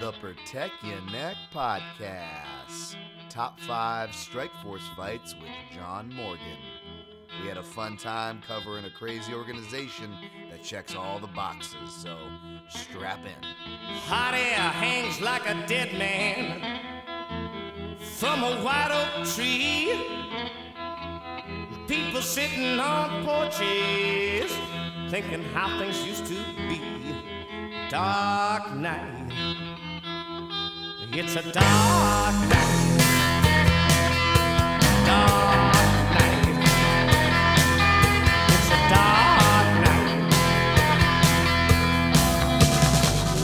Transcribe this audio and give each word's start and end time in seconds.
the 0.00 0.12
Protect 0.12 0.72
Your 0.82 1.00
Neck 1.12 1.36
podcast. 1.54 2.96
Top 3.28 3.60
five 3.60 4.14
Strike 4.14 4.50
Force 4.62 4.88
fights 4.96 5.34
with 5.34 5.50
John 5.74 6.10
Morgan. 6.14 6.56
We 7.42 7.48
had 7.48 7.58
a 7.58 7.62
fun 7.62 7.98
time 7.98 8.42
covering 8.48 8.86
a 8.86 8.90
crazy 8.90 9.34
organization 9.34 10.10
that 10.50 10.64
checks 10.64 10.94
all 10.94 11.18
the 11.18 11.26
boxes, 11.26 11.92
so 11.92 12.16
strap 12.70 13.18
in. 13.26 13.44
Hot 14.06 14.32
air 14.32 14.70
hangs 14.70 15.20
like 15.20 15.46
a 15.46 15.66
dead 15.66 15.92
man 15.98 16.80
from 18.00 18.42
a 18.42 18.56
white 18.62 18.90
oak 18.90 19.26
tree. 19.26 19.92
People 21.86 22.22
sitting 22.22 22.80
on 22.80 23.22
porches 23.26 24.50
thinking 25.10 25.42
how 25.52 25.78
things 25.78 26.02
used 26.06 26.24
to 26.24 26.42
be. 26.68 26.80
Dark 27.90 28.74
night. 28.76 29.29
It's 31.12 31.34
a 31.34 31.42
dark 31.42 32.34
night. 32.48 32.70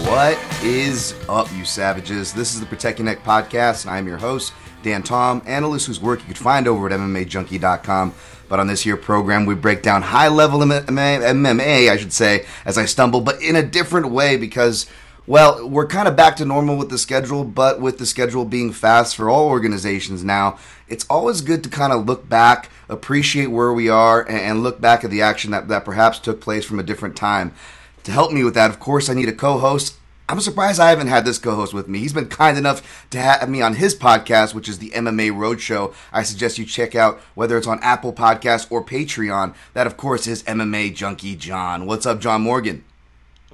What 0.07 0.39
is 0.63 1.17
up, 1.29 1.49
you 1.57 1.65
savages? 1.65 2.33
This 2.33 2.55
is 2.55 2.61
the 2.61 2.67
Protect 2.67 3.01
Your 3.01 3.07
Neck 3.07 3.25
podcast, 3.25 3.85
and 3.85 3.91
I'm 3.91 4.07
your 4.07 4.19
host, 4.19 4.53
Dan 4.85 5.03
Tom, 5.03 5.43
analyst 5.45 5.89
whose 5.89 6.01
work 6.01 6.21
you 6.21 6.27
could 6.27 6.39
find 6.39 6.69
over 6.69 6.87
at 6.89 6.93
MMAJunkie.com. 6.93 8.15
But 8.49 8.61
on 8.61 8.69
this 8.69 8.83
here 8.83 8.97
program, 8.97 9.45
we 9.45 9.57
break 9.57 9.83
down 9.83 10.03
high 10.03 10.29
level 10.29 10.61
MMA, 10.61 11.91
I 11.91 11.97
should 11.97 12.13
say, 12.13 12.47
as 12.65 12.79
I 12.79 12.85
stumble, 12.85 13.23
but 13.23 13.43
in 13.43 13.57
a 13.57 13.63
different 13.65 14.11
way 14.11 14.37
because, 14.37 14.87
well, 15.27 15.69
we're 15.69 15.87
kind 15.87 16.07
of 16.07 16.15
back 16.15 16.37
to 16.37 16.45
normal 16.45 16.77
with 16.77 16.89
the 16.89 16.99
schedule, 16.99 17.43
but 17.45 17.81
with 17.81 17.99
the 17.99 18.07
schedule 18.07 18.45
being 18.45 18.73
fast 18.73 19.17
for 19.17 19.29
all 19.29 19.49
organizations 19.49 20.23
now, 20.23 20.59
it's 20.89 21.05
always 21.11 21.41
good 21.41 21.65
to 21.65 21.69
kind 21.69 21.93
of 21.93 22.07
look 22.07 22.29
back, 22.29 22.71
appreciate 22.89 23.47
where 23.49 23.73
we 23.73 23.89
are, 23.89 24.29
and, 24.29 24.63
look 24.63 24.81
back 24.81 25.03
at 25.03 25.11
the 25.11 25.23
action 25.23 25.51
that, 25.51 25.69
that 25.69 25.85
perhaps 25.85 26.21
took 26.21 26.41
place 26.41 26.65
from 26.65 26.79
a 26.79 26.85
different 26.85 27.17
time. 27.17 27.53
To 28.05 28.13
help 28.13 28.31
me 28.31 28.45
with 28.45 28.55
that, 28.55 28.71
of 28.71 28.79
course, 28.79 29.09
I 29.09 29.15
need 29.15 29.29
a 29.29 29.33
co 29.33 29.59
host. 29.59 29.97
I'm 30.29 30.41
surprised 30.41 30.81
I 30.81 30.91
haven't 30.91 31.07
had 31.07 31.25
this 31.25 31.39
co-host 31.39 31.73
with 31.73 31.87
me. 31.87 32.01
He's 32.01 32.13
been 32.13 32.27
kind 32.27 32.59
enough 32.59 33.07
to 33.11 33.21
have 33.21 33.49
me 33.49 33.63
on 33.63 33.75
his 33.75 33.95
podcast, 33.95 34.55
which 34.55 34.69
is 34.69 34.81
the 34.81 34.91
MMA 34.91 35.31
Roadshow. 35.31 35.95
I 36.13 36.25
suggest 36.25 36.59
you 36.59 36.65
check 36.65 36.97
out 36.97 37.21
whether 37.37 37.57
it's 37.57 37.69
on 37.69 37.79
Apple 37.81 38.13
Podcasts 38.13 38.67
or 38.69 38.85
Patreon. 38.85 39.55
That, 39.73 39.87
of 39.87 39.97
course, 39.97 40.27
is 40.27 40.43
MMA 40.43 40.97
Junkie 40.97 41.37
John. 41.37 41.87
What's 41.87 42.07
up, 42.07 42.19
John 42.21 42.43
Morgan? 42.43 42.85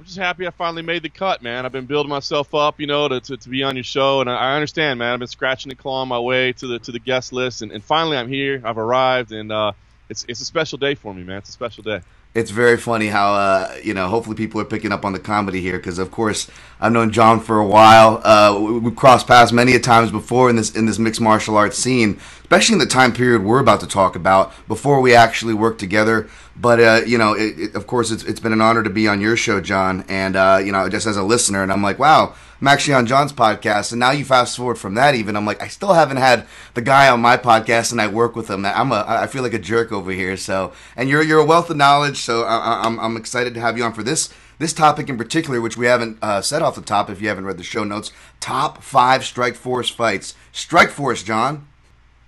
I'm 0.03 0.07
just 0.07 0.17
happy 0.17 0.45
I 0.45 0.49
finally 0.49 0.81
made 0.81 1.01
the 1.01 1.09
cut, 1.09 1.41
man. 1.41 1.65
I've 1.65 1.71
been 1.71 1.85
building 1.85 2.09
myself 2.09 2.53
up, 2.53 2.81
you 2.81 2.87
know, 2.87 3.07
to, 3.07 3.21
to, 3.21 3.37
to 3.37 3.49
be 3.49 3.63
on 3.63 3.77
your 3.77 3.85
show, 3.85 4.19
and 4.19 4.29
I, 4.29 4.35
I 4.35 4.55
understand, 4.55 4.99
man. 4.99 5.13
I've 5.13 5.19
been 5.19 5.29
scratching 5.29 5.71
and 5.71 5.79
clawing 5.79 6.09
my 6.09 6.19
way 6.19 6.51
to 6.51 6.67
the 6.67 6.79
to 6.79 6.91
the 6.91 6.99
guest 6.99 7.31
list, 7.31 7.61
and, 7.61 7.71
and 7.71 7.81
finally 7.81 8.17
I'm 8.17 8.27
here. 8.27 8.61
I've 8.65 8.77
arrived, 8.77 9.31
and 9.31 9.49
uh, 9.49 9.71
it's 10.09 10.25
it's 10.27 10.41
a 10.41 10.45
special 10.45 10.77
day 10.77 10.95
for 10.95 11.13
me, 11.13 11.23
man. 11.23 11.37
It's 11.37 11.47
a 11.47 11.53
special 11.53 11.83
day 11.83 12.01
it's 12.35 12.49
very 12.49 12.77
funny 12.77 13.07
how 13.07 13.33
uh, 13.33 13.75
you 13.83 13.93
know. 13.93 14.07
Hopefully, 14.07 14.35
people 14.35 14.59
are 14.59 14.65
picking 14.65 14.91
up 14.91 15.05
on 15.05 15.13
the 15.13 15.19
comedy 15.19 15.61
here 15.61 15.77
because, 15.77 15.99
of 15.99 16.09
course, 16.09 16.49
I've 16.79 16.91
known 16.91 17.11
John 17.11 17.39
for 17.39 17.59
a 17.59 17.65
while. 17.65 18.21
Uh, 18.23 18.59
we, 18.59 18.83
have 18.83 18.95
crossed 18.95 19.27
paths 19.27 19.51
many 19.51 19.73
a 19.73 19.79
times 19.79 20.11
before 20.11 20.49
in 20.49 20.55
this 20.55 20.75
in 20.75 20.87
this 20.87 20.97
mixed 20.97 21.21
martial 21.21 21.57
arts 21.57 21.77
scene, 21.77 22.19
especially 22.41 22.73
in 22.73 22.79
the 22.79 22.87
time 22.87 23.13
period 23.13 23.43
we're 23.43 23.59
about 23.59 23.81
to 23.81 23.87
talk 23.87 24.15
about. 24.15 24.51
Before 24.67 24.99
we 24.99 25.13
actually 25.13 25.53
worked 25.53 25.79
together, 25.79 26.27
but 26.55 26.79
uh, 26.79 27.01
you 27.05 27.19
know, 27.19 27.33
it, 27.33 27.59
it, 27.59 27.75
of 27.75 27.85
course, 27.85 28.09
it's, 28.09 28.23
it's 28.23 28.39
been 28.39 28.53
an 28.53 28.61
honor 28.61 28.81
to 28.81 28.89
be 28.89 29.07
on 29.07 29.21
your 29.21 29.37
show, 29.37 29.61
John, 29.61 30.03
and 30.07 30.35
uh, 30.35 30.59
you 30.63 30.71
know, 30.71 30.89
just 30.89 31.05
as 31.05 31.17
a 31.17 31.23
listener, 31.23 31.61
and 31.61 31.71
I'm 31.71 31.83
like, 31.83 31.99
wow 31.99 32.33
I'm 32.63 32.69
actually 32.69 32.93
on 32.93 33.07
John's 33.07 33.33
podcast, 33.33 33.91
and 33.91 33.99
now 33.99 34.11
you 34.11 34.23
fast 34.23 34.55
forward 34.55 34.77
from 34.77 34.93
that. 34.93 35.15
Even 35.15 35.35
I'm 35.35 35.45
like, 35.45 35.61
I 35.61 35.67
still 35.67 35.91
haven't 35.91 36.15
had 36.15 36.47
the 36.75 36.81
guy 36.81 37.09
on 37.09 37.19
my 37.19 37.35
podcast, 37.35 37.91
and 37.91 37.99
I 37.99 38.07
work 38.07 38.37
with 38.37 38.49
him. 38.49 38.65
I'm 38.65 38.93
a, 38.93 39.03
I 39.05 39.27
feel 39.27 39.43
like 39.43 39.53
a 39.53 39.59
jerk 39.59 39.91
over 39.91 40.11
here. 40.11 40.37
So, 40.37 40.71
and 40.95 41.09
you're 41.09 41.21
you're 41.21 41.41
a 41.41 41.45
wealth 41.45 41.69
of 41.69 41.75
knowledge. 41.75 42.19
So 42.19 42.43
I, 42.43 42.85
am 42.85 42.97
I'm, 42.97 43.05
I'm 43.05 43.17
excited 43.17 43.53
to 43.55 43.59
have 43.59 43.77
you 43.77 43.83
on 43.83 43.91
for 43.91 44.01
this 44.01 44.33
this 44.59 44.71
topic 44.71 45.09
in 45.09 45.17
particular, 45.17 45.59
which 45.59 45.75
we 45.75 45.87
haven't 45.87 46.19
uh, 46.21 46.39
said 46.39 46.61
off 46.61 46.75
the 46.75 46.81
top. 46.81 47.09
If 47.09 47.21
you 47.21 47.27
haven't 47.27 47.43
read 47.43 47.57
the 47.57 47.63
show 47.63 47.83
notes, 47.83 48.13
top 48.39 48.81
five 48.81 49.25
Strike 49.25 49.55
Force 49.55 49.89
fights. 49.89 50.33
Strike 50.53 50.89
Force, 50.89 51.21
John. 51.21 51.67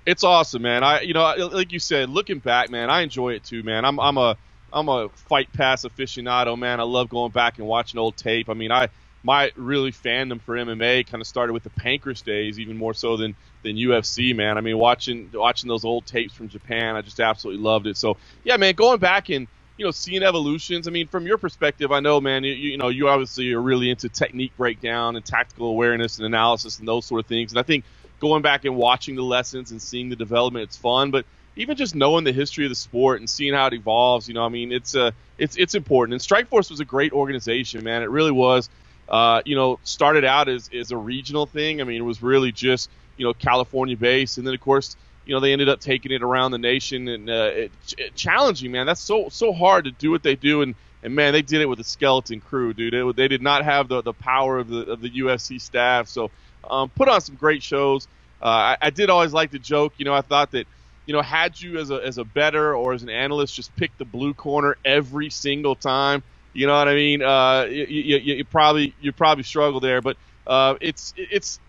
It's 0.05 0.25
awesome, 0.25 0.63
man. 0.63 0.83
I 0.83 0.99
you 0.99 1.13
know 1.13 1.33
like 1.53 1.71
you 1.71 1.79
said, 1.79 2.09
looking 2.09 2.39
back, 2.39 2.69
man, 2.69 2.89
I 2.89 3.03
enjoy 3.03 3.35
it 3.35 3.45
too, 3.45 3.63
man. 3.63 3.85
I'm 3.85 4.01
I'm 4.01 4.17
a 4.17 4.35
I'm 4.73 4.89
a 4.89 5.07
fight 5.07 5.47
pass 5.53 5.85
aficionado, 5.85 6.59
man. 6.59 6.81
I 6.81 6.83
love 6.83 7.07
going 7.07 7.31
back 7.31 7.57
and 7.57 7.65
watching 7.65 8.01
old 8.01 8.17
tape. 8.17 8.49
I 8.49 8.53
mean, 8.53 8.73
I 8.73 8.89
my 9.25 9.51
really 9.55 9.91
fandom 9.91 10.39
for 10.39 10.55
MMA 10.55 11.07
kind 11.07 11.19
of 11.19 11.25
started 11.25 11.53
with 11.53 11.63
the 11.63 11.71
Pancrase 11.71 12.23
days, 12.23 12.59
even 12.59 12.77
more 12.77 12.93
so 12.93 13.17
than 13.17 13.35
than 13.63 13.75
UFC, 13.75 14.35
man. 14.35 14.55
I 14.55 14.61
mean, 14.61 14.77
watching 14.77 15.31
watching 15.33 15.67
those 15.67 15.83
old 15.83 16.05
tapes 16.05 16.33
from 16.33 16.47
Japan, 16.47 16.95
I 16.95 17.01
just 17.01 17.19
absolutely 17.19 17.63
loved 17.63 17.87
it. 17.87 17.97
So 17.97 18.17
yeah, 18.43 18.57
man, 18.57 18.75
going 18.75 18.99
back 18.99 19.29
and 19.29 19.47
you 19.77 19.85
know 19.85 19.89
seeing 19.89 20.21
evolutions. 20.21 20.87
I 20.87 20.91
mean, 20.91 21.07
from 21.07 21.25
your 21.25 21.39
perspective, 21.39 21.91
I 21.91 22.01
know, 22.01 22.21
man, 22.21 22.43
you, 22.43 22.53
you 22.53 22.77
know, 22.77 22.89
you 22.89 23.09
obviously 23.09 23.51
are 23.53 23.61
really 23.61 23.89
into 23.89 24.09
technique 24.09 24.55
breakdown 24.57 25.15
and 25.15 25.25
tactical 25.25 25.67
awareness 25.67 26.19
and 26.19 26.27
analysis 26.27 26.77
and 26.77 26.87
those 26.87 27.05
sort 27.05 27.19
of 27.19 27.25
things. 27.25 27.51
And 27.51 27.59
I 27.59 27.63
think 27.63 27.83
going 28.19 28.43
back 28.43 28.63
and 28.63 28.75
watching 28.75 29.15
the 29.15 29.23
lessons 29.23 29.71
and 29.71 29.81
seeing 29.81 30.09
the 30.09 30.15
development, 30.15 30.63
it's 30.63 30.77
fun, 30.77 31.09
but 31.09 31.25
even 31.55 31.75
just 31.75 31.95
knowing 31.95 32.25
the 32.25 32.31
history 32.31 32.65
of 32.65 32.69
the 32.69 32.75
sport 32.75 33.21
and 33.21 33.29
seeing 33.29 33.55
how 33.55 33.65
it 33.65 33.73
evolves, 33.73 34.27
you 34.27 34.35
know, 34.35 34.45
I 34.45 34.49
mean, 34.49 34.71
it's 34.71 34.95
uh, 34.95 35.09
it's 35.39 35.57
it's 35.57 35.73
important. 35.73 36.13
And 36.13 36.21
Strikeforce 36.21 36.69
was 36.69 36.79
a 36.79 36.85
great 36.85 37.11
organization, 37.11 37.83
man. 37.83 38.03
It 38.03 38.11
really 38.11 38.31
was 38.31 38.69
uh, 39.07 39.41
you 39.45 39.55
know, 39.55 39.79
started 39.83 40.25
out 40.25 40.49
as, 40.49 40.69
as 40.73 40.91
a 40.91 40.97
regional 40.97 41.45
thing. 41.45 41.81
I 41.81 41.83
mean, 41.83 42.01
it 42.01 42.05
was 42.05 42.21
really 42.21 42.51
just, 42.51 42.89
you 43.17 43.25
know, 43.25 43.33
California 43.33 43.95
based. 43.95 44.37
And 44.37 44.47
then, 44.47 44.53
of 44.53 44.61
course, 44.61 44.95
you 45.25 45.33
know, 45.33 45.39
they 45.39 45.53
ended 45.53 45.69
up 45.69 45.79
taking 45.79 46.11
it 46.11 46.23
around 46.23 46.51
the 46.51 46.57
nation 46.57 47.07
and 47.07 47.29
uh, 47.29 47.51
it, 47.53 47.71
it, 47.97 48.15
challenging, 48.15 48.71
man. 48.71 48.85
That's 48.85 49.01
so, 49.01 49.29
so 49.29 49.53
hard 49.53 49.85
to 49.85 49.91
do 49.91 50.11
what 50.11 50.23
they 50.23 50.35
do. 50.35 50.61
And, 50.61 50.75
and 51.03 51.15
man, 51.15 51.33
they 51.33 51.41
did 51.41 51.61
it 51.61 51.67
with 51.67 51.79
a 51.79 51.83
skeleton 51.83 52.41
crew, 52.41 52.73
dude. 52.73 52.93
It, 52.93 53.15
they 53.15 53.27
did 53.27 53.41
not 53.41 53.63
have 53.63 53.87
the, 53.87 54.01
the 54.01 54.13
power 54.13 54.57
of 54.57 54.69
the, 54.69 54.91
of 54.91 55.01
the 55.01 55.09
UFC 55.09 55.61
staff. 55.61 56.07
So, 56.07 56.31
um, 56.69 56.89
put 56.89 57.07
on 57.07 57.21
some 57.21 57.35
great 57.35 57.61
shows. 57.61 58.07
Uh, 58.41 58.47
I, 58.47 58.77
I 58.81 58.89
did 58.89 59.09
always 59.09 59.33
like 59.33 59.51
to 59.51 59.59
joke, 59.59 59.93
you 59.97 60.05
know, 60.05 60.13
I 60.13 60.21
thought 60.21 60.51
that, 60.51 60.67
you 61.05 61.13
know, 61.13 61.21
had 61.21 61.59
you 61.59 61.77
as 61.77 61.91
a, 61.91 61.95
as 61.95 62.17
a 62.17 62.23
better 62.23 62.75
or 62.75 62.93
as 62.93 63.03
an 63.03 63.09
analyst 63.09 63.55
just 63.55 63.75
pick 63.75 63.95
the 63.97 64.05
blue 64.05 64.33
corner 64.33 64.77
every 64.83 65.29
single 65.29 65.75
time, 65.75 66.23
you 66.55 66.67
know 66.67 66.77
what 66.77 66.87
I 66.87 66.95
mean? 66.95 67.21
Uh, 67.21 67.65
you, 67.69 67.85
you, 67.85 68.17
you 68.35 68.45
probably 68.45 68.95
you 69.01 69.11
probably 69.11 69.43
struggle 69.43 69.81
there, 69.81 70.01
but 70.01 70.15
uh, 70.47 70.75
it's 70.79 71.13
it's. 71.17 71.59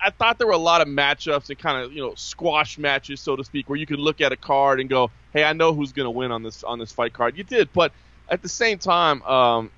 I 0.00 0.10
thought 0.10 0.38
there 0.38 0.46
were 0.46 0.52
a 0.52 0.58
lot 0.58 0.80
of 0.80 0.88
matchups 0.88 1.48
and 1.48 1.58
kind 1.58 1.84
of 1.84 1.92
you 1.92 2.02
know 2.02 2.14
squash 2.16 2.78
matches, 2.78 3.20
so 3.20 3.36
to 3.36 3.44
speak, 3.44 3.68
where 3.68 3.78
you 3.78 3.86
could 3.86 4.00
look 4.00 4.20
at 4.20 4.32
a 4.32 4.36
card 4.36 4.80
and 4.80 4.90
go, 4.90 5.12
"Hey, 5.32 5.44
I 5.44 5.52
know 5.52 5.72
who's 5.72 5.92
going 5.92 6.06
to 6.06 6.10
win 6.10 6.32
on 6.32 6.42
this 6.42 6.64
on 6.64 6.80
this 6.80 6.90
fight 6.90 7.12
card." 7.12 7.38
You 7.38 7.44
did, 7.44 7.72
but 7.72 7.92
at 8.28 8.42
the 8.42 8.48
same 8.48 8.78
time, 8.78 9.22
um, 9.22 9.70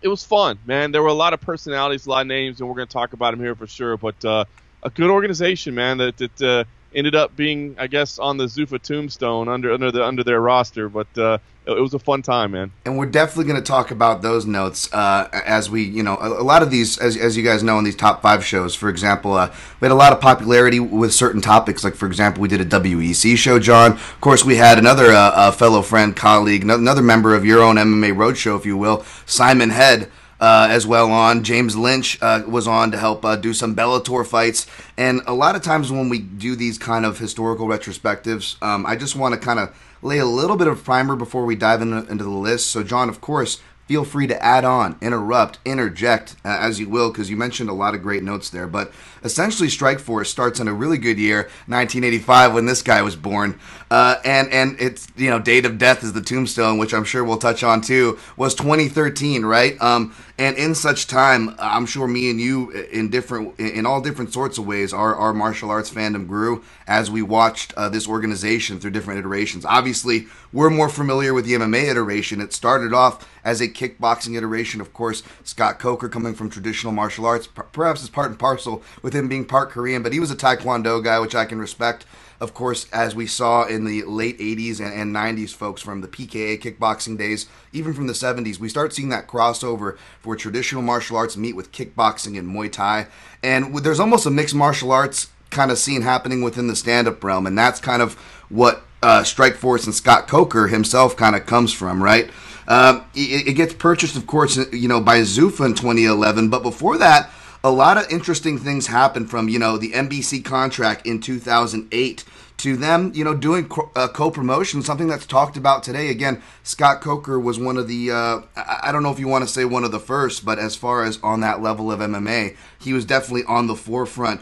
it 0.00 0.08
was 0.08 0.24
fun, 0.24 0.60
man. 0.64 0.92
There 0.92 1.02
were 1.02 1.08
a 1.08 1.14
lot 1.14 1.32
of 1.32 1.40
personalities, 1.40 2.06
a 2.06 2.10
lot 2.10 2.20
of 2.20 2.28
names, 2.28 2.60
and 2.60 2.68
we're 2.68 2.76
going 2.76 2.88
to 2.88 2.92
talk 2.92 3.14
about 3.14 3.32
them 3.32 3.40
here 3.40 3.56
for 3.56 3.66
sure. 3.66 3.96
But 3.96 4.24
uh, 4.24 4.44
a 4.84 4.90
good 4.90 5.10
organization, 5.10 5.74
man. 5.74 5.98
That 5.98 6.16
that 6.18 6.42
uh, 6.42 6.64
ended 6.94 7.16
up 7.16 7.34
being, 7.34 7.76
I 7.78 7.88
guess, 7.88 8.20
on 8.20 8.36
the 8.36 8.44
Zuffa 8.44 8.80
tombstone 8.80 9.48
under 9.48 9.72
under 9.72 9.90
the 9.90 10.04
under 10.04 10.22
their 10.22 10.40
roster. 10.40 10.88
But 10.88 11.18
uh, 11.18 11.38
it, 11.66 11.80
was 11.80 11.94
a 11.94 11.98
fun 11.98 12.22
time, 12.22 12.52
man. 12.52 12.72
And 12.84 12.98
we're 12.98 13.06
definitely 13.06 13.44
going 13.44 13.62
to 13.62 13.66
talk 13.66 13.90
about 13.90 14.22
those 14.22 14.46
notes 14.46 14.92
uh, 14.92 15.28
as 15.32 15.70
we, 15.70 15.82
you 15.82 16.02
know, 16.02 16.16
a, 16.16 16.40
a, 16.40 16.44
lot 16.44 16.62
of 16.62 16.70
these, 16.70 16.98
as, 16.98 17.16
as 17.16 17.36
you 17.36 17.42
guys 17.42 17.62
know, 17.62 17.78
in 17.78 17.84
these 17.84 17.96
top 17.96 18.22
five 18.22 18.44
shows. 18.44 18.74
For 18.74 18.88
example, 18.88 19.34
uh, 19.34 19.52
we 19.80 19.86
had 19.86 19.92
a 19.92 19.96
lot 19.96 20.12
of 20.12 20.20
popularity 20.20 20.80
with 20.80 21.12
certain 21.14 21.40
topics. 21.40 21.84
Like, 21.84 21.94
for 21.94 22.06
example, 22.06 22.42
we 22.42 22.48
did 22.48 22.60
a 22.60 22.64
WEC 22.64 23.36
show, 23.36 23.58
John. 23.58 23.92
Of 23.92 24.20
course, 24.20 24.44
we 24.44 24.56
had 24.56 24.78
another 24.78 25.12
uh, 25.12 25.52
fellow 25.52 25.82
friend, 25.82 26.16
colleague, 26.16 26.62
another 26.64 27.02
member 27.02 27.34
of 27.34 27.44
your 27.44 27.62
own 27.62 27.76
MMA 27.76 28.14
Roadshow, 28.14 28.58
if 28.58 28.66
you 28.66 28.76
will, 28.76 29.04
Simon 29.26 29.70
Head 29.70 30.10
uh, 30.42 30.66
as 30.68 30.86
well 30.86 31.12
on. 31.12 31.44
James 31.44 31.76
Lynch 31.76 32.20
uh, 32.20 32.42
was 32.48 32.66
on 32.66 32.90
to 32.90 32.98
help 32.98 33.24
uh, 33.24 33.36
do 33.36 33.54
some 33.54 33.76
Bellator 33.76 34.26
fights. 34.26 34.66
And 34.96 35.22
a 35.26 35.32
lot 35.32 35.54
of 35.54 35.62
times 35.62 35.92
when 35.92 36.08
we 36.08 36.18
do 36.18 36.56
these 36.56 36.78
kind 36.78 37.06
of 37.06 37.18
historical 37.18 37.68
retrospectives, 37.68 38.60
um, 38.60 38.84
I 38.84 38.96
just 38.96 39.14
want 39.14 39.34
to 39.34 39.40
kind 39.40 39.60
of 39.60 39.72
lay 40.02 40.18
a 40.18 40.26
little 40.26 40.56
bit 40.56 40.66
of 40.66 40.84
primer 40.84 41.16
before 41.16 41.44
we 41.44 41.54
dive 41.54 41.80
into, 41.80 42.06
into 42.10 42.24
the 42.24 42.30
list. 42.30 42.66
So, 42.66 42.82
John, 42.82 43.08
of 43.08 43.20
course, 43.20 43.60
feel 43.86 44.04
free 44.04 44.26
to 44.26 44.42
add 44.42 44.64
on, 44.64 44.96
interrupt, 45.00 45.58
interject 45.64 46.36
uh, 46.44 46.56
as 46.60 46.80
you 46.80 46.88
will, 46.88 47.10
because 47.10 47.30
you 47.30 47.36
mentioned 47.36 47.68
a 47.68 47.74
lot 47.74 47.94
of 47.94 48.02
great 48.02 48.22
notes 48.22 48.50
there. 48.50 48.66
But 48.66 48.92
essentially, 49.22 49.68
Strike 49.68 49.98
Force 49.98 50.30
starts 50.30 50.60
in 50.60 50.68
a 50.68 50.74
really 50.74 50.98
good 50.98 51.18
year, 51.18 51.42
1985, 51.66 52.54
when 52.54 52.66
this 52.66 52.82
guy 52.82 53.02
was 53.02 53.16
born, 53.16 53.58
uh, 53.92 54.18
and 54.24 54.50
and 54.50 54.80
its 54.80 55.06
you 55.16 55.28
know 55.28 55.38
date 55.38 55.66
of 55.66 55.76
death 55.76 56.02
is 56.02 56.14
the 56.14 56.22
tombstone, 56.22 56.78
which 56.78 56.94
I'm 56.94 57.04
sure 57.04 57.22
we'll 57.22 57.36
touch 57.36 57.62
on 57.62 57.82
too, 57.82 58.18
was 58.38 58.54
2013, 58.54 59.44
right? 59.44 59.78
Um, 59.82 60.14
and 60.38 60.56
in 60.56 60.74
such 60.74 61.08
time, 61.08 61.54
I'm 61.58 61.84
sure 61.84 62.08
me 62.08 62.30
and 62.30 62.40
you, 62.40 62.70
in 62.70 63.10
different, 63.10 63.60
in 63.60 63.84
all 63.84 64.00
different 64.00 64.32
sorts 64.32 64.56
of 64.56 64.64
ways, 64.64 64.94
our 64.94 65.14
our 65.14 65.34
martial 65.34 65.70
arts 65.70 65.90
fandom 65.90 66.26
grew 66.26 66.64
as 66.86 67.10
we 67.10 67.20
watched 67.20 67.74
uh, 67.74 67.90
this 67.90 68.08
organization 68.08 68.80
through 68.80 68.92
different 68.92 69.20
iterations. 69.20 69.66
Obviously, 69.66 70.26
we're 70.54 70.70
more 70.70 70.88
familiar 70.88 71.34
with 71.34 71.44
the 71.44 71.52
MMA 71.52 71.90
iteration. 71.90 72.40
It 72.40 72.54
started 72.54 72.94
off 72.94 73.28
as 73.44 73.60
a 73.60 73.68
kickboxing 73.68 74.38
iteration. 74.38 74.80
Of 74.80 74.94
course, 74.94 75.22
Scott 75.44 75.78
Coker 75.78 76.08
coming 76.08 76.32
from 76.32 76.48
traditional 76.48 76.94
martial 76.94 77.26
arts, 77.26 77.46
perhaps 77.46 78.02
is 78.02 78.08
part 78.08 78.30
and 78.30 78.38
parcel 78.38 78.82
with 79.02 79.12
him 79.12 79.28
being 79.28 79.44
part 79.44 79.68
Korean, 79.68 80.02
but 80.02 80.14
he 80.14 80.20
was 80.20 80.30
a 80.30 80.36
Taekwondo 80.36 81.04
guy, 81.04 81.18
which 81.18 81.34
I 81.34 81.44
can 81.44 81.58
respect. 81.58 82.06
Of 82.42 82.54
course, 82.54 82.88
as 82.92 83.14
we 83.14 83.28
saw 83.28 83.66
in 83.66 83.84
the 83.84 84.02
late 84.02 84.36
80s 84.40 84.80
and, 84.80 84.92
and 84.92 85.14
90s, 85.14 85.54
folks, 85.54 85.80
from 85.80 86.00
the 86.00 86.08
PKA 86.08 86.60
kickboxing 86.60 87.16
days, 87.16 87.46
even 87.72 87.94
from 87.94 88.08
the 88.08 88.14
70s, 88.14 88.58
we 88.58 88.68
start 88.68 88.92
seeing 88.92 89.10
that 89.10 89.28
crossover 89.28 89.96
for 90.18 90.34
traditional 90.34 90.82
martial 90.82 91.16
arts 91.16 91.36
meet 91.36 91.54
with 91.54 91.70
kickboxing 91.70 92.36
and 92.36 92.52
Muay 92.52 92.72
Thai. 92.72 93.06
And 93.44 93.72
there's 93.78 94.00
almost 94.00 94.26
a 94.26 94.30
mixed 94.30 94.56
martial 94.56 94.90
arts 94.90 95.28
kind 95.50 95.70
of 95.70 95.78
scene 95.78 96.02
happening 96.02 96.42
within 96.42 96.66
the 96.66 96.74
stand 96.74 97.06
up 97.06 97.22
realm. 97.22 97.46
And 97.46 97.56
that's 97.56 97.78
kind 97.78 98.02
of 98.02 98.14
what 98.48 98.82
uh, 99.04 99.20
Strikeforce 99.20 99.84
and 99.84 99.94
Scott 99.94 100.26
Coker 100.26 100.66
himself 100.66 101.16
kind 101.16 101.36
of 101.36 101.46
comes 101.46 101.72
from, 101.72 102.02
right? 102.02 102.28
Um, 102.66 103.04
it, 103.14 103.46
it, 103.46 103.52
gets 103.52 103.74
purchased, 103.74 104.16
of 104.16 104.26
course, 104.26 104.56
you 104.72 104.88
know, 104.88 105.00
by 105.00 105.20
Zuffa 105.20 105.64
in 105.64 105.74
2011. 105.74 106.48
But 106.48 106.64
before 106.64 106.98
that, 106.98 107.30
a 107.64 107.70
lot 107.70 107.96
of 107.96 108.10
interesting 108.10 108.58
things 108.58 108.88
happened 108.88 109.30
from, 109.30 109.48
you 109.48 109.58
know, 109.58 109.76
the 109.76 109.92
NBC 109.92 110.44
contract 110.44 111.06
in 111.06 111.20
2008 111.20 112.24
to 112.58 112.76
them, 112.76 113.12
you 113.14 113.24
know, 113.24 113.34
doing 113.34 113.70
uh, 113.96 114.08
co-promotion, 114.08 114.82
something 114.82 115.08
that's 115.08 115.26
talked 115.26 115.56
about 115.56 115.82
today. 115.82 116.10
Again, 116.10 116.42
Scott 116.62 117.00
Coker 117.00 117.38
was 117.38 117.58
one 117.58 117.76
of 117.76 117.88
the, 117.88 118.10
uh, 118.10 118.40
I 118.56 118.90
don't 118.92 119.02
know 119.02 119.12
if 119.12 119.18
you 119.18 119.28
want 119.28 119.46
to 119.46 119.52
say 119.52 119.64
one 119.64 119.84
of 119.84 119.90
the 119.90 120.00
first, 120.00 120.44
but 120.44 120.58
as 120.58 120.76
far 120.76 121.04
as 121.04 121.18
on 121.22 121.40
that 121.40 121.62
level 121.62 121.90
of 121.90 122.00
MMA, 122.00 122.56
he 122.78 122.92
was 122.92 123.04
definitely 123.04 123.44
on 123.44 123.66
the 123.66 123.74
forefront, 123.74 124.40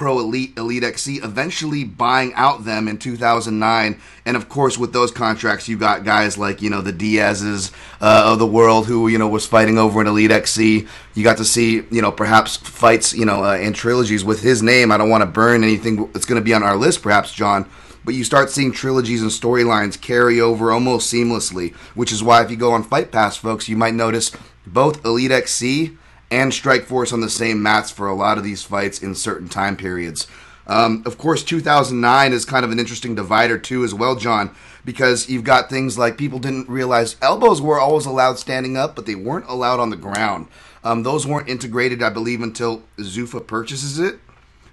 Pro 0.00 0.18
Elite, 0.18 0.56
Elite 0.56 0.82
XC, 0.82 1.18
eventually 1.18 1.84
buying 1.84 2.32
out 2.32 2.64
them 2.64 2.88
in 2.88 2.96
2009. 2.96 4.00
And 4.24 4.34
of 4.34 4.48
course, 4.48 4.78
with 4.78 4.94
those 4.94 5.10
contracts, 5.10 5.68
you 5.68 5.76
got 5.76 6.04
guys 6.04 6.38
like, 6.38 6.62
you 6.62 6.70
know, 6.70 6.80
the 6.80 6.90
Diaz's 6.90 7.70
uh, 8.00 8.22
of 8.32 8.38
the 8.38 8.46
world 8.46 8.86
who, 8.86 9.08
you 9.08 9.18
know, 9.18 9.28
was 9.28 9.44
fighting 9.44 9.76
over 9.76 10.00
an 10.00 10.06
Elite 10.06 10.30
XC. 10.30 10.86
You 11.12 11.22
got 11.22 11.36
to 11.36 11.44
see, 11.44 11.82
you 11.90 12.00
know, 12.00 12.10
perhaps 12.10 12.56
fights, 12.56 13.12
you 13.12 13.26
know, 13.26 13.44
uh, 13.44 13.58
in 13.58 13.74
trilogies 13.74 14.24
with 14.24 14.40
his 14.40 14.62
name. 14.62 14.90
I 14.90 14.96
don't 14.96 15.10
want 15.10 15.20
to 15.20 15.26
burn 15.26 15.62
anything 15.62 16.10
that's 16.12 16.24
going 16.24 16.40
to 16.40 16.44
be 16.44 16.54
on 16.54 16.62
our 16.62 16.76
list, 16.76 17.02
perhaps, 17.02 17.30
John. 17.30 17.68
But 18.02 18.14
you 18.14 18.24
start 18.24 18.48
seeing 18.48 18.72
trilogies 18.72 19.20
and 19.20 19.30
storylines 19.30 20.00
carry 20.00 20.40
over 20.40 20.72
almost 20.72 21.12
seamlessly, 21.12 21.74
which 21.94 22.10
is 22.10 22.22
why 22.22 22.42
if 22.42 22.50
you 22.50 22.56
go 22.56 22.72
on 22.72 22.84
Fight 22.84 23.12
Pass, 23.12 23.36
folks, 23.36 23.68
you 23.68 23.76
might 23.76 23.92
notice 23.92 24.32
both 24.66 25.04
Elite 25.04 25.30
XC 25.30 25.98
and 26.30 26.52
Strikeforce 26.52 27.12
on 27.12 27.20
the 27.20 27.30
same 27.30 27.62
mats 27.62 27.90
for 27.90 28.06
a 28.06 28.14
lot 28.14 28.38
of 28.38 28.44
these 28.44 28.62
fights 28.62 29.02
in 29.02 29.14
certain 29.14 29.48
time 29.48 29.76
periods. 29.76 30.26
Um, 30.66 31.02
of 31.04 31.18
course, 31.18 31.42
2009 31.42 32.32
is 32.32 32.44
kind 32.44 32.64
of 32.64 32.70
an 32.70 32.78
interesting 32.78 33.16
divider 33.16 33.58
too, 33.58 33.82
as 33.82 33.92
well, 33.92 34.14
John, 34.14 34.54
because 34.84 35.28
you've 35.28 35.42
got 35.42 35.68
things 35.68 35.98
like 35.98 36.16
people 36.16 36.38
didn't 36.38 36.68
realize 36.68 37.16
elbows 37.20 37.60
were 37.60 37.80
always 37.80 38.06
allowed 38.06 38.38
standing 38.38 38.76
up, 38.76 38.94
but 38.94 39.04
they 39.06 39.16
weren't 39.16 39.48
allowed 39.48 39.80
on 39.80 39.90
the 39.90 39.96
ground. 39.96 40.46
Um, 40.84 41.02
those 41.02 41.26
weren't 41.26 41.48
integrated, 41.48 42.02
I 42.02 42.10
believe, 42.10 42.40
until 42.40 42.84
Zuffa 42.98 43.44
purchases 43.44 43.98
it. 43.98 44.20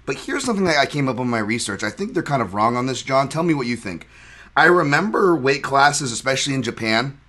But 0.06 0.16
here's 0.16 0.44
something 0.44 0.64
that 0.66 0.78
I 0.78 0.86
came 0.86 1.08
up 1.08 1.18
on 1.18 1.28
my 1.28 1.40
research. 1.40 1.82
I 1.82 1.90
think 1.90 2.14
they're 2.14 2.22
kind 2.22 2.40
of 2.42 2.54
wrong 2.54 2.76
on 2.76 2.86
this, 2.86 3.02
John. 3.02 3.28
Tell 3.28 3.42
me 3.42 3.52
what 3.52 3.66
you 3.66 3.76
think. 3.76 4.06
I 4.56 4.66
remember 4.66 5.36
weight 5.36 5.62
classes, 5.62 6.12
especially 6.12 6.54
in 6.54 6.62
Japan, 6.62 7.20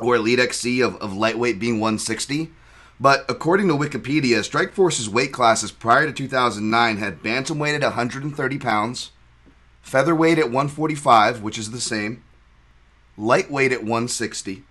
or 0.00 0.16
Elite 0.16 0.40
XC 0.40 0.80
of, 0.80 0.96
of 0.96 1.12
lightweight 1.12 1.58
being 1.58 1.74
160 1.74 2.50
but 3.00 3.24
according 3.30 3.66
to 3.68 3.74
Wikipedia, 3.74 4.44
Strikeforce's 4.44 5.08
weight 5.08 5.32
classes 5.32 5.72
prior 5.72 6.06
to 6.06 6.12
2009 6.12 6.98
had 6.98 7.22
bantamweight 7.22 7.74
at 7.74 7.82
130 7.82 8.58
pounds, 8.58 9.10
featherweight 9.80 10.38
at 10.38 10.46
145, 10.46 11.42
which 11.42 11.56
is 11.56 11.70
the 11.70 11.80
same, 11.80 12.22
lightweight 13.16 13.72
at 13.72 13.80
160, 13.80 14.64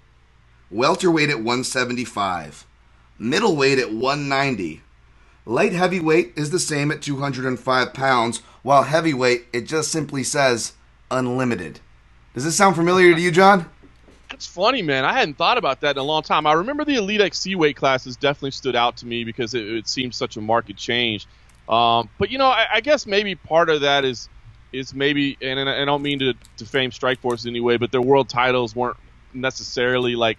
welterweight 0.70 1.32
at 1.32 1.38
175, 1.38 2.68
middleweight 3.18 3.80
at 3.80 3.92
190. 3.92 4.84
Light 5.46 5.74
heavyweight 5.74 6.34
is 6.36 6.52
the 6.52 6.60
same 6.60 6.92
at 6.92 7.02
205 7.02 7.94
pounds, 7.94 8.44
while 8.62 8.84
heavyweight, 8.84 9.48
it 9.52 9.62
just 9.62 9.92
simply 9.92 10.24
says 10.24 10.74
unlimited. 11.10 11.80
Does 12.36 12.44
this 12.44 12.56
sound 12.56 12.76
familiar 12.76 13.16
to 13.16 13.20
you, 13.22 13.32
John? 13.32 13.68
That's 14.40 14.48
funny, 14.48 14.82
man. 14.82 15.04
I 15.04 15.12
hadn't 15.12 15.34
thought 15.34 15.58
about 15.58 15.82
that 15.82 15.98
in 15.98 16.00
a 16.00 16.04
long 16.04 16.24
time. 16.24 16.48
I 16.48 16.54
remember 16.54 16.86
the 16.86 16.96
Elite 16.96 17.20
XC 17.20 17.56
weight 17.56 17.76
classes 17.76 18.16
definitely 18.16 18.52
stood 18.52 18.74
out 18.74 18.96
to 18.98 19.06
me 19.06 19.26
because 19.26 19.54
it, 19.54 19.68
it 19.68 19.86
seemed 19.86 20.16
such 20.16 20.38
a 20.38 20.42
market 20.42 20.78
change. 20.78 21.28
Um, 21.68 22.10
but 22.18 22.32
you 22.32 22.38
know, 22.38 22.46
I, 22.46 22.66
I, 22.76 22.80
guess 22.80 23.06
maybe 23.06 23.36
part 23.36 23.70
of 23.70 23.82
that 23.82 24.06
is 24.06 24.30
is 24.72 24.94
maybe, 24.94 25.38
and, 25.42 25.60
and 25.60 25.70
I 25.70 25.84
don't 25.84 26.02
mean 26.02 26.20
to 26.20 26.36
defame 26.56 26.92
Strikeforce 26.92 27.48
anyway, 27.48 27.76
but 27.76 27.92
their 27.92 28.02
world 28.02 28.30
titles 28.30 28.74
weren't 28.74 28.96
necessarily 29.34 30.16
like 30.16 30.38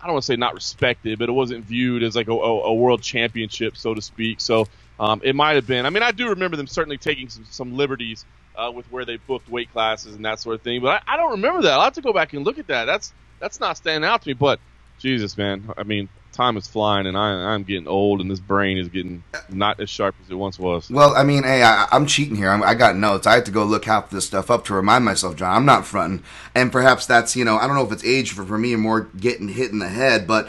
I 0.00 0.06
don't 0.06 0.12
want 0.12 0.22
to 0.22 0.26
say 0.26 0.36
not 0.36 0.54
respected, 0.54 1.18
but 1.18 1.28
it 1.28 1.32
wasn't 1.32 1.64
viewed 1.64 2.04
as 2.04 2.14
like 2.14 2.28
a, 2.28 2.32
a, 2.32 2.72
world 2.72 3.02
championship, 3.02 3.76
so 3.76 3.92
to 3.92 4.00
speak. 4.00 4.40
So 4.40 4.68
um, 5.00 5.20
it 5.24 5.34
might 5.34 5.56
have 5.56 5.66
been. 5.66 5.84
I 5.84 5.90
mean, 5.90 6.04
I 6.04 6.12
do 6.12 6.28
remember 6.28 6.56
them 6.56 6.68
certainly 6.68 6.96
taking 6.96 7.28
some, 7.28 7.44
some 7.50 7.76
liberties 7.76 8.24
uh, 8.54 8.70
with 8.72 8.86
where 8.92 9.04
they 9.04 9.16
booked 9.16 9.48
weight 9.48 9.72
classes 9.72 10.14
and 10.14 10.24
that 10.26 10.38
sort 10.38 10.54
of 10.54 10.62
thing. 10.62 10.80
But 10.80 11.02
I, 11.08 11.14
I, 11.14 11.16
don't 11.16 11.32
remember 11.32 11.62
that. 11.62 11.72
I'll 11.72 11.82
have 11.82 11.94
to 11.94 12.02
go 12.02 12.12
back 12.12 12.34
and 12.34 12.44
look 12.44 12.60
at 12.60 12.68
that. 12.68 12.84
That's 12.84 13.12
that's 13.42 13.58
not 13.58 13.76
standing 13.76 14.08
out 14.08 14.22
to 14.22 14.28
me. 14.28 14.34
But 14.34 14.60
Jesus, 14.98 15.36
man, 15.36 15.68
I 15.76 15.82
mean, 15.82 16.08
time 16.30 16.56
is 16.56 16.66
flying, 16.68 17.06
and 17.06 17.18
I, 17.18 17.52
I'm 17.52 17.64
getting 17.64 17.88
old, 17.88 18.20
and 18.20 18.30
this 18.30 18.40
brain 18.40 18.78
is 18.78 18.88
getting 18.88 19.24
not 19.50 19.80
as 19.80 19.90
sharp 19.90 20.14
as 20.24 20.30
it 20.30 20.36
once 20.36 20.58
was. 20.58 20.88
Well, 20.88 21.14
I 21.14 21.24
mean, 21.24 21.42
hey, 21.42 21.62
I, 21.62 21.88
am 21.90 22.06
cheating 22.06 22.36
here. 22.36 22.48
I'm, 22.48 22.62
i 22.62 22.74
got 22.74 22.96
notes. 22.96 23.26
I 23.26 23.34
have 23.34 23.44
to 23.44 23.50
go 23.50 23.64
look 23.64 23.84
half 23.84 24.10
this 24.10 24.26
stuff 24.26 24.50
up 24.50 24.64
to 24.66 24.74
remind 24.74 25.04
myself, 25.04 25.36
John. 25.36 25.54
I'm 25.54 25.66
not 25.66 25.84
fronting, 25.84 26.22
and 26.54 26.70
perhaps 26.70 27.04
that's 27.04 27.36
you 27.36 27.44
know, 27.44 27.58
I 27.58 27.66
don't 27.66 27.76
know 27.76 27.84
if 27.84 27.92
it's 27.92 28.04
age 28.04 28.32
for 28.32 28.44
for 28.44 28.56
me, 28.56 28.74
or 28.74 28.78
more 28.78 29.02
getting 29.18 29.48
hit 29.48 29.72
in 29.72 29.80
the 29.80 29.88
head, 29.88 30.26
but 30.26 30.48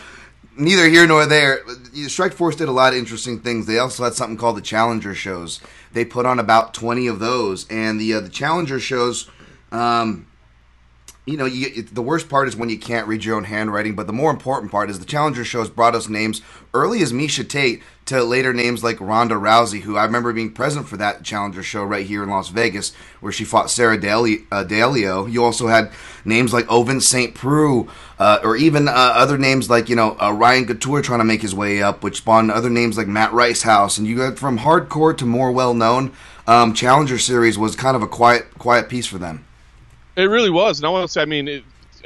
neither 0.55 0.87
here 0.87 1.07
nor 1.07 1.25
there. 1.25 1.61
Strike 2.07 2.33
Force 2.33 2.55
did 2.55 2.69
a 2.69 2.71
lot 2.71 2.93
of 2.93 2.99
interesting 2.99 3.39
things. 3.39 3.65
They 3.65 3.79
also 3.79 4.03
had 4.03 4.13
something 4.13 4.37
called 4.37 4.57
the 4.57 4.61
Challenger 4.61 5.15
shows. 5.15 5.59
They 5.93 6.05
put 6.05 6.25
on 6.27 6.39
about 6.39 6.75
20 6.75 7.07
of 7.07 7.19
those, 7.19 7.67
and 7.69 7.99
the 7.99 8.13
uh, 8.13 8.19
the 8.21 8.29
Challenger 8.29 8.79
shows. 8.79 9.29
Um, 9.71 10.27
you 11.25 11.37
know, 11.37 11.45
you, 11.45 11.83
the 11.83 12.01
worst 12.01 12.27
part 12.27 12.49
is 12.49 12.55
when 12.55 12.69
you 12.69 12.77
can't 12.77 13.07
read 13.07 13.23
your 13.23 13.37
own 13.37 13.45
handwriting, 13.45 13.95
but 13.95 14.07
the 14.07 14.13
more 14.13 14.29
important 14.29 14.71
part 14.71 14.89
is 14.89 14.99
the 14.99 15.05
Challenger 15.05 15.45
shows 15.45 15.69
brought 15.69 15.95
us 15.95 16.09
names 16.09 16.41
early 16.73 17.01
as 17.01 17.13
Miesha 17.13 17.47
Tate 17.47 17.81
to 18.05 18.21
later 18.21 18.51
names 18.51 18.83
like 18.83 18.99
Ronda 18.99 19.35
Rousey, 19.35 19.81
who 19.81 19.95
I 19.95 20.03
remember 20.03 20.33
being 20.33 20.51
present 20.51 20.89
for 20.89 20.97
that 20.97 21.23
Challenger 21.23 21.63
show 21.63 21.85
right 21.85 22.05
here 22.05 22.23
in 22.23 22.29
Las 22.29 22.49
Vegas, 22.49 22.93
where 23.21 23.31
she 23.31 23.45
fought 23.45 23.69
Sarah 23.69 23.97
D'Alelio. 23.97 25.23
Uh, 25.23 25.27
you 25.27 25.41
also 25.41 25.67
had 25.67 25.93
names 26.25 26.51
like 26.51 26.65
Ovince 26.65 27.03
St. 27.03 27.33
Preux, 27.33 27.87
uh, 28.19 28.39
or 28.43 28.57
even 28.57 28.89
uh, 28.89 28.91
other 28.91 29.37
names 29.37 29.69
like, 29.69 29.87
you 29.87 29.95
know, 29.95 30.17
uh, 30.19 30.33
Ryan 30.33 30.65
Couture 30.65 31.01
trying 31.01 31.19
to 31.19 31.25
make 31.25 31.41
his 31.41 31.55
way 31.55 31.81
up, 31.81 32.03
which 32.03 32.17
spawned 32.17 32.51
other 32.51 32.69
names 32.69 32.97
like 32.97 33.07
Matt 33.07 33.31
Ricehouse. 33.31 33.97
And 33.97 34.05
you 34.05 34.17
got 34.17 34.37
from 34.37 34.59
hardcore 34.59 35.17
to 35.17 35.25
more 35.25 35.53
well 35.53 35.73
known. 35.73 36.11
Um, 36.47 36.73
Challenger 36.73 37.17
series 37.17 37.57
was 37.57 37.77
kind 37.77 37.95
of 37.95 38.01
a 38.01 38.07
quiet, 38.07 38.57
quiet 38.57 38.89
piece 38.89 39.05
for 39.05 39.17
them. 39.17 39.45
It 40.15 40.23
really 40.23 40.51
was, 40.51 40.79
and 40.79 40.85
I 40.85 40.89
want 40.89 41.07
to 41.07 41.11
say, 41.11 41.21
I 41.21 41.25
mean, 41.25 41.47
it, 41.47 41.63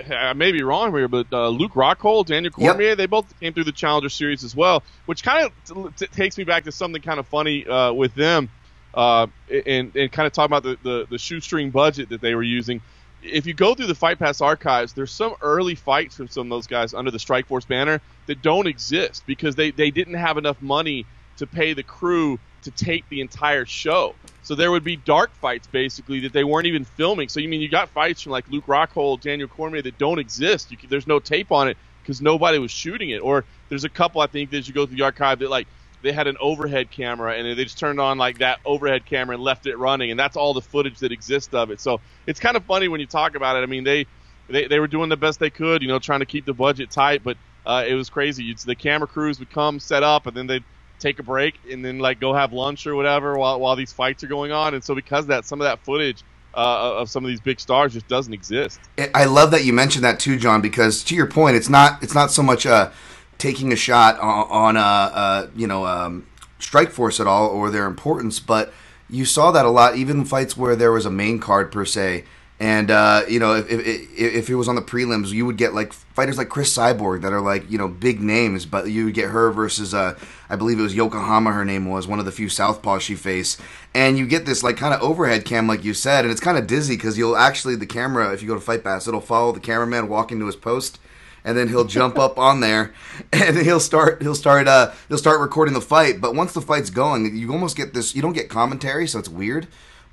I 0.09 0.33
may 0.33 0.51
be 0.51 0.63
wrong 0.63 0.93
here, 0.93 1.07
but 1.07 1.27
uh, 1.31 1.49
Luke 1.49 1.73
Rockhold, 1.73 2.27
Daniel 2.27 2.51
Cormier, 2.51 2.89
yep. 2.89 2.97
they 2.97 3.05
both 3.05 3.39
came 3.39 3.53
through 3.53 3.65
the 3.65 3.71
Challenger 3.71 4.09
Series 4.09 4.43
as 4.43 4.55
well, 4.55 4.83
which 5.05 5.23
kind 5.23 5.45
of 5.45 5.95
t- 5.97 6.05
t- 6.05 6.13
takes 6.13 6.37
me 6.37 6.43
back 6.43 6.65
to 6.65 6.71
something 6.71 7.01
kind 7.01 7.19
of 7.19 7.27
funny 7.27 7.65
uh, 7.67 7.91
with 7.91 8.13
them, 8.15 8.49
uh, 8.93 9.27
and, 9.65 9.95
and 9.95 10.11
kind 10.11 10.25
of 10.27 10.33
talk 10.33 10.45
about 10.45 10.63
the, 10.63 10.77
the, 10.83 11.07
the 11.09 11.17
shoestring 11.17 11.71
budget 11.71 12.09
that 12.09 12.21
they 12.21 12.35
were 12.35 12.43
using. 12.43 12.81
If 13.23 13.45
you 13.45 13.53
go 13.53 13.73
through 13.73 13.87
the 13.87 13.95
Fight 13.95 14.19
Pass 14.19 14.41
archives, 14.41 14.93
there's 14.93 15.11
some 15.11 15.35
early 15.41 15.75
fights 15.75 16.15
from 16.15 16.27
some 16.27 16.47
of 16.47 16.49
those 16.49 16.67
guys 16.67 16.93
under 16.93 17.11
the 17.11 17.17
Strikeforce 17.17 17.67
banner 17.67 17.99
that 18.27 18.41
don't 18.41 18.67
exist 18.67 19.23
because 19.25 19.55
they, 19.55 19.71
they 19.71 19.91
didn't 19.91 20.13
have 20.13 20.37
enough 20.37 20.61
money 20.61 21.05
to 21.37 21.47
pay 21.47 21.73
the 21.73 21.83
crew 21.83 22.39
to 22.63 22.71
tape 22.71 23.05
the 23.09 23.21
entire 23.21 23.65
show. 23.65 24.15
So 24.47 24.55
there 24.55 24.71
would 24.71 24.85
be 24.85 24.95
dark 24.95 25.35
fights 25.35 25.67
basically 25.67 26.21
that 26.21 26.31
they 26.31 26.45
weren't 26.45 26.67
even 26.67 26.85
filming. 26.85 27.27
So 27.27 27.41
you 27.41 27.49
mean 27.49 27.59
you 27.59 27.67
got 27.67 27.89
fights 27.89 28.21
from 28.21 28.31
like 28.31 28.47
Luke 28.47 28.65
Rockhold, 28.65 29.19
Daniel 29.19 29.49
Cormier 29.49 29.81
that 29.81 29.97
don't 29.97 30.19
exist. 30.19 30.69
Can, 30.69 30.89
there's 30.89 31.05
no 31.05 31.19
tape 31.19 31.51
on 31.51 31.67
it 31.67 31.75
because 32.01 32.21
nobody 32.21 32.57
was 32.57 32.71
shooting 32.71 33.09
it. 33.09 33.17
Or 33.17 33.43
there's 33.67 33.83
a 33.83 33.89
couple 33.89 34.21
I 34.21 34.27
think 34.27 34.51
that 34.51 34.65
you 34.65 34.73
go 34.73 34.85
through 34.85 34.95
the 34.95 35.03
archive 35.03 35.39
that 35.39 35.49
like 35.49 35.67
they 36.01 36.13
had 36.13 36.27
an 36.27 36.37
overhead 36.39 36.89
camera 36.91 37.33
and 37.33 37.57
they 37.57 37.61
just 37.61 37.77
turned 37.77 37.99
on 37.99 38.17
like 38.17 38.37
that 38.37 38.59
overhead 38.63 39.05
camera 39.05 39.35
and 39.35 39.43
left 39.43 39.65
it 39.65 39.77
running 39.77 40.11
and 40.11 40.19
that's 40.19 40.37
all 40.37 40.53
the 40.53 40.61
footage 40.61 40.99
that 40.99 41.11
exists 41.11 41.53
of 41.53 41.69
it. 41.69 41.81
So 41.81 41.99
it's 42.25 42.39
kind 42.39 42.55
of 42.55 42.63
funny 42.63 42.87
when 42.87 43.01
you 43.01 43.07
talk 43.07 43.35
about 43.35 43.57
it. 43.57 43.63
I 43.63 43.65
mean 43.65 43.83
they 43.83 44.05
they, 44.47 44.67
they 44.67 44.79
were 44.79 44.87
doing 44.87 45.09
the 45.09 45.17
best 45.17 45.41
they 45.41 45.49
could, 45.49 45.81
you 45.81 45.89
know, 45.89 45.99
trying 45.99 46.21
to 46.21 46.25
keep 46.25 46.45
the 46.45 46.53
budget 46.53 46.89
tight, 46.89 47.21
but 47.21 47.35
uh, 47.65 47.83
it 47.85 47.95
was 47.95 48.09
crazy. 48.09 48.49
It's, 48.49 48.63
the 48.63 48.75
camera 48.75 49.07
crews 49.09 49.39
would 49.39 49.49
come, 49.49 49.81
set 49.81 50.03
up, 50.03 50.25
and 50.25 50.37
then 50.37 50.47
they'd 50.47 50.63
take 50.99 51.19
a 51.19 51.23
break 51.23 51.55
and 51.71 51.83
then 51.83 51.99
like 51.99 52.19
go 52.19 52.33
have 52.33 52.53
lunch 52.53 52.87
or 52.87 52.95
whatever 52.95 53.37
while 53.37 53.59
while 53.59 53.75
these 53.75 53.93
fights 53.93 54.23
are 54.23 54.27
going 54.27 54.51
on. 54.51 54.73
And 54.73 54.83
so 54.83 54.95
because 54.95 55.27
that, 55.27 55.45
some 55.45 55.61
of 55.61 55.65
that 55.65 55.83
footage. 55.83 56.23
Uh, 56.53 57.01
of 57.01 57.07
some 57.07 57.23
of 57.23 57.27
these 57.27 57.41
big 57.41 57.59
stars 57.59 57.93
just 57.93 58.07
doesn't 58.07 58.33
exist. 58.33 58.79
I 59.13 59.25
love 59.25 59.51
that 59.51 59.63
you 59.63 59.73
mentioned 59.73 60.03
that 60.05 60.19
too, 60.19 60.37
John, 60.37 60.59
because 60.59 61.03
to 61.03 61.13
your 61.13 61.27
point, 61.27 61.55
it's 61.55 61.69
not 61.69 62.01
it's 62.01 62.15
not 62.15 62.31
so 62.31 62.41
much 62.41 62.65
uh, 62.65 62.89
taking 63.37 63.71
a 63.71 63.75
shot 63.75 64.19
on, 64.19 64.47
on 64.49 64.77
uh, 64.77 64.81
uh, 64.81 65.47
you 65.55 65.67
know 65.67 65.85
um, 65.85 66.25
Strikeforce 66.59 67.19
at 67.19 67.27
all 67.27 67.49
or 67.49 67.69
their 67.69 67.85
importance, 67.85 68.39
but 68.39 68.73
you 69.09 69.25
saw 69.25 69.51
that 69.51 69.65
a 69.65 69.69
lot, 69.69 69.95
even 69.95 70.25
fights 70.25 70.57
where 70.57 70.75
there 70.75 70.91
was 70.91 71.05
a 71.05 71.11
main 71.11 71.39
card 71.39 71.71
per 71.71 71.85
se. 71.85 72.25
And 72.59 72.89
uh, 72.89 73.23
you 73.27 73.39
know, 73.39 73.55
if, 73.55 73.69
if, 73.69 74.09
if 74.17 74.49
it 74.49 74.55
was 74.55 74.67
on 74.67 74.75
the 74.75 74.81
prelims, 74.81 75.29
you 75.29 75.45
would 75.45 75.57
get 75.57 75.73
like 75.73 75.93
fighters 76.17 76.39
like 76.39 76.49
Cris 76.49 76.75
Cyborg 76.75 77.21
that 77.21 77.31
are 77.31 77.41
like 77.41 77.69
you 77.69 77.77
know 77.77 77.87
big 77.87 78.19
names, 78.19 78.65
but 78.65 78.89
you 78.89 79.11
get 79.11 79.29
her 79.29 79.51
versus 79.51 79.93
uh, 79.93 80.17
I 80.49 80.55
believe 80.55 80.79
it 80.79 80.81
was 80.81 80.95
Yokohama. 80.95 81.51
Her 81.51 81.63
name 81.63 81.85
was 81.85 82.07
one 82.07 82.17
of 82.17 82.25
the 82.25 82.31
few 82.31 82.47
southpaws 82.47 83.01
she 83.01 83.13
faced, 83.13 83.61
and 83.93 84.17
you 84.17 84.25
get 84.25 84.47
this 84.47 84.63
like 84.63 84.77
kind 84.77 84.95
of 84.95 85.01
overhead 85.03 85.45
cam, 85.45 85.67
like 85.67 85.83
you 85.83 85.93
said, 85.93 86.25
and 86.25 86.31
it's 86.31 86.41
kind 86.41 86.57
of 86.57 86.65
dizzy 86.65 86.95
because 86.95 87.19
you'll 87.19 87.37
actually 87.37 87.75
the 87.75 87.85
camera 87.85 88.33
if 88.33 88.41
you 88.41 88.47
go 88.47 88.55
to 88.55 88.59
Fight 88.59 88.83
Pass, 88.83 89.07
it'll 89.07 89.21
follow 89.21 89.51
the 89.51 89.59
cameraman 89.59 90.09
walking 90.09 90.39
to 90.39 90.47
his 90.47 90.55
post. 90.55 90.99
And 91.45 91.55
then 91.57 91.69
he'll 91.69 91.85
jump 91.85 92.17
up 92.19 92.39
on 92.39 92.61
there, 92.61 92.93
and 93.31 93.55
he'll 93.55 93.79
start. 93.79 94.23
He'll 94.23 94.35
start. 94.35 94.67
Uh, 94.67 94.91
he'll 95.09 95.19
start 95.19 95.39
recording 95.39 95.75
the 95.75 95.81
fight. 95.81 96.19
But 96.19 96.33
once 96.33 96.51
the 96.51 96.61
fight's 96.61 96.89
going, 96.89 97.37
you 97.37 97.53
almost 97.53 97.77
get 97.77 97.93
this. 97.93 98.15
You 98.15 98.23
don't 98.23 98.33
get 98.33 98.49
commentary, 98.49 99.07
so 99.07 99.19
it's 99.19 99.29
weird 99.29 99.67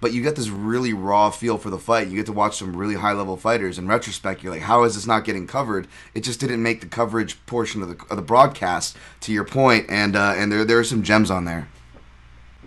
but 0.04 0.12
you 0.12 0.20
get 0.20 0.36
this 0.36 0.50
really 0.50 0.92
raw 0.92 1.30
feel 1.30 1.56
for 1.56 1.70
the 1.70 1.78
fight. 1.78 2.08
You 2.08 2.16
get 2.16 2.26
to 2.26 2.32
watch 2.34 2.58
some 2.58 2.76
really 2.76 2.94
high 2.94 3.14
level 3.14 3.38
fighters. 3.38 3.78
In 3.78 3.88
retrospect, 3.88 4.42
you're 4.42 4.52
like, 4.52 4.60
how 4.60 4.82
is 4.82 4.96
this 4.96 5.06
not 5.06 5.24
getting 5.24 5.46
covered? 5.46 5.88
It 6.12 6.24
just 6.24 6.40
didn't 6.40 6.62
make 6.62 6.82
the 6.82 6.86
coverage 6.86 7.42
portion 7.46 7.80
of 7.80 7.88
the 7.88 8.04
of 8.10 8.16
the 8.16 8.22
broadcast. 8.22 8.98
To 9.20 9.32
your 9.32 9.44
point, 9.44 9.86
and 9.88 10.14
uh, 10.14 10.34
and 10.36 10.52
there 10.52 10.62
there 10.66 10.78
are 10.78 10.84
some 10.84 11.04
gems 11.04 11.30
on 11.30 11.46
there. 11.46 11.68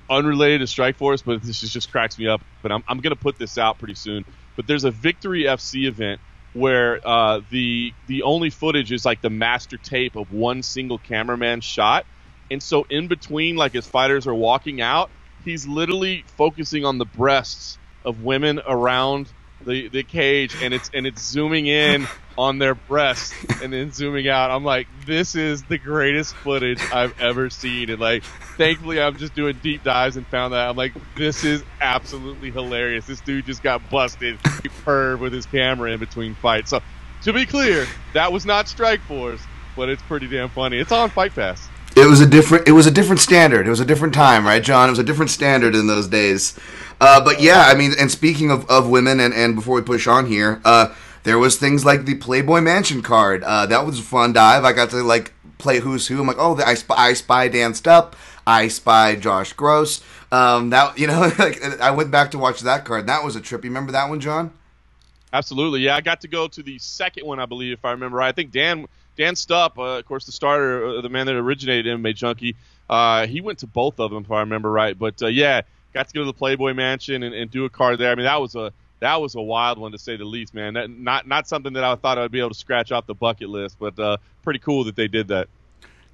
Unrelated 0.10 0.62
to 0.62 0.65
Strikeforce, 0.65 1.24
but 1.24 1.44
this 1.44 1.62
just 1.62 1.91
cracks 1.91 2.17
me 2.17 2.27
up. 2.27 2.41
But 2.63 2.72
I'm 2.72 2.84
I'm 2.88 3.01
gonna 3.01 3.15
put 3.15 3.38
this 3.38 3.60
out 3.60 3.77
pretty 3.77 3.94
soon. 3.94 4.25
But 4.56 4.65
there's 4.65 4.84
a 4.84 4.89
Victory 4.89 5.44
FC 5.44 5.86
event 5.86 6.20
where 6.53 7.08
uh, 7.08 7.41
the 7.51 7.94
the 8.08 8.24
only 8.24 8.50
footage 8.50 8.91
is 8.91 9.06
like 9.06 9.22
the 9.22 9.29
master 9.29 9.77
tape 9.77 10.15
of 10.15 10.34
one 10.34 10.63
single 10.63 10.98
cameraman 10.98 11.62
shot, 11.62 12.08
and 12.50 12.63
so 12.63 12.88
in 12.89 13.08
between, 13.08 13.58
like 13.58 13.75
as 13.75 13.86
fighters 13.86 14.25
are 14.25 14.34
walking 14.34 14.82
out, 14.82 15.12
he's 15.47 15.65
literally 15.65 16.23
focusing 16.35 16.85
on 16.85 16.97
the 16.97 17.05
breasts 17.05 17.77
of 18.03 18.23
women 18.23 18.61
around 18.67 19.29
the, 19.65 19.87
the 19.89 20.03
cage 20.03 20.55
and 20.61 20.73
it's 20.73 20.91
and 20.93 21.07
it's 21.07 21.21
zooming 21.23 21.65
in 21.65 22.07
on 22.37 22.59
their 22.59 22.75
breasts 22.75 23.33
and 23.63 23.73
then 23.73 23.91
zooming 23.91 24.27
out. 24.27 24.51
I'm 24.51 24.63
like, 24.63 24.87
this 25.05 25.33
is 25.33 25.63
the 25.63 25.79
greatest 25.79 26.35
footage 26.35 26.79
I've 26.93 27.19
ever 27.19 27.49
seen. 27.49 27.89
And 27.89 27.99
like 27.99 28.23
thankfully 28.57 29.01
I'm 29.01 29.17
just 29.17 29.33
doing 29.33 29.57
deep 29.63 29.83
dives 29.83 30.15
and 30.17 30.27
found 30.27 30.53
that. 30.53 30.69
I'm 30.69 30.75
like, 30.75 30.93
this 31.15 31.43
is 31.43 31.63
absolutely 31.81 32.51
hilarious. 32.51 33.05
This 33.07 33.21
dude 33.21 33.45
just 33.45 33.63
got 33.63 33.89
busted 33.89 34.37
perv 34.85 35.19
with 35.19 35.33
his 35.33 35.45
camera 35.47 35.91
in 35.91 35.99
between 35.99 36.35
fights. 36.35 36.69
So 36.69 36.81
to 37.23 37.33
be 37.33 37.45
clear, 37.45 37.87
that 38.13 38.31
was 38.31 38.45
not 38.45 38.67
Strikeforce, 38.67 39.41
but 39.75 39.89
it's 39.89 40.03
pretty 40.03 40.27
damn 40.27 40.49
funny. 40.49 40.77
It's 40.77 40.91
on 40.91 41.09
Fight 41.09 41.33
Pass. 41.33 41.67
It 41.97 42.07
was 42.07 42.21
a 42.21 42.27
different. 42.27 42.67
It 42.67 42.73
was 42.73 42.85
a 42.85 42.91
different 42.91 43.19
standard. 43.21 43.65
It 43.65 43.71
was 43.71 43.79
a 43.79 43.85
different 43.85 44.13
time, 44.13 44.45
right, 44.45 44.61
John? 44.61 44.87
It 44.87 44.91
was 44.91 44.99
a 44.99 45.03
different 45.03 45.31
standard 45.31 45.73
in 45.73 45.87
those 45.87 46.07
days. 46.07 46.57
Uh, 47.01 47.23
but 47.23 47.41
yeah, 47.41 47.63
I 47.65 47.73
mean, 47.73 47.93
and 47.99 48.11
speaking 48.11 48.51
of, 48.51 48.69
of 48.69 48.87
women, 48.87 49.19
and, 49.19 49.33
and 49.33 49.55
before 49.55 49.75
we 49.75 49.81
push 49.81 50.05
on 50.05 50.27
here, 50.27 50.61
uh, 50.63 50.93
there 51.23 51.39
was 51.39 51.57
things 51.57 51.85
like 51.85 52.05
the 52.05 52.13
Playboy 52.13 52.61
Mansion 52.61 53.01
card. 53.01 53.43
Uh, 53.43 53.65
that 53.65 53.83
was 53.83 53.99
a 53.99 54.03
fun 54.03 54.31
dive. 54.31 54.63
I 54.63 54.73
got 54.73 54.91
to 54.91 54.97
like 54.97 55.33
play 55.57 55.79
who's 55.79 56.07
who. 56.07 56.21
I'm 56.21 56.27
like, 56.27 56.37
oh, 56.39 56.55
I 56.63 56.75
spy, 56.75 56.95
I 56.95 57.13
spy 57.13 57.47
Dan 57.47 57.71
Stupp. 57.73 58.13
I 58.45 58.67
spy 58.67 59.15
Josh 59.15 59.53
Gross. 59.53 60.03
Um, 60.31 60.69
that 60.69 60.99
you 60.99 61.07
know, 61.07 61.31
like, 61.39 61.63
I 61.81 61.89
went 61.89 62.11
back 62.11 62.29
to 62.31 62.37
watch 62.37 62.59
that 62.61 62.85
card. 62.85 63.07
That 63.07 63.23
was 63.23 63.35
a 63.35 63.41
trip. 63.41 63.63
You 63.63 63.71
remember 63.71 63.93
that 63.93 64.07
one, 64.07 64.19
John? 64.19 64.53
Absolutely. 65.33 65.81
Yeah, 65.81 65.95
I 65.95 66.01
got 66.01 66.21
to 66.21 66.27
go 66.27 66.47
to 66.47 66.61
the 66.61 66.77
second 66.77 67.25
one, 67.25 67.39
I 67.39 67.47
believe, 67.47 67.73
if 67.73 67.85
I 67.85 67.91
remember 67.91 68.17
right. 68.17 68.29
I 68.29 68.33
think 68.33 68.51
Dan 68.51 68.85
Dan 69.17 69.33
Stupp, 69.33 69.77
uh, 69.77 69.97
of 69.97 70.05
course, 70.05 70.25
the 70.25 70.31
starter, 70.31 70.86
uh, 70.86 71.01
the 71.01 71.09
man 71.09 71.25
that 71.25 71.36
originated 71.36 71.86
MMA 72.00 72.15
Junkie, 72.15 72.55
uh, 72.89 73.25
he 73.25 73.41
went 73.41 73.59
to 73.59 73.67
both 73.67 74.00
of 74.00 74.12
them, 74.12 74.24
if 74.24 74.31
I 74.31 74.41
remember 74.41 74.71
right. 74.71 74.97
But 74.97 75.21
uh, 75.21 75.27
yeah, 75.27 75.62
got 75.93 76.07
to 76.07 76.13
go 76.13 76.21
to 76.21 76.25
the 76.25 76.33
Playboy 76.33 76.74
Mansion 76.74 77.24
and, 77.24 77.33
and, 77.33 77.50
do 77.50 77.65
a 77.65 77.69
card 77.69 78.00
there. 78.00 78.12
I 78.12 78.15
mean, 78.15 78.25
that 78.25 78.39
was 78.39 78.55
a 78.55 78.71
that 79.00 79.19
was 79.19 79.36
a 79.36 79.41
wild 79.41 79.77
one 79.77 79.91
to 79.91 79.97
say 79.97 80.15
the 80.15 80.25
least, 80.25 80.53
man. 80.53 80.75
That, 80.75 80.89
not 80.89 81.27
not 81.27 81.47
something 81.47 81.74
that 81.74 81.83
I 81.83 81.95
thought 81.95 82.17
I'd 82.17 82.31
be 82.31 82.39
able 82.39 82.51
to 82.51 82.55
scratch 82.55 82.91
off 82.91 83.07
the 83.07 83.15
bucket 83.15 83.50
list, 83.50 83.77
but 83.79 83.97
uh, 84.00 84.17
pretty 84.43 84.59
cool 84.59 84.83
that 84.86 84.95
they 84.95 85.07
did 85.07 85.27
that. 85.29 85.50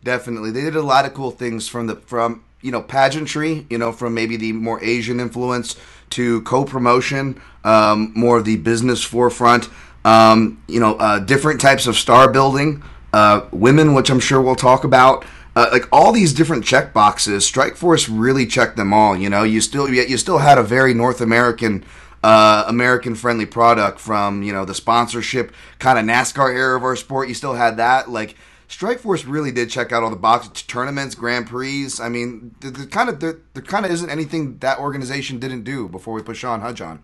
Definitely, 0.03 0.51
they 0.51 0.61
did 0.61 0.75
a 0.75 0.81
lot 0.81 1.05
of 1.05 1.13
cool 1.13 1.31
things 1.31 1.67
from 1.67 1.87
the 1.87 1.97
from 1.97 2.43
you 2.61 2.71
know 2.71 2.81
pageantry, 2.81 3.67
you 3.69 3.77
know, 3.77 3.91
from 3.91 4.13
maybe 4.13 4.37
the 4.37 4.53
more 4.53 4.83
Asian 4.83 5.19
influence 5.19 5.75
to 6.11 6.41
co-promotion, 6.43 7.41
um, 7.63 8.13
more 8.15 8.37
of 8.37 8.45
the 8.45 8.57
business 8.57 9.03
forefront. 9.03 9.69
Um, 10.05 10.61
you 10.67 10.81
know, 10.81 10.95
uh, 10.95 11.19
different 11.19 11.61
types 11.61 11.87
of 11.87 11.95
star 11.95 12.29
building 12.29 12.83
uh, 13.13 13.47
women, 13.51 13.93
which 13.93 14.09
I'm 14.09 14.19
sure 14.19 14.41
we'll 14.41 14.55
talk 14.55 14.83
about. 14.83 15.23
Uh, 15.55 15.69
like 15.71 15.87
all 15.91 16.11
these 16.11 16.33
different 16.33 16.65
check 16.65 16.93
boxes, 16.93 17.49
Strikeforce 17.49 18.09
really 18.11 18.47
checked 18.47 18.75
them 18.75 18.91
all. 18.91 19.15
You 19.15 19.29
know, 19.29 19.43
you 19.43 19.61
still 19.61 19.87
yet 19.87 20.09
you 20.09 20.17
still 20.17 20.39
had 20.39 20.57
a 20.57 20.63
very 20.63 20.95
North 20.95 21.21
American, 21.21 21.85
uh, 22.23 22.65
American 22.67 23.13
friendly 23.13 23.45
product 23.45 23.99
from 23.99 24.41
you 24.41 24.51
know 24.51 24.65
the 24.65 24.73
sponsorship 24.73 25.53
kind 25.77 25.99
of 25.99 26.05
NASCAR 26.05 26.53
era 26.53 26.75
of 26.75 26.83
our 26.83 26.95
sport. 26.95 27.27
You 27.27 27.35
still 27.35 27.53
had 27.53 27.77
that. 27.77 28.09
Like 28.09 28.35
Strikeforce 28.67 29.25
really 29.27 29.51
did 29.51 29.69
check 29.69 29.91
out 29.91 30.01
all 30.01 30.09
the 30.09 30.15
boxes, 30.15 30.63
tournaments, 30.63 31.13
Grand 31.13 31.45
Prix. 31.45 31.89
I 32.01 32.09
mean, 32.09 32.55
the, 32.61 32.71
the 32.71 32.87
kind 32.87 33.07
of 33.07 33.19
there, 33.19 33.39
there 33.53 33.61
kind 33.61 33.85
of 33.85 33.91
isn't 33.91 34.09
anything 34.09 34.57
that 34.57 34.79
organization 34.79 35.37
didn't 35.37 35.63
do 35.63 35.87
before 35.87 36.15
we 36.15 36.23
put 36.23 36.35
Sean 36.37 36.61
Hudge 36.61 36.81
on. 36.81 37.03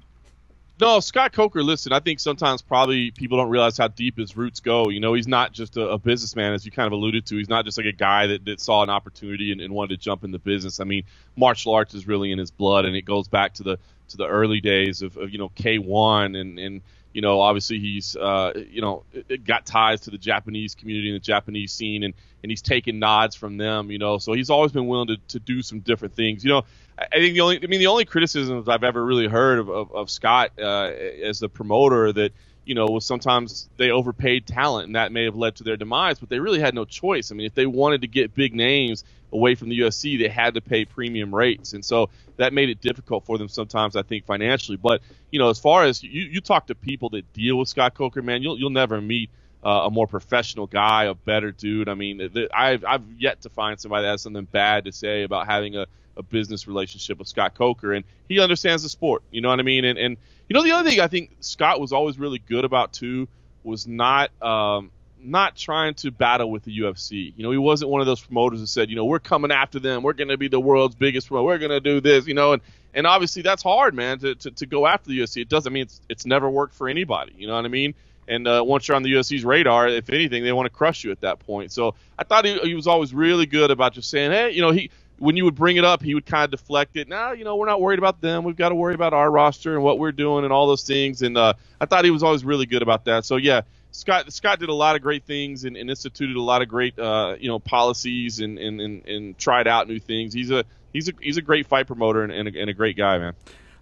No, 0.79 1.01
Scott 1.01 1.33
Coker, 1.33 1.62
listen, 1.62 1.91
I 1.91 2.00
think 2.00 2.21
sometimes 2.21 2.62
probably 2.62 3.12
people 3.12 3.38
don't 3.38 3.50
realize 3.50 3.77
how 3.77 3.89
deep 3.89 4.17
his 4.17 4.38
roots 4.38 4.62
go. 4.62 4.88
You 4.88 5.01
know, 5.01 5.13
he's 5.13 5.27
not 5.27 5.51
just 5.51 5.75
a, 5.75 5.89
a 5.89 5.98
businessman, 5.98 6.53
as 6.53 6.65
you 6.65 6.71
kind 6.71 6.88
of 6.88 6.93
alluded 6.93 7.25
to. 7.25 7.36
He's 7.36 7.50
not 7.50 7.65
just 7.65 7.77
like 7.77 7.86
a 7.86 7.91
guy 7.91 8.27
that, 8.27 8.45
that 8.45 8.62
saw 8.62 8.81
an 8.81 8.89
opportunity 8.89 9.51
and, 9.51 9.59
and, 9.59 9.74
wanted 9.74 9.89
to 9.89 9.98
jump 9.98 10.24
in 10.24 10.31
the 10.31 10.39
business. 10.39 10.79
I 10.79 10.86
mean, 10.86 11.03
martial 11.36 11.74
arts 11.74 11.95
is 11.95 12.07
really 12.07 12.31
in 12.31 12.39
his 12.39 12.50
blood, 12.50 12.86
and 12.86 12.95
it 12.95 13.01
goes 13.01 13.27
back 13.27 13.55
to 13.55 13.63
the 13.63 13.79
to 14.09 14.17
the 14.17 14.25
early 14.25 14.62
days 14.62 15.01
of, 15.01 15.17
of 15.17 15.31
you 15.31 15.38
know 15.38 15.50
K1 15.50 16.39
and 16.39 16.57
and 16.57 16.81
you 17.13 17.21
know 17.21 17.41
obviously 17.41 17.79
he's 17.79 18.15
uh, 18.15 18.53
you 18.69 18.81
know 18.81 19.03
got 19.45 19.65
ties 19.65 20.01
to 20.01 20.12
the 20.12 20.17
Japanese 20.17 20.75
community 20.75 21.09
and 21.09 21.15
the 21.15 21.25
Japanese 21.25 21.74
scene, 21.74 22.03
and 22.03 22.13
and 22.41 22.50
he's 22.50 22.62
taken 22.62 23.00
nods 23.00 23.36
from 23.36 23.57
them. 23.57 23.91
You 23.91 23.98
know, 23.98 24.17
so 24.17 24.31
he's 24.31 24.50
always 24.50 24.71
been 24.71 24.88
willing 24.88 25.07
to, 25.07 25.17
to 25.29 25.39
do 25.39 25.62
some 25.62 25.81
different 25.81 26.15
things. 26.15 26.43
You 26.43 26.51
know, 26.51 26.63
I 27.00 27.20
think 27.20 27.34
the 27.34 27.41
only, 27.41 27.63
I 27.63 27.68
mean, 27.68 27.79
the 27.79 27.88
only 27.88 28.06
criticisms 28.06 28.68
I've 28.68 28.84
ever 28.84 29.03
really 29.03 29.27
heard 29.27 29.60
of, 29.60 29.70
of, 29.70 29.91
of 29.94 30.10
Scott 30.10 30.51
uh, 30.60 30.91
as 31.24 31.39
the 31.39 31.50
promoter 31.50 32.12
that 32.13 32.34
you 32.65 32.75
know 32.75 32.88
was 32.88 33.06
sometimes 33.06 33.70
they 33.77 33.89
overpaid 33.89 34.46
talent 34.46 34.88
and 34.88 34.96
that 34.96 35.12
may 35.12 35.24
have 35.24 35.36
led 35.36 35.56
to 35.58 35.63
their 35.63 35.77
demise, 35.77 36.20
but 36.20 36.29
they 36.29 36.39
really 36.39 36.60
had 36.60 36.75
no 36.75 36.86
choice. 36.86 37.32
I 37.32 37.36
mean, 37.36 37.48
if 37.48 37.53
they 37.53 37.65
wanted 37.65 38.01
to 38.01 38.08
get 38.08 38.36
big 38.36 38.53
names 38.53 39.03
away 39.32 39.56
from 39.56 39.70
the 39.70 39.79
UFC, 39.79 40.20
they 40.20 40.27
had 40.27 40.56
to 40.56 40.62
pay 40.62 40.86
premium 40.86 41.34
rates, 41.34 41.74
and 41.74 41.84
so 41.84 42.10
that 42.38 42.53
made 42.53 42.70
it 42.70 42.82
difficult 42.82 43.25
for 43.25 43.38
them 43.38 43.48
sometimes. 43.48 43.96
I 43.96 44.01
think 44.01 44.25
financially, 44.25 44.77
but 44.77 45.01
you 45.32 45.39
know, 45.39 45.50
as 45.50 45.60
far 45.60 45.86
as 45.86 46.03
you, 46.03 46.24
you 46.24 46.41
talk 46.41 46.68
to 46.68 46.75
people 46.75 47.10
that 47.12 47.32
deal 47.34 47.58
with 47.58 47.70
Scott 47.70 47.94
Coker, 47.94 48.22
man, 48.22 48.44
you'll 48.44 48.60
you'll 48.60 48.70
never 48.70 49.00
meet 49.00 49.29
uh, 49.63 49.84
a 49.86 49.89
more 49.89 50.08
professional 50.08 50.68
guy, 50.68 51.06
a 51.06 51.13
better 51.13 51.51
dude. 51.51 51.89
I 51.89 51.94
mean, 51.94 52.29
th- 52.34 52.50
I've 52.53 52.84
I've 52.86 53.03
yet 53.18 53.41
to 53.41 53.50
find 53.50 53.79
somebody 53.79 54.03
that 54.03 54.12
has 54.12 54.22
something 54.22 54.46
bad 54.46 54.86
to 54.86 54.91
say 54.91 55.24
about 55.24 55.48
having 55.48 55.75
a 55.75 55.88
a 56.20 56.24
business 56.24 56.68
relationship 56.68 57.18
with 57.18 57.28
Scott 57.28 57.56
Coker, 57.56 57.94
and 57.94 58.06
he 58.28 58.40
understands 58.40 58.84
the 58.84 58.90
sport. 58.90 59.24
You 59.32 59.42
know 59.42 59.50
what 59.50 59.60
I 59.60 59.64
mean? 59.64 59.86
And 59.86 59.98
and 59.98 60.18
you 60.48 60.54
know 60.54 60.64
the 60.64 60.74
other 60.74 60.88
thing 60.88 61.00
I 61.00 61.08
think 61.08 61.38
Scott 61.40 61.80
was 61.80 61.92
always 61.92 62.20
really 62.20 62.40
good 62.40 62.66
about 62.66 62.94
too 62.94 63.28
was 63.64 63.88
not 63.88 64.30
um, 64.44 64.92
not 65.22 65.56
trying 65.56 65.94
to 65.96 66.12
battle 66.12 66.52
with 66.52 66.64
the 66.64 66.78
UFC. 66.78 67.34
You 67.36 67.44
know, 67.44 67.52
he 67.52 67.58
wasn't 67.58 67.90
one 67.90 68.02
of 68.02 68.08
those 68.08 68.22
promoters 68.22 68.62
that 68.62 68.68
said, 68.68 68.90
you 68.90 68.96
know, 68.96 69.06
we're 69.06 69.20
coming 69.20 69.52
after 69.52 69.80
them, 69.80 70.04
we're 70.04 70.14
going 70.14 70.30
to 70.30 70.38
be 70.38 70.48
the 70.48 70.60
world's 70.60 70.96
biggest 70.96 71.28
promoter, 71.28 71.46
we're 71.46 71.58
going 71.58 71.72
to 71.72 71.80
do 71.80 72.02
this, 72.02 72.28
you 72.28 72.34
know, 72.34 72.54
and 72.54 72.62
and 72.94 73.06
obviously 73.06 73.44
that's 73.44 73.62
hard, 73.62 73.94
man, 73.94 74.20
to, 74.20 74.36
to, 74.36 74.52
to 74.52 74.66
go 74.66 74.88
after 74.88 75.10
the 75.10 75.20
UFC. 75.20 75.42
It 75.42 75.50
doesn't 75.50 75.72
mean 75.72 75.84
it's 75.84 76.02
it's 76.10 76.26
never 76.26 76.50
worked 76.50 76.74
for 76.74 76.90
anybody. 76.90 77.34
You 77.38 77.48
know 77.48 77.56
what 77.56 77.66
I 77.66 77.70
mean? 77.70 77.94
And 78.28 78.48
uh, 78.48 78.64
once 78.64 78.88
you're 78.88 78.96
on 78.96 79.02
the 79.02 79.12
UFC's 79.12 79.44
radar, 79.44 79.88
if 79.88 80.10
anything, 80.12 80.44
they 80.44 80.52
want 80.52 80.68
to 80.68 80.70
crush 80.70 81.04
you 81.04 81.10
at 81.12 81.22
that 81.22 81.40
point. 81.40 81.72
So 81.72 81.96
I 82.18 82.24
thought 82.24 82.46
he, 82.46 82.60
he 82.60 82.76
was 82.76 82.86
always 82.86 83.12
really 83.12 83.48
good 83.48 83.72
about 83.72 83.94
just 83.94 84.10
saying, 84.10 84.32
hey, 84.32 84.52
you 84.52 84.62
know, 84.62 84.70
he 84.70 84.92
when 85.20 85.38
you 85.38 85.46
would 85.46 85.56
bring 85.56 85.78
it 85.78 85.86
up, 85.86 86.02
he 86.02 86.16
would 86.16 86.26
kind 86.26 86.46
of 86.46 86.52
deflect 86.52 86.98
it. 86.98 87.08
Now, 87.08 87.34
you 87.34 87.44
know, 87.44 87.56
we're 87.56 87.66
not 87.66 87.82
worried 87.82 88.00
about 88.00 88.22
them. 88.22 88.44
We've 88.44 88.56
got 88.56 88.70
to 88.70 88.76
worry 88.76 88.94
about 88.94 89.14
our 89.14 89.30
roster 89.30 89.76
and 89.76 89.84
what 89.84 90.00
we're 90.00 90.12
doing 90.12 90.44
and 90.44 90.54
all 90.54 90.68
those 90.68 90.84
things. 90.84 91.22
And 91.22 91.38
uh, 91.38 91.54
I 91.80 91.86
thought 91.86 92.06
he 92.06 92.12
was 92.12 92.24
always 92.24 92.44
really 92.44 92.66
good 92.66 92.82
about 92.82 93.06
that. 93.06 93.26
So 93.26 93.36
yeah, 93.36 93.62
Scott 93.92 94.32
Scott 94.32 94.60
did 94.60 94.70
a 94.70 94.74
lot 94.74 94.96
of 94.96 95.02
great 95.02 95.26
things 95.26 95.66
and, 95.66 95.76
and 95.76 95.90
instituted 95.90 96.36
a 96.36 96.42
lot 96.42 96.62
of 96.62 96.68
great 96.68 96.98
uh, 96.98 97.36
you 97.40 97.48
know 97.48 97.60
policies 97.60 98.40
and, 98.40 98.58
and, 98.58 98.80
and, 98.80 99.08
and, 99.08 99.38
tried 99.38 99.68
out 99.68 99.88
new 99.88 100.00
things. 100.00 100.34
He's 100.34 100.52
a 100.52 100.64
he's 100.94 101.10
a 101.10 101.14
he's 101.22 101.38
a 101.38 101.42
great 101.42 101.68
fight 101.68 101.88
promoter 101.88 102.24
and, 102.24 102.32
and, 102.32 102.48
a, 102.48 102.60
and 102.62 102.70
a 102.70 102.74
great 102.74 102.96
guy, 102.96 103.18
man. 103.18 103.34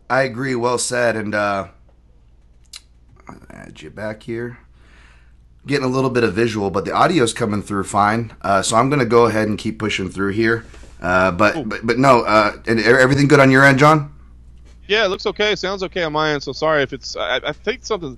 I 0.10 0.24
agree. 0.24 0.56
Well 0.56 0.78
said. 0.78 1.16
And 1.16 1.36
uh, 1.36 1.68
add 3.50 3.82
you 3.82 3.90
back 3.90 4.24
here 4.24 4.60
getting 5.68 5.86
a 5.86 5.90
little 5.90 6.10
bit 6.10 6.24
of 6.24 6.34
visual, 6.34 6.72
but 6.72 6.86
the 6.86 6.94
audio's 6.94 7.34
coming 7.34 7.62
through 7.62 7.84
fine. 7.84 8.34
Uh, 8.42 8.62
so 8.62 8.78
I'm 8.78 8.90
going 8.90 9.00
to 9.00 9.06
go 9.06 9.26
ahead 9.26 9.50
and 9.50 9.58
keep 9.58 9.78
pushing 9.78 10.10
through 10.10 10.32
here. 10.32 10.66
Uh, 11.02 11.32
but, 11.32 11.68
but, 11.68 11.86
but 11.86 12.00
no, 12.00 12.22
uh, 12.22 12.54
and 12.68 12.80
everything 12.80 13.28
good 13.28 13.40
on 13.40 13.52
your 13.52 13.64
end, 13.64 13.80
John? 13.80 14.14
Yeah, 14.88 15.06
it 15.06 15.10
looks 15.10 15.26
okay. 15.26 15.56
Sounds 15.56 15.84
okay 15.84 16.04
on 16.04 16.14
my 16.14 16.32
end. 16.32 16.44
So 16.44 16.54
sorry 16.54 16.82
if 16.82 16.94
it's. 16.94 17.16
I, 17.16 17.42
I 17.44 17.52
think 17.52 17.86
something 17.86 18.18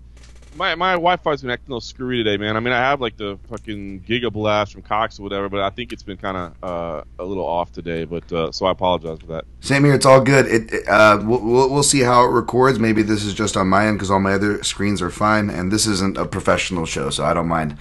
my 0.55 0.75
my 0.75 0.93
Wi-Fi's 0.93 1.41
been 1.41 1.51
acting 1.51 1.67
a 1.67 1.71
little 1.71 1.81
screwy 1.81 2.17
today, 2.17 2.37
man. 2.37 2.55
I 2.55 2.59
mean, 2.59 2.73
I 2.73 2.79
have 2.79 3.01
like 3.01 3.17
the 3.17 3.39
fucking 3.49 4.01
Giga 4.01 4.31
Blast 4.31 4.73
from 4.73 4.81
Cox 4.81 5.19
or 5.19 5.23
whatever, 5.23 5.49
but 5.49 5.61
I 5.61 5.69
think 5.69 5.91
it's 5.93 6.03
been 6.03 6.17
kind 6.17 6.37
of 6.37 6.63
uh, 6.63 7.03
a 7.17 7.25
little 7.25 7.45
off 7.45 7.71
today. 7.71 8.03
But 8.03 8.31
uh, 8.31 8.51
so 8.51 8.65
I 8.65 8.71
apologize 8.71 9.19
for 9.19 9.27
that. 9.27 9.45
Same 9.61 9.83
here. 9.83 9.93
It's 9.93 10.05
all 10.05 10.21
good. 10.21 10.45
It, 10.47 10.73
it, 10.73 10.87
uh, 10.87 11.19
we'll, 11.23 11.41
we'll 11.41 11.69
we'll 11.69 11.83
see 11.83 12.01
how 12.01 12.25
it 12.25 12.29
records. 12.29 12.79
Maybe 12.79 13.01
this 13.01 13.23
is 13.23 13.33
just 13.33 13.57
on 13.57 13.67
my 13.67 13.87
end 13.87 13.97
because 13.97 14.11
all 14.11 14.19
my 14.19 14.33
other 14.33 14.63
screens 14.63 15.01
are 15.01 15.09
fine, 15.09 15.49
and 15.49 15.71
this 15.71 15.87
isn't 15.87 16.17
a 16.17 16.25
professional 16.25 16.85
show, 16.85 17.09
so 17.09 17.23
I 17.23 17.33
don't 17.33 17.47
mind 17.47 17.77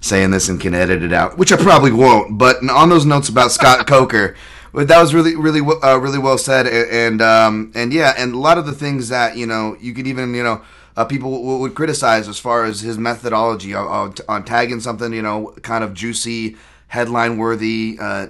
saying 0.00 0.30
this 0.30 0.48
and 0.48 0.60
can 0.60 0.74
edit 0.74 1.02
it 1.02 1.12
out, 1.12 1.38
which 1.38 1.52
I 1.52 1.56
probably 1.56 1.92
won't. 1.92 2.38
But 2.38 2.56
on 2.68 2.88
those 2.88 3.06
notes 3.06 3.28
about 3.28 3.52
Scott 3.52 3.86
Coker. 3.86 4.36
That 4.72 5.00
was 5.00 5.12
really, 5.12 5.34
really, 5.34 5.60
uh, 5.82 5.96
really 5.96 6.20
well 6.20 6.38
said, 6.38 6.68
and 6.68 6.88
and, 6.92 7.22
um, 7.22 7.72
and 7.74 7.92
yeah, 7.92 8.14
and 8.16 8.34
a 8.34 8.38
lot 8.38 8.56
of 8.56 8.66
the 8.66 8.72
things 8.72 9.08
that 9.08 9.36
you 9.36 9.44
know 9.44 9.76
you 9.80 9.92
could 9.92 10.06
even 10.06 10.32
you 10.32 10.44
know 10.44 10.62
uh, 10.96 11.04
people 11.04 11.32
w- 11.32 11.58
would 11.58 11.74
criticize 11.74 12.28
as 12.28 12.38
far 12.38 12.64
as 12.64 12.80
his 12.80 12.96
methodology 12.96 13.74
on, 13.74 13.88
on, 13.88 14.14
on 14.28 14.44
tagging 14.44 14.78
something 14.78 15.12
you 15.12 15.22
know 15.22 15.52
kind 15.62 15.82
of 15.82 15.92
juicy, 15.92 16.56
headline 16.86 17.36
worthy, 17.36 17.98
uh, 18.00 18.28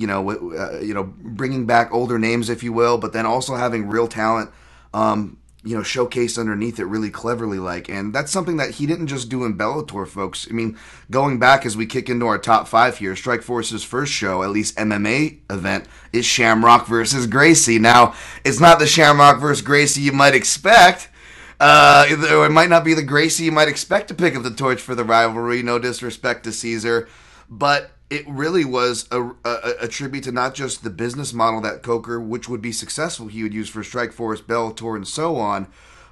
you 0.00 0.06
know, 0.06 0.30
uh, 0.30 0.78
you 0.80 0.94
know, 0.94 1.04
bringing 1.04 1.66
back 1.66 1.92
older 1.92 2.18
names 2.18 2.48
if 2.48 2.62
you 2.62 2.72
will, 2.72 2.98
but 2.98 3.12
then 3.12 3.26
also 3.26 3.56
having 3.56 3.88
real 3.88 4.08
talent. 4.08 4.50
Um, 4.94 5.38
you 5.62 5.76
know, 5.76 5.82
showcased 5.82 6.38
underneath 6.38 6.78
it 6.78 6.86
really 6.86 7.10
cleverly, 7.10 7.58
like, 7.58 7.88
and 7.90 8.14
that's 8.14 8.32
something 8.32 8.56
that 8.56 8.70
he 8.72 8.86
didn't 8.86 9.08
just 9.08 9.28
do 9.28 9.44
in 9.44 9.58
Bellator, 9.58 10.08
folks. 10.08 10.46
I 10.48 10.54
mean, 10.54 10.78
going 11.10 11.38
back 11.38 11.66
as 11.66 11.76
we 11.76 11.84
kick 11.84 12.08
into 12.08 12.26
our 12.26 12.38
top 12.38 12.66
five 12.66 12.96
here, 12.96 13.14
Strike 13.14 13.42
Force's 13.42 13.84
first 13.84 14.12
show, 14.12 14.42
at 14.42 14.50
least 14.50 14.76
MMA 14.76 15.40
event, 15.50 15.86
is 16.14 16.24
Shamrock 16.24 16.86
versus 16.86 17.26
Gracie. 17.26 17.78
Now, 17.78 18.14
it's 18.42 18.60
not 18.60 18.78
the 18.78 18.86
Shamrock 18.86 19.38
versus 19.38 19.62
Gracie 19.62 20.00
you 20.00 20.12
might 20.12 20.34
expect. 20.34 21.10
Uh, 21.58 22.06
it 22.08 22.52
might 22.52 22.70
not 22.70 22.84
be 22.84 22.94
the 22.94 23.02
Gracie 23.02 23.44
you 23.44 23.52
might 23.52 23.68
expect 23.68 24.08
to 24.08 24.14
pick 24.14 24.34
up 24.34 24.42
the 24.42 24.50
torch 24.50 24.80
for 24.80 24.94
the 24.94 25.04
rivalry. 25.04 25.62
No 25.62 25.78
disrespect 25.78 26.44
to 26.44 26.52
Cesar, 26.52 27.06
but 27.50 27.90
it 28.10 28.28
really 28.28 28.64
was 28.64 29.08
a, 29.12 29.22
a, 29.22 29.74
a, 29.82 29.88
tribute 29.88 30.24
to 30.24 30.32
not 30.32 30.54
just 30.54 30.82
the 30.82 30.90
business 30.90 31.32
model 31.32 31.60
that 31.60 31.82
Coker, 31.82 32.20
which 32.20 32.48
would 32.48 32.60
be 32.60 32.72
successful, 32.72 33.28
he 33.28 33.44
would 33.44 33.54
use 33.54 33.68
for 33.68 33.84
Strike 33.84 34.12
Force, 34.12 34.40
Bellator, 34.40 34.96
and 34.96 35.06
so 35.06 35.36
on, 35.36 35.68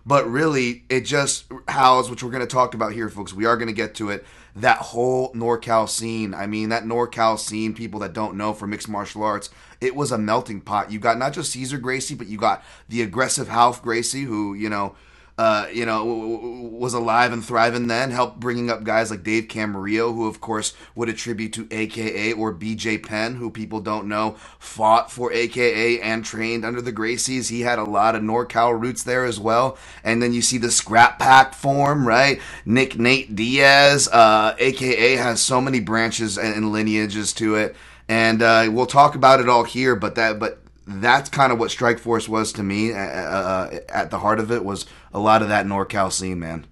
but 0.06 0.28
really 0.30 0.84
it 0.88 1.00
just 1.00 1.46
housed, 1.66 2.08
which 2.08 2.22
we're 2.22 2.30
going 2.30 2.46
to 2.46 2.46
talk 2.46 2.72
about 2.72 2.92
here, 2.92 3.08
folks. 3.08 3.34
We 3.34 3.46
are 3.46 3.56
going 3.56 3.66
to 3.66 3.74
get 3.74 3.96
to 3.96 4.10
it. 4.10 4.24
That 4.54 4.78
whole 4.78 5.32
NorCal 5.32 5.88
scene. 5.88 6.34
I 6.34 6.46
mean, 6.46 6.68
that 6.68 6.84
NorCal 6.84 7.38
scene. 7.38 7.74
People 7.74 8.00
that 8.00 8.12
don't 8.12 8.36
know 8.36 8.52
for 8.54 8.66
mixed 8.66 8.88
martial 8.88 9.22
arts, 9.22 9.50
it 9.80 9.94
was 9.94 10.10
a 10.10 10.18
melting 10.18 10.60
pot. 10.60 10.90
You 10.90 10.98
got 10.98 11.18
not 11.18 11.32
just 11.32 11.52
Cesar 11.52 11.78
Gracie, 11.78 12.14
but 12.14 12.28
you 12.28 12.38
got 12.38 12.64
the 12.88 13.02
aggressive 13.02 13.48
Ralph 13.48 13.82
Gracie, 13.82 14.22
who 14.22 14.54
you 14.54 14.68
know 14.68 14.96
uh, 15.38 15.68
you 15.72 15.86
know, 15.86 16.04
was 16.04 16.94
alive 16.94 17.32
and 17.32 17.44
thriving 17.44 17.86
then, 17.86 18.10
helped 18.10 18.40
bringing 18.40 18.70
up 18.70 18.82
guys 18.82 19.08
like 19.12 19.22
Dave 19.22 19.44
Camarillo, 19.44 20.12
who 20.12 20.26
of 20.26 20.40
course 20.40 20.74
would 20.96 21.08
attribute 21.08 21.52
to 21.52 21.68
AKA 21.70 22.32
or 22.32 22.52
BJ 22.52 23.00
Penn, 23.00 23.36
who 23.36 23.48
people 23.48 23.80
don't 23.80 24.08
know 24.08 24.36
fought 24.58 25.12
for 25.12 25.32
AKA 25.32 26.00
and 26.00 26.24
trained 26.24 26.64
under 26.64 26.82
the 26.82 26.92
Gracies. 26.92 27.50
He 27.50 27.60
had 27.60 27.78
a 27.78 27.84
lot 27.84 28.16
of 28.16 28.22
NorCal 28.22 28.78
roots 28.78 29.04
there 29.04 29.24
as 29.24 29.38
well. 29.38 29.78
And 30.02 30.20
then 30.20 30.32
you 30.32 30.42
see 30.42 30.58
the 30.58 30.66
Skrap 30.66 31.20
Pack 31.20 31.54
form, 31.54 32.06
right? 32.06 32.40
Nick 32.66 32.98
Nate 32.98 33.36
Diaz, 33.36 34.08
uh, 34.08 34.56
AKA 34.58 35.16
has 35.16 35.40
so 35.40 35.60
many 35.60 35.78
branches 35.78 36.36
and 36.36 36.72
lineages 36.72 37.32
to 37.34 37.54
it. 37.54 37.76
And 38.08 38.42
uh, 38.42 38.68
we'll 38.72 38.86
talk 38.86 39.14
about 39.14 39.38
it 39.38 39.48
all 39.48 39.64
here, 39.64 39.94
but 39.94 40.16
that, 40.16 40.40
but 40.40 40.60
that's 40.88 41.28
kind 41.28 41.52
of 41.52 41.58
what 41.58 41.70
Strike 41.70 41.98
Force 41.98 42.28
was 42.28 42.52
to 42.54 42.62
me. 42.62 42.92
Uh, 42.92 42.96
uh, 42.96 43.78
at 43.90 44.10
the 44.10 44.18
heart 44.18 44.40
of 44.40 44.50
it 44.50 44.64
was 44.64 44.86
a 45.12 45.18
lot 45.18 45.42
of 45.42 45.48
that 45.48 45.66
NorCal 45.66 46.10
scene, 46.10 46.38
man. 46.38 46.66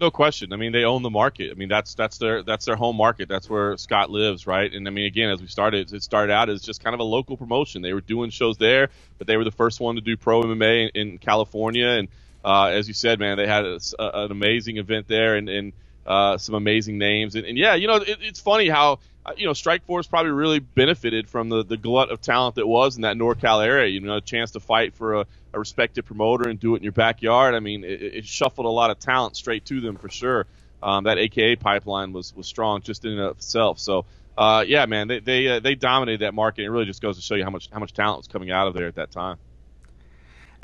No 0.00 0.10
question. 0.10 0.52
I 0.52 0.56
mean, 0.56 0.72
they 0.72 0.84
own 0.84 1.02
the 1.02 1.10
market. 1.10 1.50
I 1.50 1.54
mean, 1.54 1.68
that's 1.68 1.94
that's 1.94 2.18
their 2.18 2.42
that's 2.42 2.64
their 2.64 2.74
home 2.74 2.96
market. 2.96 3.28
That's 3.28 3.48
where 3.48 3.76
Scott 3.76 4.10
lives, 4.10 4.46
right? 4.46 4.72
And 4.72 4.86
I 4.88 4.90
mean, 4.90 5.06
again, 5.06 5.30
as 5.30 5.40
we 5.40 5.46
started, 5.46 5.92
it 5.92 6.02
started 6.02 6.32
out 6.32 6.48
as 6.48 6.60
just 6.60 6.82
kind 6.82 6.94
of 6.94 7.00
a 7.00 7.04
local 7.04 7.36
promotion. 7.36 7.82
They 7.82 7.92
were 7.92 8.00
doing 8.00 8.30
shows 8.30 8.58
there, 8.58 8.88
but 9.18 9.26
they 9.26 9.36
were 9.36 9.44
the 9.44 9.52
first 9.52 9.80
one 9.80 9.94
to 9.96 10.00
do 10.00 10.16
pro 10.16 10.42
MMA 10.42 10.90
in, 10.94 11.08
in 11.08 11.18
California. 11.18 11.86
And 11.86 12.08
uh, 12.44 12.66
as 12.66 12.88
you 12.88 12.94
said, 12.94 13.20
man, 13.20 13.36
they 13.36 13.46
had 13.46 13.64
a, 13.64 13.78
a, 13.98 14.24
an 14.24 14.32
amazing 14.32 14.78
event 14.78 15.06
there 15.06 15.36
and, 15.36 15.48
and 15.48 15.72
uh, 16.04 16.36
some 16.38 16.56
amazing 16.56 16.98
names. 16.98 17.36
And, 17.36 17.46
and 17.46 17.56
yeah, 17.56 17.74
you 17.74 17.86
know, 17.86 17.96
it, 17.96 18.18
it's 18.20 18.40
funny 18.40 18.68
how 18.68 18.94
uh, 18.94 18.96
you 19.36 19.46
know, 19.46 19.52
Strike 19.52 19.84
Force 19.86 20.06
probably 20.06 20.32
really 20.32 20.58
benefited 20.58 21.28
from 21.28 21.48
the, 21.48 21.64
the 21.64 21.76
glut 21.76 22.10
of 22.10 22.20
talent 22.20 22.56
that 22.56 22.66
was 22.66 22.96
in 22.96 23.02
that 23.02 23.16
NorCal 23.16 23.64
area. 23.64 23.88
You 23.88 24.00
know, 24.00 24.16
a 24.16 24.20
chance 24.20 24.52
to 24.52 24.60
fight 24.60 24.94
for 24.94 25.20
a, 25.20 25.26
a 25.52 25.58
respected 25.58 26.04
promoter 26.04 26.48
and 26.48 26.58
do 26.58 26.74
it 26.74 26.78
in 26.78 26.82
your 26.82 26.92
backyard. 26.92 27.54
I 27.54 27.60
mean, 27.60 27.84
it, 27.84 28.02
it 28.02 28.26
shuffled 28.26 28.66
a 28.66 28.70
lot 28.70 28.90
of 28.90 28.98
talent 28.98 29.36
straight 29.36 29.64
to 29.66 29.80
them 29.80 29.96
for 29.96 30.08
sure. 30.08 30.46
Um, 30.82 31.04
that 31.04 31.16
AKA 31.16 31.56
pipeline 31.56 32.12
was 32.12 32.34
was 32.34 32.48
strong 32.48 32.82
just 32.82 33.04
in 33.04 33.12
and 33.12 33.20
of 33.20 33.36
itself. 33.36 33.78
So, 33.78 34.04
uh, 34.36 34.64
yeah, 34.66 34.86
man, 34.86 35.06
they 35.06 35.20
they 35.20 35.48
uh, 35.48 35.60
they 35.60 35.76
dominated 35.76 36.22
that 36.22 36.34
market. 36.34 36.64
It 36.64 36.70
really 36.70 36.86
just 36.86 37.00
goes 37.00 37.16
to 37.16 37.22
show 37.22 37.36
you 37.36 37.44
how 37.44 37.50
much 37.50 37.68
how 37.72 37.78
much 37.78 37.92
talent 37.92 38.18
was 38.18 38.26
coming 38.26 38.50
out 38.50 38.66
of 38.66 38.74
there 38.74 38.88
at 38.88 38.96
that 38.96 39.12
time. 39.12 39.36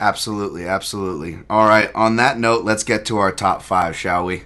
Absolutely, 0.01 0.67
absolutely. 0.67 1.39
All 1.51 1.67
right. 1.67 1.93
On 1.95 2.17
that 2.17 2.39
note, 2.39 2.65
let's 2.65 2.85
get 2.85 3.05
to 3.07 3.19
our 3.19 3.33
top 3.33 3.63
five, 3.63 3.97
shall 3.97 4.25
we? 4.25 4.45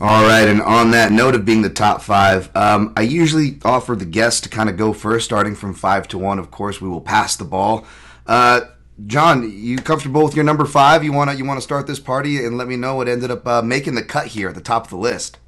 All 0.00 0.22
right, 0.22 0.46
and 0.46 0.62
on 0.62 0.92
that 0.92 1.10
note 1.10 1.34
of 1.34 1.44
being 1.44 1.62
the 1.62 1.70
top 1.70 2.02
five, 2.02 2.54
um, 2.56 2.92
I 2.96 3.00
usually 3.00 3.58
offer 3.64 3.96
the 3.96 4.04
guests 4.04 4.40
to 4.42 4.48
kind 4.48 4.68
of 4.68 4.76
go 4.76 4.92
first, 4.92 5.24
starting 5.24 5.56
from 5.56 5.74
five 5.74 6.06
to 6.08 6.18
one. 6.18 6.38
Of 6.38 6.52
course, 6.52 6.80
we 6.80 6.88
will 6.88 7.00
pass 7.00 7.34
the 7.34 7.44
ball. 7.44 7.84
Uh, 8.24 8.60
John, 9.06 9.50
you 9.52 9.78
comfortable 9.78 10.22
with 10.22 10.36
your 10.36 10.44
number 10.44 10.66
five? 10.66 11.02
You 11.02 11.12
wanna 11.12 11.34
you 11.34 11.44
wanna 11.44 11.60
start 11.60 11.88
this 11.88 11.98
party 11.98 12.44
and 12.44 12.56
let 12.56 12.68
me 12.68 12.76
know 12.76 12.94
what 12.94 13.08
ended 13.08 13.32
up 13.32 13.44
uh, 13.44 13.60
making 13.60 13.96
the 13.96 14.04
cut 14.04 14.28
here 14.28 14.48
at 14.48 14.54
the 14.54 14.60
top 14.60 14.84
of 14.84 14.90
the 14.90 14.96
list. 14.96 15.38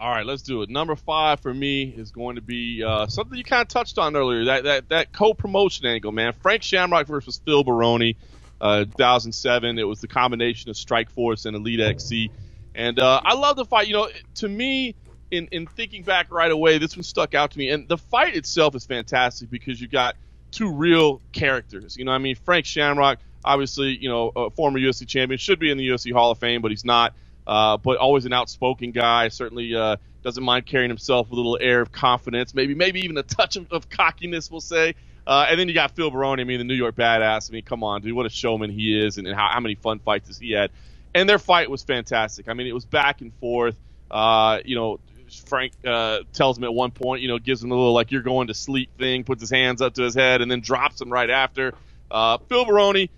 All 0.00 0.10
right, 0.10 0.26
let's 0.26 0.42
do 0.42 0.62
it. 0.62 0.68
Number 0.68 0.96
five 0.96 1.38
for 1.38 1.54
me 1.54 1.84
is 1.96 2.10
going 2.10 2.36
to 2.36 2.42
be 2.42 2.82
uh, 2.82 3.06
something 3.06 3.38
you 3.38 3.44
kind 3.44 3.62
of 3.62 3.68
touched 3.68 3.98
on 3.98 4.16
earlier 4.16 4.46
that 4.46 4.64
that 4.64 4.88
that 4.88 5.12
co-promotion 5.12 5.86
angle, 5.86 6.10
man. 6.10 6.32
Frank 6.32 6.64
Shamrock 6.64 7.06
versus 7.06 7.40
Phil 7.44 7.62
Baroni, 7.62 8.16
uh, 8.60 8.84
2007. 8.84 9.78
It 9.78 9.84
was 9.84 10.00
the 10.00 10.08
combination 10.08 10.70
of 10.70 10.76
Strike 10.76 11.10
Force 11.10 11.44
and 11.44 11.56
Elite 11.56 11.80
XC. 11.80 12.32
And 12.76 13.00
uh, 13.00 13.22
I 13.24 13.34
love 13.34 13.56
the 13.56 13.64
fight. 13.64 13.88
You 13.88 13.94
know, 13.94 14.08
to 14.36 14.48
me, 14.48 14.94
in 15.30 15.48
in 15.50 15.66
thinking 15.66 16.02
back 16.02 16.30
right 16.30 16.50
away, 16.50 16.78
this 16.78 16.94
one 16.94 17.02
stuck 17.02 17.34
out 17.34 17.50
to 17.52 17.58
me. 17.58 17.70
And 17.70 17.88
the 17.88 17.96
fight 17.96 18.36
itself 18.36 18.76
is 18.76 18.84
fantastic 18.84 19.50
because 19.50 19.80
you 19.80 19.88
got 19.88 20.14
two 20.52 20.70
real 20.70 21.22
characters. 21.32 21.96
You 21.96 22.04
know, 22.04 22.12
I 22.12 22.18
mean, 22.18 22.36
Frank 22.36 22.66
Shamrock, 22.66 23.18
obviously, 23.44 23.96
you 23.96 24.10
know, 24.10 24.30
a 24.36 24.50
former 24.50 24.78
UFC 24.78 25.08
champion, 25.08 25.38
should 25.38 25.58
be 25.58 25.70
in 25.70 25.78
the 25.78 25.88
UFC 25.88 26.12
Hall 26.12 26.30
of 26.30 26.38
Fame, 26.38 26.60
but 26.62 26.70
he's 26.70 26.84
not. 26.84 27.14
Uh, 27.46 27.76
but 27.76 27.96
always 27.96 28.26
an 28.26 28.32
outspoken 28.32 28.90
guy. 28.90 29.28
Certainly 29.28 29.74
uh, 29.74 29.96
doesn't 30.22 30.44
mind 30.44 30.66
carrying 30.66 30.90
himself 30.90 31.30
with 31.30 31.38
a 31.38 31.40
little 31.40 31.58
air 31.60 31.80
of 31.80 31.92
confidence, 31.92 32.54
maybe 32.54 32.74
maybe 32.74 33.00
even 33.00 33.16
a 33.16 33.22
touch 33.22 33.56
of, 33.56 33.72
of 33.72 33.88
cockiness, 33.88 34.50
we'll 34.50 34.60
say. 34.60 34.94
Uh, 35.26 35.46
and 35.48 35.58
then 35.58 35.66
you 35.66 35.74
got 35.74 35.92
Phil 35.92 36.10
Baroni, 36.10 36.42
I 36.42 36.44
mean, 36.44 36.58
the 36.58 36.64
New 36.64 36.74
York 36.74 36.94
badass. 36.94 37.50
I 37.50 37.52
mean, 37.52 37.64
come 37.64 37.82
on, 37.82 38.02
dude, 38.02 38.12
what 38.12 38.26
a 38.26 38.30
showman 38.30 38.70
he 38.70 39.00
is, 39.00 39.18
and, 39.18 39.26
and 39.26 39.34
how, 39.34 39.48
how 39.50 39.60
many 39.60 39.74
fun 39.74 39.98
fights 39.98 40.28
has 40.28 40.38
he 40.38 40.52
had 40.52 40.70
and 41.16 41.26
their 41.26 41.38
fight 41.38 41.70
was 41.70 41.82
fantastic. 41.82 42.46
I 42.46 42.52
mean, 42.52 42.66
it 42.66 42.74
was 42.74 42.84
back 42.84 43.22
and 43.22 43.32
forth. 43.40 43.74
Uh, 44.10 44.58
you 44.66 44.76
know, 44.76 45.00
Frank 45.46 45.72
uh, 45.84 46.20
tells 46.34 46.58
him 46.58 46.64
at 46.64 46.74
one 46.74 46.90
point, 46.90 47.22
you 47.22 47.28
know, 47.28 47.38
gives 47.38 47.64
him 47.64 47.70
a 47.70 47.74
little 47.74 47.94
like 47.94 48.12
you're 48.12 48.22
going 48.22 48.48
to 48.48 48.54
sleep 48.54 48.90
thing, 48.98 49.24
puts 49.24 49.40
his 49.40 49.50
hands 49.50 49.80
up 49.80 49.94
to 49.94 50.02
his 50.02 50.14
head, 50.14 50.42
and 50.42 50.50
then 50.50 50.60
drops 50.60 51.00
him 51.00 51.10
right 51.10 51.30
after. 51.30 51.72
Uh, 52.10 52.36
Phil 52.48 52.66
Baroni, 52.66 53.10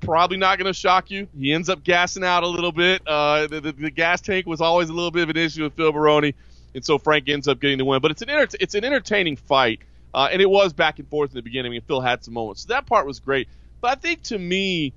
probably 0.00 0.38
not 0.38 0.58
going 0.58 0.72
to 0.72 0.78
shock 0.78 1.10
you. 1.10 1.28
He 1.38 1.52
ends 1.52 1.68
up 1.68 1.84
gassing 1.84 2.24
out 2.24 2.44
a 2.44 2.48
little 2.48 2.72
bit. 2.72 3.02
Uh, 3.06 3.46
the, 3.46 3.60
the, 3.60 3.72
the, 3.72 3.90
gas 3.90 4.22
tank 4.22 4.46
was 4.46 4.62
always 4.62 4.88
a 4.88 4.94
little 4.94 5.10
bit 5.10 5.24
of 5.24 5.28
an 5.28 5.36
issue 5.36 5.64
with 5.64 5.74
Phil 5.74 5.92
Baroni, 5.92 6.34
and 6.74 6.82
so 6.82 6.96
Frank 6.96 7.28
ends 7.28 7.46
up 7.46 7.60
getting 7.60 7.76
the 7.76 7.84
win. 7.84 8.00
But 8.00 8.10
it's 8.12 8.22
an 8.22 8.30
it's 8.58 8.74
an 8.74 8.84
entertaining 8.84 9.36
fight, 9.36 9.80
uh, 10.14 10.30
and 10.32 10.40
it 10.40 10.48
was 10.48 10.72
back 10.72 10.98
and 10.98 11.06
forth 11.08 11.30
in 11.30 11.34
the 11.36 11.42
beginning. 11.42 11.72
I 11.72 11.74
mean, 11.74 11.82
Phil 11.82 12.00
had 12.00 12.24
some 12.24 12.32
moments, 12.32 12.62
so 12.62 12.68
that 12.72 12.86
part 12.86 13.06
was 13.06 13.20
great. 13.20 13.48
But 13.82 13.98
I 13.98 14.00
think 14.00 14.22
to 14.24 14.38
me, 14.38 14.94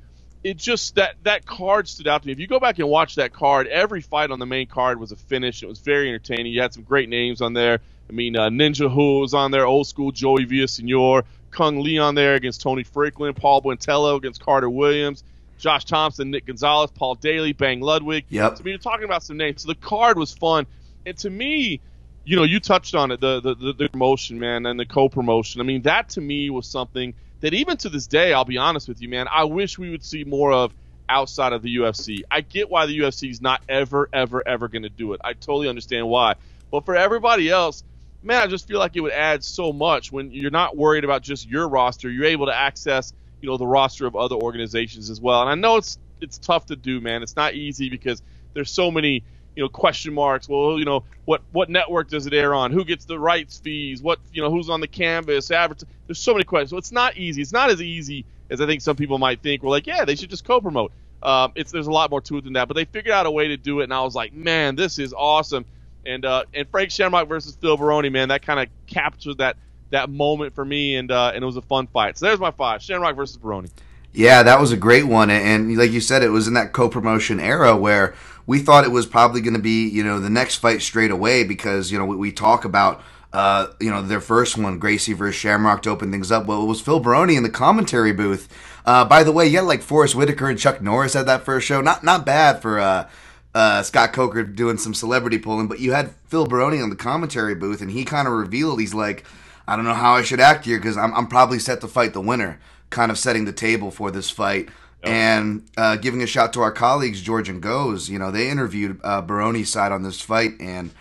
it 0.47 0.55
just 0.55 0.95
that 0.95 1.15
that 1.23 1.45
card 1.45 1.89
stood 1.89 2.07
out 2.07 2.21
to 2.21 2.27
me. 2.27 2.31
If 2.31 2.39
you 2.39 2.47
go 2.47 2.59
back 2.59 2.79
and 2.79 2.87
watch 2.87 3.15
that 3.15 3.33
card, 3.33 3.67
every 3.67 3.99
fight 3.99 4.31
on 4.31 4.39
the 4.39 4.45
main 4.45 4.65
card 4.65 4.97
was 4.97 5.11
a 5.11 5.17
finish. 5.17 5.61
It 5.61 5.67
was 5.67 5.79
very 5.79 6.07
entertaining. 6.07 6.53
You 6.53 6.61
had 6.61 6.73
some 6.73 6.83
great 6.83 7.09
names 7.09 7.41
on 7.41 7.51
there. 7.51 7.79
I 8.09 8.13
mean, 8.13 8.37
uh, 8.37 8.47
Ninja 8.47 8.89
Rua 8.89 9.19
was 9.19 9.33
on 9.33 9.51
there, 9.51 9.65
old 9.65 9.87
school 9.87 10.13
Joey 10.13 10.45
Villasenor, 10.45 11.23
Cung 11.51 11.81
Le 11.81 12.01
on 12.01 12.15
there 12.15 12.35
against 12.35 12.61
Tony 12.61 12.85
Fryklund, 12.85 13.35
Paul 13.35 13.61
Buentello 13.61 14.15
against 14.15 14.41
Carter 14.41 14.69
Williams, 14.69 15.25
Josh 15.57 15.83
Thomson, 15.83 16.31
Nick 16.31 16.45
Gonzalez, 16.45 16.91
Paul 16.91 17.15
Daley, 17.15 17.51
Bang 17.51 17.81
Ludwig. 17.81 18.23
Yep. 18.29 18.57
So, 18.57 18.61
I 18.61 18.63
mean, 18.63 18.71
you're 18.71 18.79
talking 18.79 19.03
about 19.03 19.23
some 19.23 19.35
names. 19.35 19.63
So 19.63 19.67
the 19.67 19.75
card 19.75 20.17
was 20.17 20.33
fun, 20.33 20.65
and 21.05 21.17
to 21.17 21.29
me, 21.29 21.81
you 22.23 22.37
know, 22.37 22.43
you 22.43 22.61
touched 22.61 22.95
on 22.95 23.11
it, 23.11 23.19
the 23.19 23.41
the 23.41 23.53
the, 23.53 23.73
the 23.73 23.89
promotion, 23.89 24.39
man, 24.39 24.65
and 24.65 24.79
the 24.79 24.85
co-promotion. 24.85 25.59
I 25.59 25.65
mean, 25.65 25.81
that 25.81 26.07
to 26.09 26.21
me 26.21 26.49
was 26.49 26.67
something 26.67 27.13
that 27.41 27.53
even 27.53 27.77
to 27.77 27.89
this 27.89 28.07
day, 28.07 28.33
I'll 28.33 28.45
be 28.45 28.57
honest 28.57 28.87
with 28.87 29.01
you, 29.01 29.09
man, 29.09 29.27
I 29.31 29.43
wish 29.43 29.77
we 29.77 29.89
would 29.89 30.03
see 30.03 30.23
more 30.23 30.51
of 30.51 30.73
outside 31.09 31.53
of 31.53 31.61
the 31.61 31.77
UFC. 31.77 32.21
I 32.29 32.41
get 32.41 32.69
why 32.69 32.85
the 32.85 32.99
UFC 32.99 33.29
is 33.29 33.41
not 33.41 33.61
ever, 33.69 34.09
ever, 34.11 34.45
ever 34.45 34.67
going 34.67 34.83
to 34.83 34.89
do 34.89 35.13
it. 35.13 35.21
I 35.23 35.33
totally 35.33 35.69
understand 35.69 36.07
why. 36.07 36.35
But 36.71 36.85
for 36.85 36.95
everybody 36.95 37.49
else, 37.49 37.83
man, 38.23 38.41
I 38.41 38.47
just 38.47 38.67
feel 38.67 38.79
like 38.79 38.95
it 38.95 39.01
would 39.01 39.13
add 39.13 39.43
so 39.43 39.71
much 39.71 40.11
when 40.11 40.31
you're 40.31 40.51
not 40.51 40.75
worried 40.75 41.03
about 41.03 41.21
just 41.21 41.47
your 41.47 41.67
roster. 41.67 42.09
You're 42.09 42.25
able 42.25 42.47
to 42.47 42.55
access, 42.55 43.13
you 43.41 43.49
know, 43.49 43.57
the 43.57 43.67
roster 43.67 44.05
of 44.05 44.15
other 44.15 44.35
organizations 44.35 45.09
as 45.09 45.21
well. 45.21 45.41
And 45.41 45.49
I 45.49 45.55
know 45.55 45.77
it's 45.77 45.97
it's 46.19 46.39
tough 46.39 46.65
to 46.67 46.75
do, 46.75 46.99
man. 46.99 47.21
It's 47.21 47.35
not 47.35 47.53
easy 47.53 47.89
because 47.89 48.21
there's 48.53 48.71
so 48.71 48.89
many 48.89 49.23
you 49.57 49.63
know 49.63 49.69
question 49.69 50.13
marks. 50.13 50.47
Well, 50.47 50.77
you 50.77 50.85
know 50.85 51.03
what 51.25 51.41
what 51.51 51.67
network 51.67 52.09
does 52.09 52.27
it 52.27 52.33
air 52.33 52.53
on? 52.53 52.71
Who 52.71 52.85
gets 52.85 53.05
the 53.05 53.17
rights 53.17 53.57
fees? 53.57 54.03
What 54.03 54.19
you 54.31 54.43
know 54.43 54.51
who's 54.51 54.69
on 54.69 54.81
the 54.81 54.87
canvas? 54.87 55.47
There's 55.47 55.83
so 56.13 56.33
many 56.33 56.43
questions. 56.43 56.69
So 56.69 56.77
it's 56.77 56.91
not 56.91 57.17
easy. 57.17 57.41
It's 57.41 57.51
not 57.51 57.71
as 57.71 57.81
easy 57.81 58.23
as 58.51 58.61
I 58.61 58.67
think 58.67 58.81
some 58.81 58.95
people 58.95 59.17
might 59.17 59.41
think. 59.41 59.63
We're 59.63 59.71
like, 59.71 59.87
yeah, 59.87 60.05
they 60.05 60.15
should 60.15 60.29
just 60.29 60.45
co-promote. 60.45 60.91
Um, 61.23 61.53
it's 61.55 61.71
there's 61.71 61.87
a 61.87 61.91
lot 61.91 62.11
more 62.11 62.21
to 62.21 62.37
it 62.37 62.43
than 62.43 62.53
that. 62.53 62.67
But 62.67 62.75
they 62.75 62.85
figured 62.85 63.11
out 63.11 63.25
a 63.25 63.31
way 63.31 63.47
to 63.47 63.57
do 63.57 63.79
it, 63.79 63.85
and 63.85 63.93
I 63.93 64.01
was 64.01 64.13
like, 64.13 64.31
man, 64.31 64.75
this 64.75 64.99
is 64.99 65.11
awesome. 65.11 65.65
And 66.05 66.23
uh, 66.23 66.43
and 66.53 66.69
Frank 66.69 66.91
Shamrock 66.91 67.27
versus 67.27 67.55
Phil 67.59 67.77
Baroni, 67.77 68.09
man, 68.09 68.29
that 68.29 68.43
kind 68.43 68.59
of 68.59 68.67
captured 68.85 69.39
that 69.39 69.57
that 69.89 70.07
moment 70.11 70.53
for 70.53 70.63
me, 70.63 70.97
and 70.97 71.11
uh, 71.11 71.31
and 71.33 71.41
it 71.41 71.45
was 71.45 71.57
a 71.57 71.63
fun 71.63 71.87
fight. 71.87 72.19
So 72.19 72.27
there's 72.27 72.39
my 72.39 72.51
five: 72.51 72.83
Shamrock 72.83 73.15
versus 73.15 73.37
Baroni. 73.37 73.69
Yeah, 74.13 74.43
that 74.43 74.59
was 74.59 74.71
a 74.71 74.77
great 74.77 75.05
one, 75.05 75.29
and 75.29 75.77
like 75.77 75.91
you 75.91 76.01
said, 76.01 76.23
it 76.23 76.29
was 76.29 76.47
in 76.47 76.55
that 76.55 76.73
co-promotion 76.73 77.39
era 77.39 77.75
where 77.75 78.15
we 78.47 78.59
thought 78.59 78.83
it 78.83 78.91
was 78.91 79.05
probably 79.05 79.41
going 79.41 79.53
to 79.53 79.59
be, 79.61 79.87
you 79.87 80.03
know, 80.03 80.19
the 80.19 80.29
next 80.29 80.55
fight 80.55 80.81
straight 80.81 81.11
away 81.11 81.43
because 81.43 81.91
you 81.91 81.99
know 81.99 82.05
we, 82.05 82.15
we 82.15 82.31
talk 82.31 82.65
about. 82.65 83.01
Uh, 83.33 83.67
you 83.81 83.91
know, 83.91 84.01
their 84.01 84.21
first 84.21 84.57
one, 84.57 84.79
Gracie 84.79 85.11
versus 85.11 85.35
Shamrock, 85.35 85.83
to 85.83 85.89
open 85.89 86.11
things 86.11 86.31
up. 86.31 86.45
Well, 86.45 86.63
it 86.63 86.65
was 86.65 86.79
Phil 86.79 87.01
Baroni 87.01 87.35
in 87.35 87.43
the 87.43 87.49
commentary 87.49 88.13
booth. 88.13 88.47
Uh, 88.85 89.03
by 89.03 89.21
the 89.23 89.33
way, 89.33 89.45
yeah, 89.45 89.61
like 89.61 89.81
Forest 89.81 90.15
Whitaker 90.15 90.49
and 90.49 90.57
Chuck 90.57 90.81
Norris 90.81 91.13
had 91.13 91.25
that 91.25 91.43
first 91.43 91.67
show. 91.67 91.81
Not 91.81 92.05
not 92.05 92.25
bad 92.25 92.61
for 92.61 92.79
uh, 92.79 93.09
uh, 93.53 93.83
Scott 93.83 94.13
Coker 94.13 94.43
doing 94.43 94.77
some 94.77 94.93
celebrity 94.93 95.37
pulling, 95.37 95.67
but 95.67 95.79
you 95.79 95.91
had 95.91 96.15
Phil 96.27 96.47
Baroni 96.47 96.79
on 96.79 96.89
the 96.89 96.95
commentary 96.95 97.53
booth, 97.53 97.81
and 97.81 97.91
he 97.91 98.05
kind 98.05 98.27
of 98.27 98.33
revealed 98.33 98.79
he's 98.79 98.93
like, 98.93 99.25
I 99.67 99.75
don't 99.75 99.85
know 99.85 99.93
how 99.93 100.13
I 100.13 100.21
should 100.21 100.39
act 100.39 100.65
here 100.65 100.77
because 100.77 100.97
I'm, 100.97 101.13
I'm 101.13 101.27
probably 101.27 101.59
set 101.59 101.81
to 101.81 101.87
fight 101.87 102.13
the 102.13 102.21
winner, 102.21 102.59
kind 102.89 103.11
of 103.11 103.17
setting 103.17 103.45
the 103.45 103.53
table 103.53 103.91
for 103.91 104.11
this 104.11 104.29
fight. 104.29 104.69
And 105.03 105.69
uh, 105.77 105.95
giving 105.97 106.21
a 106.21 106.27
shout 106.27 106.53
to 106.53 106.61
our 106.61 106.71
colleagues, 106.71 107.21
George 107.21 107.49
and 107.49 107.61
Goes, 107.61 108.09
you 108.09 108.19
know, 108.19 108.31
they 108.31 108.49
interviewed 108.49 108.99
uh, 109.03 109.21
Baroni's 109.21 109.71
side 109.71 109.91
on 109.91 110.03
this 110.03 110.19
fight. 110.19 110.53
And, 110.59 110.91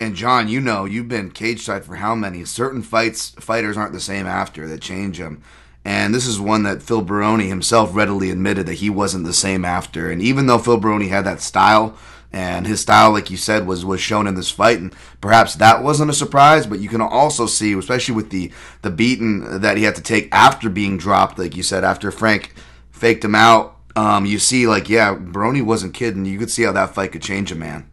and 0.00 0.14
John, 0.14 0.48
you 0.48 0.60
know, 0.60 0.84
you've 0.84 1.08
been 1.08 1.30
cage 1.30 1.62
side 1.62 1.84
for 1.84 1.96
how 1.96 2.14
many? 2.14 2.44
Certain 2.44 2.82
fights, 2.82 3.30
fighters 3.30 3.76
aren't 3.76 3.92
the 3.92 4.00
same 4.00 4.26
after 4.26 4.68
that 4.68 4.82
change 4.82 5.18
them. 5.18 5.42
And 5.84 6.14
this 6.14 6.26
is 6.26 6.38
one 6.38 6.64
that 6.64 6.82
Phil 6.82 7.00
Baroni 7.00 7.48
himself 7.48 7.94
readily 7.94 8.30
admitted 8.30 8.66
that 8.66 8.74
he 8.74 8.90
wasn't 8.90 9.24
the 9.24 9.32
same 9.32 9.64
after. 9.64 10.10
And 10.10 10.20
even 10.20 10.46
though 10.46 10.58
Phil 10.58 10.76
Baroni 10.76 11.08
had 11.08 11.24
that 11.24 11.40
style, 11.40 11.96
and 12.32 12.66
his 12.66 12.80
style, 12.80 13.12
like 13.12 13.30
you 13.30 13.36
said, 13.36 13.66
was 13.66 13.84
was 13.84 14.00
shown 14.00 14.26
in 14.26 14.34
this 14.34 14.50
fight, 14.50 14.78
and 14.78 14.94
perhaps 15.20 15.54
that 15.56 15.82
wasn't 15.82 16.10
a 16.10 16.14
surprise. 16.14 16.66
But 16.66 16.80
you 16.80 16.88
can 16.88 17.00
also 17.00 17.46
see, 17.46 17.72
especially 17.72 18.14
with 18.14 18.30
the 18.30 18.52
the 18.82 18.90
beating 18.90 19.60
that 19.60 19.76
he 19.76 19.84
had 19.84 19.94
to 19.96 20.02
take 20.02 20.28
after 20.32 20.68
being 20.68 20.98
dropped, 20.98 21.38
like 21.38 21.56
you 21.56 21.62
said, 21.62 21.84
after 21.84 22.10
Frank 22.10 22.54
faked 22.90 23.24
him 23.24 23.34
out. 23.34 23.76
Um, 23.96 24.26
you 24.26 24.38
see, 24.38 24.66
like, 24.66 24.88
yeah, 24.88 25.14
Baroni 25.14 25.62
wasn't 25.62 25.94
kidding. 25.94 26.24
You 26.24 26.38
could 26.38 26.50
see 26.50 26.62
how 26.62 26.72
that 26.72 26.94
fight 26.94 27.12
could 27.12 27.22
change 27.22 27.50
a 27.50 27.56
man. 27.56 27.90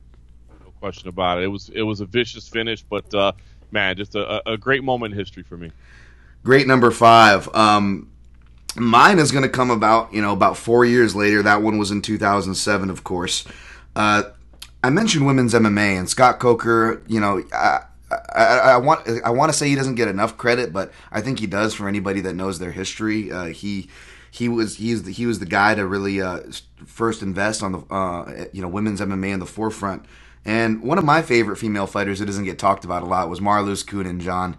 No 0.63 0.71
question 0.79 1.09
about 1.09 1.39
it. 1.39 1.45
It 1.45 1.47
was 1.47 1.69
it 1.69 1.81
was 1.83 2.01
a 2.01 2.05
vicious 2.05 2.47
finish, 2.47 2.83
but 2.83 3.11
uh, 3.13 3.31
man, 3.71 3.95
just 3.95 4.15
a, 4.15 4.49
a 4.49 4.57
great 4.57 4.83
moment 4.83 5.13
in 5.13 5.19
history 5.19 5.43
for 5.43 5.57
me. 5.57 5.71
Great 6.43 6.67
number 6.67 6.91
five. 6.91 7.53
Um, 7.55 8.11
mine 8.75 9.19
is 9.19 9.31
going 9.31 9.43
to 9.43 9.49
come 9.49 9.71
about, 9.71 10.13
you 10.13 10.21
know, 10.21 10.33
about 10.33 10.57
four 10.57 10.85
years 10.85 11.15
later. 11.15 11.41
That 11.41 11.61
one 11.61 11.77
was 11.77 11.91
in 11.91 12.01
2007, 12.01 12.89
of 12.89 13.03
course. 13.03 13.45
Uh, 13.95 14.23
I 14.83 14.89
mentioned 14.89 15.25
women's 15.25 15.53
MMA 15.53 15.97
and 15.97 16.09
Scott 16.09 16.39
Coker. 16.39 17.01
You 17.07 17.19
know, 17.19 17.43
I, 17.53 17.81
I, 18.11 18.43
I 18.43 18.77
want 18.77 19.07
I 19.23 19.31
want 19.31 19.51
to 19.51 19.57
say 19.57 19.67
he 19.67 19.75
doesn't 19.75 19.95
get 19.95 20.07
enough 20.07 20.37
credit, 20.37 20.71
but 20.71 20.91
I 21.11 21.21
think 21.21 21.39
he 21.39 21.47
does 21.47 21.73
for 21.73 21.87
anybody 21.87 22.21
that 22.21 22.33
knows 22.33 22.59
their 22.59 22.71
history. 22.71 23.31
Uh, 23.31 23.45
he 23.45 23.89
he 24.29 24.49
was 24.49 24.75
he 24.75 24.91
was 24.91 25.03
the, 25.03 25.11
he 25.11 25.25
was 25.25 25.39
the 25.39 25.45
guy 25.45 25.75
to 25.75 25.85
really 25.87 26.21
uh, 26.21 26.41
first 26.85 27.21
invest 27.21 27.63
on 27.63 27.71
the 27.71 27.79
uh, 27.89 28.45
you 28.53 28.61
know 28.61 28.67
women's 28.67 29.01
MMA 29.01 29.33
in 29.33 29.39
the 29.39 29.45
forefront. 29.45 30.05
And 30.45 30.83
one 30.83 30.99
of 30.99 31.03
my 31.03 31.23
favorite 31.23 31.57
female 31.57 31.87
fighters 31.87 32.19
that 32.19 32.27
doesn't 32.27 32.45
get 32.45 32.59
talked 32.59 32.85
about 32.85 33.01
a 33.01 33.07
lot 33.07 33.29
was 33.29 33.39
Marloes 33.39 33.83
Coenen, 33.83 34.19
John. 34.19 34.55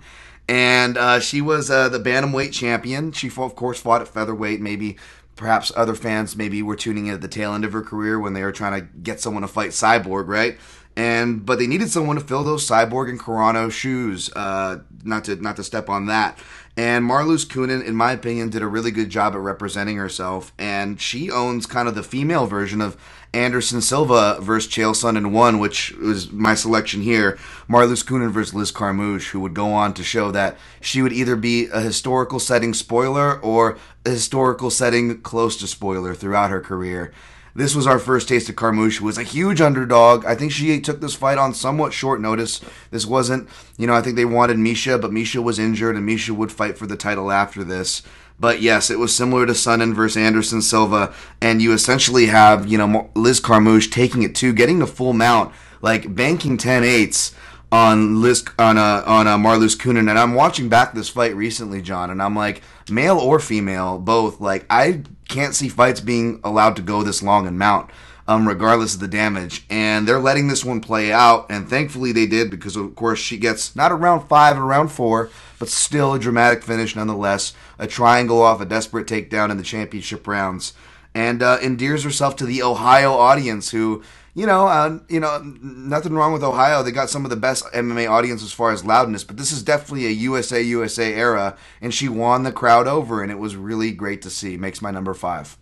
And 0.49 0.97
uh, 0.97 1.21
she 1.21 1.41
was 1.41 1.71
uh, 1.71 1.89
the 1.89 1.99
bantamweight 1.99 2.53
champion. 2.53 3.13
She, 3.13 3.29
of 3.29 3.55
course, 3.57 3.81
fought 3.81 4.01
at 4.01 4.09
featherweight. 4.09 4.61
Maybe, 4.61 4.97
perhaps 5.37 5.71
other 5.77 5.95
fans 5.95 6.37
maybe 6.37 6.63
were 6.63 6.77
tuning 6.77 7.07
in 7.07 7.15
at 7.15 7.21
the 7.21 7.29
tail 7.29 7.55
end 7.55 7.65
of 7.65 7.73
her 7.73 7.83
career 7.83 8.19
when 8.19 8.33
they 8.33 8.43
were 8.43 8.53
trying 8.53 8.81
to 8.81 8.87
get 8.99 9.21
someone 9.21 9.43
to 9.43 9.49
fight 9.49 9.71
Cyborg, 9.71 10.27
right? 10.27 10.59
And 10.97 11.45
but 11.45 11.59
they 11.59 11.67
needed 11.67 11.91
someone 11.91 12.17
to 12.17 12.23
fill 12.25 12.43
those 12.43 12.67
Cyborg 12.67 13.11
and 13.11 13.21
Carano 13.21 13.71
shoes. 13.71 14.33
Uh, 14.35 14.79
not 15.05 15.25
to 15.25 15.37
not 15.37 15.57
to 15.57 15.65
step 15.65 15.91
on 15.91 16.07
that. 16.07 16.39
And 16.79 17.05
Marloes 17.05 17.47
Coenen, 17.47 17.85
in 17.85 17.95
my 17.95 18.13
opinion, 18.13 18.51
did 18.51 18.63
a 18.63 18.67
really 18.67 18.91
good 18.91 19.11
job 19.11 19.35
at 19.35 19.41
representing 19.41 19.97
herself. 19.97 20.53
And 20.59 21.01
she 21.01 21.31
owns 21.31 21.67
kind 21.67 21.89
of 21.89 21.95
the 21.95 22.03
female 22.03 22.47
version 22.47 22.81
of 22.81 22.97
Anderson 23.33 23.81
Silva 23.81 24.39
versus 24.41 24.71
Chael 24.71 24.95
Sonnen 24.95 25.33
1, 25.33 25.59
which 25.59 25.93
was 25.93 26.31
my 26.33 26.55
selection 26.55 27.03
here. 27.03 27.39
Marloes 27.69 28.05
Coenen 28.05 28.31
versus 28.31 28.55
Liz 28.55 28.71
Carmouche, 28.73 29.31
who 29.31 29.41
would 29.41 29.55
go 29.55 29.73
on 29.73 29.93
to 29.95 30.03
show 30.03 30.31
that 30.31 30.57
she 30.81 31.03
would 31.03 31.13
either 31.13 31.37
be 31.37 31.67
a 31.67 31.81
historical 31.81 32.39
setting 32.39 32.73
spoiler 32.73 33.39
or 33.41 33.77
a 34.05 34.11
historical 34.11 34.71
setting 34.71 35.21
close 35.21 35.57
to 35.59 35.67
spoiler 35.67 36.15
throughout 36.15 36.51
her 36.51 36.61
career. 36.61 37.13
This 37.57 37.75
was 37.75 37.87
our 37.87 37.99
first 37.99 38.29
taste 38.29 38.51
of 38.51 38.57
Carmouche, 38.57 38.99
who 38.99 39.07
was 39.07 39.17
a 39.17 39.23
huge 39.23 39.63
underdog. 39.63 40.27
I 40.27 40.35
think 40.35 40.53
she 40.53 40.79
took 40.79 41.01
this 41.01 41.15
fight 41.15 41.39
on 41.39 41.55
somewhat 41.55 41.95
short 41.95 42.21
notice. 42.21 42.61
This 42.91 43.07
wasn't, 43.07 43.49
you 43.79 43.87
know, 43.87 43.95
I 43.95 44.03
think 44.03 44.17
they 44.17 44.27
wanted 44.27 44.59
Miesha, 44.59 45.01
but 45.01 45.11
Miesha 45.11 45.43
was 45.43 45.59
injured, 45.59 45.97
and 45.97 46.07
Miesha 46.07 46.33
would 46.33 46.53
fight 46.53 46.77
for 46.77 46.87
the 46.87 46.99
title 46.99 47.33
after 47.33 47.65
this. 47.65 48.03
But 48.39 48.61
yes, 48.61 48.91
it 48.91 48.99
was 48.99 49.15
similar 49.15 49.47
to 49.47 49.53
Sonnen 49.53 49.95
versus 49.95 50.19
Anderson 50.19 50.61
Silva, 50.61 51.15
and 51.41 51.63
you 51.63 51.73
essentially 51.73 52.27
have, 52.27 52.67
you 52.67 52.77
know, 52.77 53.11
Liz 53.15 53.41
Carmouche 53.41 53.91
taking 53.91 54.23
it 54.23 54.35
to 54.37 54.53
getting 54.53 54.79
the 54.79 54.87
full 54.87 55.15
mount, 55.15 55.55
like 55.81 56.15
banking 56.15 56.59
10 56.59 56.85
eights 56.85 57.35
on 57.73 58.21
Liz 58.21 58.45
on 58.59 58.79
uh, 58.79 59.03
on 59.07 59.27
uh, 59.27 59.37
Marloes 59.37 59.77
Coenen, 59.77 60.09
and 60.09 60.19
I'm 60.19 60.35
watching 60.35 60.69
back 60.69 60.95
this 60.95 61.09
fight 61.09 61.35
recently, 61.35 61.83
John, 61.83 62.11
and 62.11 62.23
I'm 62.23 62.37
like, 62.37 62.63
male 62.89 63.19
or 63.19 63.41
female, 63.41 63.99
both. 63.99 64.41
Like 64.41 64.67
I 64.71 65.03
can't 65.29 65.55
see 65.55 65.69
fights 65.69 66.01
being 66.01 66.41
allowed 66.45 66.77
to 66.77 66.83
go 66.83 67.03
this 67.03 67.23
long 67.23 67.47
and 67.47 67.59
mount, 67.59 67.91
um, 68.29 68.47
regardless 68.47 68.95
of 68.95 69.01
the 69.01 69.09
damage. 69.09 69.65
And 69.69 70.07
they're 70.07 70.21
letting 70.21 70.49
this 70.49 70.65
one 70.65 70.81
play 70.81 71.13
out, 71.13 71.47
and 71.51 71.69
thankfully 71.69 72.13
they 72.13 72.27
did 72.27 72.51
because 72.51 72.77
of 72.77 72.95
course 72.95 73.19
she 73.19 73.37
gets 73.37 73.75
not 73.75 73.93
around 73.93 74.29
five, 74.29 74.59
around 74.59 74.89
four, 74.89 75.31
but 75.59 75.69
still 75.69 76.15
a 76.15 76.19
dramatic 76.19 76.63
finish 76.63 76.97
nonetheless. 76.97 77.55
A 77.79 77.87
triangle 77.87 78.43
off 78.43 78.61
a 78.61 78.65
desperate 78.65 79.07
takedown 79.07 79.51
in 79.51 79.57
the 79.57 79.63
championship 79.63 80.27
rounds, 80.27 80.73
and 81.15 81.43
uh, 81.43 81.59
endears 81.63 82.05
herself 82.05 82.37
to 82.37 82.47
the 82.47 82.63
Ohio 82.63 83.13
audience 83.13 83.71
who 83.71 84.03
you 84.37 84.45
know, 84.45 84.67
uh, 84.67 84.99
you 85.09 85.19
know, 85.19 85.41
nothing 85.63 86.13
wrong 86.13 86.35
with 86.35 86.45
Ohio. 86.45 86.83
They 86.83 86.93
got 86.93 87.09
some 87.09 87.25
of 87.25 87.31
the 87.31 87.37
best 87.37 87.65
MMA 87.73 88.09
audience 88.09 88.43
as 88.43 88.53
far 88.53 88.71
as 88.71 88.85
loudness, 88.85 89.25
but 89.25 89.39
this 89.39 89.51
is 89.51 89.63
definitely 89.63 90.07
a 90.07 90.11
USA 90.11 90.61
USA 90.61 91.15
era, 91.15 91.57
and 91.81 91.95
she 91.95 92.07
won 92.07 92.43
the 92.43 92.53
crowd 92.53 92.87
over, 92.87 93.23
and 93.23 93.33
it 93.33 93.39
was 93.39 93.57
really 93.57 93.93
great 93.93 94.21
to 94.23 94.31
see. 94.31 94.59
Makes 94.59 94.83
my 94.83 94.91
number 94.91 95.15
five. 95.15 95.57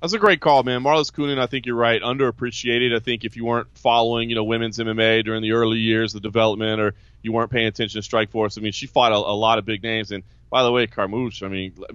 That's 0.00 0.14
a 0.14 0.18
great 0.18 0.40
call, 0.40 0.62
man. 0.62 0.82
Marloes 0.82 1.12
Coenen, 1.12 1.38
I 1.38 1.46
think 1.46 1.66
you're 1.66 1.76
right, 1.76 2.00
underappreciated. 2.00 2.96
I 2.96 3.00
think 3.00 3.24
if 3.24 3.36
you 3.36 3.44
weren't 3.44 3.68
following, 3.74 4.30
you 4.30 4.34
know, 4.34 4.44
women's 4.44 4.78
MMA 4.78 5.24
during 5.24 5.42
the 5.42 5.52
early 5.52 5.78
years, 5.78 6.14
the 6.14 6.20
development, 6.20 6.80
or 6.80 6.94
you 7.22 7.32
weren't 7.32 7.50
paying 7.50 7.66
attention 7.66 8.00
to 8.00 8.08
Strikeforce, 8.08 8.56
I 8.56 8.62
mean, 8.62 8.72
she 8.72 8.86
fought 8.86 9.12
a, 9.12 9.16
a 9.16 9.36
lot 9.36 9.58
of 9.58 9.66
big 9.66 9.82
names. 9.82 10.10
And 10.10 10.22
by 10.48 10.62
the 10.62 10.72
way, 10.72 10.86
Carmouche, 10.86 11.42
I 11.42 11.48
mean, 11.48 11.74
I 11.88 11.92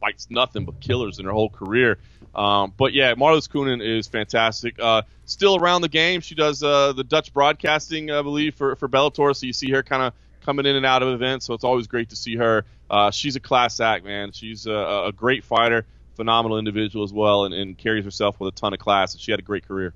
fights 0.00 0.28
nothing 0.30 0.64
but 0.64 0.80
killers 0.80 1.18
in 1.18 1.24
her 1.24 1.32
whole 1.32 1.50
career. 1.50 1.98
Um, 2.34 2.72
but 2.76 2.92
yeah, 2.92 3.14
Marloes 3.14 3.48
Coenen 3.48 3.82
is 3.82 4.06
fantastic. 4.06 4.76
Uh, 4.80 5.02
still 5.24 5.56
around 5.56 5.82
the 5.82 5.88
game. 5.88 6.20
She 6.20 6.34
does 6.34 6.62
uh, 6.62 6.92
the 6.92 7.04
Dutch 7.04 7.32
broadcasting, 7.32 8.10
I 8.10 8.22
believe, 8.22 8.54
for, 8.54 8.76
for 8.76 8.88
Bellator. 8.88 9.34
So 9.34 9.46
you 9.46 9.52
see 9.52 9.70
her 9.70 9.82
kind 9.82 10.02
of 10.02 10.12
coming 10.40 10.66
in 10.66 10.76
and 10.76 10.86
out 10.86 11.02
of 11.02 11.08
events. 11.08 11.46
So 11.46 11.54
it's 11.54 11.64
always 11.64 11.86
great 11.86 12.10
to 12.10 12.16
see 12.16 12.36
her. 12.36 12.64
Uh, 12.88 13.10
she's 13.10 13.36
a 13.36 13.40
class 13.40 13.80
act, 13.80 14.04
man. 14.04 14.32
She's 14.32 14.66
a, 14.66 14.72
a 15.06 15.12
great 15.14 15.44
fighter, 15.44 15.84
phenomenal 16.18 16.58
individual 16.58 17.04
as 17.04 17.12
well, 17.12 17.46
and, 17.46 17.54
and, 17.54 17.78
carries 17.78 18.04
herself 18.04 18.38
with 18.40 18.52
a 18.52 18.56
ton 18.56 18.74
of 18.74 18.80
class. 18.80 19.14
And 19.14 19.20
she 19.22 19.30
had 19.30 19.38
a 19.38 19.42
great 19.42 19.66
career. 19.66 19.94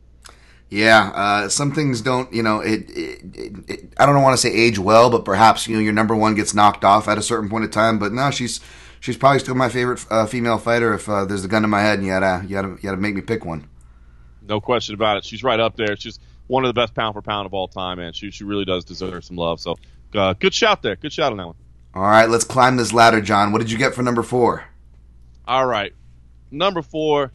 Yeah, 0.71 1.11
uh, 1.15 1.49
some 1.51 1.73
things 1.73 2.01
don't, 2.01 2.33
you 2.33 2.43
know, 2.43 2.61
it, 2.61 2.89
it, 2.89 3.21
it, 3.35 3.53
it 3.69 3.95
I 3.99 4.07
don't 4.07 4.23
want 4.23 4.33
to 4.35 4.41
say 4.41 4.51
age 4.51 4.79
well, 4.79 5.11
but 5.11 5.27
perhaps 5.27 5.69
you 5.69 5.75
know 5.77 5.83
your 5.83 5.93
number 5.93 6.17
one 6.17 6.35
gets 6.35 6.55
knocked 6.55 6.85
off 6.85 7.09
at 7.09 7.19
a 7.19 7.23
certain 7.23 7.51
point 7.51 7.65
of 7.65 7.71
time. 7.71 7.99
But 7.99 8.13
no, 8.13 8.31
she's 8.31 8.61
she's 9.01 9.19
probably 9.19 9.41
still 9.41 9.55
my 9.55 9.69
favorite 9.69 10.07
uh, 10.11 10.25
female 10.25 10.57
fighter. 10.57 10.95
If 10.95 11.09
uh, 11.11 11.27
there's 11.27 11.45
a 11.45 11.49
gun 11.49 11.61
to 11.61 11.69
my 11.69 11.83
head 11.83 11.99
and 11.99 12.07
you 12.07 12.13
gotta 12.15 12.43
you 12.45 12.55
gotta 12.55 12.69
you 12.69 12.83
gotta 12.83 12.97
make 12.97 13.15
me 13.15 13.21
pick 13.21 13.45
one. 13.45 13.69
No 14.49 14.61
question 14.61 14.95
about 14.95 15.19
it. 15.19 15.25
She's 15.25 15.43
right 15.43 15.61
up 15.61 15.77
there. 15.77 15.95
She's 15.97 16.19
one 16.47 16.65
of 16.65 16.69
the 16.69 16.81
best 16.81 16.95
pound 16.95 17.15
for 17.15 17.23
pound 17.23 17.47
of 17.47 17.53
all 17.53 17.69
time, 17.69 17.99
man. 17.99 18.15
She 18.15 18.31
she 18.31 18.45
really 18.45 18.65
does 18.65 18.85
deserve 18.85 19.25
some 19.25 19.37
love. 19.37 19.61
So 19.61 19.77
uh, 20.15 20.33
good 20.35 20.55
shout 20.55 20.83
there. 20.83 20.97
Good 20.97 21.13
shout 21.13 21.33
on 21.33 21.39
that 21.39 21.47
one. 21.49 21.57
All 21.95 22.03
right, 22.03 22.29
let's 22.31 22.45
climb 22.45 22.77
this 22.77 22.95
ladder, 22.95 23.21
John. 23.21 23.53
What 23.53 23.59
did 23.59 23.71
you 23.71 23.77
get 23.77 23.95
for 23.95 24.03
number 24.03 24.23
four? 24.23 24.65
All 25.47 25.67
right, 25.67 25.93
number 26.53 26.83
four, 26.83 27.33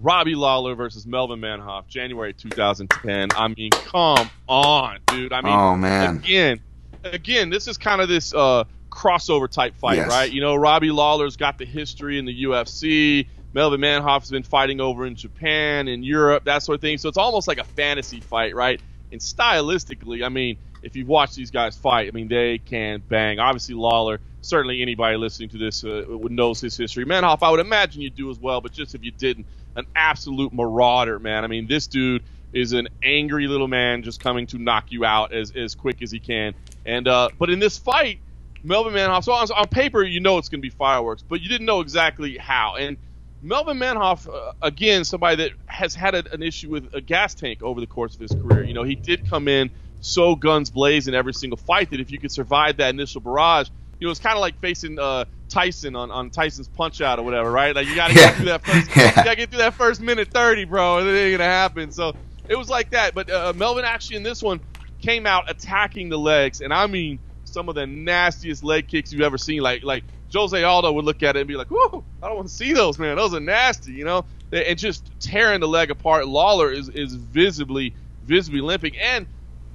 Robbie 0.00 0.34
Lawler 0.34 0.74
versus 0.74 1.06
Melvin 1.06 1.40
Manhoef, 1.40 1.86
January 1.86 2.34
2010. 2.34 3.30
I 3.34 3.48
mean, 3.48 3.70
come 3.70 4.30
on, 4.48 4.98
dude. 5.06 5.32
I 5.32 5.40
mean, 5.40 5.54
oh 5.54 5.76
man, 5.76 6.16
again, 6.16 6.60
again, 7.04 7.50
this 7.50 7.68
is 7.68 7.78
kind 7.78 8.00
of 8.00 8.08
this 8.08 8.34
uh, 8.34 8.64
crossover 8.90 9.50
type 9.50 9.76
fight, 9.76 9.96
yes. 9.96 10.08
right? 10.08 10.30
You 10.30 10.40
know, 10.40 10.54
Robbie 10.54 10.90
Lawler's 10.90 11.36
got 11.36 11.58
the 11.58 11.64
history 11.64 12.18
in 12.18 12.24
the 12.24 12.44
UFC. 12.44 13.28
Melvin 13.52 13.80
Manhoef 13.80 14.20
has 14.20 14.30
been 14.30 14.42
fighting 14.42 14.80
over 14.80 15.06
in 15.06 15.14
Japan 15.14 15.88
and 15.88 16.04
Europe, 16.04 16.44
that 16.44 16.62
sort 16.62 16.74
of 16.74 16.82
thing. 16.82 16.98
So 16.98 17.08
it's 17.08 17.16
almost 17.16 17.48
like 17.48 17.58
a 17.58 17.64
fantasy 17.64 18.20
fight, 18.20 18.54
right? 18.54 18.80
And 19.12 19.20
stylistically, 19.20 20.24
I 20.24 20.28
mean, 20.28 20.58
if 20.82 20.94
you've 20.94 21.08
watched 21.08 21.36
these 21.36 21.50
guys 21.50 21.76
fight, 21.76 22.08
I 22.08 22.10
mean, 22.10 22.28
they 22.28 22.58
can 22.58 23.02
bang. 23.08 23.38
Obviously, 23.38 23.74
Lawler, 23.74 24.20
certainly 24.46 24.82
anybody 24.82 25.16
listening 25.16 25.48
to 25.50 25.58
this 25.58 25.84
uh, 25.84 26.04
knows 26.30 26.60
his 26.60 26.76
history. 26.76 27.04
Manhoef, 27.04 27.38
I 27.42 27.50
would 27.50 27.60
imagine 27.60 28.02
you 28.02 28.10
do 28.10 28.30
as 28.30 28.38
well, 28.38 28.60
but 28.60 28.72
just 28.72 28.94
if 28.94 29.04
you 29.04 29.10
didn't, 29.10 29.46
an 29.74 29.86
absolute 29.94 30.52
marauder, 30.52 31.18
man. 31.18 31.44
I 31.44 31.48
mean, 31.48 31.66
this 31.66 31.86
dude 31.86 32.22
is 32.52 32.72
an 32.72 32.88
angry 33.02 33.48
little 33.48 33.68
man 33.68 34.02
just 34.02 34.20
coming 34.20 34.46
to 34.46 34.58
knock 34.58 34.90
you 34.90 35.04
out 35.04 35.32
as, 35.32 35.50
as 35.50 35.74
quick 35.74 36.00
as 36.00 36.10
he 36.10 36.18
can. 36.18 36.54
And 36.86 37.06
uh, 37.08 37.28
But 37.38 37.50
in 37.50 37.58
this 37.58 37.76
fight, 37.76 38.20
Melvin 38.62 38.94
Manhoef, 38.94 39.24
so 39.24 39.32
on, 39.32 39.48
on 39.54 39.68
paper, 39.68 40.02
you 40.02 40.20
know 40.20 40.38
it's 40.38 40.48
going 40.48 40.60
to 40.60 40.66
be 40.66 40.70
fireworks, 40.70 41.22
but 41.22 41.40
you 41.40 41.48
didn't 41.48 41.66
know 41.66 41.80
exactly 41.80 42.38
how. 42.38 42.76
And 42.76 42.96
Melvin 43.42 43.78
Manhoef, 43.78 44.28
uh, 44.28 44.52
again, 44.62 45.04
somebody 45.04 45.36
that 45.36 45.52
has 45.66 45.94
had 45.94 46.14
a, 46.14 46.32
an 46.32 46.42
issue 46.42 46.70
with 46.70 46.94
a 46.94 47.00
gas 47.00 47.34
tank 47.34 47.62
over 47.62 47.80
the 47.80 47.86
course 47.86 48.14
of 48.14 48.20
his 48.20 48.32
career. 48.32 48.64
You 48.64 48.74
know, 48.74 48.82
he 48.82 48.94
did 48.94 49.28
come 49.28 49.48
in 49.48 49.70
so 50.00 50.34
guns 50.36 50.70
blazing 50.70 51.14
every 51.14 51.34
single 51.34 51.56
fight 51.56 51.90
that 51.90 52.00
if 52.00 52.10
you 52.10 52.18
could 52.18 52.32
survive 52.32 52.78
that 52.78 52.90
initial 52.90 53.20
barrage, 53.20 53.68
you 53.98 54.06
know, 54.06 54.10
it's 54.10 54.20
kind 54.20 54.34
of 54.36 54.40
like 54.40 54.58
facing 54.60 54.98
uh, 54.98 55.24
Tyson 55.48 55.96
on, 55.96 56.10
on 56.10 56.30
Tyson's 56.30 56.68
Punch 56.68 57.00
Out 57.00 57.18
or 57.18 57.22
whatever, 57.22 57.50
right? 57.50 57.74
Like 57.74 57.86
you 57.86 57.94
got 57.94 58.08
to 58.10 58.14
Yeah. 58.14 58.26
get 58.26 58.34
through 58.34 58.44
that 58.46 58.64
first, 58.64 58.90
Yeah. 58.96 59.08
you 59.08 59.14
got 59.14 59.24
to 59.30 59.36
get 59.36 59.50
through 59.50 59.58
that 59.60 59.74
first 59.74 60.00
minute 60.00 60.28
thirty, 60.28 60.64
bro, 60.64 60.98
and 60.98 61.08
it 61.08 61.12
ain't 61.18 61.38
gonna 61.38 61.50
happen. 61.50 61.90
So 61.92 62.14
it 62.48 62.56
was 62.56 62.68
like 62.68 62.90
that. 62.90 63.14
But 63.14 63.30
uh, 63.30 63.52
Melvin 63.56 63.84
actually 63.84 64.16
in 64.16 64.22
this 64.22 64.42
one 64.42 64.60
came 65.00 65.26
out 65.26 65.50
attacking 65.50 66.08
the 66.08 66.18
legs, 66.18 66.60
and 66.60 66.72
I 66.74 66.86
mean 66.86 67.18
some 67.44 67.68
of 67.68 67.74
the 67.74 67.86
nastiest 67.86 68.62
leg 68.64 68.88
kicks 68.88 69.12
you've 69.12 69.22
ever 69.22 69.38
seen. 69.38 69.62
Like 69.62 69.82
like 69.84 70.04
Jose 70.34 70.60
Aldo 70.62 70.92
would 70.92 71.04
look 71.04 71.22
at 71.22 71.36
it 71.36 71.40
and 71.40 71.48
be 71.48 71.54
like, 71.56 71.68
"Whoa, 71.68 72.04
I 72.22 72.26
don't 72.26 72.36
want 72.36 72.48
to 72.48 72.54
see 72.54 72.72
those, 72.72 72.98
man. 72.98 73.16
Those 73.16 73.32
are 73.34 73.40
nasty," 73.40 73.92
you 73.92 74.04
know. 74.04 74.24
And 74.52 74.78
just 74.78 75.10
tearing 75.20 75.60
the 75.60 75.68
leg 75.68 75.90
apart. 75.90 76.26
Lawler 76.28 76.70
is 76.70 76.88
is 76.90 77.14
visibly 77.14 77.94
visibly 78.24 78.60
limping, 78.60 78.96
and 78.98 79.26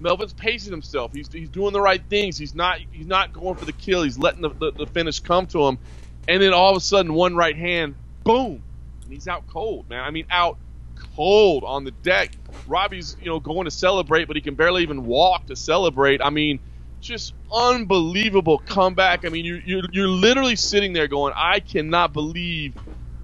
Melvin's 0.01 0.33
pacing 0.33 0.71
himself. 0.71 1.13
He's, 1.13 1.31
he's 1.31 1.49
doing 1.49 1.73
the 1.73 1.81
right 1.81 2.01
things. 2.09 2.37
He's 2.37 2.55
not 2.55 2.79
he's 2.91 3.07
not 3.07 3.33
going 3.33 3.55
for 3.55 3.65
the 3.65 3.73
kill. 3.73 4.03
He's 4.03 4.17
letting 4.17 4.41
the, 4.41 4.49
the, 4.49 4.71
the 4.71 4.85
finish 4.87 5.19
come 5.19 5.47
to 5.47 5.67
him, 5.67 5.77
and 6.27 6.41
then 6.41 6.53
all 6.53 6.71
of 6.71 6.77
a 6.77 6.81
sudden, 6.81 7.13
one 7.13 7.35
right 7.35 7.55
hand, 7.55 7.95
boom, 8.23 8.63
and 9.03 9.13
he's 9.13 9.27
out 9.27 9.47
cold, 9.47 9.89
man. 9.89 10.03
I 10.03 10.11
mean, 10.11 10.25
out 10.29 10.57
cold 11.15 11.63
on 11.63 11.83
the 11.83 11.91
deck. 11.91 12.31
Robbie's 12.67 13.15
you 13.19 13.27
know 13.27 13.39
going 13.39 13.65
to 13.65 13.71
celebrate, 13.71 14.25
but 14.25 14.35
he 14.35 14.41
can 14.41 14.55
barely 14.55 14.83
even 14.83 15.05
walk 15.05 15.47
to 15.47 15.55
celebrate. 15.55 16.21
I 16.21 16.29
mean, 16.29 16.59
just 16.99 17.33
unbelievable 17.51 18.59
comeback. 18.59 19.25
I 19.25 19.29
mean, 19.29 19.45
you 19.45 19.61
you're, 19.65 19.83
you're 19.91 20.07
literally 20.07 20.55
sitting 20.55 20.93
there 20.93 21.07
going, 21.07 21.33
I 21.35 21.59
cannot 21.59 22.13
believe 22.13 22.75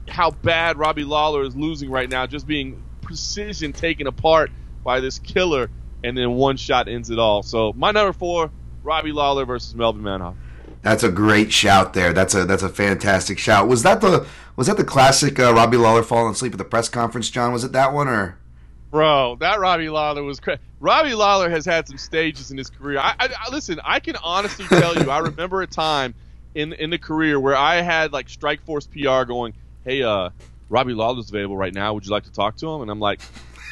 how 0.07 0.31
bad 0.31 0.77
Robbie 0.77 1.03
Lawler 1.03 1.43
is 1.43 1.55
losing 1.55 1.89
right 1.89 2.09
now, 2.09 2.25
just 2.25 2.47
being 2.47 2.81
precision 3.01 3.73
taken 3.73 4.07
apart 4.07 4.51
by 4.83 4.99
this 4.99 5.19
killer, 5.19 5.69
and 6.03 6.17
then 6.17 6.33
one 6.33 6.57
shot 6.57 6.87
ends 6.87 7.09
it 7.09 7.19
all. 7.19 7.43
So 7.43 7.73
my 7.73 7.91
number 7.91 8.13
four, 8.13 8.51
Robbie 8.83 9.11
Lawler 9.11 9.45
versus 9.45 9.75
Melvin 9.75 10.03
Manhoef. 10.03 10.35
That's 10.81 11.03
a 11.03 11.11
great 11.11 11.51
shout 11.51 11.93
there. 11.93 12.13
That's 12.13 12.33
a 12.35 12.45
that's 12.45 12.63
a 12.63 12.69
fantastic 12.69 13.39
shout. 13.39 13.67
Was 13.67 13.83
that 13.83 14.01
the 14.01 14.25
was 14.55 14.67
that 14.67 14.77
the 14.77 14.83
classic 14.83 15.39
uh, 15.39 15.53
Robbie 15.53 15.77
Lawler 15.77 16.03
falling 16.03 16.31
asleep 16.31 16.53
at 16.53 16.57
the 16.57 16.65
press 16.65 16.87
conference, 16.89 17.29
John? 17.29 17.51
Was 17.51 17.63
it 17.63 17.71
that 17.73 17.93
one 17.93 18.07
or? 18.07 18.37
Bro, 18.89 19.37
that 19.41 19.59
Robbie 19.59 19.89
Lawler 19.89 20.23
was 20.23 20.39
cra- 20.39 20.59
Robbie 20.79 21.13
Lawler 21.13 21.49
has 21.49 21.65
had 21.65 21.87
some 21.87 21.97
stages 21.97 22.51
in 22.51 22.57
his 22.57 22.69
career. 22.69 22.99
I, 22.99 23.15
I, 23.19 23.29
I 23.47 23.51
listen. 23.51 23.81
I 23.83 23.99
can 23.99 24.15
honestly 24.23 24.65
tell 24.65 24.95
you, 24.97 25.11
I 25.11 25.19
remember 25.19 25.61
a 25.61 25.67
time 25.67 26.15
in 26.55 26.73
in 26.73 26.89
the 26.89 26.97
career 26.97 27.39
where 27.39 27.55
I 27.55 27.81
had 27.81 28.13
like 28.13 28.29
Strike 28.29 28.61
Force 28.61 28.87
PR 28.87 29.23
going, 29.23 29.53
"Hey, 29.83 30.03
uh, 30.03 30.29
Robbie 30.69 30.93
Lawler's 30.93 31.29
available 31.29 31.57
right 31.57 31.73
now. 31.73 31.93
Would 31.93 32.05
you 32.05 32.11
like 32.11 32.23
to 32.23 32.31
talk 32.31 32.55
to 32.57 32.69
him?" 32.69 32.81
And 32.81 32.89
I'm 32.89 32.99
like, 32.99 33.19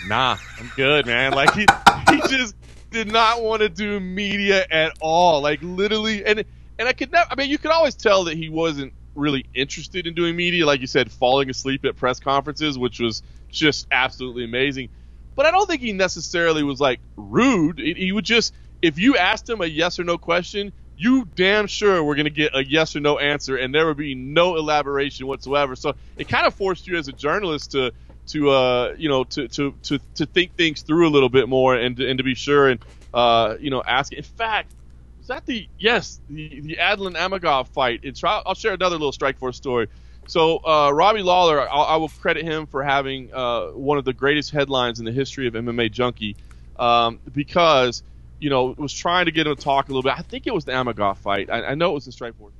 "Nah, 0.08 0.38
I'm 0.60 0.72
good, 0.76 1.06
man." 1.06 1.34
Like 1.34 1.54
he 1.54 1.66
he 2.10 2.22
just 2.28 2.56
did 2.92 3.12
not 3.12 3.42
want 3.42 3.62
to 3.62 3.70
do 3.70 4.00
media 4.00 4.66
at 4.70 4.94
all. 5.02 5.42
Like 5.42 5.60
literally, 5.62 6.26
and 6.26 6.44
and 6.80 6.88
I 6.88 6.94
could 6.94 7.12
never. 7.12 7.28
I 7.30 7.36
mean, 7.36 7.50
you 7.50 7.58
could 7.58 7.72
always 7.72 7.96
tell 7.96 8.26
that 8.26 8.38
he 8.38 8.50
wasn't 8.50 8.94
really 9.16 9.46
interested 9.54 10.08
in 10.08 10.14
doing 10.14 10.36
media. 10.36 10.66
Like 10.66 10.82
you 10.82 10.88
said, 10.88 11.12
falling 11.12 11.50
asleep 11.50 11.86
at 11.86 11.96
press 11.96 12.20
conferences, 12.20 12.78
which 12.78 13.00
was 13.00 13.24
just 13.50 13.88
absolutely 13.92 14.44
amazing. 14.44 14.90
But 15.36 15.46
I 15.46 15.52
don't 15.52 15.68
think 15.68 15.82
he 15.82 15.94
necessarily 15.94 16.64
was 16.64 16.80
like 16.80 17.00
rude. 17.18 17.80
He 17.80 17.94
he 17.94 18.12
would 18.12 18.26
just, 18.26 18.54
if 18.82 18.98
you 18.98 19.18
asked 19.18 19.50
him 19.50 19.62
a 19.62 19.66
yes 19.66 20.00
or 20.00 20.04
no 20.04 20.18
question, 20.18 20.72
you 20.98 21.28
damn 21.36 21.68
sure 21.68 22.04
were 22.04 22.16
going 22.16 22.26
to 22.26 22.30
get 22.30 22.56
a 22.56 22.64
yes 22.64 22.96
or 22.96 23.02
no 23.02 23.18
answer, 23.18 23.58
and 23.58 23.74
there 23.74 23.86
would 23.88 23.98
be 23.98 24.16
no 24.16 24.56
elaboration 24.56 25.28
whatsoever. 25.28 25.76
So 25.76 25.96
it 26.18 26.30
kind 26.30 26.48
of 26.48 26.54
forced 26.54 26.88
you 26.88 26.98
as 26.98 27.08
a 27.08 27.12
journalist 27.12 27.72
to 27.72 27.92
to 28.28 28.50
uh 28.50 28.94
you 28.98 29.10
know 29.10 29.24
to 29.26 29.48
to 29.48 29.76
to, 29.84 30.00
to 30.16 30.26
think 30.26 30.56
things 30.56 30.82
through 30.82 31.08
a 31.08 31.12
little 31.12 31.30
bit 31.30 31.48
more 31.50 31.76
and 31.76 32.00
and 32.00 32.18
to 32.18 32.24
be 32.24 32.36
sure 32.36 32.70
and 32.70 32.80
uh 33.14 33.56
you 33.60 33.70
know 33.70 33.84
ask. 33.86 34.14
In 34.14 34.24
fact, 34.24 34.74
was 35.18 35.28
that 35.28 35.46
the 35.46 35.68
yes 35.78 36.20
the 36.30 36.62
the 36.62 36.78
Adlan 36.82 37.16
Amagov 37.16 37.68
fight? 37.70 38.02
It's 38.04 38.24
I'll 38.24 38.44
I'll 38.46 38.56
share 38.56 38.74
another 38.74 38.96
little 38.96 39.12
Strike 39.12 39.38
Force 39.40 39.58
story. 39.58 39.88
So 40.28 40.58
uh, 40.58 40.92
Robbie 40.92 41.22
Lawler, 41.22 41.70
I'll, 41.70 41.84
I 41.84 41.96
will 41.98 42.10
credit 42.10 42.44
him 42.44 42.66
for 42.66 42.84
having 42.84 43.32
uh, 43.34 43.68
one 43.68 43.98
of 43.98 44.06
the 44.06 44.14
greatest 44.14 44.52
headlines 44.52 45.00
in 45.00 45.06
the 45.06 45.12
history 45.12 45.48
of 45.48 45.54
MMA 45.54 45.92
Junkie, 45.92 46.36
um, 46.78 47.20
because 47.32 48.04
you 48.40 48.50
know 48.50 48.74
was 48.78 48.94
trying 48.94 49.26
to 49.26 49.32
get 49.32 49.48
him 49.48 49.56
to 49.56 49.64
talk 49.64 49.88
a 49.88 49.92
little 49.92 50.04
bit. 50.04 50.18
I 50.18 50.22
think 50.24 50.48
it 50.48 50.54
was 50.54 50.66
the 50.66 50.72
Amagov 50.72 51.18
fight. 51.18 51.50
I, 51.50 51.64
I 51.64 51.76
know 51.76 51.92
it 51.92 51.94
was 51.94 52.06
the 52.06 52.12
Strike 52.12 52.36
Force. 52.38 52.54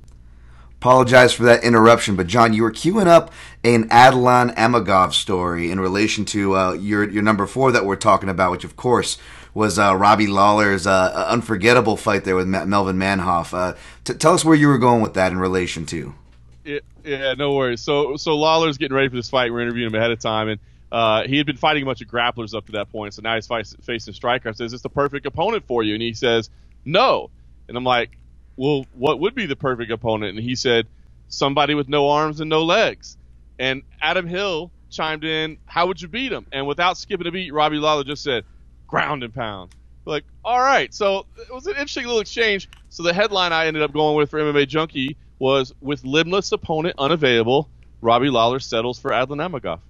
Apologize 0.78 1.32
for 1.32 1.44
that 1.44 1.64
interruption, 1.64 2.16
but 2.16 2.26
John, 2.26 2.52
you 2.52 2.62
were 2.62 2.70
queuing 2.70 3.06
up 3.06 3.32
an 3.64 3.88
Adlan 3.88 4.54
Amagov 4.56 5.14
story 5.14 5.70
in 5.70 5.80
relation 5.80 6.24
to 6.26 6.54
uh, 6.54 6.72
your 6.74 7.08
your 7.08 7.22
number 7.22 7.46
four 7.46 7.72
that 7.72 7.84
we're 7.84 7.96
talking 7.96 8.28
about, 8.28 8.50
which 8.52 8.64
of 8.64 8.76
course 8.76 9.16
was 9.56 9.78
uh, 9.78 9.96
Robbie 9.96 10.26
Lawler's 10.26 10.86
uh, 10.86 11.26
unforgettable 11.28 11.96
fight 11.96 12.24
there 12.24 12.36
with 12.36 12.46
Melvin 12.46 12.96
Manhoef. 12.96 13.56
Uh, 13.56 13.74
t- 14.04 14.12
tell 14.12 14.34
us 14.34 14.44
where 14.44 14.54
you 14.54 14.68
were 14.68 14.76
going 14.76 15.00
with 15.00 15.14
that 15.14 15.32
in 15.32 15.38
relation 15.38 15.86
to. 15.86 16.14
Yeah, 16.62 16.80
yeah, 17.04 17.32
no 17.32 17.54
worries. 17.54 17.80
So, 17.80 18.16
so 18.16 18.36
Lawler's 18.36 18.76
getting 18.76 18.94
ready 18.94 19.08
for 19.08 19.16
this 19.16 19.30
fight. 19.30 19.50
We're 19.50 19.62
interviewing 19.62 19.88
him 19.88 19.94
ahead 19.94 20.10
of 20.10 20.18
time, 20.18 20.48
and 20.48 20.60
uh, 20.92 21.22
he 21.22 21.38
had 21.38 21.46
been 21.46 21.56
fighting 21.56 21.84
a 21.84 21.86
bunch 21.86 22.02
of 22.02 22.08
grapplers 22.08 22.54
up 22.54 22.66
to 22.66 22.72
that 22.72 22.92
point. 22.92 23.14
So 23.14 23.22
now 23.22 23.34
he's 23.34 23.46
facing 23.46 24.12
a 24.12 24.14
striker. 24.14 24.50
I 24.50 24.52
says, 24.52 24.66
"Is 24.66 24.72
this 24.72 24.82
the 24.82 24.90
perfect 24.90 25.24
opponent 25.24 25.64
for 25.66 25.82
you?" 25.82 25.94
And 25.94 26.02
he 26.02 26.12
says, 26.12 26.50
"No." 26.84 27.30
And 27.68 27.76
I'm 27.76 27.84
like, 27.84 28.18
"Well, 28.56 28.86
what 28.94 29.20
would 29.20 29.34
be 29.34 29.46
the 29.46 29.56
perfect 29.56 29.90
opponent?" 29.90 30.36
And 30.36 30.44
he 30.44 30.54
said, 30.54 30.86
"Somebody 31.28 31.74
with 31.74 31.88
no 31.88 32.08
arms 32.08 32.40
and 32.40 32.50
no 32.50 32.64
legs." 32.64 33.16
And 33.58 33.82
Adam 34.00 34.26
Hill 34.26 34.70
chimed 34.90 35.24
in, 35.24 35.58
"How 35.66 35.86
would 35.86 36.00
you 36.00 36.08
beat 36.08 36.32
him?" 36.32 36.46
And 36.52 36.66
without 36.66 36.98
skipping 36.98 37.26
a 37.26 37.30
beat, 37.30 37.52
Robbie 37.52 37.78
Lawler 37.78 38.04
just 38.04 38.22
said, 38.22 38.44
"Ground 38.86 39.22
and 39.22 39.34
pound." 39.34 39.74
Like, 40.06 40.24
all 40.44 40.60
right. 40.60 40.94
So 40.94 41.26
it 41.36 41.52
was 41.52 41.66
an 41.66 41.72
interesting 41.72 42.04
little 42.04 42.20
exchange. 42.20 42.68
So 42.88 43.02
the 43.02 43.12
headline 43.12 43.52
I 43.52 43.66
ended 43.66 43.82
up 43.82 43.92
going 43.92 44.16
with 44.16 44.30
for 44.30 44.38
MMA 44.38 44.68
Junkie 44.68 45.16
was 45.38 45.74
with 45.80 46.04
limbless 46.04 46.52
opponent 46.52 46.94
unavailable, 46.98 47.68
Robbie 48.00 48.30
Lawler 48.30 48.60
settles 48.60 48.98
for 48.98 49.10
Adlan 49.10 49.46
Amagov. 49.46 49.80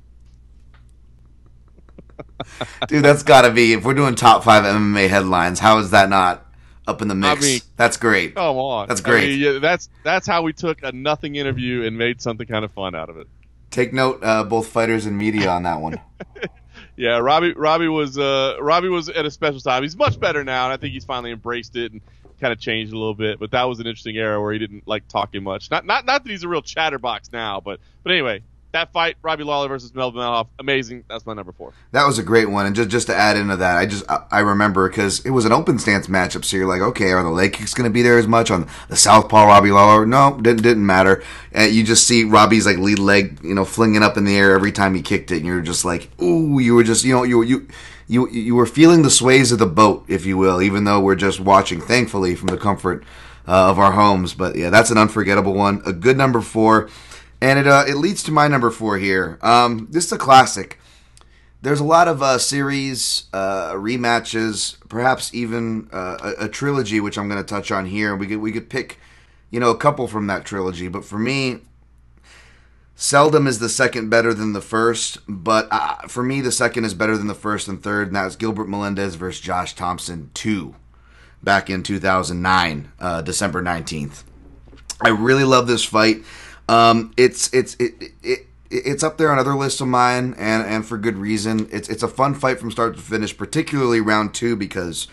Dude, 2.88 3.04
that's 3.04 3.22
got 3.22 3.42
to 3.42 3.50
be 3.50 3.74
if 3.74 3.84
we're 3.84 3.94
doing 3.94 4.14
top 4.14 4.42
five 4.42 4.64
MMA 4.64 5.08
headlines. 5.08 5.58
How 5.58 5.78
is 5.78 5.90
that 5.90 6.08
not 6.08 6.45
up 6.86 7.02
in 7.02 7.08
the 7.08 7.14
mix? 7.14 7.42
mean- 7.42 7.60
that's 7.76 7.96
great. 7.96 8.34
Come 8.34 8.56
on, 8.56 8.88
That's 8.88 9.00
I 9.00 9.04
great. 9.10 9.28
mean, 9.30 9.38
yeah, 9.40 9.58
that's 9.58 9.88
that's 10.02 10.26
how 10.26 10.42
we 10.42 10.52
took 10.52 10.82
a 10.82 10.92
nothing 10.92 11.36
interview 11.36 11.84
and 11.84 11.96
made 11.98 12.20
something 12.22 12.46
kind 12.46 12.64
of 12.64 12.72
fun 12.72 12.94
out 12.94 13.08
of 13.10 13.16
it. 13.16 13.26
Take 13.70 13.92
note, 13.92 14.20
uh, 14.22 14.44
both 14.44 14.68
fighters 14.68 15.06
and 15.06 15.18
media 15.18 15.48
on 15.50 15.64
that 15.64 15.80
one. 15.80 16.00
Yeah, 16.98 17.18
Robbie 17.18 17.52
Robbie 17.52 17.88
was 17.88 18.16
uh, 18.18 18.56
Robbie 18.60 18.88
was 18.88 19.10
at 19.10 19.26
a 19.26 19.30
special 19.30 19.60
time. 19.60 19.82
He's 19.82 19.96
much 19.96 20.18
better 20.18 20.44
now, 20.44 20.64
and 20.64 20.72
I 20.72 20.78
think 20.78 20.94
he's 20.94 21.04
finally 21.04 21.30
embraced 21.30 21.76
it 21.76 21.92
and 21.92 22.00
kind 22.40 22.52
of 22.54 22.58
changed 22.58 22.92
a 22.92 22.96
little 22.96 23.14
bit. 23.14 23.38
But 23.38 23.50
that 23.50 23.64
was 23.64 23.80
an 23.80 23.86
interesting 23.86 24.16
era 24.16 24.40
where 24.40 24.52
he 24.52 24.58
didn't 24.58 24.86
like 24.88 25.06
talking 25.08 25.42
much. 25.42 25.70
Not 25.70 25.84
not 25.84 26.06
not 26.06 26.24
that 26.24 26.30
he's 26.30 26.42
a 26.42 26.48
real 26.48 26.62
chatterbox 26.62 27.32
now, 27.32 27.60
but 27.60 27.80
but 28.02 28.12
anyway, 28.12 28.42
that 28.76 28.92
fight, 28.92 29.16
Robbie 29.22 29.44
Lawler 29.44 29.68
versus 29.68 29.94
Melvin 29.94 30.20
Manhoef, 30.20 30.48
amazing. 30.58 31.04
That's 31.08 31.24
my 31.24 31.32
number 31.32 31.52
four. 31.52 31.72
That 31.92 32.06
was 32.06 32.18
a 32.18 32.22
great 32.22 32.50
one, 32.50 32.66
and 32.66 32.76
just 32.76 32.90
just 32.90 33.06
to 33.06 33.16
add 33.16 33.36
into 33.36 33.56
that, 33.56 33.76
I 33.76 33.86
just 33.86 34.04
I, 34.08 34.40
remember 34.40 34.88
because 34.88 35.24
it 35.24 35.30
was 35.30 35.44
an 35.44 35.52
open 35.52 35.78
stance 35.78 36.06
matchup, 36.06 36.44
so 36.44 36.56
you're 36.56 36.66
like, 36.66 36.82
okay, 36.82 37.10
are 37.12 37.22
the 37.22 37.30
leg 37.30 37.54
kicks 37.54 37.74
going 37.74 37.88
to 37.88 37.92
be 37.92 38.02
there 38.02 38.18
as 38.18 38.26
much 38.26 38.50
on 38.50 38.68
the 38.88 38.96
southpaw 38.96 39.46
Robbie 39.46 39.70
Lawler? 39.70 40.06
No, 40.06 40.38
didn't 40.40 40.62
didn't 40.62 40.84
matter. 40.84 41.22
Uh, 41.56 41.62
you 41.62 41.82
just 41.82 42.06
see 42.06 42.24
Robbie's 42.24 42.66
like 42.66 42.78
lead 42.78 42.98
leg, 42.98 43.38
you 43.42 43.54
know, 43.54 43.64
flinging 43.64 44.02
up 44.02 44.16
in 44.16 44.24
the 44.24 44.36
air 44.36 44.54
every 44.54 44.72
time 44.72 44.94
he 44.94 45.02
kicked 45.02 45.30
it, 45.30 45.38
and 45.38 45.46
you're 45.46 45.62
just 45.62 45.84
like, 45.84 46.10
ooh, 46.20 46.58
you 46.58 46.74
were 46.74 46.84
just 46.84 47.04
you 47.04 47.14
know 47.14 47.22
you 47.22 47.42
you. 47.42 47.68
You, 48.08 48.30
you 48.30 48.54
were 48.54 48.66
feeling 48.66 49.02
the 49.02 49.10
sways 49.10 49.50
of 49.50 49.58
the 49.58 49.66
boat, 49.66 50.04
if 50.06 50.24
you 50.26 50.38
will, 50.38 50.62
even 50.62 50.84
though 50.84 51.00
we're 51.00 51.16
just 51.16 51.40
watching, 51.40 51.80
thankfully, 51.80 52.36
from 52.36 52.46
the 52.46 52.56
comfort 52.56 53.02
uh, 53.48 53.68
of 53.68 53.80
our 53.80 53.90
homes. 53.90 54.32
But 54.32 54.54
yeah, 54.54 54.70
that's 54.70 54.90
an 54.90 54.96
unforgettable 54.96 55.54
one. 55.54 55.82
A 55.84 55.92
good 55.92 56.16
number 56.16 56.40
four. 56.40 56.88
And 57.40 57.58
it, 57.58 57.66
uh, 57.66 57.84
it 57.86 57.96
leads 57.96 58.22
to 58.24 58.32
my 58.32 58.48
number 58.48 58.70
four 58.70 58.98
here. 58.98 59.38
Um, 59.42 59.88
this 59.90 60.06
is 60.06 60.12
a 60.12 60.18
classic 60.18 60.78
there's 61.66 61.80
a 61.80 61.84
lot 61.84 62.06
of 62.06 62.22
uh, 62.22 62.38
series 62.38 63.24
uh, 63.32 63.72
rematches, 63.72 64.76
perhaps 64.88 65.34
even 65.34 65.88
uh, 65.92 66.34
a, 66.38 66.44
a 66.44 66.48
trilogy, 66.48 67.00
which 67.00 67.18
I'm 67.18 67.28
going 67.28 67.42
to 67.42 67.48
touch 67.48 67.72
on 67.72 67.86
here. 67.86 68.14
We 68.14 68.28
could 68.28 68.38
we 68.38 68.52
could 68.52 68.70
pick, 68.70 69.00
you 69.50 69.58
know, 69.58 69.70
a 69.70 69.76
couple 69.76 70.06
from 70.06 70.28
that 70.28 70.44
trilogy. 70.44 70.86
But 70.86 71.04
for 71.04 71.18
me, 71.18 71.62
Seldom 72.94 73.48
is 73.48 73.58
the 73.58 73.68
second 73.68 74.10
better 74.10 74.32
than 74.32 74.52
the 74.52 74.60
first, 74.60 75.18
but 75.26 75.66
uh, 75.72 76.06
for 76.06 76.22
me, 76.22 76.40
the 76.40 76.52
second 76.52 76.84
is 76.84 76.94
better 76.94 77.16
than 77.16 77.26
the 77.26 77.34
first 77.34 77.66
and 77.66 77.82
third, 77.82 78.06
and 78.06 78.16
that 78.16 78.24
was 78.24 78.36
Gilbert 78.36 78.68
Melendez 78.68 79.16
versus 79.16 79.40
Josh 79.40 79.74
Thomson 79.74 80.30
2 80.34 80.74
back 81.42 81.68
in 81.68 81.82
2009, 81.82 82.92
uh, 83.00 83.22
December 83.22 83.62
19th. 83.62 84.22
I 85.02 85.08
really 85.08 85.44
love 85.44 85.66
this 85.66 85.84
fight. 85.84 86.22
Um, 86.68 87.12
it's 87.16 87.52
it's 87.52 87.74
it, 87.76 88.12
it 88.22 88.46
it's 88.70 89.02
up 89.02 89.16
there 89.16 89.30
on 89.30 89.38
other 89.38 89.54
lists 89.54 89.80
of 89.80 89.88
mine, 89.88 90.34
and 90.38 90.62
and 90.62 90.86
for 90.86 90.98
good 90.98 91.16
reason. 91.16 91.68
It's 91.70 91.88
it's 91.88 92.02
a 92.02 92.08
fun 92.08 92.34
fight 92.34 92.58
from 92.58 92.70
start 92.70 92.96
to 92.96 93.02
finish, 93.02 93.36
particularly 93.36 94.00
round 94.00 94.34
two 94.34 94.56
because 94.56 95.06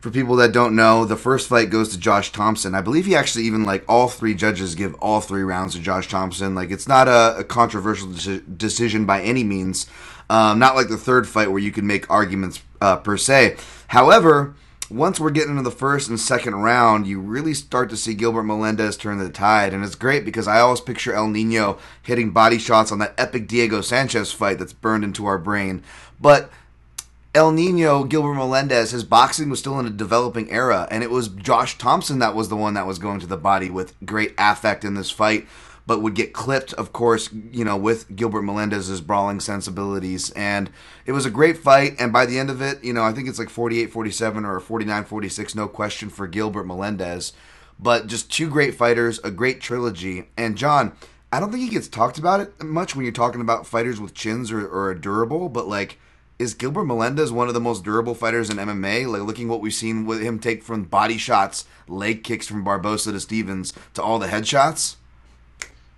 for 0.00 0.10
people 0.10 0.34
that 0.36 0.52
don't 0.52 0.74
know, 0.74 1.04
the 1.04 1.16
first 1.16 1.48
fight 1.48 1.70
goes 1.70 1.90
to 1.90 1.98
Josh 1.98 2.32
Thomson. 2.32 2.74
I 2.74 2.80
believe 2.80 3.06
he 3.06 3.14
actually 3.14 3.44
even 3.44 3.62
like 3.64 3.84
all 3.88 4.08
three 4.08 4.34
judges 4.34 4.74
give 4.74 4.94
all 4.94 5.20
three 5.20 5.42
rounds 5.42 5.74
to 5.74 5.80
Josh 5.80 6.08
Thomson. 6.08 6.54
Like 6.54 6.70
it's 6.70 6.88
not 6.88 7.06
a, 7.06 7.38
a 7.38 7.44
controversial 7.44 8.08
deci- 8.08 8.58
decision 8.58 9.06
by 9.06 9.22
any 9.22 9.44
means. 9.44 9.86
Um, 10.28 10.58
not 10.58 10.74
like 10.74 10.88
the 10.88 10.96
third 10.96 11.28
fight 11.28 11.50
where 11.50 11.60
you 11.60 11.72
can 11.72 11.86
make 11.86 12.10
arguments 12.10 12.62
uh, 12.80 12.96
per 12.96 13.16
se. 13.16 13.56
However, 13.88 14.54
once 14.92 15.18
we're 15.18 15.30
getting 15.30 15.52
into 15.52 15.62
the 15.62 15.70
first 15.70 16.08
and 16.08 16.20
second 16.20 16.54
round, 16.54 17.06
you 17.06 17.18
really 17.18 17.54
start 17.54 17.88
to 17.90 17.96
see 17.96 18.14
Gilbert 18.14 18.44
Melendez 18.44 18.96
turn 18.96 19.18
the 19.18 19.30
tide, 19.30 19.72
and 19.72 19.84
it's 19.84 19.94
great 19.94 20.24
because 20.24 20.46
I 20.46 20.60
always 20.60 20.80
picture 20.80 21.14
El 21.14 21.28
Nino 21.28 21.78
hitting 22.02 22.30
body 22.30 22.58
shots 22.58 22.92
on 22.92 22.98
that 22.98 23.14
epic 23.16 23.48
Diego 23.48 23.80
Sanchez 23.80 24.32
fight 24.32 24.58
that's 24.58 24.72
burned 24.72 25.04
into 25.04 25.26
our 25.26 25.38
brain, 25.38 25.82
but 26.20 26.50
El 27.34 27.50
Nino, 27.50 28.04
Gilbert 28.04 28.34
Melendez, 28.34 28.90
his 28.90 29.04
boxing 29.04 29.48
was 29.48 29.58
still 29.58 29.80
in 29.80 29.86
a 29.86 29.90
developing 29.90 30.50
era, 30.50 30.86
and 30.90 31.02
it 31.02 31.10
was 31.10 31.28
Josh 31.28 31.78
Thomson 31.78 32.18
that 32.18 32.34
was 32.34 32.50
the 32.50 32.56
one 32.56 32.74
that 32.74 32.86
was 32.86 32.98
going 32.98 33.20
to 33.20 33.26
the 33.26 33.38
body 33.38 33.70
with 33.70 33.94
great 34.04 34.34
affect 34.36 34.84
in 34.84 34.94
this 34.94 35.10
fight, 35.10 35.46
but 35.86 36.00
would 36.00 36.14
get 36.14 36.32
clipped, 36.32 36.72
of 36.74 36.92
course, 36.92 37.30
you 37.50 37.64
know, 37.64 37.76
with 37.76 38.14
Gilbert 38.14 38.42
Melendez's 38.42 39.00
brawling 39.00 39.40
sensibilities. 39.40 40.30
And 40.30 40.70
it 41.06 41.12
was 41.12 41.26
a 41.26 41.30
great 41.30 41.58
fight, 41.58 41.96
and 41.98 42.12
by 42.12 42.26
the 42.26 42.38
end 42.38 42.50
of 42.50 42.60
it, 42.62 42.82
you 42.84 42.92
know, 42.92 43.02
I 43.02 43.12
think 43.12 43.28
it's 43.28 43.38
like 43.38 43.50
48 43.50 43.90
47 43.90 44.44
or 44.44 44.60
49 44.60 45.04
46, 45.04 45.54
no 45.54 45.68
question 45.68 46.08
for 46.08 46.26
Gilbert 46.26 46.64
Melendez. 46.64 47.32
But 47.78 48.06
just 48.06 48.30
two 48.30 48.48
great 48.48 48.74
fighters, 48.74 49.18
a 49.24 49.30
great 49.30 49.60
trilogy. 49.60 50.28
And 50.36 50.56
John, 50.56 50.92
I 51.32 51.40
don't 51.40 51.50
think 51.50 51.64
he 51.64 51.70
gets 51.70 51.88
talked 51.88 52.18
about 52.18 52.40
it 52.40 52.62
much 52.62 52.94
when 52.94 53.04
you're 53.04 53.12
talking 53.12 53.40
about 53.40 53.66
fighters 53.66 54.00
with 54.00 54.14
chins 54.14 54.52
or, 54.52 54.66
or 54.66 54.90
a 54.90 55.00
durable, 55.00 55.48
but 55.48 55.66
like 55.66 55.98
is 56.38 56.54
Gilbert 56.54 56.86
Melendez 56.86 57.30
one 57.30 57.46
of 57.46 57.54
the 57.54 57.60
most 57.60 57.84
durable 57.84 58.14
fighters 58.14 58.50
in 58.50 58.56
MMA? 58.56 59.06
Like 59.06 59.22
looking 59.22 59.48
what 59.48 59.60
we've 59.60 59.72
seen 59.72 60.06
with 60.06 60.20
him 60.20 60.40
take 60.40 60.62
from 60.62 60.82
body 60.82 61.16
shots, 61.16 61.66
leg 61.86 62.24
kicks 62.24 62.48
from 62.48 62.64
Barbosa 62.64 63.12
to 63.12 63.20
Stevens 63.20 63.72
to 63.94 64.02
all 64.02 64.18
the 64.18 64.26
headshots. 64.26 64.96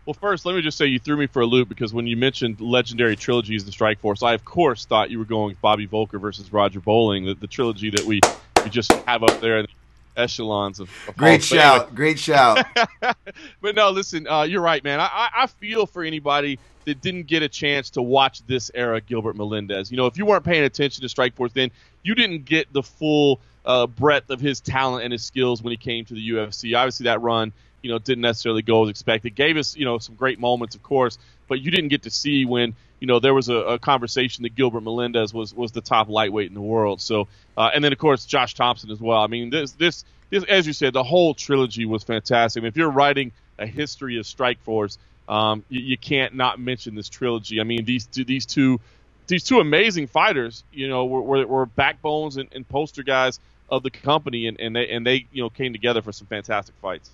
Well, 0.06 0.14
first, 0.14 0.44
let 0.44 0.54
me 0.54 0.60
just 0.60 0.76
say 0.76 0.86
you 0.86 0.98
threw 0.98 1.16
me 1.16 1.26
for 1.26 1.42
a 1.42 1.46
loop 1.46 1.68
because 1.68 1.94
when 1.94 2.06
you 2.06 2.16
mentioned 2.16 2.60
legendary 2.60 3.16
trilogies 3.16 3.64
in 3.64 3.72
Strike 3.72 4.00
Force, 4.00 4.22
I 4.22 4.34
of 4.34 4.44
course 4.44 4.84
thought 4.84 5.10
you 5.10 5.18
were 5.18 5.24
going 5.24 5.56
Bobby 5.62 5.86
Voelker 5.86 6.20
versus 6.20 6.52
Roger 6.52 6.80
Bowling, 6.80 7.24
the, 7.24 7.34
the 7.34 7.46
trilogy 7.46 7.90
that 7.90 8.04
we, 8.04 8.20
we 8.62 8.70
just 8.70 8.92
have 9.06 9.22
up 9.22 9.40
there 9.40 9.58
in 9.58 9.66
the 9.66 10.22
echelons 10.22 10.78
of. 10.80 10.90
of 11.08 11.16
great 11.16 11.42
shout, 11.42 11.94
great 11.94 12.18
shout. 12.18 12.66
but 13.00 13.74
no, 13.74 13.90
listen, 13.90 14.26
uh, 14.28 14.42
you're 14.42 14.60
right, 14.60 14.84
man. 14.84 15.00
I, 15.00 15.28
I 15.34 15.46
feel 15.46 15.86
for 15.86 16.02
anybody 16.02 16.58
that 16.84 17.00
didn't 17.00 17.26
get 17.26 17.42
a 17.42 17.48
chance 17.48 17.90
to 17.90 18.02
watch 18.02 18.46
this 18.46 18.70
era 18.74 19.00
Gilbert 19.00 19.36
Melendez. 19.36 19.90
You 19.90 19.96
know, 19.96 20.06
if 20.06 20.18
you 20.18 20.26
weren't 20.26 20.44
paying 20.44 20.64
attention 20.64 21.06
to 21.06 21.14
Strikeforce 21.14 21.52
then, 21.52 21.70
you 22.02 22.14
didn't 22.14 22.44
get 22.44 22.72
the 22.72 22.82
full 22.82 23.40
uh, 23.64 23.86
breadth 23.86 24.30
of 24.30 24.40
his 24.40 24.60
talent 24.60 25.04
and 25.04 25.12
his 25.12 25.24
skills 25.24 25.62
when 25.62 25.70
he 25.70 25.76
came 25.76 26.04
to 26.04 26.14
the 26.14 26.28
UFC. 26.30 26.76
Obviously, 26.76 27.04
that 27.04 27.22
run, 27.22 27.52
you 27.85 27.90
know, 27.90 27.99
didn't 27.99 28.23
necessarily 28.23 28.62
go 28.62 28.85
as 28.85 28.90
expected. 28.90 29.35
Gave 29.35 29.57
us, 29.57 29.77
you 29.77 29.85
know, 29.85 29.99
some 29.99 30.14
great 30.14 30.40
moments, 30.40 30.75
of 30.75 30.83
course, 30.83 31.18
but 31.49 31.61
you 31.61 31.70
didn't 31.70 31.88
get 31.88 32.03
to 32.03 32.11
see 32.11 32.44
when, 32.44 32.75
you 32.99 33.07
know, 33.07 33.20
there 33.20 33.35
was 33.35 33.49
a, 33.49 33.55
a 33.55 33.79
conversation 33.79 34.42
that 34.42 34.55
Gilbert 34.55 34.83
Melendez 34.83 35.35
was 35.35 35.55
was 35.55 35.73
the 35.73 35.81
top 35.83 36.09
lightweight 36.09 36.49
in 36.49 36.55
the 36.55 36.62
world. 36.62 37.01
So, 37.01 37.29
uh, 37.57 37.70
and 37.75 37.85
then 37.85 37.92
of 37.92 37.99
course 37.99 38.25
Josh 38.25 38.55
Thomson 38.55 38.90
as 38.90 39.01
well. 39.01 39.20
I 39.20 39.27
mean, 39.27 39.51
this 39.51 39.73
this 39.73 40.05
this, 40.31 40.44
as 40.44 40.66
you 40.66 40.73
said, 40.73 40.94
the 40.94 41.05
whole 41.05 41.35
trilogy 41.35 41.85
was 41.85 42.03
fantastic. 42.03 42.61
I 42.61 42.62
mean, 42.62 42.68
if 42.68 42.77
you're 42.77 42.90
writing 42.90 43.33
a 43.59 43.66
history 43.66 44.18
of 44.18 44.25
Strikeforce 44.25 44.99
um, 45.29 45.64
you, 45.68 45.81
you, 45.81 45.99
can't 45.99 46.35
not 46.35 46.61
mention 46.61 46.94
this 46.94 47.09
trilogy. 47.09 47.61
I 47.61 47.64
mean, 47.64 47.85
these 47.85 48.07
two, 48.07 48.25
these 48.25 48.44
two, 48.44 48.81
these 49.27 49.44
two 49.44 49.61
amazing 49.61 50.07
fighters, 50.09 50.64
you 50.73 50.88
know, 50.88 51.07
were, 51.07 51.23
were, 51.23 51.47
were 51.47 51.66
backbones 51.66 52.37
and, 52.37 52.49
and, 52.55 52.68
poster 52.68 53.03
guys 53.03 53.40
of 53.70 53.83
the 53.83 53.90
company, 53.90 54.47
and, 54.47 54.61
and 54.61 54.77
they 54.77 54.88
and 54.90 55.07
they 55.07 55.27
you 55.33 55.42
know 55.42 55.49
came 55.49 55.73
together 55.73 56.03
for 56.03 56.12
some 56.12 56.27
fantastic 56.27 56.75
fights. 56.83 57.11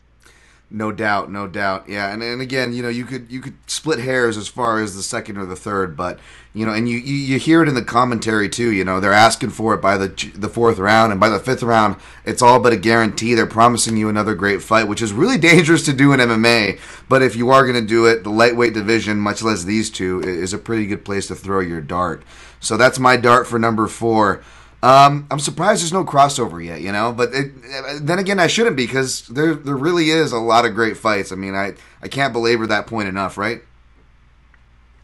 No 0.73 0.93
doubt, 0.93 1.33
no 1.33 1.49
doubt. 1.49 1.89
Yeah, 1.89 2.13
and, 2.13 2.23
and 2.23 2.41
again, 2.41 2.73
you 2.73 2.81
know, 2.81 2.89
you 2.89 3.05
could 3.05 3.31
you 3.31 3.41
could 3.41 3.55
split 3.69 3.99
hairs 3.99 4.37
as 4.37 4.47
far 4.47 4.81
as 4.81 4.95
the 4.95 5.03
second 5.03 5.37
or 5.37 5.45
the 5.45 5.57
third, 5.57 5.97
but 5.97 6.21
you 6.55 6.65
know, 6.65 6.73
and 6.73 6.89
you, 6.89 6.97
you, 6.97 7.15
you 7.15 7.39
hear 7.41 7.61
it 7.61 7.69
in 7.69 7.75
the 7.75 7.83
commentary 7.83 8.49
too. 8.49 8.71
You 8.71 8.85
know, 8.85 9.01
they're 9.01 9.13
asking 9.13 9.51
for 9.51 9.75
it 9.75 9.83
by 9.83 9.97
the 9.97 10.07
the 10.33 10.49
fourth 10.49 10.79
round, 10.79 11.11
and 11.11 11.21
by 11.21 11.29
the 11.29 11.41
fifth 11.41 11.65
round, 11.65 11.97
it's 12.25 12.41
all 12.41 12.61
but 12.61 12.73
a 12.73 12.77
guarantee. 12.77 13.35
They're 13.35 13.47
promising 13.47 13.97
you 13.97 14.09
another 14.09 14.37
great 14.37 14.63
fight, 14.63 14.87
which 14.87 15.03
is 15.03 15.13
really 15.13 15.39
dangerous 15.51 15.85
to 15.87 15.93
do 15.93 16.13
in 16.13 16.21
MMA. 16.21 16.79
But 17.09 17.23
if 17.23 17.35
you 17.35 17.51
are 17.51 17.65
going 17.65 17.81
to 17.81 17.87
do 17.87 18.07
it, 18.07 18.23
the 18.23 18.31
lightweight 18.31 18.73
division, 18.73 19.19
much 19.19 19.43
less 19.43 19.65
these 19.65 19.91
two, 19.91 20.21
is 20.21 20.53
a 20.53 20.59
pretty 20.59 20.87
good 20.87 21.05
place 21.05 21.27
to 21.29 21.35
throw 21.35 21.59
your 21.59 21.81
dart. 21.81 22.23
So 22.61 22.77
that's 22.77 23.01
my 23.01 23.17
dart 23.17 23.49
for 23.49 23.59
number 23.59 23.89
four. 23.89 24.41
Um, 24.83 25.27
I'm 25.31 25.41
surprised 25.41 25.83
there's 25.83 25.93
no 25.93 26.05
crossover 26.05 26.65
yet, 26.65 26.81
you 26.81 26.91
know. 26.91 27.13
But 27.13 27.35
it, 27.35 27.53
then 28.01 28.19
again, 28.19 28.41
I 28.41 28.47
shouldn't 28.47 28.77
because 28.77 29.27
there 29.29 29.55
there 29.55 29.77
really 29.77 30.11
is 30.11 30.33
a 30.33 30.39
lot 30.39 30.65
of 30.65 30.75
great 30.75 30.97
fights. 30.97 31.33
I 31.33 31.35
mean, 31.35 31.55
I 31.55 31.75
I 32.03 32.09
can't 32.09 32.33
belabor 32.33 32.67
that 32.69 32.87
point 32.87 33.09
enough, 33.09 33.37
right? 33.37 33.63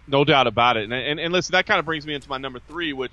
No 0.09 0.25
doubt 0.25 0.47
about 0.47 0.79
it. 0.79 0.85
And 0.85 0.95
and, 0.95 1.21
and 1.21 1.33
listen, 1.33 1.53
that 1.53 1.67
kind 1.67 1.79
of 1.79 1.85
brings 1.85 2.07
me 2.07 2.15
into 2.15 2.29
my 2.29 2.39
number 2.39 2.59
three, 2.59 2.95
which 2.95 3.12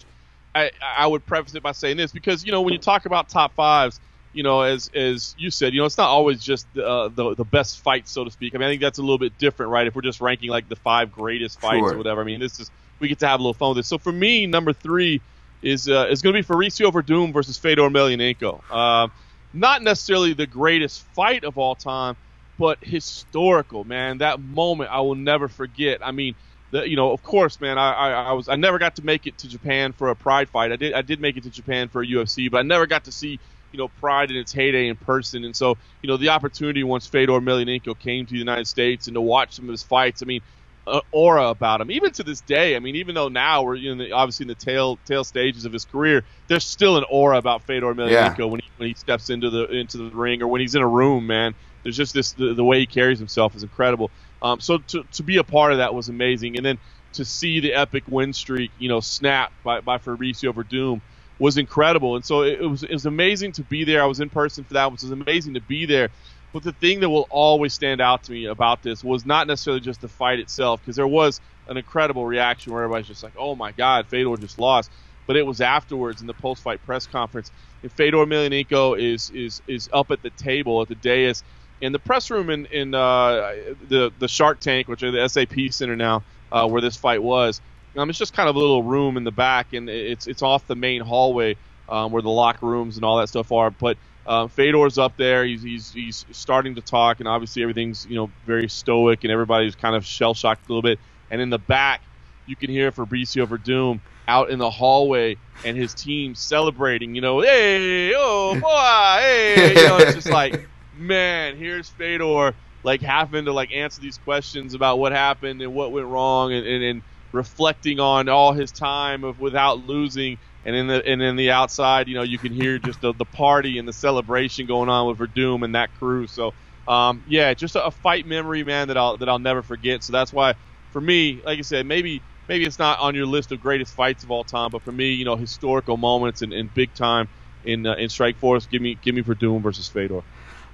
I 0.56 0.72
I 0.82 1.06
would 1.06 1.26
preface 1.26 1.54
it 1.56 1.64
by 1.64 1.74
saying 1.74 1.98
this 1.98 2.14
because 2.14 2.46
you 2.46 2.54
know 2.54 2.62
when 2.62 2.74
you 2.74 2.80
talk 2.80 3.06
about 3.06 3.28
top 3.28 3.54
fives, 3.56 4.00
you 4.32 4.44
know 4.44 4.62
as 4.62 4.90
as 4.96 5.36
you 5.38 5.52
said, 5.52 5.74
you 5.74 5.82
know 5.82 5.86
it's 5.86 5.98
not 5.98 6.08
always 6.08 6.42
just 6.42 6.66
uh, 6.78 7.10
the 7.10 7.36
the 7.36 7.44
best 7.44 7.82
fight, 7.82 8.08
so 8.08 8.24
to 8.24 8.32
speak. 8.32 8.56
I 8.56 8.58
mean, 8.58 8.70
I 8.70 8.72
think 8.72 8.82
that's 8.82 9.00
a 9.00 9.02
little 9.02 9.18
bit 9.18 9.38
different, 9.38 9.70
right? 9.70 9.86
If 9.86 9.96
we're 9.96 10.02
just 10.02 10.22
ranking 10.22 10.50
like 10.50 10.70
the 10.70 10.78
five 10.78 11.12
greatest 11.12 11.60
fights 11.60 11.80
sure. 11.80 11.96
or 11.96 11.98
whatever. 11.98 12.22
I 12.22 12.24
mean, 12.24 12.40
this 12.40 12.62
is 12.62 12.72
we 13.02 13.10
get 13.10 13.20
to 13.20 13.28
have 13.28 13.42
a 13.42 13.44
little 13.44 13.54
fun 13.54 13.70
with 13.70 13.80
this. 13.80 13.88
So 13.88 13.98
for 13.98 14.14
me, 14.14 14.46
number 14.46 14.72
three 14.72 15.20
is 15.64 15.90
uh, 15.90 16.08
is 16.10 16.22
going 16.22 16.36
to 16.36 16.42
be 16.42 16.46
Fabricio 16.46 16.92
Werdum 16.92 17.34
versus 17.34 17.58
Fedor 17.58 17.90
Emelianenko. 17.90 18.62
Uh, 18.70 19.08
not 19.54 19.82
necessarily 19.82 20.34
the 20.34 20.46
greatest 20.46 21.04
fight 21.14 21.44
of 21.44 21.58
all 21.58 21.76
time, 21.76 22.16
but 22.60 22.80
historical, 22.84 23.84
man. 23.84 24.20
That 24.20 24.40
moment 24.40 24.92
I 24.92 25.02
will 25.02 25.16
never 25.16 25.48
forget. 25.48 26.06
I 26.06 26.12
mean, 26.12 26.36
the, 26.72 26.88
you 26.88 26.96
know, 26.96 27.12
of 27.12 27.24
course, 27.24 27.62
man. 27.62 27.78
I, 27.78 27.94
I, 27.94 28.12
I, 28.12 28.32
was 28.34 28.50
I 28.50 28.56
never 28.56 28.78
got 28.78 28.98
to 28.98 29.06
make 29.06 29.26
it 29.26 29.38
to 29.40 29.48
Japan 29.48 29.94
for 29.94 30.10
a 30.10 30.16
Pride 30.16 30.50
fight. 30.50 30.72
I 30.72 30.76
did 30.76 30.94
I 30.94 31.02
did 31.02 31.22
make 31.22 31.38
it 31.38 31.44
to 31.44 31.50
Japan 31.50 31.88
for 31.88 32.02
a 32.02 32.06
UFC, 32.06 32.52
but 32.52 32.60
I 32.60 32.64
never 32.64 32.86
got 32.86 33.06
to 33.06 33.12
see 33.12 33.40
you 33.72 33.78
know 33.78 33.88
Pride 33.88 34.32
in 34.32 34.38
its 34.38 34.52
heyday 34.52 34.90
in 34.90 34.98
person. 34.98 35.46
And 35.46 35.56
so 35.56 35.78
you 36.02 36.08
know 36.08 36.18
the 36.18 36.30
opportunity 36.30 36.84
once 36.84 37.08
Fedor 37.08 37.34
Emelianenko 37.34 37.98
came 37.98 38.26
to 38.26 38.32
the 38.32 38.40
United 38.40 38.68
States 38.68 39.08
and 39.08 39.16
to 39.16 39.22
watch 39.22 39.54
some 39.54 39.66
of 39.66 39.72
his 39.72 39.84
fights. 39.84 40.22
I 40.22 40.26
mean, 40.26 40.42
uh, 40.86 41.02
aura 41.12 41.50
about 41.50 41.82
him. 41.82 41.92
Even 41.92 42.12
to 42.14 42.24
this 42.24 42.42
day, 42.42 42.76
I 42.76 42.80
mean, 42.80 42.96
even 42.96 43.16
though 43.16 43.30
now 43.30 43.64
we're 43.64 43.76
in 43.76 43.98
the, 43.98 44.12
obviously 44.12 44.46
in 44.46 44.48
the 44.50 44.56
tail 44.56 44.98
tail 45.06 45.24
stages 45.24 45.66
of 45.66 45.74
his 45.74 45.86
career, 45.86 46.24
there's 46.48 46.66
still 46.66 46.98
an 46.98 47.06
aura 47.10 47.38
about 47.38 47.64
Fedor 47.64 47.94
Emelianenko 47.94 48.38
yeah. 48.38 48.46
when 48.46 48.60
he 48.60 48.68
when 48.78 48.90
he 48.90 48.96
steps 48.96 49.30
into 49.30 49.50
the 49.50 49.66
into 49.68 49.98
the 49.98 50.16
ring 50.16 50.42
or 50.42 50.48
when 50.48 50.62
he's 50.62 50.76
in 50.76 50.82
a 50.82 50.88
room. 50.88 51.28
Man, 51.28 51.56
there's 51.84 51.98
just 51.98 52.14
this 52.14 52.34
the, 52.34 52.54
the 52.54 52.64
way 52.64 52.80
he 52.80 52.86
carries 52.86 53.20
himself 53.20 53.56
is 53.56 53.64
incredible. 53.64 54.12
Um, 54.42 54.60
so 54.60 54.80
to 54.80 55.04
to 55.14 55.24
be 55.24 55.38
a 55.38 55.44
part 55.44 55.72
of 55.72 55.78
that 55.78 55.94
was 55.94 56.10
amazing, 56.10 56.58
and 56.58 56.66
then 56.66 56.78
to 57.14 57.24
see 57.24 57.60
the 57.60 57.74
epic 57.74 58.04
win 58.08 58.34
streak, 58.34 58.72
you 58.78 58.90
know, 58.90 59.00
snap 59.00 59.54
by 59.64 59.82
by 59.82 59.98
Fabricio 59.98 60.54
Werdum 60.54 61.02
was 61.40 61.58
incredible. 61.58 62.16
And 62.16 62.26
so 62.26 62.42
it, 62.42 62.60
it 62.62 62.68
was 62.68 62.84
it 62.84 62.92
was 62.92 63.06
amazing 63.06 63.54
to 63.54 63.64
be 63.64 63.84
there. 63.84 64.04
I 64.04 64.06
was 64.06 64.20
in 64.20 64.30
person 64.30 64.64
for 64.64 64.74
that. 64.74 64.88
It 64.88 64.92
was 64.92 65.04
amazing 65.04 65.54
to 65.54 65.62
be 65.62 65.86
there 65.86 66.10
but 66.54 66.64
the 66.64 66.74
thing 66.74 67.02
that 67.02 67.10
will 67.10 67.28
always 67.30 67.74
stand 67.74 68.00
out 68.02 68.24
to 68.24 68.32
me 68.32 68.46
about 68.46 68.84
this 68.84 69.04
was 69.04 69.26
not 69.26 69.48
necessarily 69.48 69.82
just 69.82 70.02
the 70.02 70.08
fight 70.08 70.40
itself, 70.40 70.82
because 70.82 70.96
there 70.96 71.08
was 71.08 71.42
an 71.68 71.78
incredible 71.78 72.26
reaction 72.26 72.72
where 72.74 72.84
everybody's 72.84 73.08
just 73.08 73.24
like, 73.24 73.34
"Oh 73.38 73.56
my 73.56 73.72
God, 73.74 74.08
Fedor 74.10 74.38
just 74.38 74.60
lost," 74.60 74.94
but 75.28 75.36
it 75.36 75.46
was 75.46 75.62
afterwards 75.62 76.22
in 76.22 76.28
the 76.28 76.34
post-fight 76.34 76.84
press 76.84 77.08
conference. 77.08 77.52
And 77.82 77.92
Fedor 77.92 78.18
Emelianenko 78.18 79.00
is 79.00 79.30
is 79.32 79.62
is 79.68 79.90
up 79.92 80.12
at 80.12 80.22
the 80.22 80.32
table 80.32 80.82
at 80.82 80.88
the 80.88 80.96
dais 80.96 81.44
in 81.82 81.92
the 81.92 82.00
press 82.00 82.30
room 82.30 82.50
in 82.50 82.66
in 82.68 82.94
uh, 82.96 83.54
the 83.82 84.12
the 84.18 84.28
Shark 84.28 84.60
Tank, 84.62 84.88
which 84.88 85.04
are 85.04 85.12
the 85.12 85.28
SAP 85.28 85.72
Center 85.72 85.96
now, 85.96 86.24
uh, 86.52 86.68
where 86.68 86.82
this 86.82 86.96
fight 86.96 87.22
was. 87.24 87.62
Um, 87.98 88.10
it's 88.10 88.20
just 88.20 88.34
kind 88.34 88.50
of 88.50 88.56
a 88.56 88.60
little 88.60 88.84
room 88.84 89.18
in 89.18 89.24
the 89.24 89.32
back, 89.32 89.74
and 89.74 89.90
it's 89.90 90.28
it's 90.28 90.42
off 90.42 90.66
the 90.68 90.76
main 90.76 91.02
hallway 91.02 91.58
um, 91.90 92.12
where 92.12 92.22
the 92.22 92.30
locker 92.30 92.66
rooms 92.66 92.96
and 92.96 93.06
all 93.06 93.18
that 93.18 93.28
stuff 93.30 93.52
are. 93.52 93.70
But 93.72 93.98
uh, 94.26 94.48
Fedor's 94.48 94.98
up 94.98 95.18
there. 95.18 95.46
He's, 95.46 95.64
he's 95.64 95.92
he's 95.92 96.26
starting 96.32 96.76
to 96.76 96.82
talk, 96.82 97.20
and 97.20 97.28
obviously 97.28 97.62
everything's 97.62 98.06
you 98.06 98.16
know 98.16 98.32
very 98.46 98.70
stoic, 98.70 99.24
and 99.24 99.32
everybody's 99.32 99.76
kind 99.76 99.96
of 99.96 100.06
shell 100.06 100.34
shocked 100.34 100.68
a 100.68 100.70
little 100.70 100.82
bit. 100.82 101.00
And 101.32 101.42
in 101.42 101.50
the 101.50 101.60
back, 101.60 102.02
you 102.46 102.56
can 102.56 102.70
hear 102.70 102.92
Fabricio 102.92 103.46
Werdum 103.46 104.00
out 104.28 104.50
in 104.50 104.60
the 104.60 104.70
hallway, 104.70 105.38
and 105.66 105.76
his 105.76 105.94
team 105.94 106.36
celebrating. 106.36 107.16
You 107.16 107.22
know, 107.22 107.42
hey, 107.42 108.14
oh 108.16 108.60
boy, 108.60 109.22
hey, 109.22 109.70
you 109.70 109.88
know, 109.88 109.98
it's 109.98 110.16
just 110.16 110.30
like, 110.32 110.68
man, 110.98 111.58
here's 111.58 111.90
Fedor 111.90 112.54
like 112.84 113.02
having 113.02 113.46
to 113.46 113.54
like 113.54 113.72
answer 113.72 114.02
these 114.02 114.18
questions 114.20 114.74
about 114.74 115.00
what 115.00 115.12
happened 115.12 115.62
and 115.62 115.74
what 115.74 115.92
went 115.92 116.08
wrong 116.08 116.54
and, 116.54 116.68
and, 116.68 116.84
and 116.84 117.02
reflecting 117.32 118.00
on 118.00 118.30
all 118.30 118.54
his 118.54 118.72
time 118.72 119.24
of 119.24 119.40
without 119.40 119.88
losing 119.88 120.38
and 120.66 120.76
in 120.76 120.88
the 120.88 121.06
and 121.06 121.22
in 121.22 121.36
the 121.36 121.52
outside, 121.52 122.08
you 122.08 122.16
know, 122.16 122.24
you 122.24 122.38
can 122.38 122.54
hear 122.54 122.80
just 122.80 123.02
the, 123.02 123.14
the 123.14 123.26
party 123.26 123.78
and 123.78 123.88
the 123.88 123.94
celebration 123.94 124.66
going 124.66 124.90
on 124.90 125.08
with 125.08 125.18
Werdum 125.18 125.64
and 125.64 125.76
that 125.76 125.94
crew. 126.00 126.28
So, 126.28 126.54
um, 126.88 127.24
yeah, 127.28 127.54
just 127.54 127.76
a, 127.76 127.86
a, 127.86 127.92
fight 127.92 128.26
memory, 128.26 128.64
man, 128.64 128.88
that 128.88 128.98
I'll 128.98 129.18
that 129.18 129.28
I'll 129.28 129.40
never 129.40 129.62
forget. 129.62 130.04
So 130.04 130.14
that's 130.14 130.32
why, 130.32 130.54
for 130.92 131.02
me, 131.02 131.42
like 131.46 131.60
I 131.60 131.64
said, 131.64 131.86
maybe 131.86 132.22
maybe 132.48 132.66
it's 132.66 132.80
not 132.80 133.00
on 133.00 133.16
your 133.16 133.26
list 133.26 133.52
of 133.52 133.62
greatest 133.62 133.94
fights 133.94 134.24
of 134.24 134.32
all 134.32 134.44
time, 134.44 134.72
but 134.72 134.82
for 134.82 134.92
me, 134.92 135.14
you 135.14 135.26
know, 135.26 135.36
historical 135.36 135.98
moments 135.98 136.42
and, 136.42 136.54
and 136.54 136.74
big 136.74 136.94
time 136.94 137.28
in 137.66 137.86
uh, 137.86 137.96
in 137.96 138.08
Strikeforce, 138.08 138.70
give 138.70 138.82
me 138.82 138.98
give 139.02 139.16
me 139.16 139.22
Werdum 139.22 139.62
versus 139.62 139.88
Fedor. 139.88 140.24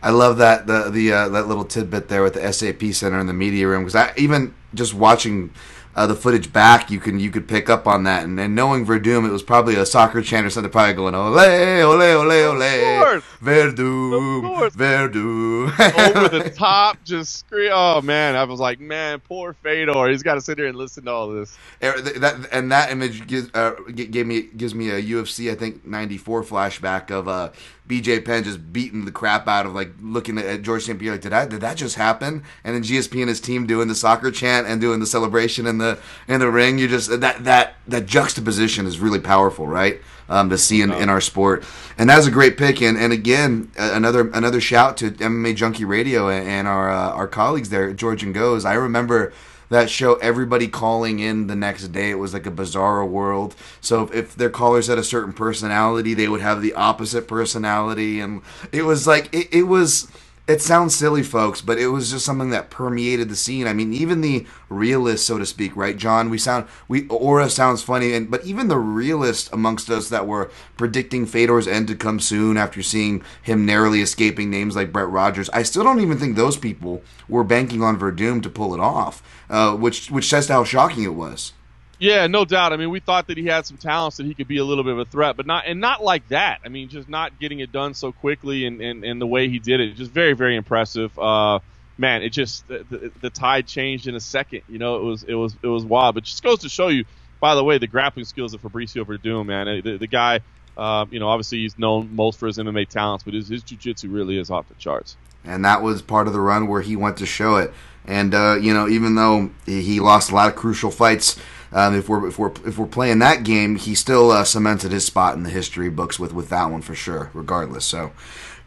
I 0.02 0.12
love 0.12 0.38
that 0.38 0.68
the 0.68 0.90
the 0.90 1.12
uh, 1.12 1.30
that 1.30 1.48
little 1.48 1.66
tidbit 1.66 2.08
there 2.10 2.24
with 2.24 2.36
the 2.36 2.54
SAP 2.54 2.94
Center 2.94 3.20
in 3.20 3.28
the 3.28 3.34
media 3.34 3.68
room 3.68 3.84
because 3.84 3.96
I 3.96 4.14
even 4.18 4.54
just 4.74 4.94
watching 4.94 5.52
uh, 5.96 6.08
the 6.08 6.16
footage 6.16 6.54
back, 6.54 6.92
you 6.92 7.00
can 7.00 7.20
you 7.20 7.32
could 7.32 7.48
pick 7.48 7.70
up 7.70 7.88
on 7.88 8.04
that. 8.04 8.24
And, 8.24 8.40
and 8.40 8.56
knowing 8.56 8.86
Werdum, 8.86 9.28
it 9.28 9.32
was 9.32 9.44
probably 9.44 9.76
a 9.76 9.86
soccer 9.86 10.22
chant 10.22 10.46
or 10.46 10.50
something, 10.50 10.72
probably 10.72 10.94
going 10.94 11.16
ole 11.16 11.38
ole 11.38 12.02
ole 12.02 12.32
ole 12.32 13.22
Werdum 13.42 14.72
Werdum 14.72 16.16
over 16.16 16.40
the 16.40 16.50
top, 16.56 17.04
just 17.04 17.40
scream. 17.40 17.72
Oh 17.74 18.02
man, 18.02 18.36
I 18.36 18.44
was 18.44 18.60
like, 18.60 18.80
man, 18.80 19.20
poor 19.20 19.54
Fedor. 19.54 20.10
He's 20.10 20.24
got 20.24 20.36
to 20.36 20.42
sit 20.42 20.58
here 20.58 20.68
and 20.68 20.78
listen 20.78 21.06
to 21.06 21.12
all 21.12 21.30
this. 21.30 21.58
And 21.82 22.06
that, 22.22 22.48
and 22.52 22.72
that 22.72 22.92
image 22.92 23.28
gives 23.28 23.50
uh, 23.54 23.72
gave 23.94 24.28
me 24.28 24.44
gives 24.44 24.76
me 24.76 24.90
a 24.92 25.02
UFC 25.02 25.52
I 25.52 25.56
think 25.56 25.86
'94 25.86 26.44
flashback 26.44 27.12
of 27.12 27.28
uh, 27.28 27.50
BJ 27.90 28.24
Penn 28.24 28.44
just 28.44 28.72
beating 28.72 29.06
the 29.06 29.12
crap 29.12 29.48
out 29.48 29.66
of 29.66 29.74
like 29.74 29.92
looking 30.00 30.38
at 30.38 30.62
George 30.62 30.84
St. 30.86 31.00
Pierre 31.00 31.14
like 31.14 31.22
did 31.22 31.32
that 31.32 31.50
did 31.50 31.62
that 31.62 31.76
just 31.76 31.96
happen? 31.96 32.44
And 32.64 32.76
then 32.76 32.84
GSP 32.84 33.20
and 33.20 33.28
his 33.28 33.42
team 33.42 33.66
doing 33.66 33.88
the 33.88 33.96
soccer 33.96 34.30
chant 34.30 34.68
and 34.68 34.80
doing 34.80 35.00
the 35.00 35.08
celebration 35.08 35.66
in 35.66 35.80
the 35.80 35.98
in 36.28 36.40
the 36.40 36.52
ring. 36.52 36.78
You 36.78 36.88
just 36.88 37.10
that 37.20 37.44
that 37.44 37.74
that 37.88 38.06
juxtaposition 38.06 38.86
is 38.86 39.00
really 39.00 39.20
powerful, 39.20 39.68
right? 39.68 40.00
Um, 40.30 40.52
to 40.52 40.60
see 40.60 40.84
in, 40.84 40.94
in 40.94 41.10
our 41.10 41.20
sport, 41.20 41.64
and 41.98 42.08
that's 42.08 42.28
a 42.28 42.32
great 42.32 42.56
pick. 42.56 42.80
And 42.84 42.96
and 42.96 43.12
again, 43.12 43.72
another 43.76 44.30
another 44.30 44.62
shout 44.62 44.96
to 44.98 45.10
MMA 45.10 45.56
Junkie 45.56 45.86
Radio 45.86 46.30
and, 46.30 46.48
and 46.48 46.68
our 46.68 46.92
uh, 46.92 47.10
our 47.10 47.28
colleagues 47.28 47.70
there, 47.70 47.92
George 47.94 48.22
and 48.22 48.36
Goze. 48.36 48.64
I 48.64 48.76
remember 48.76 49.34
that 49.70 49.90
show, 49.90 50.16
everybody 50.16 50.68
calling 50.68 51.20
in 51.20 51.48
the 51.48 51.56
next 51.56 51.90
day. 51.90 52.10
It 52.12 52.20
was 52.20 52.34
like 52.34 52.46
a 52.46 52.52
bizarre 52.52 53.06
world. 53.06 53.56
So 53.82 54.04
if, 54.04 54.14
if 54.14 54.36
their 54.36 54.50
callers 54.50 54.88
had 54.88 54.98
a 54.98 55.04
certain 55.04 55.34
personality, 55.34 56.14
they 56.14 56.28
would 56.28 56.42
have 56.42 56.62
the 56.62 56.74
opposite 56.74 57.28
personality, 57.28 58.20
and 58.20 58.42
it 58.72 58.84
was 58.84 59.08
like 59.08 59.34
it, 59.34 59.54
it 59.54 59.64
was 59.64 60.08
it 60.50 60.64
sounds 60.64 60.96
silly, 60.96 61.22
folks, 61.22 61.62
but 61.62 61.78
it 61.78 61.90
was 61.90 62.10
just 62.10 62.26
something 62.26 62.50
that 62.50 62.72
permeated 62.72 63.30
the 63.30 63.36
scene. 63.36 63.68
I 63.68 63.74
mean, 63.74 63.94
even 63.94 64.22
the 64.22 64.48
realists, 64.68 65.28
so 65.28 65.38
to 65.38 65.46
speak, 65.46 65.76
right, 65.76 65.96
John? 65.96 66.32
We 66.32 66.40
sound 66.40 66.66
we 66.88 67.08
aura 67.08 67.52
sounds 67.52 67.84
funny, 67.84 68.16
and 68.16 68.32
but 68.32 68.44
even 68.44 68.68
the 68.68 68.80
realists 68.80 69.52
amongst 69.54 69.92
us 69.92 70.10
that 70.10 70.26
were 70.26 70.50
predicting 70.76 71.28
Fedor's 71.28 71.68
end 71.68 71.88
to 71.90 71.96
come 71.96 72.20
soon 72.20 72.58
after 72.58 72.82
seeing 72.82 73.22
him 73.44 73.64
narrowly 73.64 74.02
escaping 74.02 74.50
names 74.50 74.76
like 74.76 74.92
Brett 74.92 75.10
Rogers, 75.10 75.52
I 75.52 75.62
still 75.62 75.84
don't 75.84 76.02
even 76.02 76.18
think 76.18 76.36
those 76.36 76.58
people 76.58 77.04
were 77.28 77.44
banking 77.44 77.84
on 77.84 78.00
Werdum 78.00 78.42
to 78.42 78.50
pull 78.50 78.74
it 78.74 78.80
off, 78.80 79.22
uh, 79.50 79.76
which 79.76 80.12
which 80.12 80.30
says 80.30 80.48
how 80.48 80.64
shocking 80.64 81.04
it 81.04 81.14
was. 81.14 81.54
Yeah, 82.00 82.28
no 82.28 82.46
doubt. 82.46 82.72
I 82.72 82.78
mean, 82.78 82.92
we 82.92 83.02
thought 83.02 83.28
that 83.28 83.38
he 83.38 83.46
had 83.46 83.66
some 83.66 83.76
talents 83.76 84.18
that 84.18 84.26
he 84.26 84.34
could 84.34 84.48
be 84.48 84.58
a 84.58 84.64
little 84.64 84.86
bit 84.86 84.94
of 84.94 85.00
a 85.00 85.06
threat, 85.06 85.36
but 85.36 85.46
not 85.46 85.66
and 85.68 85.82
not 85.82 86.02
like 86.02 86.28
that. 86.30 86.60
I 86.64 86.70
mean, 86.70 86.88
just 86.88 87.10
not 87.10 87.38
getting 87.40 87.60
it 87.60 87.74
done 87.74 87.94
so 87.94 88.14
quickly 88.14 88.66
and, 88.66 88.82
and, 88.82 89.04
and 89.04 89.22
the 89.22 89.28
way 89.28 89.50
he 89.50 89.60
did 89.60 89.82
it, 89.82 89.96
just 89.96 90.12
very 90.12 90.34
very 90.34 90.56
impressive. 90.56 91.18
Uh, 91.20 91.60
man, 91.98 92.24
it 92.24 92.30
just 92.30 92.66
the, 92.70 93.12
the, 93.20 93.30
tide 93.30 93.68
changed 93.68 94.08
in 94.08 94.16
a 94.16 94.20
second. 94.20 94.62
You 94.70 94.80
know, 94.80 94.96
it 94.96 95.04
was 95.04 95.24
it 95.24 95.34
was 95.34 95.56
it 95.62 95.68
was 95.68 95.84
wild. 95.84 96.16
But 96.16 96.24
just 96.24 96.42
goes 96.42 96.60
to 96.60 96.70
show 96.70 96.88
you, 96.88 97.04
by 97.42 97.56
the 97.56 97.64
way, 97.64 97.78
the 97.78 97.88
grappling 97.88 98.26
skills 98.26 98.54
of 98.54 98.62
Fabricio 98.62 99.04
Werdum, 99.06 99.46
man. 99.46 99.82
The, 99.84 99.98
the 99.98 100.08
guy, 100.08 100.40
uh, 100.78 101.06
you 101.12 101.20
know, 101.20 101.28
obviously 101.28 101.60
he's 101.60 101.78
known 101.78 102.16
most 102.16 102.40
for 102.40 102.48
his 102.48 102.58
MMA 102.58 102.88
talents, 102.88 103.26
but 103.26 103.34
his 103.34 103.50
his 103.50 103.62
jiu-jitsu 103.62 104.10
really 104.10 104.40
is 104.40 104.50
off 104.50 104.70
the 104.70 104.76
charts. 104.76 105.18
And 105.44 105.64
that 105.66 105.82
was 105.82 106.02
part 106.02 106.28
of 106.28 106.34
the 106.34 106.42
run 106.42 106.68
where 106.68 106.82
he 106.82 106.96
went 106.96 107.18
to 107.18 107.26
show 107.26 107.56
it. 107.56 107.74
And 108.06 108.34
uh, 108.34 108.58
you 108.60 108.74
know, 108.74 108.88
even 108.88 109.16
though 109.16 109.52
he 109.66 110.00
lost 110.00 110.32
a 110.32 110.36
lot 110.36 110.50
of 110.50 110.56
crucial 110.56 110.92
fights 110.92 111.40
um, 111.72 111.96
if 111.96 112.10
we're 112.10 112.28
if 112.28 112.40
we're 112.40 112.52
if 112.66 112.78
we're 112.78 112.88
playing 112.88 113.20
that 113.20 113.44
game, 113.44 113.76
he 113.76 113.94
still 113.94 114.32
uh, 114.32 114.44
cemented 114.44 114.92
his 114.92 115.06
spot 115.06 115.36
in 115.36 115.44
the 115.44 115.50
history 115.50 115.90
books 115.90 116.20
with 116.20 116.34
with 116.34 116.50
that 116.50 116.72
one 116.72 116.82
for 116.82 116.96
sure. 116.96 117.30
Regardless, 117.34 117.86
so 117.86 118.12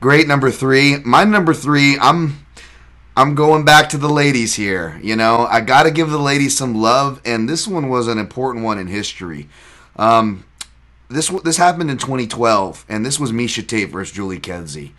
great 0.00 0.28
number 0.28 0.50
three. 0.50 0.98
My 0.98 1.24
number 1.24 1.52
three, 1.52 1.98
I'm 1.98 2.46
I'm 3.16 3.34
going 3.34 3.64
back 3.64 3.88
to 3.90 3.98
the 3.98 4.08
ladies 4.08 4.54
here. 4.54 5.00
You 5.02 5.16
know, 5.16 5.46
I 5.50 5.60
got 5.60 5.82
to 5.82 5.90
give 5.90 6.10
the 6.10 6.18
ladies 6.18 6.56
some 6.56 6.74
love, 6.74 7.20
and 7.24 7.48
this 7.48 7.66
one 7.66 7.88
was 7.88 8.06
an 8.06 8.18
important 8.18 8.64
one 8.64 8.78
in 8.78 8.86
history. 8.86 9.48
Um, 9.96 10.44
this 11.08 11.28
this 11.28 11.56
happened 11.56 11.90
in 11.90 11.98
2012, 11.98 12.86
and 12.88 13.04
this 13.04 13.18
was 13.18 13.32
Miesha 13.32 13.66
Tate 13.66 13.90
versus 13.90 14.14
Julie 14.14 14.38
Kedzie. 14.38 14.92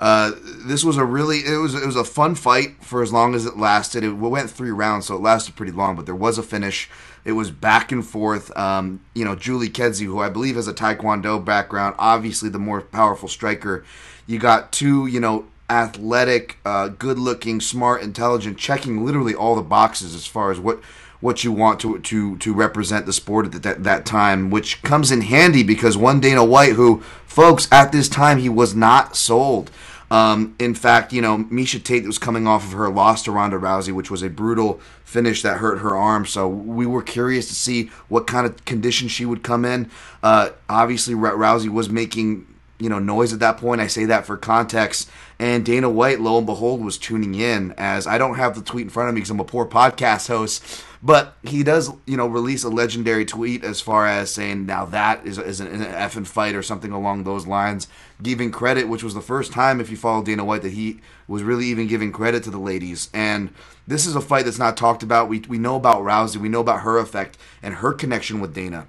Uh, 0.00 0.32
this 0.64 0.82
was 0.82 0.96
a 0.96 1.04
really 1.04 1.40
it 1.40 1.58
was 1.58 1.74
it 1.74 1.84
was 1.84 1.94
a 1.94 2.04
fun 2.04 2.34
fight 2.34 2.82
for 2.82 3.02
as 3.02 3.12
long 3.12 3.34
as 3.34 3.44
it 3.44 3.58
lasted. 3.58 4.02
It 4.02 4.12
went 4.12 4.50
three 4.50 4.70
rounds, 4.70 5.06
so 5.06 5.14
it 5.14 5.20
lasted 5.20 5.56
pretty 5.56 5.72
long. 5.72 5.94
But 5.94 6.06
there 6.06 6.14
was 6.14 6.38
a 6.38 6.42
finish. 6.42 6.88
It 7.22 7.32
was 7.32 7.50
back 7.50 7.92
and 7.92 8.04
forth. 8.04 8.56
Um, 8.56 9.00
you 9.14 9.26
know, 9.26 9.36
Julie 9.36 9.68
Kedzie, 9.68 10.06
who 10.06 10.18
I 10.18 10.30
believe 10.30 10.56
has 10.56 10.66
a 10.66 10.72
Taekwondo 10.72 11.44
background, 11.44 11.96
obviously 11.98 12.48
the 12.48 12.58
more 12.58 12.80
powerful 12.80 13.28
striker. 13.28 13.84
You 14.26 14.38
got 14.38 14.72
two, 14.72 15.06
you 15.06 15.20
know, 15.20 15.44
athletic, 15.68 16.58
uh, 16.64 16.88
good-looking, 16.88 17.60
smart, 17.60 18.02
intelligent, 18.02 18.56
checking 18.56 19.04
literally 19.04 19.34
all 19.34 19.54
the 19.54 19.62
boxes 19.62 20.14
as 20.14 20.26
far 20.26 20.50
as 20.50 20.58
what 20.58 20.80
what 21.20 21.44
you 21.44 21.52
want 21.52 21.78
to 21.80 21.98
to 21.98 22.38
to 22.38 22.54
represent 22.54 23.04
the 23.04 23.12
sport 23.12 23.54
at 23.54 23.62
that, 23.62 23.84
that 23.84 24.06
time, 24.06 24.50
which 24.50 24.82
comes 24.82 25.10
in 25.10 25.20
handy 25.20 25.62
because 25.62 25.96
one 25.96 26.20
Dana 26.20 26.42
White, 26.42 26.72
who 26.72 27.00
folks 27.26 27.68
at 27.70 27.92
this 27.92 28.08
time 28.08 28.38
he 28.38 28.48
was 28.48 28.74
not 28.74 29.14
sold. 29.14 29.70
Um, 30.10 30.56
in 30.58 30.74
fact, 30.74 31.12
you 31.12 31.22
know, 31.22 31.38
Miesha 31.38 31.82
Tate 31.82 32.04
was 32.04 32.18
coming 32.18 32.46
off 32.46 32.64
of 32.64 32.72
her 32.72 32.90
loss 32.90 33.22
to 33.24 33.32
Ronda 33.32 33.58
Rousey, 33.58 33.92
which 33.92 34.10
was 34.10 34.22
a 34.22 34.28
brutal 34.28 34.80
finish 35.04 35.42
that 35.42 35.58
hurt 35.58 35.78
her 35.78 35.96
arm. 35.96 36.26
So 36.26 36.48
we 36.48 36.86
were 36.86 37.02
curious 37.02 37.48
to 37.48 37.54
see 37.54 37.86
what 38.08 38.26
kind 38.26 38.46
of 38.46 38.64
condition 38.64 39.08
she 39.08 39.24
would 39.24 39.42
come 39.42 39.64
in. 39.64 39.90
Uh, 40.22 40.50
obviously, 40.68 41.14
Rousey 41.14 41.68
was 41.68 41.88
making 41.90 42.46
you 42.80 42.88
know 42.88 42.98
noise 42.98 43.32
at 43.32 43.40
that 43.40 43.58
point. 43.58 43.80
I 43.80 43.86
say 43.86 44.06
that 44.06 44.26
for 44.26 44.36
context. 44.36 45.08
And 45.38 45.64
Dana 45.64 45.88
White, 45.88 46.20
lo 46.20 46.38
and 46.38 46.46
behold, 46.46 46.84
was 46.84 46.98
tuning 46.98 47.34
in. 47.34 47.72
As 47.78 48.06
I 48.06 48.18
don't 48.18 48.36
have 48.36 48.54
the 48.54 48.62
tweet 48.62 48.84
in 48.84 48.90
front 48.90 49.08
of 49.08 49.14
me 49.14 49.20
because 49.20 49.30
I'm 49.30 49.40
a 49.40 49.44
poor 49.44 49.66
podcast 49.66 50.28
host. 50.28 50.84
But 51.02 51.34
he 51.42 51.62
does, 51.62 51.90
you 52.04 52.18
know, 52.18 52.26
release 52.26 52.62
a 52.62 52.68
legendary 52.68 53.24
tweet 53.24 53.64
as 53.64 53.80
far 53.80 54.06
as 54.06 54.30
saying, 54.30 54.66
now 54.66 54.84
that 54.86 55.26
is, 55.26 55.38
is 55.38 55.58
an, 55.60 55.68
an 55.68 55.82
effing 55.82 56.26
fight 56.26 56.54
or 56.54 56.62
something 56.62 56.92
along 56.92 57.24
those 57.24 57.46
lines. 57.46 57.88
Giving 58.22 58.50
credit, 58.50 58.86
which 58.86 59.02
was 59.02 59.14
the 59.14 59.22
first 59.22 59.50
time, 59.50 59.80
if 59.80 59.90
you 59.90 59.96
follow 59.96 60.22
Dana 60.22 60.44
White, 60.44 60.60
that 60.60 60.72
he 60.72 61.00
was 61.26 61.42
really 61.42 61.66
even 61.66 61.86
giving 61.86 62.12
credit 62.12 62.42
to 62.44 62.50
the 62.50 62.58
ladies. 62.58 63.08
And 63.14 63.54
this 63.86 64.04
is 64.06 64.14
a 64.14 64.20
fight 64.20 64.44
that's 64.44 64.58
not 64.58 64.76
talked 64.76 65.02
about. 65.02 65.30
We, 65.30 65.40
we 65.40 65.56
know 65.56 65.76
about 65.76 66.02
Rousey, 66.02 66.36
we 66.36 66.50
know 66.50 66.60
about 66.60 66.82
her 66.82 66.98
effect 66.98 67.38
and 67.62 67.76
her 67.76 67.94
connection 67.94 68.38
with 68.38 68.54
Dana. 68.54 68.86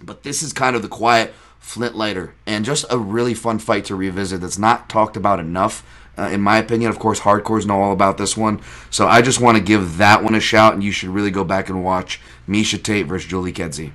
But 0.00 0.22
this 0.22 0.40
is 0.40 0.52
kind 0.52 0.76
of 0.76 0.82
the 0.82 0.88
quiet 0.88 1.34
flint 1.58 1.96
lighter 1.96 2.34
and 2.46 2.64
just 2.64 2.84
a 2.90 2.98
really 2.98 3.34
fun 3.34 3.58
fight 3.58 3.86
to 3.86 3.96
revisit 3.96 4.40
that's 4.40 4.58
not 4.58 4.88
talked 4.88 5.16
about 5.16 5.40
enough 5.40 5.82
uh, 6.18 6.30
in 6.32 6.40
my 6.40 6.58
opinion. 6.58 6.90
Of 6.90 6.98
course, 6.98 7.20
hardcores 7.20 7.66
know 7.66 7.80
all 7.80 7.92
about 7.92 8.18
this 8.18 8.36
one. 8.36 8.60
So 8.90 9.06
I 9.06 9.22
just 9.22 9.40
want 9.40 9.56
to 9.56 9.62
give 9.62 9.98
that 9.98 10.22
one 10.22 10.34
a 10.34 10.40
shout, 10.40 10.74
and 10.74 10.82
you 10.82 10.92
should 10.92 11.10
really 11.10 11.30
go 11.30 11.44
back 11.44 11.68
and 11.68 11.84
watch 11.84 12.20
Miesha 12.48 12.82
Tate 12.82 13.06
versus 13.06 13.28
Julie 13.28 13.52
Kedzie. 13.52 13.92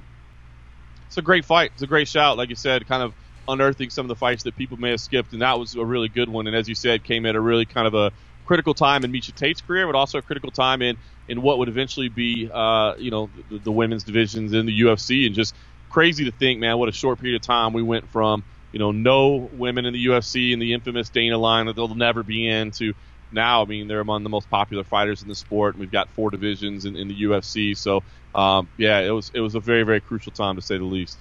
It's 1.07 1.17
a 1.17 1.22
great 1.22 1.45
fight. 1.45 1.72
It's 1.74 1.82
a 1.82 1.88
great 1.88 2.07
shout. 2.07 2.38
Like 2.38 2.49
you 2.49 2.55
said, 2.55 2.88
kind 2.88 3.01
of 3.01 3.13
unearthing 3.47 3.89
some 3.89 4.05
of 4.05 4.09
the 4.09 4.15
fights 4.15 4.43
that 4.43 4.55
people 4.55 4.78
may 4.78 4.91
have 4.91 5.01
skipped, 5.01 5.34
and 5.34 5.41
that 5.41 5.57
was 5.57 5.76
a 5.76 5.84
really 5.86 6.07
good 6.07 6.30
one. 6.30 6.47
And 6.47 6.55
as 6.55 6.70
you 6.70 6.76
said, 6.76 7.03
came 7.03 7.26
at 7.26 7.36
a 7.36 7.41
really 7.41 7.65
kind 7.65 7.88
of 7.88 7.95
a 7.95 8.11
critical 8.45 8.74
time 8.74 9.03
in 9.03 9.11
Miesha 9.11 9.34
Tate's 9.34 9.61
career, 9.61 9.86
but 9.86 9.95
also 9.95 10.17
a 10.17 10.22
critical 10.22 10.51
time 10.51 10.82
in 10.82 10.97
in 11.28 11.43
what 11.43 11.59
would 11.59 11.70
eventually 11.70 12.09
be, 12.09 12.49
uh, 12.51 12.95
you 12.97 13.11
know, 13.11 13.30
the, 13.49 13.59
the 13.59 13.72
women's 13.72 14.03
divisions 14.03 14.53
in 14.53 14.65
the 14.65 14.82
UFC, 14.82 15.28
and 15.28 15.36
just 15.36 15.53
crazy 15.89 16.26
to 16.26 16.32
think, 16.32 16.59
man, 16.59 16.78
what 16.78 16.89
a 16.89 16.91
short 16.91 17.20
period 17.20 17.36
of 17.36 17.45
time 17.45 17.74
we 17.74 17.84
went 17.84 18.09
from 18.09 18.43
you 18.72 18.80
know, 18.80 18.91
no 18.91 19.49
women 19.53 19.86
in 19.86 19.93
the 19.93 20.05
UFC 20.05 20.53
and 20.53 20.61
the 20.61 20.74
infamous 20.74 21.09
Dana 21.09 21.38
line 21.38 21.65
that 21.65 21.76
they'll 21.76 21.93
never 21.95 22.24
be 22.24 22.47
in 22.47 22.72
to 22.72 22.93
now, 23.32 23.61
I 23.61 23.65
mean, 23.65 23.88
they're 23.88 23.99
among 23.99 24.24
the 24.24 24.30
most 24.30 24.49
popular 24.49 24.84
fighters 24.84 25.22
in 25.22 25.28
the 25.28 25.36
sport. 25.36 25.76
And 25.76 25.82
we've 25.82 25.91
got 25.91 26.09
four 26.09 26.32
divisions 26.32 26.86
in, 26.86 26.95
in 26.95 27.07
the 27.07 27.24
UFC. 27.24 27.78
So, 27.78 28.03
um, 28.34 28.67
yeah, 28.78 28.99
it 28.99 29.11
was 29.11 29.32
it 29.34 29.41
was 29.41 29.55
a 29.55 29.59
very 29.59 29.84
very 29.84 30.01
crucial 30.01 30.32
time 30.32 30.55
to 30.55 30.61
say 30.61 30.78
the 30.78 30.84
least. 30.84 31.17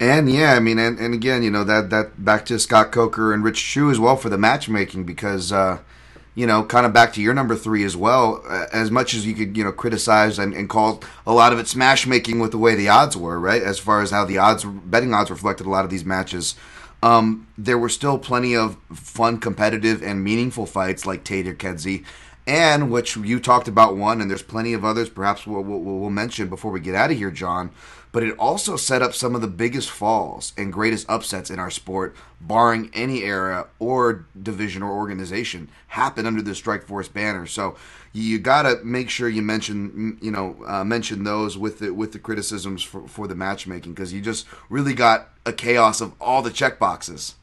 And 0.00 0.30
yeah, 0.30 0.54
I 0.54 0.60
mean, 0.60 0.78
and, 0.78 0.98
and 0.98 1.14
again, 1.14 1.42
you 1.42 1.50
know 1.50 1.64
that 1.64 1.90
that 1.90 2.24
back 2.24 2.46
to 2.46 2.58
Scott 2.58 2.92
Coker 2.92 3.32
and 3.32 3.44
Rich 3.44 3.62
Chou 3.62 3.90
as 3.90 3.98
well 3.98 4.16
for 4.16 4.28
the 4.28 4.38
matchmaking 4.38 5.04
because 5.04 5.52
uh, 5.52 5.78
you 6.34 6.46
know, 6.46 6.64
kind 6.64 6.84
of 6.84 6.92
back 6.92 7.12
to 7.12 7.22
your 7.22 7.34
number 7.34 7.54
three 7.56 7.84
as 7.84 7.96
well. 7.96 8.42
As 8.72 8.90
much 8.90 9.14
as 9.14 9.24
you 9.24 9.34
could, 9.34 9.56
you 9.56 9.62
know, 9.64 9.72
criticize 9.72 10.38
and, 10.38 10.52
and 10.54 10.68
call 10.68 11.00
a 11.26 11.32
lot 11.32 11.52
of 11.52 11.58
it 11.58 11.68
smash 11.68 12.06
making 12.06 12.40
with 12.40 12.50
the 12.50 12.58
way 12.58 12.74
the 12.74 12.88
odds 12.88 13.16
were, 13.16 13.38
right? 13.38 13.62
As 13.62 13.78
far 13.78 14.02
as 14.02 14.10
how 14.10 14.24
the 14.24 14.38
odds, 14.38 14.64
betting 14.64 15.14
odds 15.14 15.30
reflected 15.30 15.66
a 15.66 15.70
lot 15.70 15.84
of 15.84 15.90
these 15.90 16.04
matches. 16.04 16.56
um, 17.04 17.46
there 17.58 17.76
were 17.76 17.90
still 17.90 18.18
plenty 18.18 18.56
of 18.56 18.78
fun, 18.94 19.38
competitive, 19.38 20.02
and 20.02 20.24
meaningful 20.24 20.64
fights 20.64 21.04
like 21.04 21.22
Taylor 21.22 21.52
Kedzie, 21.52 22.02
and 22.46 22.90
which 22.90 23.14
you 23.16 23.38
talked 23.38 23.68
about 23.68 23.94
one, 23.94 24.22
and 24.22 24.30
there's 24.30 24.42
plenty 24.42 24.72
of 24.72 24.86
others. 24.86 25.10
Perhaps 25.10 25.46
we'll, 25.46 25.62
we'll, 25.62 25.80
we'll 25.80 26.08
mention 26.08 26.48
before 26.48 26.70
we 26.72 26.80
get 26.80 26.94
out 26.94 27.10
of 27.10 27.18
here, 27.18 27.30
John. 27.30 27.70
But 28.14 28.22
it 28.22 28.38
also 28.38 28.76
set 28.76 29.02
up 29.02 29.12
some 29.12 29.34
of 29.34 29.40
the 29.40 29.48
biggest 29.48 29.90
falls 29.90 30.52
and 30.56 30.72
greatest 30.72 31.04
upsets 31.10 31.50
in 31.50 31.58
our 31.58 31.68
sport, 31.68 32.14
barring 32.40 32.88
any 32.94 33.24
era 33.24 33.66
or 33.80 34.26
division 34.40 34.84
or 34.84 34.92
organization, 34.92 35.68
happen 35.88 36.24
under 36.24 36.40
the 36.40 36.52
Strikeforce 36.52 37.12
banner. 37.12 37.44
So 37.44 37.74
you 38.12 38.38
got 38.38 38.62
to 38.62 38.78
make 38.84 39.10
sure 39.10 39.28
you 39.28 39.42
mention 39.42 40.16
you 40.22 40.30
know 40.30 40.56
uh, 40.64 40.84
mention 40.84 41.24
those 41.24 41.58
with 41.58 41.80
the 41.80 41.92
with 41.92 42.12
the 42.12 42.20
criticisms 42.20 42.84
for, 42.84 43.08
for 43.08 43.26
the 43.26 43.34
matchmaking 43.34 43.94
because 43.94 44.12
you 44.12 44.20
just 44.20 44.46
really 44.68 44.94
got 44.94 45.30
a 45.44 45.52
chaos 45.52 46.00
of 46.00 46.12
all 46.20 46.40
the 46.40 46.52
check 46.52 46.78
boxes. 46.78 47.34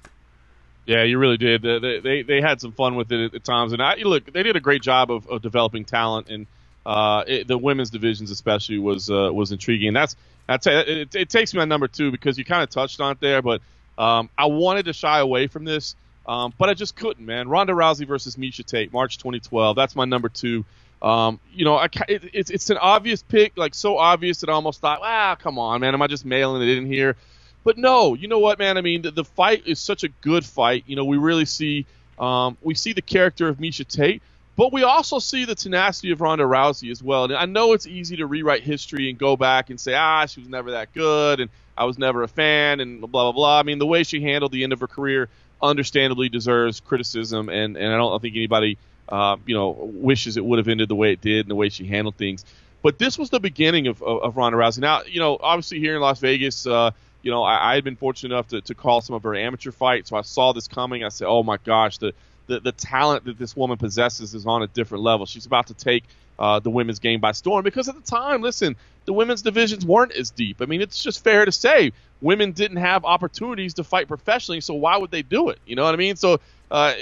Yeah, 0.86 1.04
you 1.04 1.18
really 1.18 1.38
did. 1.38 1.64
They, 1.64 2.00
they, 2.00 2.22
they 2.22 2.40
had 2.40 2.62
some 2.62 2.72
fun 2.72 2.96
with 2.96 3.12
it 3.12 3.36
at 3.36 3.44
times, 3.44 3.74
and 3.74 3.84
I, 3.84 3.96
look, 3.96 4.32
they 4.32 4.42
did 4.42 4.56
a 4.56 4.62
great 4.62 4.82
job 4.82 5.12
of, 5.12 5.28
of 5.28 5.42
developing 5.42 5.84
talent, 5.84 6.30
and 6.30 6.48
uh, 6.86 7.24
it, 7.28 7.48
the 7.48 7.58
women's 7.58 7.90
divisions 7.90 8.32
especially 8.32 8.80
was 8.80 9.10
uh, 9.10 9.30
was 9.34 9.52
intriguing. 9.52 9.94
That's 9.94 10.16
that's 10.48 10.68
it, 10.68 10.88
it, 10.88 11.16
it 11.16 11.30
takes 11.30 11.54
me 11.54 11.62
on 11.62 11.70
number 11.70 11.88
two 11.88 12.12
because 12.12 12.38
you 12.38 12.46
kind 12.46 12.64
of 12.64 12.70
touched 12.70 13.00
on 13.00 13.14
it 13.14 13.20
there, 13.20 13.42
but 13.42 13.62
um, 13.98 14.30
I 14.38 14.46
wanted 14.48 14.86
to 14.86 14.94
shy 14.94 15.20
away 15.20 15.48
from 15.48 15.66
this 15.66 15.96
um, 16.28 16.54
but 16.58 16.70
I 16.70 16.74
just 16.74 16.96
couldn't, 16.96 17.26
man. 17.26 17.50
Ronda 17.50 17.74
Rousey 17.74 18.06
versus 18.06 18.36
Miesha 18.36 18.64
Tate, 18.64 18.94
March 18.94 19.18
2012. 19.18 19.76
That's 19.76 19.96
my 19.96 20.06
number 20.06 20.30
two. 20.30 20.66
Um, 21.02 21.40
you 21.52 21.66
know, 21.66 21.76
I, 21.76 21.88
it, 22.08 22.30
it's 22.34 22.52
it's 22.52 22.70
an 22.70 22.78
obvious 22.78 23.24
pick, 23.24 23.58
like 23.58 23.74
so 23.74 23.98
obvious 23.98 24.42
that 24.42 24.50
I 24.50 24.54
almost 24.54 24.82
thought, 24.82 25.00
ah, 25.02 25.36
come 25.36 25.58
on, 25.58 25.82
man, 25.82 25.94
am 25.96 26.02
I 26.02 26.08
just 26.08 26.26
mailing 26.26 26.62
it 26.62 26.78
in 26.78 26.86
here? 26.86 27.16
But 27.64 27.78
no, 27.78 28.14
you 28.14 28.28
know 28.28 28.40
what, 28.40 28.60
man? 28.60 28.78
I 28.78 28.82
mean, 28.82 29.02
the, 29.02 29.12
the 29.12 29.24
fight 29.24 29.64
is 29.66 29.80
such 29.80 30.04
a 30.04 30.10
good 30.22 30.46
fight. 30.46 30.84
You 30.88 30.96
know, 30.96 31.06
we 31.06 31.18
really 31.18 31.46
see 31.46 31.88
um, 32.20 32.56
we 32.62 32.76
see 32.76 32.94
the 32.94 33.02
character 33.02 33.48
of 33.48 33.58
Miesha 33.58 33.88
Tate, 33.88 34.22
but 34.62 34.72
we 34.72 34.84
also 34.84 35.18
see 35.18 35.46
the 35.46 35.56
tenacity 35.56 36.12
of 36.12 36.22
Ronda 36.22 36.44
Rousey 36.44 36.92
as 36.92 37.02
well. 37.02 37.24
And 37.24 37.34
I 37.34 37.46
know 37.46 37.74
it's 37.74 37.88
easy 37.88 38.18
to 38.18 38.28
rewrite 38.28 38.62
history 38.62 39.10
and 39.10 39.18
go 39.18 39.36
back 39.36 39.72
and 39.72 39.80
say, 39.80 39.96
ah, 39.96 40.28
she 40.28 40.40
was 40.40 40.50
never 40.50 40.70
that 40.70 40.94
good, 40.94 41.40
and 41.40 41.50
I 41.76 41.86
was 41.86 41.98
never 41.98 42.22
a 42.22 42.28
fan, 42.28 42.80
and 42.80 43.02
blah 43.02 43.08
blah 43.08 43.32
blah. 43.32 43.60
I 43.60 43.64
mean, 43.64 43.80
the 43.80 43.88
way 43.88 44.04
she 44.04 44.22
handled 44.22 44.52
the 44.52 44.64
end 44.64 44.72
of 44.72 44.80
her 44.82 44.86
career 44.86 45.30
understandably 45.64 46.30
deserves 46.30 46.80
criticism, 46.80 47.50
and, 47.50 47.76
and 47.76 47.92
I 47.92 47.98
don't 47.98 48.22
think 48.22 48.36
anybody, 48.36 48.78
uh, 49.10 49.38
you 49.48 49.56
know, 49.56 49.72
wishes 49.72 50.38
it 50.38 50.46
would 50.46 50.60
have 50.60 50.68
ended 50.68 50.90
the 50.90 50.96
way 50.96 51.12
it 51.12 51.22
did 51.22 51.40
and 51.40 51.50
the 51.50 51.56
way 51.56 51.70
she 51.70 51.88
handled 51.88 52.18
things. 52.18 52.46
But 52.84 53.00
this 53.00 53.18
was 53.18 53.32
the 53.32 53.40
beginning 53.40 53.88
of, 53.88 54.04
of, 54.04 54.22
of 54.22 54.38
Ronda 54.38 54.60
Rousey. 54.60 54.78
Now, 54.78 55.02
you 55.08 55.22
know, 55.22 55.40
obviously 55.42 55.80
here 55.80 55.96
in 55.96 56.02
Las 56.02 56.20
Vegas, 56.20 56.68
uh, 56.68 56.92
you 57.24 57.32
know, 57.32 57.42
I, 57.42 57.72
I 57.72 57.74
had 57.74 57.84
been 57.84 57.96
fortunate 57.96 58.36
enough 58.36 58.50
to, 58.50 58.62
to 58.62 58.76
call 58.76 59.02
some 59.02 59.16
of 59.16 59.24
her 59.24 59.34
amateur 59.34 59.72
fights, 59.72 60.12
so 60.12 60.18
I 60.18 60.22
saw 60.22 60.54
this 60.54 60.68
coming. 60.68 61.04
I 61.04 61.10
said, 61.10 61.28
oh 61.28 61.42
my 61.42 61.58
gosh, 61.58 61.98
the, 61.98 62.14
the, 62.52 62.60
the 62.60 62.72
talent 62.74 63.24
that 63.26 63.40
this 63.40 63.56
woman 63.56 63.78
possesses 63.78 64.34
is 64.34 64.46
on 64.46 64.62
a 64.62 64.68
different 64.68 65.04
level. 65.04 65.26
She's 65.26 65.46
about 65.46 65.68
to 65.68 65.74
take 65.74 66.04
uh, 66.38 66.60
the 66.60 66.70
women's 66.70 67.00
game 67.00 67.22
by 67.22 67.32
storm 67.32 67.64
because 67.64 67.88
at 67.88 67.96
the 67.96 68.02
time, 68.02 68.42
listen, 68.42 68.76
the 69.06 69.14
women's 69.14 69.42
divisions 69.42 69.86
weren't 69.86 70.12
as 70.12 70.32
deep. 70.32 70.62
I 70.62 70.66
mean, 70.66 70.82
it's 70.82 71.02
just 71.02 71.24
fair 71.24 71.46
to 71.46 71.52
say 71.52 71.94
women 72.22 72.52
didn't 72.52 72.78
have 72.78 73.06
opportunities 73.06 73.76
to 73.76 73.84
fight 73.86 74.08
professionally, 74.10 74.60
so 74.60 74.74
why 74.74 74.98
would 74.98 75.12
they 75.12 75.22
do 75.22 75.50
it? 75.50 75.60
You 75.66 75.78
know 75.78 75.86
what 75.86 75.94
I 75.94 75.98
mean? 75.98 76.18
So 76.18 76.40
uh, 76.70 76.94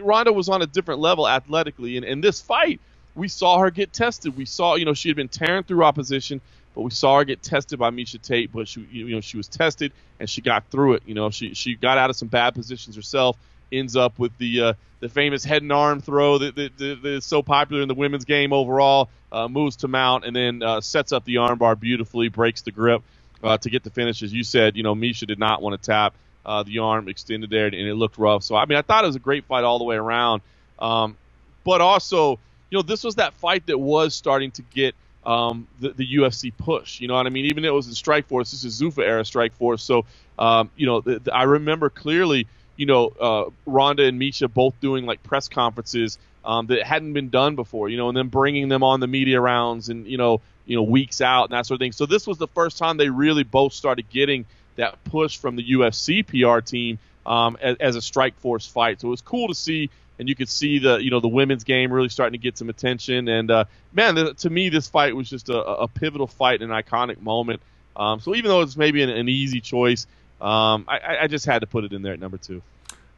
Ronda 0.00 0.32
was 0.32 0.48
on 0.48 0.62
a 0.62 0.66
different 0.66 1.00
level 1.00 1.28
athletically, 1.28 1.98
and 1.98 2.06
in 2.06 2.22
this 2.22 2.40
fight, 2.40 2.80
we 3.14 3.28
saw 3.28 3.58
her 3.58 3.70
get 3.70 3.92
tested. 3.92 4.36
We 4.36 4.46
saw, 4.46 4.76
you 4.76 4.84
know, 4.86 4.94
she 4.94 5.08
had 5.10 5.16
been 5.16 5.28
tearing 5.28 5.64
through 5.64 5.84
opposition, 5.84 6.40
but 6.74 6.82
we 6.82 6.90
saw 6.90 7.18
her 7.18 7.24
get 7.24 7.42
tested 7.42 7.78
by 7.78 7.90
Miesha 7.90 8.20
Tate. 8.20 8.52
But 8.52 8.68
she, 8.68 8.86
you 8.90 9.14
know, 9.14 9.20
she 9.20 9.36
was 9.36 9.48
tested 9.48 9.92
and 10.20 10.28
she 10.28 10.42
got 10.42 10.64
through 10.70 10.94
it. 10.94 11.02
You 11.06 11.14
know, 11.14 11.30
she 11.30 11.54
she 11.54 11.74
got 11.74 11.96
out 11.98 12.10
of 12.10 12.16
some 12.16 12.28
bad 12.28 12.54
positions 12.54 12.94
herself. 12.96 13.36
Ends 13.72 13.96
up 13.96 14.18
with 14.18 14.36
the 14.38 14.60
uh, 14.62 14.72
the 15.00 15.08
famous 15.08 15.44
head 15.44 15.62
and 15.62 15.72
arm 15.72 16.00
throw 16.00 16.38
that, 16.38 16.54
that, 16.56 16.78
that, 16.78 17.04
is 17.04 17.24
so 17.24 17.42
popular 17.42 17.82
in 17.82 17.88
the 17.88 17.94
women's 17.94 18.24
game 18.24 18.52
overall. 18.52 19.08
Uh, 19.32 19.48
moves 19.48 19.76
to 19.76 19.88
mount 19.88 20.24
and 20.24 20.34
then 20.34 20.62
uh, 20.62 20.80
sets 20.80 21.12
up 21.12 21.24
the 21.24 21.34
armbar 21.34 21.78
beautifully, 21.78 22.28
breaks 22.28 22.62
the 22.62 22.70
grip 22.70 23.02
uh, 23.42 23.58
to 23.58 23.68
get 23.68 23.82
the 23.82 23.90
finish. 23.90 24.22
As 24.22 24.32
you 24.32 24.44
said, 24.44 24.76
you 24.76 24.82
know, 24.82 24.94
Miesha 24.94 25.26
did 25.26 25.38
not 25.38 25.60
want 25.60 25.80
to 25.80 25.84
tap 25.84 26.14
uh, 26.46 26.62
the 26.62 26.78
arm 26.78 27.08
extended 27.08 27.50
there, 27.50 27.66
and 27.66 27.74
it 27.74 27.94
looked 27.94 28.18
rough. 28.18 28.44
So, 28.44 28.54
I 28.54 28.66
mean, 28.66 28.78
I 28.78 28.82
thought 28.82 29.04
it 29.04 29.08
was 29.08 29.16
a 29.16 29.20
great 29.20 29.44
fight 29.44 29.64
all 29.64 29.78
the 29.78 29.84
way 29.84 29.96
around. 29.96 30.42
Um, 30.78 31.16
but 31.64 31.80
also, 31.80 32.38
you 32.70 32.78
know, 32.78 32.82
this 32.82 33.02
was 33.02 33.16
that 33.16 33.34
fight 33.34 33.66
that 33.66 33.78
was 33.78 34.14
starting 34.14 34.52
to 34.52 34.62
get 34.62 34.94
um, 35.24 35.66
the, 35.80 35.90
the, 35.90 36.16
UFC 36.16 36.52
push. 36.56 37.00
You 37.00 37.08
know 37.08 37.14
what 37.14 37.26
I 37.26 37.30
mean? 37.30 37.46
Even 37.46 37.64
it 37.64 37.74
was 37.74 37.88
in 37.88 37.94
Strikeforce, 37.94 38.52
this 38.52 38.62
is 38.62 38.80
Zuffa 38.80 39.02
era 39.02 39.22
Strikeforce. 39.22 39.80
So, 39.80 40.04
um, 40.38 40.70
you 40.76 40.86
know, 40.86 41.00
the, 41.00 41.18
the, 41.18 41.34
I 41.34 41.42
remember 41.42 41.90
clearly, 41.90 42.46
you 42.76 42.86
know, 42.86 43.08
uh, 43.20 43.50
Ronda 43.64 44.04
and 44.04 44.20
Miesha 44.20 44.52
both 44.52 44.78
doing 44.80 45.06
like 45.06 45.22
press 45.22 45.48
conferences 45.48 46.18
um, 46.44 46.66
that 46.66 46.82
hadn't 46.84 47.12
been 47.12 47.28
done 47.28 47.56
before, 47.56 47.88
you 47.88 47.96
know, 47.96 48.08
and 48.08 48.16
then 48.16 48.28
bringing 48.28 48.68
them 48.68 48.82
on 48.82 49.00
the 49.00 49.06
media 49.06 49.40
rounds 49.40 49.88
and, 49.88 50.06
you 50.06 50.16
know, 50.16 50.40
you 50.64 50.76
know, 50.76 50.82
weeks 50.82 51.20
out 51.20 51.44
and 51.44 51.52
that 51.52 51.66
sort 51.66 51.76
of 51.76 51.80
thing. 51.80 51.92
So 51.92 52.06
this 52.06 52.26
was 52.26 52.38
the 52.38 52.48
first 52.48 52.78
time 52.78 52.96
they 52.96 53.08
really 53.08 53.44
both 53.44 53.72
started 53.72 54.08
getting 54.10 54.46
that 54.76 55.02
push 55.04 55.38
from 55.38 55.56
the 55.56 55.72
UFC 55.72 56.26
PR 56.26 56.60
team 56.60 56.98
um, 57.24 57.56
as, 57.60 57.76
as, 57.78 57.96
a 57.96 58.00
Strikeforce 58.00 58.70
fight. 58.70 59.00
So 59.00 59.08
it 59.08 59.10
was 59.10 59.20
cool 59.20 59.48
to 59.48 59.54
see, 59.54 59.90
and 60.18 60.28
you 60.28 60.34
could 60.34 60.48
see 60.48 60.78
the 60.78 60.98
you 60.98 61.10
know 61.10 61.20
the 61.20 61.28
women's 61.28 61.64
game 61.64 61.92
really 61.92 62.08
starting 62.08 62.38
to 62.38 62.42
get 62.42 62.58
some 62.58 62.68
attention. 62.68 63.28
And 63.28 63.50
uh, 63.50 63.64
man, 63.92 64.34
to 64.34 64.50
me, 64.50 64.68
this 64.68 64.86
fight 64.86 65.16
was 65.16 65.28
just 65.28 65.48
a, 65.48 65.58
a 65.58 65.88
pivotal 65.88 66.26
fight, 66.26 66.62
an 66.62 66.70
iconic 66.70 67.20
moment. 67.20 67.60
Um, 67.96 68.20
so 68.20 68.34
even 68.34 68.50
though 68.50 68.60
it's 68.60 68.76
maybe 68.76 69.02
an, 69.02 69.08
an 69.08 69.28
easy 69.28 69.60
choice, 69.60 70.06
um, 70.40 70.84
I, 70.88 71.18
I 71.22 71.26
just 71.26 71.46
had 71.46 71.60
to 71.60 71.66
put 71.66 71.84
it 71.84 71.92
in 71.92 72.02
there 72.02 72.12
at 72.12 72.20
number 72.20 72.38
two. 72.38 72.62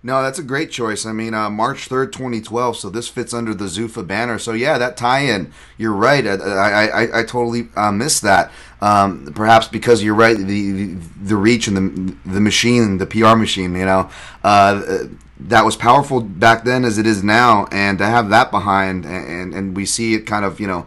No, 0.01 0.23
that's 0.23 0.39
a 0.39 0.45
great 0.45 0.71
choice. 0.71 1.05
I 1.05 1.13
mean, 1.13 1.35
uh, 1.35 1.51
March 1.51 1.89
3rd, 1.89 2.13
2012, 2.13 2.77
so 2.77 2.89
this 2.89 3.09
fits 3.09 3.35
under 3.35 3.53
the 3.53 3.65
Zuffa 3.65 4.07
banner. 4.07 4.39
So, 4.39 4.53
yeah, 4.53 4.79
that 4.79 4.97
tie 4.97 5.21
in, 5.21 5.53
you're 5.77 5.93
right. 5.93 6.25
I, 6.25 6.35
I, 6.35 6.87
I, 6.87 7.21
I 7.21 7.23
totally 7.25 7.69
uh, 7.75 7.91
missed 7.91 8.23
that. 8.23 8.53
Um, 8.81 9.33
perhaps 9.35 9.67
because 9.67 10.05
you're 10.05 10.15
right, 10.15 10.37
the, 10.37 10.95
the, 11.21 11.35
reach 11.35 11.67
and 11.67 11.77
the, 11.77 12.31
the 12.31 12.41
machine, 12.41 12.99
the 12.99 13.07
PR 13.07 13.35
machine, 13.35 13.75
you 13.75 13.87
know, 13.87 14.09
uh, 14.45 15.07
that 15.41 15.65
was 15.65 15.75
powerful 15.75 16.21
back 16.21 16.63
then 16.63 16.85
as 16.85 16.97
it 16.97 17.07
is 17.07 17.25
now. 17.25 17.67
And 17.73 17.99
to 17.99 18.07
have 18.07 18.31
that 18.31 18.53
behind, 18.53 19.05
and, 19.05 19.53
and 19.53 19.77
we 19.77 19.85
see 19.85 20.15
it 20.15 20.27
kind 20.27 20.45
of, 20.45 20.61
you 20.61 20.69
know, 20.69 20.87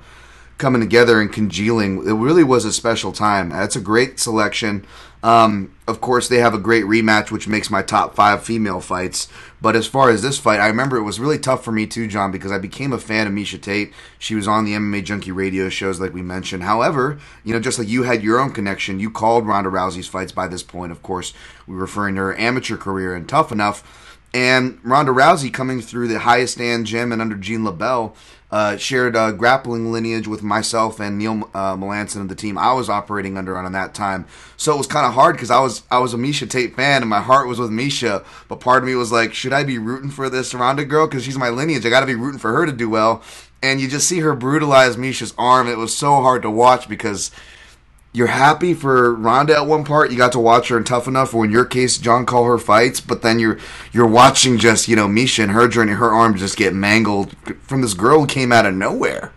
coming 0.58 0.80
together 0.80 1.20
and 1.20 1.34
congealing, 1.34 1.98
it 2.08 2.14
really 2.14 2.46
was 2.46 2.64
a 2.64 2.72
special 2.72 3.12
time. 3.12 3.50
That's 3.50 3.76
a 3.76 3.82
great 3.82 4.22
selection. 4.22 4.86
Um, 5.24 5.76
of 5.88 6.02
course, 6.02 6.28
they 6.28 6.40
have 6.40 6.54
a 6.54 6.60
great 6.60 6.86
rematch, 6.86 7.30
which 7.30 7.48
makes 7.48 7.70
my 7.70 7.82
top 7.84 8.16
five 8.16 8.44
female 8.44 8.82
fights. 8.82 9.28
But 9.62 9.76
as 9.76 9.86
far 9.86 10.10
as 10.10 10.22
this 10.24 10.40
fight, 10.40 10.60
I 10.60 10.68
remember 10.68 10.98
it 10.98 11.04
was 11.04 11.20
really 11.20 11.38
tough 11.38 11.64
for 11.64 11.72
me 11.72 11.86
too, 11.86 12.08
John, 12.08 12.32
because 12.32 12.52
I 12.52 12.58
became 12.58 12.92
a 12.92 12.98
fan 12.98 13.28
of 13.28 13.34
Miesha 13.34 13.62
Tate. 13.62 13.94
She 14.18 14.34
was 14.34 14.48
on 14.48 14.66
the 14.66 14.74
MMA 14.74 15.04
Junkie 15.04 15.32
radio 15.32 15.70
shows, 15.70 16.00
like 16.00 16.14
we 16.14 16.24
mentioned. 16.24 16.64
However, 16.64 17.20
you 17.44 17.54
know, 17.54 17.60
just 17.60 17.78
like 17.78 17.88
you 17.88 18.04
had 18.04 18.24
your 18.24 18.40
own 18.40 18.52
connection, 18.52 19.00
you 19.00 19.12
called 19.12 19.46
Ronda 19.46 19.70
Rousey's 19.70 20.08
fights 20.08 20.32
by 20.32 20.48
this 20.48 20.64
point. 20.64 20.92
Of 20.92 21.04
course, 21.04 21.34
we 21.68 21.76
were 21.76 21.82
referring 21.82 22.16
to 22.16 22.22
her 22.22 22.40
amateur 22.40 22.78
career 22.78 23.14
and 23.14 23.30
tough 23.30 23.52
enough. 23.52 24.18
And 24.34 24.80
Ronda 24.82 25.12
Rousey 25.12 25.54
coming 25.54 25.82
through 25.82 26.08
the 26.08 26.20
Hayastan 26.20 26.86
gym 26.86 27.12
and 27.12 27.22
under 27.22 27.36
Gene 27.36 27.64
LeBell 27.64 28.16
uh, 28.52 28.76
shared 28.76 29.16
a 29.16 29.32
grappling 29.32 29.92
lineage 29.92 30.28
with 30.28 30.44
myself 30.44 31.00
and 31.00 31.18
Neil 31.18 31.50
uh, 31.54 31.76
Melanson 31.76 32.22
of 32.22 32.30
the 32.30 32.36
team 32.36 32.58
I 32.58 32.74
was 32.74 32.90
operating 32.90 33.38
under 33.38 33.58
on 33.58 33.72
that 33.72 33.94
time. 33.94 34.26
So 34.58 34.74
it 34.74 34.78
was 34.78 34.88
kind 34.88 35.06
of 35.06 35.14
hard 35.14 35.36
because 35.36 35.50
I 35.50 35.60
was 35.62 35.84
I 35.90 36.00
was 36.00 36.14
a 36.14 36.18
Miesha 36.18 36.50
Tate 36.50 36.76
fan 36.76 37.02
and 37.02 37.10
my 37.10 37.22
heart 37.22 37.48
was 37.48 37.60
with 37.60 37.72
Miesha, 37.72 38.26
but 38.50 38.60
part 38.60 38.84
of 38.84 38.88
me 38.88 38.96
was 38.96 39.12
like, 39.12 39.34
should 39.34 39.54
I 39.54 39.64
be 39.64 39.78
rooting 39.78 40.10
for 40.10 40.30
this 40.30 40.54
Ronda 40.54 40.84
girl 40.84 41.08
because 41.08 41.24
she's 41.24 41.38
my 41.38 41.50
lineage? 41.50 41.86
I 41.86 41.90
got 41.90 42.02
to 42.02 42.06
be 42.06 42.16
rooting 42.16 42.40
for 42.40 42.52
her 42.52 42.66
to 42.66 42.72
do 42.72 42.90
well. 42.90 43.24
And 43.64 43.80
you 43.80 43.88
just 43.88 44.08
see 44.08 44.20
her 44.20 44.36
brutalize 44.36 44.98
Miesha's 44.98 45.36
arm. 45.38 45.68
It 45.68 45.78
was 45.78 45.96
so 45.96 46.16
hard 46.16 46.42
to 46.42 46.50
watch 46.50 46.90
because 46.90 47.32
you're 48.14 48.28
happy 48.28 48.74
for 48.74 49.14
Ronda 49.14 49.56
at 49.56 49.68
one 49.68 49.84
part. 49.86 50.12
You 50.12 50.18
got 50.18 50.34
to 50.34 50.40
watch 50.40 50.68
her 50.68 50.78
in 50.78 50.84
Tough 50.84 51.08
Enough, 51.08 51.34
or 51.34 51.46
in 51.46 51.52
your 51.52 51.66
case, 51.66 51.98
John 51.98 52.26
call 52.26 52.46
her 52.46 52.58
fights. 52.58 53.00
But 53.00 53.22
then 53.22 53.40
you're 53.40 53.58
you're 53.92 54.08
watching 54.08 54.58
just 54.58 54.88
you 54.88 54.96
know 54.96 55.08
Miesha 55.08 55.44
and 55.44 55.52
her 55.52 55.68
journey, 55.68 55.94
her 55.94 56.10
arm 56.10 56.36
just 56.36 56.58
get 56.58 56.74
mangled 56.74 57.36
from 57.62 57.82
this 57.82 57.94
girl 57.94 58.22
who 58.22 58.28
came 58.28 58.52
out 58.52 58.66
of 58.66 58.74
nowhere. 58.74 59.32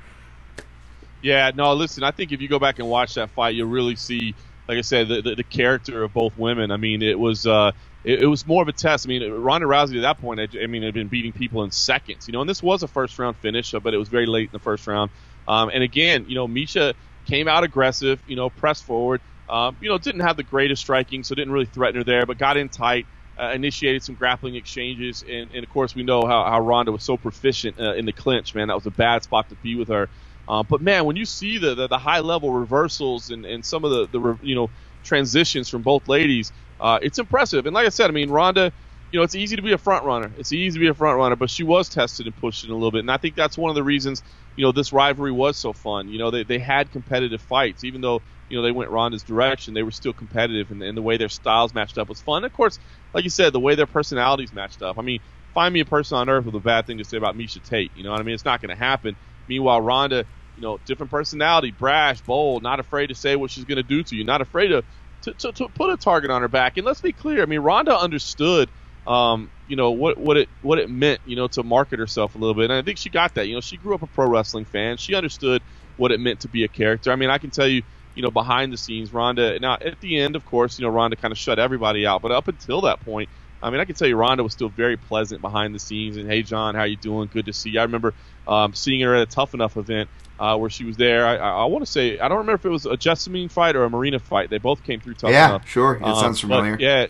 Yeah, 1.23 1.53
no, 1.55 1.73
listen. 1.73 2.03
I 2.03 2.11
think 2.11 2.33
if 2.33 2.43
you 2.43 2.49
go 2.49 2.59
back 2.59 2.79
and 2.79 2.89
watch 2.89 3.15
that 3.15 3.31
fight, 3.31 3.55
you'll 3.55 3.71
really 3.71 3.97
see, 3.97 4.35
like 4.69 4.77
I 4.77 4.83
said, 4.83 5.09
the, 5.09 5.23
the, 5.23 5.35
the 5.37 5.43
character 5.43 6.03
of 6.03 6.13
both 6.13 6.37
women. 6.37 6.71
I 6.71 6.77
mean, 6.77 7.01
it 7.01 7.19
was 7.19 7.47
uh, 7.47 7.73
it, 8.05 8.29
was 8.29 8.47
more 8.47 8.61
of 8.61 8.69
a 8.69 8.73
test. 8.73 9.07
I 9.07 9.09
mean, 9.09 9.31
Ronda 9.31 9.67
Rousey 9.67 9.97
at 9.97 10.03
that 10.03 10.21
point, 10.21 10.41
I, 10.41 10.67
mean, 10.67 10.83
had 10.83 10.95
been 10.95 11.09
beating 11.09 11.33
people 11.33 11.65
in 11.65 11.71
seconds, 11.71 12.29
you 12.29 12.33
know, 12.33 12.41
and 12.43 12.51
this 12.51 12.63
was 12.63 12.83
a 12.83 12.89
first 12.89 13.19
round 13.19 13.37
finish, 13.37 13.73
but 13.73 13.95
it 13.95 13.97
was 13.97 14.09
very 14.09 14.27
late 14.27 14.51
in 14.51 14.53
the 14.53 14.59
first 14.59 14.87
round. 14.87 15.11
Um, 15.49 15.71
and 15.73 15.83
again, 15.83 16.27
you 16.29 16.35
know, 16.35 16.47
Miesha 16.47 16.95
came 17.25 17.49
out 17.49 17.65
aggressive, 17.65 18.23
you 18.27 18.37
know, 18.37 18.51
pressed 18.51 18.85
forward. 18.85 19.21
Um, 19.49 19.77
you 19.81 19.89
know, 19.89 19.99
didn't 19.99 20.23
have 20.23 20.37
the 20.37 20.43
greatest 20.43 20.83
striking, 20.83 21.23
so 21.23 21.35
didn't 21.35 21.53
really 21.53 21.67
threaten 21.67 21.97
her 21.97 22.05
there, 22.05 22.25
but 22.27 22.39
got 22.39 22.57
in 22.57 22.69
tight, 22.71 23.07
uh, 23.39 23.51
initiated 23.55 24.03
some 24.03 24.15
grappling 24.15 24.55
exchanges, 24.55 25.23
and, 25.29 25.51
and, 25.53 25.63
of 25.63 25.69
course 25.69 25.95
we 25.95 26.03
know 26.03 26.27
how, 26.27 26.45
how 26.45 26.61
Ronda 26.61 26.93
was 26.93 27.03
so 27.05 27.17
proficient 27.17 27.79
uh, 27.79 27.95
in 27.95 28.07
the 28.07 28.13
clinch. 28.13 28.55
Man, 28.55 28.69
that 28.69 28.75
was 28.75 28.87
a 28.87 28.91
bad 28.91 29.23
spot 29.23 29.49
to 29.51 29.57
be 29.57 29.75
with 29.77 29.89
her. 29.89 30.09
Uh, 30.49 30.63
but 30.63 30.81
man, 30.81 31.05
when 31.05 31.17
you 31.17 31.25
see 31.25 31.59
the, 31.59 31.75
the, 31.75 31.89
the 31.89 31.99
high 31.99 32.21
level 32.21 32.53
reversals 32.53 33.31
and, 33.31 33.45
and 33.45 33.65
some 33.65 33.85
of 33.85 33.91
the, 33.91 34.19
the 34.19 34.39
you 34.43 34.55
know 34.55 34.71
transitions 35.03 35.69
from 35.69 35.83
both 35.83 36.09
ladies, 36.09 36.53
uh, 36.81 36.99
it's 37.03 37.19
impressive. 37.19 37.67
And 37.67 37.75
like 37.75 37.87
I 37.87 37.91
said, 37.91 38.11
I 38.11 38.13
mean, 38.13 38.31
Ronda, 38.31 38.73
you 39.15 39.21
know, 39.21 39.23
it's 39.23 39.37
easy 39.37 39.55
to 39.55 39.63
be 39.63 39.71
a 39.71 39.79
front 39.79 40.05
runner. 40.05 40.29
It's 40.39 40.51
easy 40.51 40.77
to 40.77 40.81
be 40.81 40.89
a 40.89 40.95
front 40.95 41.17
runner, 41.17 41.37
but 41.37 41.49
she 41.49 41.63
was 41.63 41.89
tested 41.89 42.27
and 42.27 42.35
pushed 42.35 42.65
in 42.65 42.71
a 42.71 42.75
little 42.75 42.91
bit. 42.91 42.99
And 42.99 43.13
I 43.13 43.17
think 43.17 43.37
that's 43.37 43.57
one 43.57 43.71
of 43.71 43.77
the 43.77 43.83
reasons, 43.85 44.25
you 44.57 44.65
know, 44.65 44.73
this 44.73 44.93
rivalry 44.93 45.31
was 45.31 45.57
so 45.57 45.73
fun. 45.73 46.09
You 46.09 46.19
know, 46.19 46.33
they, 46.33 46.43
they 46.43 46.59
had 46.59 46.91
competitive 46.91 47.41
fights, 47.41 47.85
even 47.85 48.01
though, 48.01 48.23
you 48.49 48.57
know, 48.57 48.65
they 48.65 48.73
went 48.73 48.91
Ronda's 48.91 49.23
direction, 49.23 49.73
they 49.73 49.85
were 49.85 49.93
still 49.93 50.13
competitive, 50.13 50.73
and, 50.73 50.83
and 50.83 50.99
the 50.99 51.03
way 51.03 51.17
their 51.17 51.29
styles 51.29 51.73
matched 51.73 51.97
up 51.97 52.09
was 52.09 52.21
fun. 52.21 52.43
of 52.43 52.53
course, 52.53 52.81
like 53.13 53.23
you 53.23 53.31
said, 53.31 53.53
the 53.53 53.61
way 53.61 53.77
their 53.77 53.87
personalities 53.87 54.53
matched 54.53 54.83
up. 54.83 54.99
I 54.99 55.03
mean, 55.03 55.21
find 55.55 55.73
me 55.73 55.79
a 55.79 55.85
person 55.85 56.19
on 56.19 56.29
earth 56.29 56.47
with 56.47 56.57
a 56.57 56.59
bad 56.59 56.85
thing 56.85 56.99
to 56.99 57.05
say 57.05 57.17
about 57.17 57.37
Miesha 57.37 57.63
Tate. 57.63 57.93
You 57.95 58.03
know 58.03 58.11
what 58.11 58.19
I 58.19 58.25
mean? 58.25 58.35
It's 58.35 58.45
not 58.45 58.61
going 58.61 58.77
to 58.77 58.85
happen. 58.85 59.15
Meanwhile, 59.47 59.81
Ronda, 59.81 60.25
you 60.57 60.63
know, 60.63 60.81
different 60.87 61.13
personality, 61.13 61.71
brash, 61.71 62.21
bold, 62.23 62.65
not 62.65 62.81
afraid 62.81 63.11
to 63.11 63.15
say 63.15 63.37
what 63.37 63.53
she's 63.53 63.65
going 63.65 63.77
to 63.77 63.85
do 63.85 64.03
to 64.03 64.17
you, 64.17 64.25
not 64.25 64.41
afraid 64.41 64.71
to, 64.71 64.83
to, 65.23 65.35
to, 65.35 65.53
to, 65.53 65.69
put 65.69 65.91
a 65.91 65.97
target 65.97 66.33
on 66.33 66.43
her 66.43 66.49
back. 66.49 66.79
And 66.79 66.85
let's 66.85 67.01
be 67.01 67.13
clear, 67.13 67.43
I 67.43 67.47
mean, 67.47 67.61
Ronda 67.61 67.97
understood, 67.97 68.69
um, 69.07 69.51
you 69.69 69.77
know, 69.77 69.91
what, 69.93 70.19
what 70.19 70.37
it 70.37 70.49
what 70.63 70.79
it 70.79 70.91
meant, 70.91 71.21
you 71.27 71.37
know, 71.37 71.47
to 71.49 71.63
market 71.63 71.99
herself 71.99 72.35
a 72.35 72.39
little 72.39 72.55
bit. 72.55 72.65
And 72.65 72.73
I 72.73 72.83
think 72.83 72.99
she 72.99 73.11
got 73.11 73.35
that. 73.35 73.47
You 73.49 73.55
know, 73.55 73.61
she 73.61 73.77
grew 73.77 73.95
up 73.95 74.03
a 74.03 74.07
pro 74.07 74.27
wrestling 74.29 74.65
fan. 74.65 74.97
She 74.97 75.15
understood 75.15 75.63
what 75.97 76.13
it 76.13 76.21
meant 76.21 76.41
to 76.41 76.49
be 76.49 76.65
a 76.65 76.69
character. 76.69 77.13
I 77.13 77.17
mean, 77.17 77.31
I 77.31 77.39
can 77.39 77.51
tell 77.51 77.67
you, 77.69 77.83
you 78.15 78.23
know, 78.23 78.31
behind 78.31 78.73
the 78.73 78.77
scenes, 78.77 79.13
Ronda. 79.13 79.59
Now, 79.61 79.75
at 79.75 80.01
the 80.01 80.19
end, 80.19 80.37
of 80.37 80.45
course, 80.45 80.79
you 80.79 80.85
know, 80.85 80.91
Ronda 80.93 81.17
kind 81.17 81.33
of 81.33 81.39
shut 81.39 81.59
everybody 81.59 82.07
out. 82.07 82.23
But 82.23 82.33
up 82.33 82.49
until 82.49 82.83
that 82.83 83.01
point, 83.01 83.29
I 83.63 83.71
mean, 83.71 83.81
I 83.81 83.85
can 83.87 83.95
tell 83.95 84.09
you, 84.09 84.17
Ronda 84.17 84.43
was 84.43 84.53
still 84.53 84.69
very 84.69 84.97
pleasant 84.97 85.41
behind 85.41 85.75
the 85.75 85.79
scenes. 85.79 86.17
And 86.17 86.29
hey, 86.29 86.43
John, 86.43 86.75
how 86.75 86.85
you 86.85 86.97
doing? 86.97 87.31
Good 87.33 87.47
to 87.47 87.53
see 87.53 87.71
you. 87.71 87.81
I 87.81 87.85
remember 87.85 88.13
um, 88.47 88.75
seeing 88.75 89.01
her 89.01 89.15
at 89.15 89.23
a 89.23 89.27
Tough 89.27 89.55
Enough 89.55 89.77
event 89.79 90.11
uh, 90.39 90.57
where 90.59 90.69
she 90.69 90.85
was 90.85 90.97
there. 90.97 91.27
I, 91.27 91.37
I, 91.37 91.49
I 91.63 91.65
want 91.67 91.85
to 91.85 91.91
say 91.91 92.19
I 92.19 92.29
don't 92.29 92.39
remember 92.39 92.57
if 92.57 92.65
it 92.67 92.71
was 92.71 92.85
a 92.87 92.91
Jessamyn 92.97 93.51
fight 93.51 93.75
or 93.77 93.85
a 93.85 93.91
Marina 93.91 94.19
fight. 94.19 94.51
They 94.51 94.59
both 94.59 94.83
came 94.83 95.01
through 95.01 95.15
Tough 95.15 95.31
yeah, 95.31 95.49
Enough. 95.51 95.69
sure. 95.69 95.95
It 95.95 96.03
Um, 96.03 96.17
sounds 96.17 96.41
familiar. 96.41 96.77
Yeah. 96.79 97.07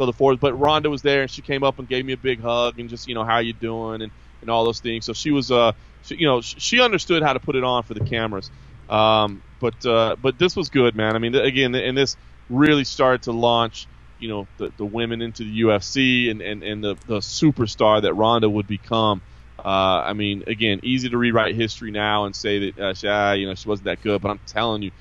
So 0.00 0.06
the 0.06 0.14
fourth, 0.14 0.40
but 0.40 0.54
Ronda 0.54 0.88
was 0.88 1.02
there 1.02 1.20
and 1.22 1.30
she 1.30 1.42
came 1.42 1.62
up 1.62 1.78
and 1.78 1.86
gave 1.86 2.06
me 2.06 2.14
a 2.14 2.16
big 2.16 2.40
hug 2.40 2.78
and 2.80 2.88
just 2.88 3.06
you 3.06 3.14
know 3.14 3.24
how 3.24 3.40
you 3.40 3.52
doing 3.52 4.00
and, 4.00 4.12
and 4.40 4.48
all 4.50 4.64
those 4.64 4.80
things. 4.80 5.04
So 5.04 5.12
she 5.12 5.30
was 5.30 5.50
uh 5.50 5.72
she, 6.00 6.16
you 6.16 6.26
know 6.26 6.40
she, 6.40 6.58
she 6.58 6.80
understood 6.80 7.22
how 7.22 7.34
to 7.34 7.40
put 7.40 7.54
it 7.54 7.64
on 7.64 7.84
for 7.84 7.92
the 7.92 8.00
cameras. 8.00 8.50
Um, 8.88 9.44
but 9.60 9.84
uh, 9.84 10.16
but 10.18 10.38
this 10.38 10.56
was 10.56 10.70
good, 10.70 10.96
man. 10.96 11.16
I 11.16 11.18
mean, 11.18 11.34
again, 11.34 11.74
and 11.74 11.98
this 11.98 12.16
really 12.48 12.84
started 12.84 13.24
to 13.24 13.32
launch 13.32 13.88
you 14.16 14.28
know 14.30 14.48
the, 14.56 14.72
the 14.78 14.86
women 14.86 15.20
into 15.20 15.44
the 15.44 15.60
UFC 15.62 16.30
and, 16.30 16.40
and, 16.40 16.62
and 16.62 16.82
the, 16.82 16.96
the 17.06 17.18
superstar 17.18 18.00
that 18.00 18.14
Ronda 18.14 18.48
would 18.48 18.66
become. 18.66 19.22
Uh, 19.62 20.02
I 20.06 20.14
mean, 20.14 20.44
again, 20.46 20.80
easy 20.82 21.10
to 21.10 21.18
rewrite 21.18 21.54
history 21.54 21.90
now 21.90 22.24
and 22.24 22.34
say 22.34 22.70
that 22.72 22.78
uh, 22.78 22.94
she, 22.94 23.06
ah, 23.06 23.32
you 23.32 23.46
know 23.46 23.54
she 23.54 23.68
wasn't 23.68 23.84
that 23.84 24.00
good, 24.00 24.22
but 24.22 24.30
I'm 24.30 24.40
telling 24.46 24.80
you, 24.80 24.92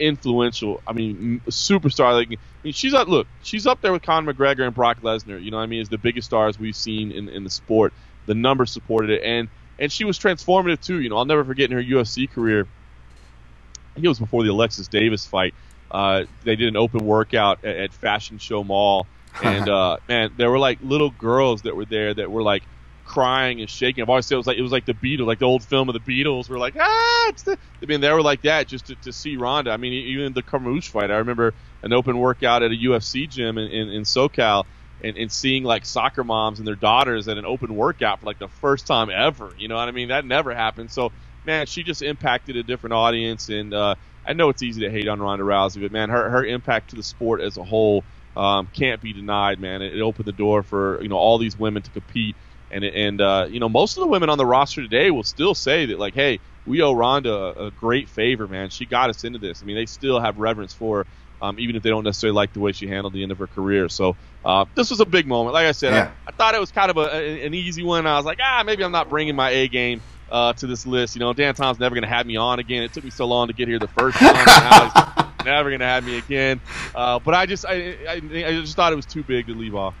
influential. 0.00 0.82
I 0.86 0.92
mean, 0.92 1.40
superstar. 1.48 2.14
Like, 2.14 2.28
I 2.28 2.36
mean, 2.64 2.72
she's 2.72 2.94
up. 2.94 3.08
Look, 3.08 3.26
she's 3.42 3.66
up 3.66 3.80
there 3.80 3.92
with 3.92 4.02
Conor 4.02 4.32
McGregor 4.32 4.66
and 4.66 4.74
Brock 4.74 5.02
Lesnar. 5.02 5.42
You 5.42 5.50
know, 5.50 5.58
what 5.58 5.64
I 5.64 5.66
mean, 5.66 5.80
is 5.80 5.88
the 5.88 5.98
biggest 5.98 6.26
stars 6.26 6.58
we've 6.58 6.76
seen 6.76 7.12
in, 7.12 7.28
in 7.28 7.44
the 7.44 7.50
sport. 7.50 7.92
The 8.26 8.34
numbers 8.34 8.70
supported 8.70 9.10
it, 9.10 9.22
and 9.22 9.48
and 9.78 9.90
she 9.90 10.04
was 10.04 10.18
transformative 10.18 10.80
too. 10.80 11.00
You 11.00 11.08
know, 11.08 11.16
I'll 11.16 11.24
never 11.24 11.44
forget 11.44 11.70
in 11.70 11.76
her 11.76 11.82
UFC 11.82 12.30
career. 12.30 12.62
I 12.62 13.94
think 13.94 14.04
it 14.04 14.08
was 14.08 14.18
before 14.18 14.42
the 14.42 14.50
Alexis 14.50 14.88
Davis 14.88 15.26
fight. 15.26 15.54
Uh, 15.90 16.24
they 16.44 16.54
did 16.56 16.68
an 16.68 16.76
open 16.76 17.04
workout 17.04 17.64
at, 17.64 17.76
at 17.76 17.92
Fashion 17.92 18.38
Show 18.38 18.62
Mall, 18.62 19.06
and 19.42 19.68
uh, 19.68 19.96
man, 20.08 20.32
there 20.36 20.50
were 20.50 20.58
like 20.58 20.78
little 20.82 21.10
girls 21.10 21.62
that 21.62 21.76
were 21.76 21.86
there 21.86 22.14
that 22.14 22.30
were 22.30 22.42
like 22.42 22.62
crying 23.10 23.60
and 23.60 23.68
shaking. 23.68 24.02
I've 24.02 24.08
always 24.08 24.26
said 24.26 24.34
it 24.34 24.38
was 24.38 24.46
like 24.46 24.58
it 24.58 24.62
was 24.62 24.72
like 24.72 24.86
the 24.86 24.94
Beatles, 24.94 25.26
like 25.26 25.40
the 25.40 25.46
old 25.46 25.64
film 25.64 25.88
of 25.88 25.94
the 25.94 26.00
Beatles. 26.00 26.48
Were 26.48 26.58
like 26.58 26.76
ah, 26.78 27.28
it's 27.28 27.42
the. 27.42 27.58
I 27.82 27.86
mean, 27.86 28.00
they 28.00 28.12
were 28.12 28.22
like 28.22 28.42
that 28.42 28.68
just 28.68 28.86
to, 28.86 28.96
to 28.96 29.12
see 29.12 29.36
Ronda. 29.36 29.72
I 29.72 29.76
mean, 29.76 29.92
even 29.92 30.32
the 30.32 30.42
Carmouche 30.42 30.88
fight. 30.88 31.10
I 31.10 31.16
remember 31.16 31.54
an 31.82 31.92
open 31.92 32.18
workout 32.18 32.62
at 32.62 32.70
a 32.70 32.76
UFC 32.76 33.28
gym 33.28 33.58
in, 33.58 33.68
in, 33.68 33.88
in 33.90 34.02
SoCal. 34.02 34.64
And, 35.02 35.16
and 35.16 35.32
seeing 35.32 35.64
like 35.64 35.86
soccer 35.86 36.22
moms 36.24 36.58
and 36.58 36.68
their 36.68 36.76
daughters 36.76 37.26
at 37.26 37.38
an 37.38 37.46
open 37.46 37.74
workout 37.74 38.20
for 38.20 38.26
like 38.26 38.38
the 38.38 38.50
first 38.50 38.86
time 38.86 39.08
ever, 39.08 39.54
you 39.56 39.66
know 39.66 39.76
what 39.76 39.88
I 39.88 39.92
mean? 39.92 40.08
That 40.08 40.26
never 40.26 40.54
happened. 40.54 40.90
So 40.90 41.14
man, 41.44 41.66
she 41.66 41.82
just 41.82 42.02
impacted 42.02 42.56
a 42.56 42.62
different 42.62 42.94
audience. 42.94 43.48
And 43.48 43.72
uh, 43.74 43.94
I 44.26 44.34
know 44.34 44.50
it's 44.50 44.62
easy 44.62 44.82
to 44.82 44.90
hate 44.90 45.08
on 45.08 45.20
Ronda 45.20 45.44
Rousey, 45.44 45.80
but 45.82 45.92
man, 45.92 46.10
her 46.10 46.30
her 46.30 46.44
impact 46.44 46.90
to 46.90 46.96
the 46.96 47.02
sport 47.02 47.40
as 47.40 47.56
a 47.56 47.64
whole 47.64 48.04
um, 48.36 48.68
can't 48.68 49.00
be 49.00 49.12
denied. 49.12 49.60
Man, 49.60 49.82
it, 49.82 49.94
it 49.96 50.00
opened 50.00 50.26
the 50.26 50.32
door 50.32 50.62
for 50.62 51.02
you 51.02 51.08
know 51.08 51.16
all 51.16 51.38
these 51.38 51.56
women 51.56 51.82
to 51.82 51.90
compete. 51.90 52.36
And 52.70 52.84
and 52.84 53.20
uh, 53.20 53.46
you 53.50 53.60
know 53.60 53.68
most 53.68 53.96
of 53.96 54.02
the 54.02 54.06
women 54.08 54.28
on 54.30 54.38
the 54.38 54.46
roster 54.46 54.82
today 54.82 55.10
will 55.10 55.24
still 55.24 55.54
say 55.54 55.86
that 55.86 55.98
like, 55.98 56.14
hey, 56.14 56.38
we 56.66 56.82
owe 56.82 56.92
Ronda 56.92 57.32
a, 57.32 57.66
a 57.66 57.70
great 57.70 58.08
favor, 58.08 58.46
man. 58.46 58.70
She 58.70 58.86
got 58.86 59.10
us 59.10 59.24
into 59.24 59.38
this. 59.38 59.62
I 59.62 59.64
mean, 59.66 59.76
they 59.76 59.86
still 59.86 60.20
have 60.20 60.38
reverence 60.38 60.72
for. 60.74 60.98
her. 60.98 61.06
Um, 61.42 61.58
even 61.58 61.74
if 61.74 61.82
they 61.82 61.88
don't 61.88 62.04
necessarily 62.04 62.34
like 62.34 62.52
the 62.52 62.60
way 62.60 62.72
she 62.72 62.86
handled 62.86 63.14
the 63.14 63.22
end 63.22 63.32
of 63.32 63.38
her 63.38 63.46
career. 63.46 63.88
So 63.88 64.14
uh, 64.44 64.66
this 64.74 64.90
was 64.90 65.00
a 65.00 65.06
big 65.06 65.26
moment. 65.26 65.54
Like 65.54 65.64
I 65.68 65.72
said, 65.72 65.94
Yeah. 65.94 66.10
I, 66.26 66.28
I 66.28 66.32
thought 66.32 66.54
it 66.54 66.60
was 66.60 66.70
kind 66.70 66.90
of 66.90 66.98
a, 66.98 67.16
a, 67.16 67.46
an 67.46 67.54
easy 67.54 67.82
one. 67.82 68.06
I 68.06 68.18
was 68.18 68.26
like, 68.26 68.36
ah, 68.42 68.62
maybe 68.66 68.84
I'm 68.84 68.92
not 68.92 69.08
bringing 69.08 69.34
my 69.36 69.48
A 69.48 69.66
game 69.66 70.02
uh, 70.30 70.52
to 70.52 70.66
this 70.66 70.84
list. 70.84 71.14
You 71.16 71.20
know, 71.20 71.32
Dan 71.32 71.54
Tom's 71.54 71.78
never 71.78 71.94
going 71.94 72.02
to 72.02 72.10
have 72.10 72.26
me 72.26 72.36
on 72.36 72.58
again. 72.58 72.82
It 72.82 72.92
took 72.92 73.04
me 73.04 73.10
so 73.10 73.24
long 73.24 73.46
to 73.46 73.54
get 73.54 73.68
here 73.68 73.78
the 73.78 73.88
first 73.88 74.18
time. 74.18 75.28
Never 75.44 75.76
to 75.76 75.84
have 75.84 76.04
me 76.04 76.18
again. 76.18 76.60
Uh, 76.94 77.18
but 77.18 77.34
I 77.34 77.46
just, 77.46 77.64
I, 77.66 77.96
I, 78.08 78.20
I 78.32 78.52
just 78.60 78.76
thought 78.76 78.92
it 78.92 78.96
was 78.96 79.06
too 79.06 79.22
big 79.22 79.46
to 79.46 79.54
leave 79.54 79.74
off. 79.74 79.94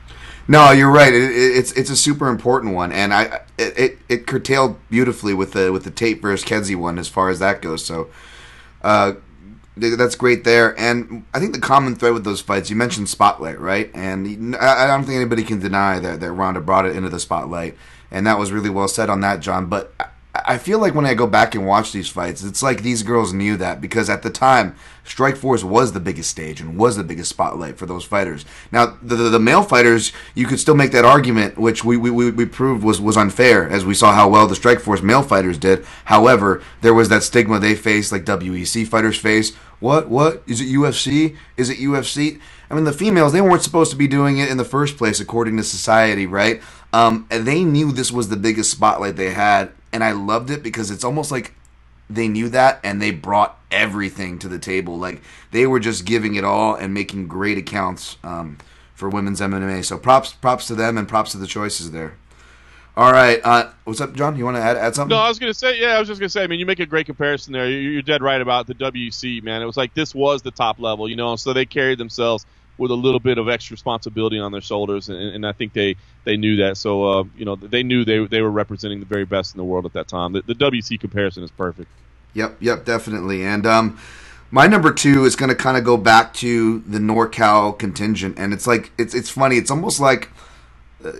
No, 0.48 0.72
you're 0.72 0.90
right. 0.90 1.12
It, 1.12 1.22
it, 1.22 1.56
it's 1.58 1.72
it's 1.72 1.90
a 1.90 1.96
super 1.96 2.28
important 2.28 2.74
one, 2.74 2.90
and 2.90 3.14
I 3.14 3.40
it, 3.56 3.78
it, 3.78 3.98
it 4.08 4.26
curtailed 4.26 4.78
beautifully 4.90 5.32
with 5.32 5.52
the 5.52 5.72
with 5.72 5.84
the 5.84 5.90
Tate 5.90 6.20
versus 6.20 6.44
Kedzie 6.44 6.74
one 6.74 6.98
as 6.98 7.08
far 7.08 7.30
as 7.30 7.38
that 7.38 7.62
goes. 7.62 7.84
So, 7.84 8.08
uh, 8.82 9.12
that's 9.76 10.16
great 10.16 10.44
there. 10.44 10.78
And 10.78 11.24
I 11.32 11.38
think 11.38 11.54
the 11.54 11.60
common 11.60 11.94
thread 11.94 12.14
with 12.14 12.24
those 12.24 12.40
fights, 12.40 12.68
you 12.68 12.76
mentioned 12.76 13.08
spotlight, 13.08 13.60
right? 13.60 13.90
And 13.94 14.56
I, 14.56 14.84
I 14.84 14.86
don't 14.88 15.04
think 15.04 15.16
anybody 15.16 15.44
can 15.44 15.60
deny 15.60 16.00
that 16.00 16.20
that 16.20 16.32
Ronda 16.32 16.60
brought 16.60 16.86
it 16.86 16.96
into 16.96 17.10
the 17.10 17.20
spotlight, 17.20 17.76
and 18.10 18.26
that 18.26 18.38
was 18.38 18.50
really 18.50 18.70
well 18.70 18.88
said 18.88 19.08
on 19.08 19.20
that, 19.20 19.40
John. 19.40 19.66
But 19.66 19.94
I, 20.54 20.58
feel 20.58 20.78
like 20.78 20.94
when 20.94 21.06
I 21.06 21.14
go 21.14 21.26
back 21.26 21.54
and 21.54 21.66
watch 21.66 21.92
these 21.92 22.08
fights, 22.08 22.42
it's 22.42 22.62
like 22.62 22.82
these 22.82 23.02
girls 23.02 23.32
knew 23.32 23.56
that 23.58 23.80
because 23.80 24.10
at 24.10 24.22
the 24.22 24.30
time, 24.30 24.74
Strike 25.04 25.36
Force 25.36 25.62
was 25.62 25.92
the 25.92 26.00
biggest 26.00 26.30
stage 26.30 26.60
and 26.60 26.76
was 26.76 26.96
the 26.96 27.04
biggest 27.04 27.30
spotlight 27.30 27.78
for 27.78 27.86
those 27.86 28.04
fighters. 28.04 28.44
Now, 28.72 28.98
the, 29.02 29.16
the, 29.16 29.28
the 29.30 29.38
male 29.38 29.62
fighters, 29.62 30.12
you 30.34 30.46
could 30.46 30.60
still 30.60 30.74
make 30.74 30.92
that 30.92 31.04
argument, 31.04 31.58
which 31.58 31.84
we, 31.84 31.96
we, 31.96 32.30
we 32.30 32.46
proved 32.46 32.82
was, 32.82 33.00
was 33.00 33.16
unfair, 33.16 33.68
as 33.68 33.84
we 33.84 33.94
saw 33.94 34.12
how 34.12 34.28
well 34.28 34.46
the 34.46 34.56
Strike 34.56 34.80
Force 34.80 35.02
male 35.02 35.22
fighters 35.22 35.56
did. 35.58 35.84
However, 36.06 36.62
there 36.80 36.94
was 36.94 37.08
that 37.08 37.22
stigma 37.22 37.58
they 37.58 37.74
faced, 37.74 38.12
like 38.12 38.24
WEC 38.24 38.86
fighters 38.86 39.18
face. 39.18 39.54
What? 39.78 40.08
What? 40.08 40.42
Is 40.46 40.60
it 40.60 40.66
UFC? 40.66 41.36
Is 41.56 41.70
it 41.70 41.78
UFC? 41.78 42.40
I 42.70 42.74
mean, 42.74 42.84
the 42.84 42.92
females, 42.92 43.32
they 43.32 43.40
weren't 43.40 43.62
supposed 43.62 43.90
to 43.90 43.96
be 43.96 44.06
doing 44.06 44.38
it 44.38 44.48
in 44.48 44.56
the 44.56 44.64
first 44.64 44.96
place, 44.96 45.20
according 45.20 45.56
to 45.56 45.64
society, 45.64 46.26
right? 46.26 46.60
Um, 46.92 47.26
they 47.28 47.64
knew 47.64 47.92
this 47.92 48.12
was 48.12 48.28
the 48.28 48.36
biggest 48.36 48.70
spotlight 48.70 49.16
they 49.16 49.30
had, 49.30 49.72
and 49.92 50.02
I 50.04 50.12
loved 50.12 50.50
it 50.50 50.62
because 50.62 50.90
it's 50.90 51.04
almost 51.04 51.30
like 51.30 51.54
they 52.08 52.28
knew 52.28 52.48
that 52.48 52.80
and 52.82 53.00
they 53.00 53.10
brought 53.10 53.58
everything 53.70 54.38
to 54.40 54.48
the 54.48 54.58
table. 54.58 54.98
Like 54.98 55.22
they 55.52 55.66
were 55.66 55.80
just 55.80 56.04
giving 56.04 56.34
it 56.34 56.44
all 56.44 56.74
and 56.74 56.92
making 56.92 57.28
great 57.28 57.58
accounts 57.58 58.16
um, 58.24 58.58
for 58.94 59.08
women's 59.08 59.40
MMA. 59.40 59.84
So 59.84 59.96
props, 59.98 60.32
props 60.32 60.66
to 60.68 60.74
them 60.74 60.98
and 60.98 61.08
props 61.08 61.32
to 61.32 61.38
the 61.38 61.46
choices 61.46 61.90
there. 61.92 62.14
All 62.96 63.12
right, 63.12 63.40
uh, 63.44 63.70
what's 63.84 64.00
up, 64.00 64.14
John? 64.14 64.36
You 64.36 64.44
want 64.44 64.56
to 64.56 64.62
add, 64.62 64.76
add 64.76 64.94
something? 64.96 65.16
No, 65.16 65.22
I 65.22 65.28
was 65.28 65.38
gonna 65.38 65.54
say, 65.54 65.80
yeah, 65.80 65.90
I 65.94 66.00
was 66.00 66.08
just 66.08 66.20
gonna 66.20 66.28
say. 66.28 66.42
I 66.42 66.48
mean, 66.48 66.58
you 66.58 66.66
make 66.66 66.80
a 66.80 66.86
great 66.86 67.06
comparison 67.06 67.52
there. 67.52 67.68
You- 67.70 67.88
You're 67.90 68.02
dead 68.02 68.20
right 68.20 68.40
about 68.40 68.66
the 68.66 68.74
WC, 68.74 69.42
man. 69.44 69.62
It 69.62 69.64
was 69.64 69.76
like 69.76 69.94
this 69.94 70.12
was 70.14 70.42
the 70.42 70.50
top 70.50 70.80
level, 70.80 71.08
you 71.08 71.14
know. 71.16 71.36
So 71.36 71.52
they 71.52 71.64
carried 71.64 71.98
themselves 71.98 72.44
with 72.80 72.90
a 72.90 72.94
little 72.94 73.20
bit 73.20 73.36
of 73.36 73.48
extra 73.48 73.74
responsibility 73.74 74.38
on 74.38 74.52
their 74.52 74.62
shoulders, 74.62 75.10
and, 75.10 75.18
and 75.18 75.46
I 75.46 75.52
think 75.52 75.74
they 75.74 75.96
they 76.24 76.38
knew 76.38 76.56
that. 76.56 76.78
So 76.78 77.04
uh, 77.04 77.24
you 77.36 77.44
know, 77.44 77.54
they 77.54 77.82
knew 77.82 78.04
they 78.04 78.26
they 78.26 78.40
were 78.40 78.50
representing 78.50 79.00
the 79.00 79.06
very 79.06 79.26
best 79.26 79.54
in 79.54 79.58
the 79.58 79.64
world 79.64 79.84
at 79.84 79.92
that 79.92 80.08
time. 80.08 80.32
The, 80.32 80.42
the 80.42 80.54
WC 80.54 80.98
comparison 80.98 81.44
is 81.44 81.50
perfect. 81.50 81.90
Yep, 82.32 82.56
yep, 82.60 82.84
definitely. 82.86 83.44
And 83.44 83.66
um, 83.66 83.98
my 84.50 84.66
number 84.66 84.92
two 84.92 85.24
is 85.24 85.36
going 85.36 85.50
to 85.50 85.54
kind 85.54 85.76
of 85.76 85.84
go 85.84 85.98
back 85.98 86.32
to 86.34 86.80
the 86.80 86.98
NorCal 86.98 87.78
contingent, 87.78 88.38
and 88.38 88.54
it's 88.54 88.66
like 88.66 88.92
it's 88.96 89.14
it's 89.14 89.28
funny. 89.28 89.56
It's 89.56 89.70
almost 89.70 90.00
like, 90.00 90.30
uh, 91.04 91.12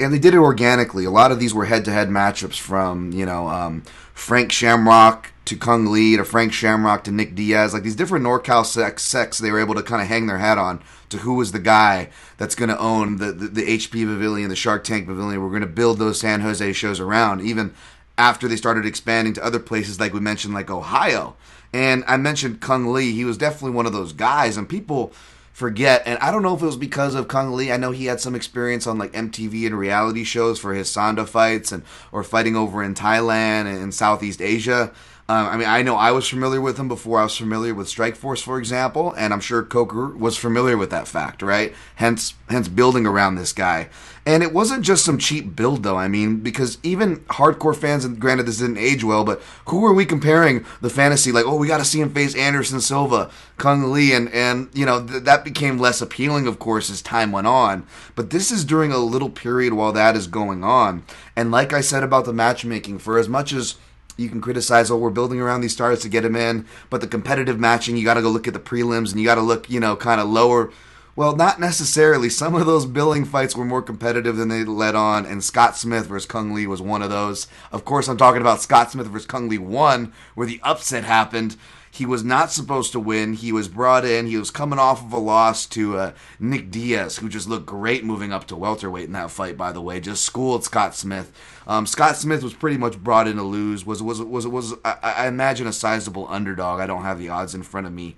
and 0.00 0.12
they 0.12 0.18
did 0.18 0.32
it 0.32 0.38
organically. 0.38 1.04
A 1.04 1.10
lot 1.10 1.32
of 1.32 1.38
these 1.38 1.52
were 1.52 1.66
head-to-head 1.66 2.08
matchups 2.08 2.58
from 2.58 3.12
you 3.12 3.26
know 3.26 3.48
um, 3.48 3.82
Frank 4.14 4.50
Shamrock 4.52 5.31
to 5.44 5.56
Cung 5.56 5.86
Le 5.86 6.16
to 6.16 6.24
Frank 6.24 6.52
Shamrock 6.52 7.04
to 7.04 7.10
Nick 7.10 7.34
Diaz. 7.34 7.74
Like 7.74 7.82
these 7.82 7.96
different 7.96 8.24
NorCal 8.24 8.64
sex, 8.64 9.02
sects, 9.02 9.38
they 9.38 9.50
were 9.50 9.60
able 9.60 9.74
to 9.74 9.82
kind 9.82 10.00
of 10.00 10.08
hang 10.08 10.26
their 10.26 10.38
hat 10.38 10.58
on 10.58 10.82
to 11.08 11.18
who 11.18 11.34
was 11.34 11.52
the 11.52 11.58
guy 11.58 12.10
that's 12.38 12.54
going 12.54 12.68
to 12.68 12.78
own 12.78 13.18
the, 13.18 13.32
the 13.32 13.48
the 13.48 13.78
HP 13.78 14.06
Pavilion, 14.06 14.48
the 14.48 14.56
Shark 14.56 14.84
Tank 14.84 15.06
Pavilion. 15.06 15.42
We're 15.42 15.48
going 15.48 15.62
to 15.62 15.66
build 15.66 15.98
those 15.98 16.20
San 16.20 16.40
Jose 16.40 16.72
shows 16.72 17.00
around, 17.00 17.42
even 17.42 17.74
after 18.18 18.46
they 18.46 18.56
started 18.56 18.86
expanding 18.86 19.32
to 19.34 19.44
other 19.44 19.58
places 19.58 19.98
like 19.98 20.12
we 20.12 20.20
mentioned 20.20 20.54
like 20.54 20.70
ohio 20.70 21.34
and 21.72 22.04
i 22.06 22.16
mentioned 22.16 22.60
Cung 22.60 22.92
Le 22.92 23.00
he 23.00 23.24
was 23.24 23.38
definitely 23.38 23.72
one 23.72 23.86
of 23.86 23.92
those 23.92 24.12
guys 24.12 24.56
and 24.56 24.68
people 24.68 25.12
forget 25.52 26.02
and 26.06 26.18
i 26.18 26.30
don't 26.30 26.42
know 26.42 26.54
if 26.54 26.62
it 26.62 26.66
was 26.66 26.76
because 26.76 27.14
of 27.14 27.28
Cung 27.28 27.52
Le 27.52 27.70
i 27.72 27.76
know 27.76 27.90
he 27.90 28.06
had 28.06 28.20
some 28.20 28.34
experience 28.34 28.86
on 28.86 28.98
like 28.98 29.12
mtv 29.12 29.66
and 29.66 29.78
reality 29.78 30.24
shows 30.24 30.58
for 30.58 30.74
his 30.74 30.88
sanda 30.88 31.26
fights 31.26 31.72
and 31.72 31.82
or 32.10 32.22
fighting 32.22 32.56
over 32.56 32.82
in 32.82 32.94
thailand 32.94 33.66
and 33.66 33.78
in 33.82 33.92
southeast 33.92 34.40
asia 34.40 34.92
Um, 35.32 35.48
I 35.48 35.56
mean, 35.56 35.66
I 35.66 35.80
know 35.80 35.96
I 35.96 36.10
was 36.10 36.28
familiar 36.28 36.60
with 36.60 36.76
him 36.76 36.88
before 36.88 37.18
I 37.18 37.22
was 37.22 37.34
familiar 37.34 37.74
with 37.74 37.86
Strikeforce, 37.86 38.42
for 38.42 38.58
example, 38.58 39.14
and 39.16 39.32
I'm 39.32 39.40
sure 39.40 39.62
Coker 39.62 40.08
was 40.08 40.36
familiar 40.36 40.76
with 40.76 40.90
that 40.90 41.08
fact, 41.08 41.40
right? 41.40 41.72
Hence, 41.94 42.34
hence 42.50 42.68
building 42.68 43.06
around 43.06 43.36
this 43.36 43.54
guy. 43.54 43.88
And 44.26 44.42
it 44.42 44.52
wasn't 44.52 44.84
just 44.84 45.06
some 45.06 45.16
cheap 45.16 45.56
build, 45.56 45.84
though. 45.84 45.96
I 45.96 46.06
mean, 46.06 46.40
because 46.40 46.76
even 46.82 47.20
hardcore 47.30 47.74
fans, 47.74 48.04
and 48.04 48.20
granted 48.20 48.44
this 48.44 48.58
didn't 48.58 48.76
age 48.76 49.04
well, 49.04 49.24
but 49.24 49.40
who 49.68 49.86
are 49.86 49.94
we 49.94 50.04
comparing 50.04 50.66
the 50.82 50.90
fantasy? 50.90 51.32
Like, 51.32 51.46
oh, 51.46 51.56
we 51.56 51.66
got 51.66 51.78
to 51.78 51.84
see 51.86 52.02
him 52.02 52.12
face 52.12 52.36
Anderson 52.36 52.82
Silva, 52.82 53.30
Cung 53.56 53.90
Le, 53.90 54.14
and 54.14 54.30
and 54.34 54.68
you 54.74 54.84
know 54.84 55.02
th- 55.04 55.22
that 55.22 55.44
became 55.44 55.78
less 55.78 56.02
appealing, 56.02 56.46
of 56.46 56.58
course, 56.58 56.90
as 56.90 57.00
time 57.00 57.32
went 57.32 57.46
on. 57.46 57.86
But 58.14 58.28
this 58.28 58.52
is 58.52 58.66
during 58.66 58.92
a 58.92 58.98
little 58.98 59.30
period 59.30 59.72
while 59.72 59.92
that 59.92 60.14
is 60.14 60.26
going 60.26 60.62
on. 60.62 61.04
And 61.34 61.50
like 61.50 61.72
I 61.72 61.80
said 61.80 62.02
about 62.02 62.26
the 62.26 62.34
matchmaking, 62.34 62.98
for 62.98 63.18
as 63.18 63.30
much 63.30 63.54
as 63.54 63.76
you 64.16 64.28
can 64.28 64.40
criticize, 64.40 64.90
oh, 64.90 64.96
we're 64.96 65.10
building 65.10 65.40
around 65.40 65.60
these 65.60 65.72
stars 65.72 66.00
to 66.00 66.08
get 66.08 66.24
him 66.24 66.36
in, 66.36 66.66
but 66.90 67.00
the 67.00 67.06
competitive 67.06 67.58
matching, 67.58 67.96
you 67.96 68.04
got 68.04 68.14
to 68.14 68.22
go 68.22 68.30
look 68.30 68.48
at 68.48 68.54
the 68.54 68.60
prelims 68.60 69.10
and 69.10 69.20
you 69.20 69.26
got 69.26 69.36
to 69.36 69.42
look, 69.42 69.70
you 69.70 69.80
know, 69.80 69.96
kind 69.96 70.20
of 70.20 70.28
lower. 70.28 70.70
Well, 71.14 71.36
not 71.36 71.60
necessarily. 71.60 72.30
Some 72.30 72.54
of 72.54 72.64
those 72.64 72.86
billing 72.86 73.26
fights 73.26 73.54
were 73.54 73.66
more 73.66 73.82
competitive 73.82 74.36
than 74.36 74.48
they 74.48 74.64
let 74.64 74.94
on, 74.94 75.26
and 75.26 75.44
Scott 75.44 75.76
Smith 75.76 76.06
versus 76.06 76.26
Cung 76.26 76.54
Le 76.54 76.66
was 76.66 76.80
one 76.80 77.02
of 77.02 77.10
those. 77.10 77.48
Of 77.70 77.84
course, 77.84 78.08
I'm 78.08 78.16
talking 78.16 78.40
about 78.40 78.62
Scott 78.62 78.90
Smith 78.90 79.08
versus 79.08 79.26
Cung 79.26 79.50
Le 79.50 79.60
1, 79.60 80.12
where 80.34 80.46
the 80.46 80.60
upset 80.62 81.04
happened. 81.04 81.56
He 81.90 82.06
was 82.06 82.24
not 82.24 82.50
supposed 82.50 82.92
to 82.92 83.00
win. 83.00 83.34
He 83.34 83.52
was 83.52 83.68
brought 83.68 84.06
in. 84.06 84.26
He 84.26 84.38
was 84.38 84.50
coming 84.50 84.78
off 84.78 85.04
of 85.04 85.12
a 85.12 85.18
loss 85.18 85.66
to 85.66 85.98
uh, 85.98 86.12
Nick 86.40 86.70
Diaz, 86.70 87.18
who 87.18 87.28
just 87.28 87.46
looked 87.46 87.66
great 87.66 88.02
moving 88.02 88.32
up 88.32 88.46
to 88.46 88.56
welterweight 88.56 89.04
in 89.04 89.12
that 89.12 89.30
fight. 89.30 89.58
By 89.58 89.72
the 89.72 89.82
way, 89.82 90.00
just 90.00 90.24
schooled 90.24 90.64
Scott 90.64 90.94
Smith. 90.94 91.30
Um, 91.66 91.86
Scott 91.86 92.16
Smith 92.16 92.42
was 92.42 92.54
pretty 92.54 92.76
much 92.76 92.98
brought 92.98 93.28
in 93.28 93.36
to 93.36 93.42
lose. 93.42 93.86
Was 93.86 94.02
was 94.02 94.20
was 94.20 94.46
was 94.46 94.74
I, 94.84 94.96
I 95.02 95.26
imagine 95.28 95.66
a 95.66 95.72
sizable 95.72 96.26
underdog. 96.28 96.80
I 96.80 96.86
don't 96.86 97.02
have 97.02 97.18
the 97.18 97.28
odds 97.28 97.54
in 97.54 97.62
front 97.62 97.86
of 97.86 97.92
me, 97.92 98.16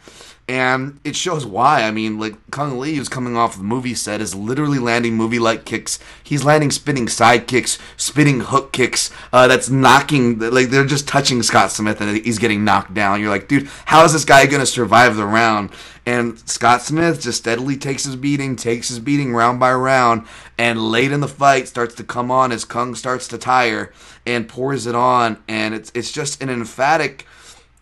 and 0.48 1.00
it 1.04 1.16
shows 1.16 1.44
why. 1.44 1.82
I 1.82 1.90
mean, 1.90 2.18
like 2.18 2.34
Cung 2.50 2.78
Le, 2.78 2.88
who's 2.88 3.08
coming 3.08 3.36
off 3.36 3.56
the 3.56 3.62
movie 3.62 3.94
set, 3.94 4.20
is 4.20 4.34
literally 4.34 4.78
landing 4.78 5.14
movie-like 5.14 5.64
kicks. 5.64 5.98
He's 6.22 6.44
landing 6.44 6.70
spinning 6.70 7.08
side 7.08 7.46
kicks, 7.46 7.78
spinning 7.96 8.40
hook 8.40 8.72
kicks. 8.72 9.10
Uh, 9.32 9.46
that's 9.48 9.68
knocking. 9.68 10.38
Like 10.38 10.68
they're 10.68 10.84
just 10.84 11.08
touching 11.08 11.42
Scott 11.42 11.70
Smith, 11.70 12.00
and 12.00 12.16
he's 12.16 12.38
getting 12.38 12.64
knocked 12.64 12.94
down. 12.94 13.20
You're 13.20 13.30
like, 13.30 13.48
dude, 13.48 13.68
how 13.86 14.04
is 14.04 14.12
this 14.12 14.24
guy 14.24 14.46
gonna 14.46 14.66
survive 14.66 15.16
the 15.16 15.26
round? 15.26 15.70
And 16.06 16.38
Scott 16.48 16.82
Smith 16.82 17.22
just 17.22 17.38
steadily 17.38 17.76
takes 17.76 18.04
his 18.04 18.16
beating, 18.16 18.56
takes 18.56 18.88
his 18.88 18.98
beating 18.98 19.32
round 19.32 19.58
by 19.58 19.72
round, 19.72 20.26
and 20.58 20.90
late 20.90 21.12
in 21.12 21.20
the 21.20 21.28
fight 21.28 21.66
starts 21.66 21.94
to 21.94 22.04
come 22.04 22.30
on 22.30 22.52
as 22.52 22.64
Cung 22.64 22.94
starts 22.94 23.26
to 23.28 23.38
tire 23.38 23.92
and 24.26 24.48
pours 24.48 24.86
it 24.86 24.94
on, 24.94 25.42
and 25.48 25.74
it's 25.74 25.90
it's 25.94 26.12
just 26.12 26.42
an 26.42 26.50
emphatic 26.50 27.26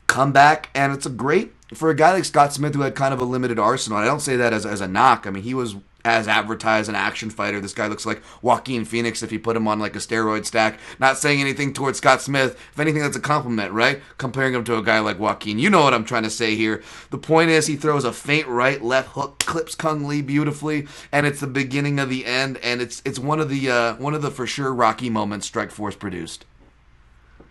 comeback, 0.06 0.70
and 0.74 0.92
it's 0.92 1.06
a 1.06 1.10
great 1.10 1.52
for 1.74 1.90
a 1.90 1.96
guy 1.96 2.12
like 2.12 2.24
Scott 2.24 2.52
Smith 2.52 2.74
who 2.74 2.82
had 2.82 2.94
kind 2.94 3.14
of 3.14 3.20
a 3.20 3.24
limited 3.24 3.58
arsenal. 3.58 3.98
I 3.98 4.04
don't 4.04 4.20
say 4.20 4.36
that 4.36 4.52
as 4.52 4.64
as 4.64 4.80
a 4.80 4.88
knock. 4.88 5.26
I 5.26 5.30
mean, 5.30 5.42
he 5.42 5.54
was 5.54 5.74
as 6.04 6.28
advertised 6.28 6.88
an 6.88 6.94
action 6.94 7.30
fighter. 7.30 7.60
This 7.60 7.74
guy 7.74 7.86
looks 7.86 8.06
like 8.06 8.22
Joaquin 8.42 8.84
Phoenix 8.84 9.22
if 9.22 9.32
you 9.32 9.38
put 9.38 9.56
him 9.56 9.68
on 9.68 9.78
like 9.78 9.96
a 9.96 10.00
steroid 10.00 10.44
stack. 10.44 10.78
Not 10.98 11.18
saying 11.18 11.40
anything 11.40 11.72
towards 11.72 11.98
Scott 11.98 12.20
Smith. 12.20 12.58
If 12.72 12.78
anything, 12.78 13.02
that's 13.02 13.16
a 13.16 13.20
compliment, 13.20 13.72
right? 13.72 14.00
Comparing 14.18 14.54
him 14.54 14.64
to 14.64 14.76
a 14.76 14.82
guy 14.82 15.00
like 15.00 15.18
Joaquin. 15.18 15.58
You 15.58 15.70
know 15.70 15.82
what 15.82 15.94
I'm 15.94 16.04
trying 16.04 16.24
to 16.24 16.30
say 16.30 16.56
here. 16.56 16.82
The 17.10 17.18
point 17.18 17.50
is, 17.50 17.66
he 17.66 17.76
throws 17.76 18.04
a 18.04 18.12
feint 18.12 18.46
right 18.46 18.82
left 18.82 19.10
hook, 19.10 19.38
clips 19.40 19.74
Cung 19.74 20.06
Le 20.06 20.22
beautifully, 20.22 20.86
and 21.10 21.26
it's 21.26 21.40
the 21.40 21.46
beginning 21.46 21.98
of 21.98 22.08
the 22.08 22.26
end. 22.26 22.58
And 22.62 22.80
it's 22.80 23.02
it's 23.04 23.18
one 23.18 23.40
of 23.40 23.48
the 23.48 23.70
uh, 23.70 23.94
one 23.96 24.14
of 24.14 24.22
the 24.22 24.30
for 24.30 24.46
sure 24.46 24.72
Rocky 24.72 25.10
moments 25.10 25.50
Strikeforce 25.50 25.98
produced. 25.98 26.44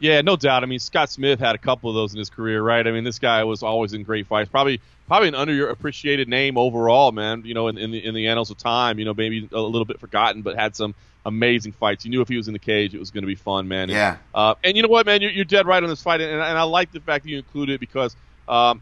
Yeah, 0.02 0.22
no 0.22 0.36
doubt. 0.36 0.64
I 0.64 0.66
mean, 0.66 0.80
Scott 0.80 1.12
Smith 1.12 1.40
had 1.40 1.54
a 1.54 1.60
couple 1.60 1.88
of 1.88 1.96
those 1.96 2.12
in 2.12 2.18
his 2.18 2.30
career, 2.30 2.64
right? 2.64 2.86
I 2.88 2.92
mean, 2.92 3.04
this 3.04 3.20
guy 3.20 3.44
was 3.44 3.62
always 3.62 3.94
in 3.94 4.02
great 4.02 4.26
fights. 4.26 4.50
Probably, 4.50 4.82
probably 5.12 5.28
an 5.28 5.34
underappreciated 5.34 6.30
name 6.30 6.58
overall, 6.58 7.12
man. 7.12 7.42
You 7.44 7.54
know, 7.54 7.68
in, 7.68 7.78
in 7.78 7.92
the 7.92 8.06
in 8.06 8.16
the 8.16 8.30
annals 8.30 8.50
of 8.50 8.58
time, 8.58 8.98
you 8.98 9.04
know, 9.04 9.14
maybe 9.14 9.50
a 9.52 9.60
little 9.60 9.84
bit 9.84 10.00
forgotten, 10.00 10.42
but 10.42 10.56
had 10.56 10.74
some 10.74 10.96
amazing 11.26 11.74
fights. 11.74 12.06
You 12.06 12.12
knew 12.12 12.22
if 12.22 12.30
he 12.30 12.38
was 12.38 12.48
in 12.48 12.54
the 12.54 12.60
cage, 12.60 12.96
it 12.96 12.98
was 13.00 13.12
going 13.12 13.24
to 13.24 13.28
be 13.28 13.36
fun, 13.36 13.68
man. 13.68 13.84
And, 13.84 13.92
Yeah. 13.92 14.18
Uh, 14.34 14.56
and 14.64 14.78
you 14.78 14.84
know 14.84 14.88
what, 14.88 15.06
man? 15.06 15.20
You're, 15.20 15.32
you're 15.32 15.44
dead 15.44 15.68
right 15.68 15.84
on 15.84 15.90
this 15.90 16.02
fight, 16.02 16.22
and, 16.22 16.32
and 16.32 16.58
I 16.58 16.64
like 16.64 16.94
the 16.94 17.02
fact 17.02 17.26
that 17.26 17.30
you 17.30 17.38
included 17.38 17.74
it 17.74 17.80
because. 17.80 18.16
Um, 18.48 18.82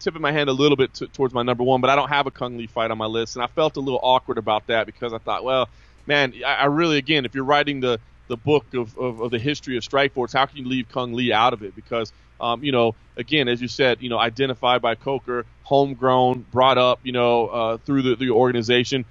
tipping 0.00 0.22
my 0.22 0.32
hand 0.32 0.48
a 0.48 0.52
little 0.52 0.76
bit 0.76 0.94
t- 0.94 1.06
towards 1.08 1.34
my 1.34 1.42
number 1.42 1.62
one, 1.62 1.82
but 1.82 1.90
I 1.90 1.96
don't 1.96 2.08
have 2.08 2.26
a 2.26 2.30
Cung 2.30 2.56
Le 2.56 2.66
fight 2.66 2.90
on 2.90 2.96
my 2.96 3.06
list, 3.06 3.36
and 3.36 3.42
I 3.42 3.48
felt 3.48 3.76
a 3.76 3.80
little 3.80 4.00
awkward 4.02 4.38
about 4.38 4.66
that 4.68 4.86
because 4.86 5.12
I 5.12 5.18
thought, 5.18 5.44
well, 5.44 5.68
man, 6.06 6.32
I, 6.46 6.54
I 6.54 6.64
really, 6.66 6.96
again, 6.96 7.26
if 7.26 7.34
you're 7.34 7.44
writing 7.44 7.80
the 7.80 8.00
the 8.30 8.36
book 8.36 8.64
of, 8.74 8.96
of, 8.96 9.20
of 9.20 9.30
the 9.32 9.40
history 9.40 9.76
of 9.76 9.82
Strikeforce, 9.82 10.32
how 10.32 10.46
can 10.46 10.58
you 10.58 10.64
leave 10.64 10.88
Cung 10.88 11.14
Le 11.14 11.34
out 11.34 11.52
of 11.52 11.64
it? 11.64 11.74
Because, 11.74 12.12
um, 12.40 12.62
you 12.62 12.70
know, 12.70 12.94
again, 13.16 13.48
as 13.48 13.60
you 13.60 13.66
said, 13.66 14.00
you 14.00 14.08
know, 14.08 14.18
identified 14.18 14.80
by 14.80 14.94
Coker, 14.94 15.44
homegrown, 15.70 16.44
brought 16.50 16.78
up, 16.78 16.98
you 17.04 17.12
know, 17.12 17.46
uh, 17.46 17.76
through 17.78 18.02
the, 18.02 18.16
the 18.16 18.30
organization, 18.30 19.04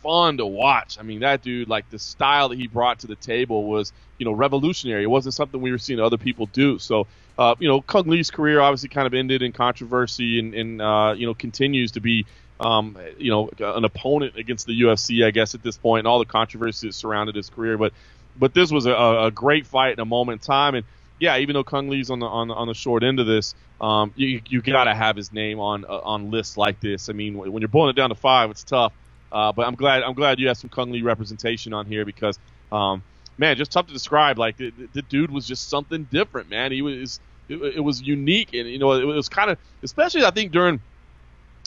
fun 0.00 0.36
to 0.36 0.46
watch. 0.46 0.96
I 0.96 1.02
mean, 1.02 1.20
that 1.20 1.42
dude, 1.42 1.68
like 1.68 1.90
the 1.90 1.98
style 1.98 2.50
that 2.50 2.58
he 2.58 2.68
brought 2.68 3.00
to 3.00 3.08
the 3.08 3.16
table 3.16 3.64
was, 3.64 3.92
you 4.16 4.24
know, 4.24 4.30
revolutionary. 4.30 5.02
It 5.02 5.10
wasn't 5.10 5.34
something 5.34 5.60
we 5.60 5.72
were 5.72 5.78
seeing 5.78 5.98
other 5.98 6.16
people 6.16 6.46
do. 6.46 6.78
So, 6.78 7.08
uh, 7.36 7.56
you 7.58 7.66
know, 7.66 7.80
Cung 7.80 8.06
Le's 8.06 8.30
career 8.30 8.60
obviously 8.60 8.90
kind 8.90 9.08
of 9.08 9.14
ended 9.14 9.42
in 9.42 9.50
controversy 9.50 10.38
and, 10.38 10.54
and 10.54 10.80
uh, 10.80 11.14
you 11.16 11.26
know, 11.26 11.34
continues 11.34 11.90
to 11.92 12.00
be, 12.00 12.26
um, 12.60 12.96
you 13.18 13.32
know, 13.32 13.50
an 13.58 13.84
opponent 13.84 14.36
against 14.36 14.68
the 14.68 14.80
UFC, 14.80 15.26
I 15.26 15.32
guess, 15.32 15.56
at 15.56 15.64
this 15.64 15.76
point, 15.76 16.02
and 16.02 16.06
all 16.06 16.20
the 16.20 16.26
controversy 16.26 16.86
that 16.86 16.92
surrounded 16.92 17.34
his 17.34 17.50
career. 17.50 17.76
But, 17.76 17.92
but 18.38 18.54
this 18.54 18.70
was 18.70 18.86
a, 18.86 18.92
a 18.92 19.30
great 19.32 19.66
fight 19.66 19.94
in 19.94 20.00
a 20.00 20.04
moment 20.04 20.42
in 20.42 20.46
time. 20.46 20.76
And 20.76 20.86
yeah, 21.20 21.38
even 21.38 21.54
though 21.54 21.64
Cung 21.64 21.88
Le's 21.88 22.10
on 22.10 22.20
the 22.20 22.26
on 22.26 22.48
the, 22.48 22.54
on 22.54 22.68
the 22.68 22.74
short 22.74 23.04
end 23.04 23.20
of 23.20 23.26
this, 23.26 23.54
um, 23.80 24.12
you 24.16 24.40
you 24.48 24.62
got 24.62 24.84
to 24.84 24.94
have 24.94 25.16
his 25.16 25.32
name 25.32 25.58
on 25.60 25.84
uh, 25.84 26.00
on 26.02 26.30
lists 26.30 26.56
like 26.56 26.80
this. 26.80 27.08
I 27.08 27.12
mean, 27.12 27.36
when 27.38 27.52
when 27.52 27.60
you're 27.62 27.68
boiling 27.68 27.90
it 27.90 27.96
down 27.96 28.10
to 28.10 28.14
five, 28.16 28.50
it's 28.50 28.64
tough. 28.64 28.94
Uh, 29.32 29.52
but 29.52 29.66
I'm 29.66 29.74
glad 29.74 30.02
I'm 30.02 30.14
glad 30.14 30.38
you 30.40 30.48
have 30.48 30.58
some 30.58 30.70
Cung 30.70 30.92
Le 30.92 31.02
representation 31.02 31.72
on 31.74 31.86
here 31.86 32.04
because, 32.04 32.38
um, 32.72 33.04
man, 33.38 33.56
just 33.56 33.72
tough 33.72 33.86
to 33.86 33.92
describe. 33.92 34.38
Like 34.38 34.56
the, 34.58 34.72
the 34.92 35.02
dude 35.02 35.30
was 35.30 35.46
just 35.46 35.68
something 35.70 36.04
different, 36.04 36.48
man. 36.50 36.72
He 36.72 36.82
was 36.82 37.20
it, 37.48 37.56
it 37.76 37.80
was 37.80 38.00
unique, 38.00 38.54
and 38.54 38.68
you 38.68 38.78
know 38.78 38.92
it 38.92 39.04
was 39.04 39.28
kind 39.28 39.50
of 39.50 39.58
especially 39.82 40.24
I 40.24 40.30
think 40.30 40.52
during 40.52 40.80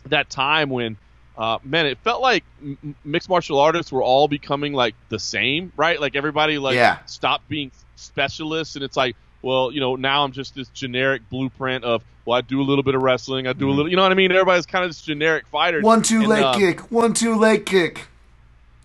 that 0.05 0.29
time 0.29 0.69
when. 0.69 0.97
Uh, 1.37 1.57
man, 1.63 1.85
it 1.85 1.97
felt 2.03 2.21
like 2.21 2.43
m- 2.61 2.95
mixed 3.05 3.29
martial 3.29 3.57
artists 3.59 3.91
were 3.91 4.03
all 4.03 4.27
becoming 4.27 4.73
like 4.73 4.95
the 5.09 5.17
same, 5.17 5.71
right? 5.77 5.99
Like 5.99 6.15
everybody 6.15 6.57
like 6.59 6.75
Yeah. 6.75 6.99
stopped 7.05 7.47
being 7.47 7.71
specialists, 7.95 8.75
and 8.75 8.83
it's 8.83 8.97
like, 8.97 9.15
well, 9.41 9.71
you 9.71 9.79
know, 9.79 9.95
now 9.95 10.23
I'm 10.23 10.31
just 10.31 10.55
this 10.55 10.67
generic 10.69 11.29
blueprint 11.29 11.83
of, 11.83 12.03
well, 12.25 12.37
I 12.37 12.41
do 12.41 12.61
a 12.61 12.63
little 12.63 12.83
bit 12.83 12.95
of 12.95 13.01
wrestling, 13.01 13.47
I 13.47 13.53
do 13.53 13.69
a 13.69 13.71
little, 13.71 13.89
you 13.89 13.95
know 13.95 14.03
what 14.03 14.11
I 14.11 14.15
mean? 14.15 14.31
Everybody's 14.31 14.65
kind 14.65 14.85
of 14.85 14.89
this 14.89 15.01
generic 15.01 15.47
fighter. 15.47 15.77
Mm-hmm. 15.77 15.85
One 15.85 16.01
two 16.03 16.19
And, 16.19 16.27
leg 16.29 16.43
um, 16.43 16.59
kick. 16.59 16.91
One 16.91 17.13
two 17.13 17.35
leg 17.35 17.65
kick. 17.65 18.07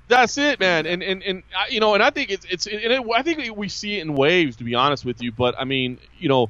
That's 0.08 0.38
it, 0.38 0.60
man. 0.60 0.86
And 0.86 1.02
and 1.02 1.22
and 1.22 1.42
I- 1.56 1.68
you 1.68 1.80
know, 1.80 1.94
and 1.94 2.02
I 2.02 2.10
think 2.10 2.30
it's 2.30 2.46
it's 2.48 2.66
and 2.66 2.80
it, 2.80 3.02
I 3.14 3.22
think 3.22 3.56
we 3.56 3.68
see 3.68 3.98
it 3.98 4.02
in 4.02 4.14
waves, 4.14 4.56
to 4.56 4.64
be 4.64 4.74
honest 4.74 5.04
with 5.04 5.20
you. 5.20 5.32
But 5.32 5.58
I 5.58 5.64
mean, 5.64 5.98
you 6.18 6.28
know, 6.28 6.48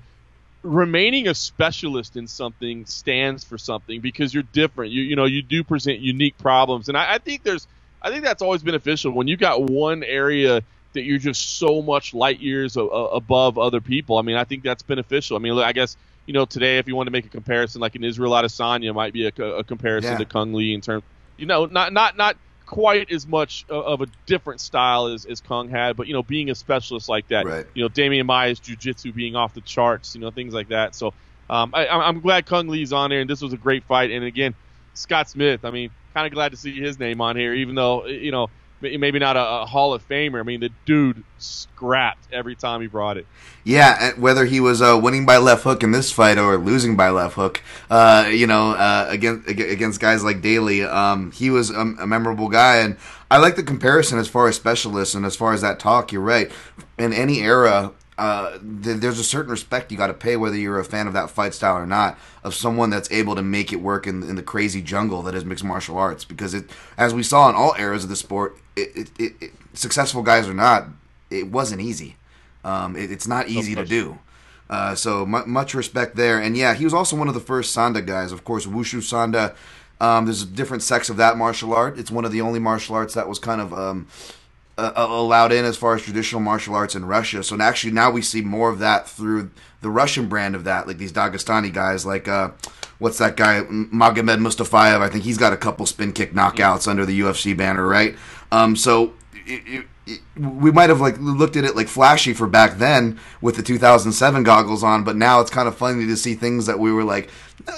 remaining 0.63 1.27
a 1.29 1.35
specialist 1.35 2.17
in 2.17 2.27
something 2.27 2.85
stands 2.85 3.45
for 3.45 3.57
something 3.57 4.01
because 4.01 4.35
you're 4.35 4.43
different. 4.43 4.93
You 4.93 5.03
you 5.03 5.17
know, 5.17 5.25
you 5.25 5.41
do 5.41 5.65
present 5.65 6.01
unique 6.01 6.37
problems, 6.37 6.89
and 6.89 6.99
I, 6.99 7.15
I 7.15 7.19
think 7.19 7.45
there's 7.45 7.67
I 8.03 8.11
think 8.11 8.25
that's 8.25 8.43
always 8.43 8.63
beneficial 8.63 9.13
when 9.13 9.27
you 9.27 9.37
got 9.37 9.63
one 9.63 10.05
area 10.05 10.63
that 10.97 11.05
you're 11.05 11.19
just 11.19 11.59
so 11.59 11.81
much 11.81 12.13
light 12.13 12.41
years 12.41 12.77
a, 12.77 12.81
a, 12.83 13.05
above 13.09 13.57
other 13.59 13.81
people. 13.81 14.19
I 14.19 14.23
mean, 14.23 14.37
I 14.37 14.45
think 14.45 14.63
that's 14.63 14.83
beneficial. 14.83 15.37
I 15.37 15.41
mean, 15.41 15.57
I 15.59 15.73
guess 15.73 15.97
you 16.27 16.35
know 16.35 16.45
today, 16.45 16.79
if 16.79 16.89
you 16.89 16.97
want 16.97 17.07
to 17.07 17.11
make 17.13 17.25
a 17.25 17.31
comparison, 17.31 17.81
like 17.81 17.95
an 17.95 18.05
Israel 18.05 18.33
Adesanya 18.33 18.95
might 18.95 19.13
be 19.13 19.27
a, 19.27 19.43
a 19.43 19.65
comparison 19.65 20.13
Yeah. 20.13 20.19
to 20.19 20.25
Cung 20.25 20.53
Le 20.53 20.63
in 20.63 20.81
terms, 20.81 21.05
you 21.39 21.47
know, 21.47 21.67
not 21.67 21.93
not 21.93 22.17
not 22.17 22.37
quite 22.67 23.13
as 23.13 23.27
much 23.29 23.65
of 23.69 24.01
a 24.01 24.07
different 24.27 24.61
style 24.61 25.07
as, 25.07 25.25
as 25.25 25.41
Cung 25.41 25.69
had, 25.69 25.97
but 25.97 26.09
you 26.09 26.13
know, 26.15 26.25
being 26.25 26.51
a 26.51 26.55
specialist 26.55 27.09
like 27.09 27.29
that, 27.29 27.47
Right. 27.47 27.67
you 27.75 27.83
know, 27.85 27.89
Demian 27.89 28.27
Maia's 28.27 28.59
jiu-jitsu 28.59 29.13
being 29.13 29.37
off 29.37 29.55
the 29.55 29.61
charts, 29.61 30.17
you 30.17 30.21
know, 30.21 30.33
things 30.33 30.53
like 30.53 30.69
that. 30.71 30.97
So 30.97 31.15
um, 31.49 31.71
I, 31.75 31.87
I'm 31.87 32.19
glad 32.21 32.45
Cung 32.47 32.67
Le's 32.67 32.93
on 32.93 33.11
there, 33.11 33.21
and 33.21 33.31
this 33.31 33.41
was 33.41 33.53
a 33.53 33.57
great 33.57 33.85
fight. 33.85 34.11
And 34.11 34.25
again, 34.25 34.53
Scott 34.95 35.31
Smith, 35.31 35.65
I 35.65 35.71
mean, 35.71 35.91
kind 36.13 36.27
of 36.27 36.33
glad 36.33 36.51
to 36.51 36.57
see 36.57 36.75
his 36.81 36.99
name 36.99 37.21
on 37.21 37.37
here, 37.37 37.55
even 37.55 37.77
though 37.77 38.07
you 38.07 38.33
know 38.33 38.49
maybe 38.81 39.19
not 39.19 39.37
a, 39.37 39.63
a 39.63 39.67
Hall 39.67 39.95
of 39.95 40.07
Famer. 40.09 40.41
I 40.41 40.43
mean, 40.43 40.61
the 40.61 40.71
dude 40.85 41.25
scrapped 41.39 42.33
every 42.33 42.55
time 42.55 42.81
he 42.81 42.87
brought 42.87 43.17
it. 43.17 43.27
Yeah, 43.65 44.13
whether 44.13 44.45
he 44.45 44.61
was 44.61 44.81
uh, 44.81 44.99
winning 45.03 45.27
by 45.27 45.39
left 45.39 45.65
hook 45.65 45.83
in 45.83 45.91
this 45.91 46.13
fight 46.13 46.39
or 46.39 46.57
losing 46.57 46.97
by 46.97 47.11
left 47.11 47.35
hook, 47.35 47.63
uh, 47.91 48.29
you 48.31 48.47
know, 48.47 48.73
uh, 48.73 49.07
against 49.09 49.49
against 49.49 50.01
guys 50.01 50.23
like 50.23 50.41
Daley, 50.41 50.85
um, 50.85 51.33
he 51.33 51.51
was 51.51 51.71
a, 51.71 51.81
a 51.81 52.07
memorable 52.07 52.49
guy, 52.49 52.77
and 52.77 52.97
I 53.31 53.39
like 53.39 53.57
the 53.57 53.63
comparison 53.63 54.19
as 54.19 54.29
far 54.29 54.47
as 54.49 54.57
specialists 54.57 55.15
and 55.15 55.27
as 55.27 55.35
far 55.35 55.53
as 55.53 55.63
that 55.63 55.81
talk. 55.81 56.13
You're 56.13 56.23
right. 56.23 56.51
In 56.99 57.13
any 57.13 57.41
era, 57.41 57.93
uh, 58.19 58.53
th- 58.83 58.99
there's 59.01 59.19
a 59.19 59.25
certain 59.25 59.51
respect 59.51 59.93
you 59.93 59.99
got 59.99 60.07
to 60.07 60.15
pay 60.15 60.37
whether 60.37 60.57
you're 60.57 60.79
a 60.81 60.85
fan 60.85 61.07
of 61.07 61.13
that 61.13 61.31
fight 61.31 61.53
style 61.55 61.77
or 61.77 61.87
not 61.87 62.19
of 62.45 62.55
someone 62.55 62.91
that's 62.91 63.11
able 63.11 63.35
to 63.35 63.43
make 63.43 63.73
it 63.73 63.77
work 63.77 64.07
in, 64.07 64.23
in 64.23 64.37
the 64.37 64.43
crazy 64.43 64.81
jungle 64.83 65.23
that 65.23 65.35
is 65.35 65.45
mixed 65.45 65.65
martial 65.65 65.99
arts 65.99 66.25
because 66.25 66.55
it 66.55 66.71
as 66.97 67.13
we 67.15 67.23
saw 67.23 67.49
in 67.49 67.55
all 67.55 67.75
eras 67.79 68.05
of 68.05 68.11
the 68.11 68.17
sport 68.17 68.57
it, 68.77 69.11
it, 69.19 69.33
it, 69.41 69.53
successful 69.75 70.23
guys 70.23 70.49
or 70.49 70.55
not 70.55 70.87
it 71.31 71.49
wasn't 71.51 71.81
easy 71.81 72.17
um, 72.65 72.97
it, 72.97 73.11
it's 73.11 73.29
not 73.29 73.49
easy 73.49 73.75
to 73.75 73.85
do 73.85 74.19
Uh, 74.69 74.97
so 74.97 75.25
mu- 75.25 75.47
much 75.47 75.75
respect 75.75 76.17
there. 76.17 76.41
And 76.43 76.57
yeah, 76.57 76.75
he 76.75 76.83
was 76.85 76.93
also 76.93 77.15
one 77.17 77.29
of 77.29 77.35
the 77.35 77.41
first 77.41 77.77
Sanda 77.77 78.05
guys. 78.05 78.33
Of 78.33 78.43
course, 78.43 78.67
Wushu 78.67 78.99
Sanda. 79.01 79.55
Um, 80.01 80.25
there's 80.27 80.43
a 80.43 80.47
different 80.47 80.83
sects 80.83 81.09
of 81.09 81.17
that 81.19 81.37
martial 81.37 81.73
art. 81.73 81.97
It's 81.99 82.11
one 82.11 82.25
of 82.25 82.33
the 82.33 82.41
only 82.41 82.59
martial 82.59 82.97
arts 82.97 83.15
that 83.15 83.29
was 83.29 83.39
kind 83.39 83.61
of 83.61 83.73
um, 83.73 84.09
uh, 84.79 84.93
allowed 84.97 85.53
in 85.53 85.65
as 85.65 85.77
far 85.77 85.95
as 85.95 86.03
traditional 86.03 86.41
martial 86.41 86.75
arts 86.75 86.95
in 86.95 87.05
Russia. 87.05 87.43
So 87.43 87.59
actually 87.61 87.93
now 87.93 88.11
we 88.11 88.23
see 88.23 88.43
more 88.43 88.71
of 88.71 88.79
that 88.81 89.09
through 89.09 89.51
the 89.81 89.91
Russian 89.91 90.29
brand 90.29 90.55
of 90.55 90.65
that, 90.65 90.87
like 90.87 90.99
these 90.99 91.13
Dagestani 91.13 91.73
guys, 91.73 92.05
like 92.05 92.29
uh, 92.29 92.51
what's 92.99 93.19
that 93.19 93.37
guy 93.37 93.63
Magomed 93.63 94.41
Mustafayev? 94.41 95.01
I 95.01 95.09
think 95.09 95.25
he's 95.25 95.39
got 95.39 95.53
a 95.53 95.57
couple 95.57 95.87
spin 95.87 96.13
kick 96.13 96.33
knockouts 96.33 96.87
under 96.89 97.07
the 97.07 97.21
UFC 97.21 97.57
banner, 97.57 97.87
right? 97.87 98.17
Um, 98.53 98.77
so. 98.77 99.15
It, 99.49 99.63
it, 99.67 99.87
we 100.37 100.71
might 100.71 100.89
have 100.89 101.01
like 101.01 101.17
looked 101.19 101.57
at 101.57 101.65
it 101.65 101.75
like 101.75 101.89
flashy 101.89 102.33
for 102.33 102.47
back 102.47 102.79
then 102.79 103.19
with 103.41 103.57
the 103.57 103.63
2007 103.63 104.43
goggles 104.45 104.85
on, 104.85 105.03
but 105.03 105.17
now 105.17 105.41
it's 105.41 105.51
kind 105.51 105.67
of 105.67 105.77
funny 105.77 106.07
to 106.07 106.17
see 106.17 106.35
things 106.35 106.67
that 106.67 106.79
we 106.79 106.93
were 106.93 107.03
like, 107.03 107.29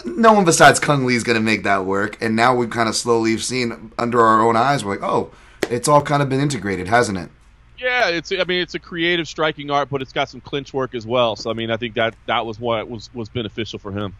no 0.04 0.32
one 0.34 0.44
besides 0.44 0.78
Cung 0.78 1.06
Le 1.06 1.12
is 1.12 1.24
going 1.24 1.38
to 1.38 1.42
make 1.42 1.62
that 1.62 1.86
work, 1.86 2.20
and 2.20 2.36
now 2.36 2.54
we've 2.54 2.70
kind 2.70 2.88
of 2.88 2.94
slowly 2.96 3.38
seen 3.38 3.92
under 3.98 4.20
our 4.20 4.42
own 4.42 4.56
eyes. 4.56 4.84
We're 4.84 4.92
like, 4.92 5.02
oh, 5.02 5.30
it's 5.70 5.88
all 5.88 6.02
kind 6.02 6.22
of 6.22 6.28
been 6.28 6.40
integrated, 6.40 6.88
hasn't 6.88 7.18
it? 7.18 7.30
Yeah, 7.78 8.08
it's. 8.08 8.32
I 8.32 8.44
mean, 8.44 8.60
it's 8.60 8.74
a 8.74 8.78
creative 8.78 9.28
striking 9.28 9.70
art, 9.70 9.88
but 9.88 10.02
it's 10.02 10.12
got 10.12 10.28
some 10.28 10.40
clinch 10.40 10.74
work 10.74 10.94
as 10.94 11.06
well. 11.06 11.36
So 11.36 11.48
I 11.48 11.52
mean, 11.52 11.70
I 11.70 11.76
think 11.76 11.94
that 11.94 12.16
that 12.26 12.44
was 12.44 12.58
what 12.58 12.88
was 12.88 13.12
was 13.14 13.28
beneficial 13.28 13.78
for 13.78 13.92
him. 13.92 14.16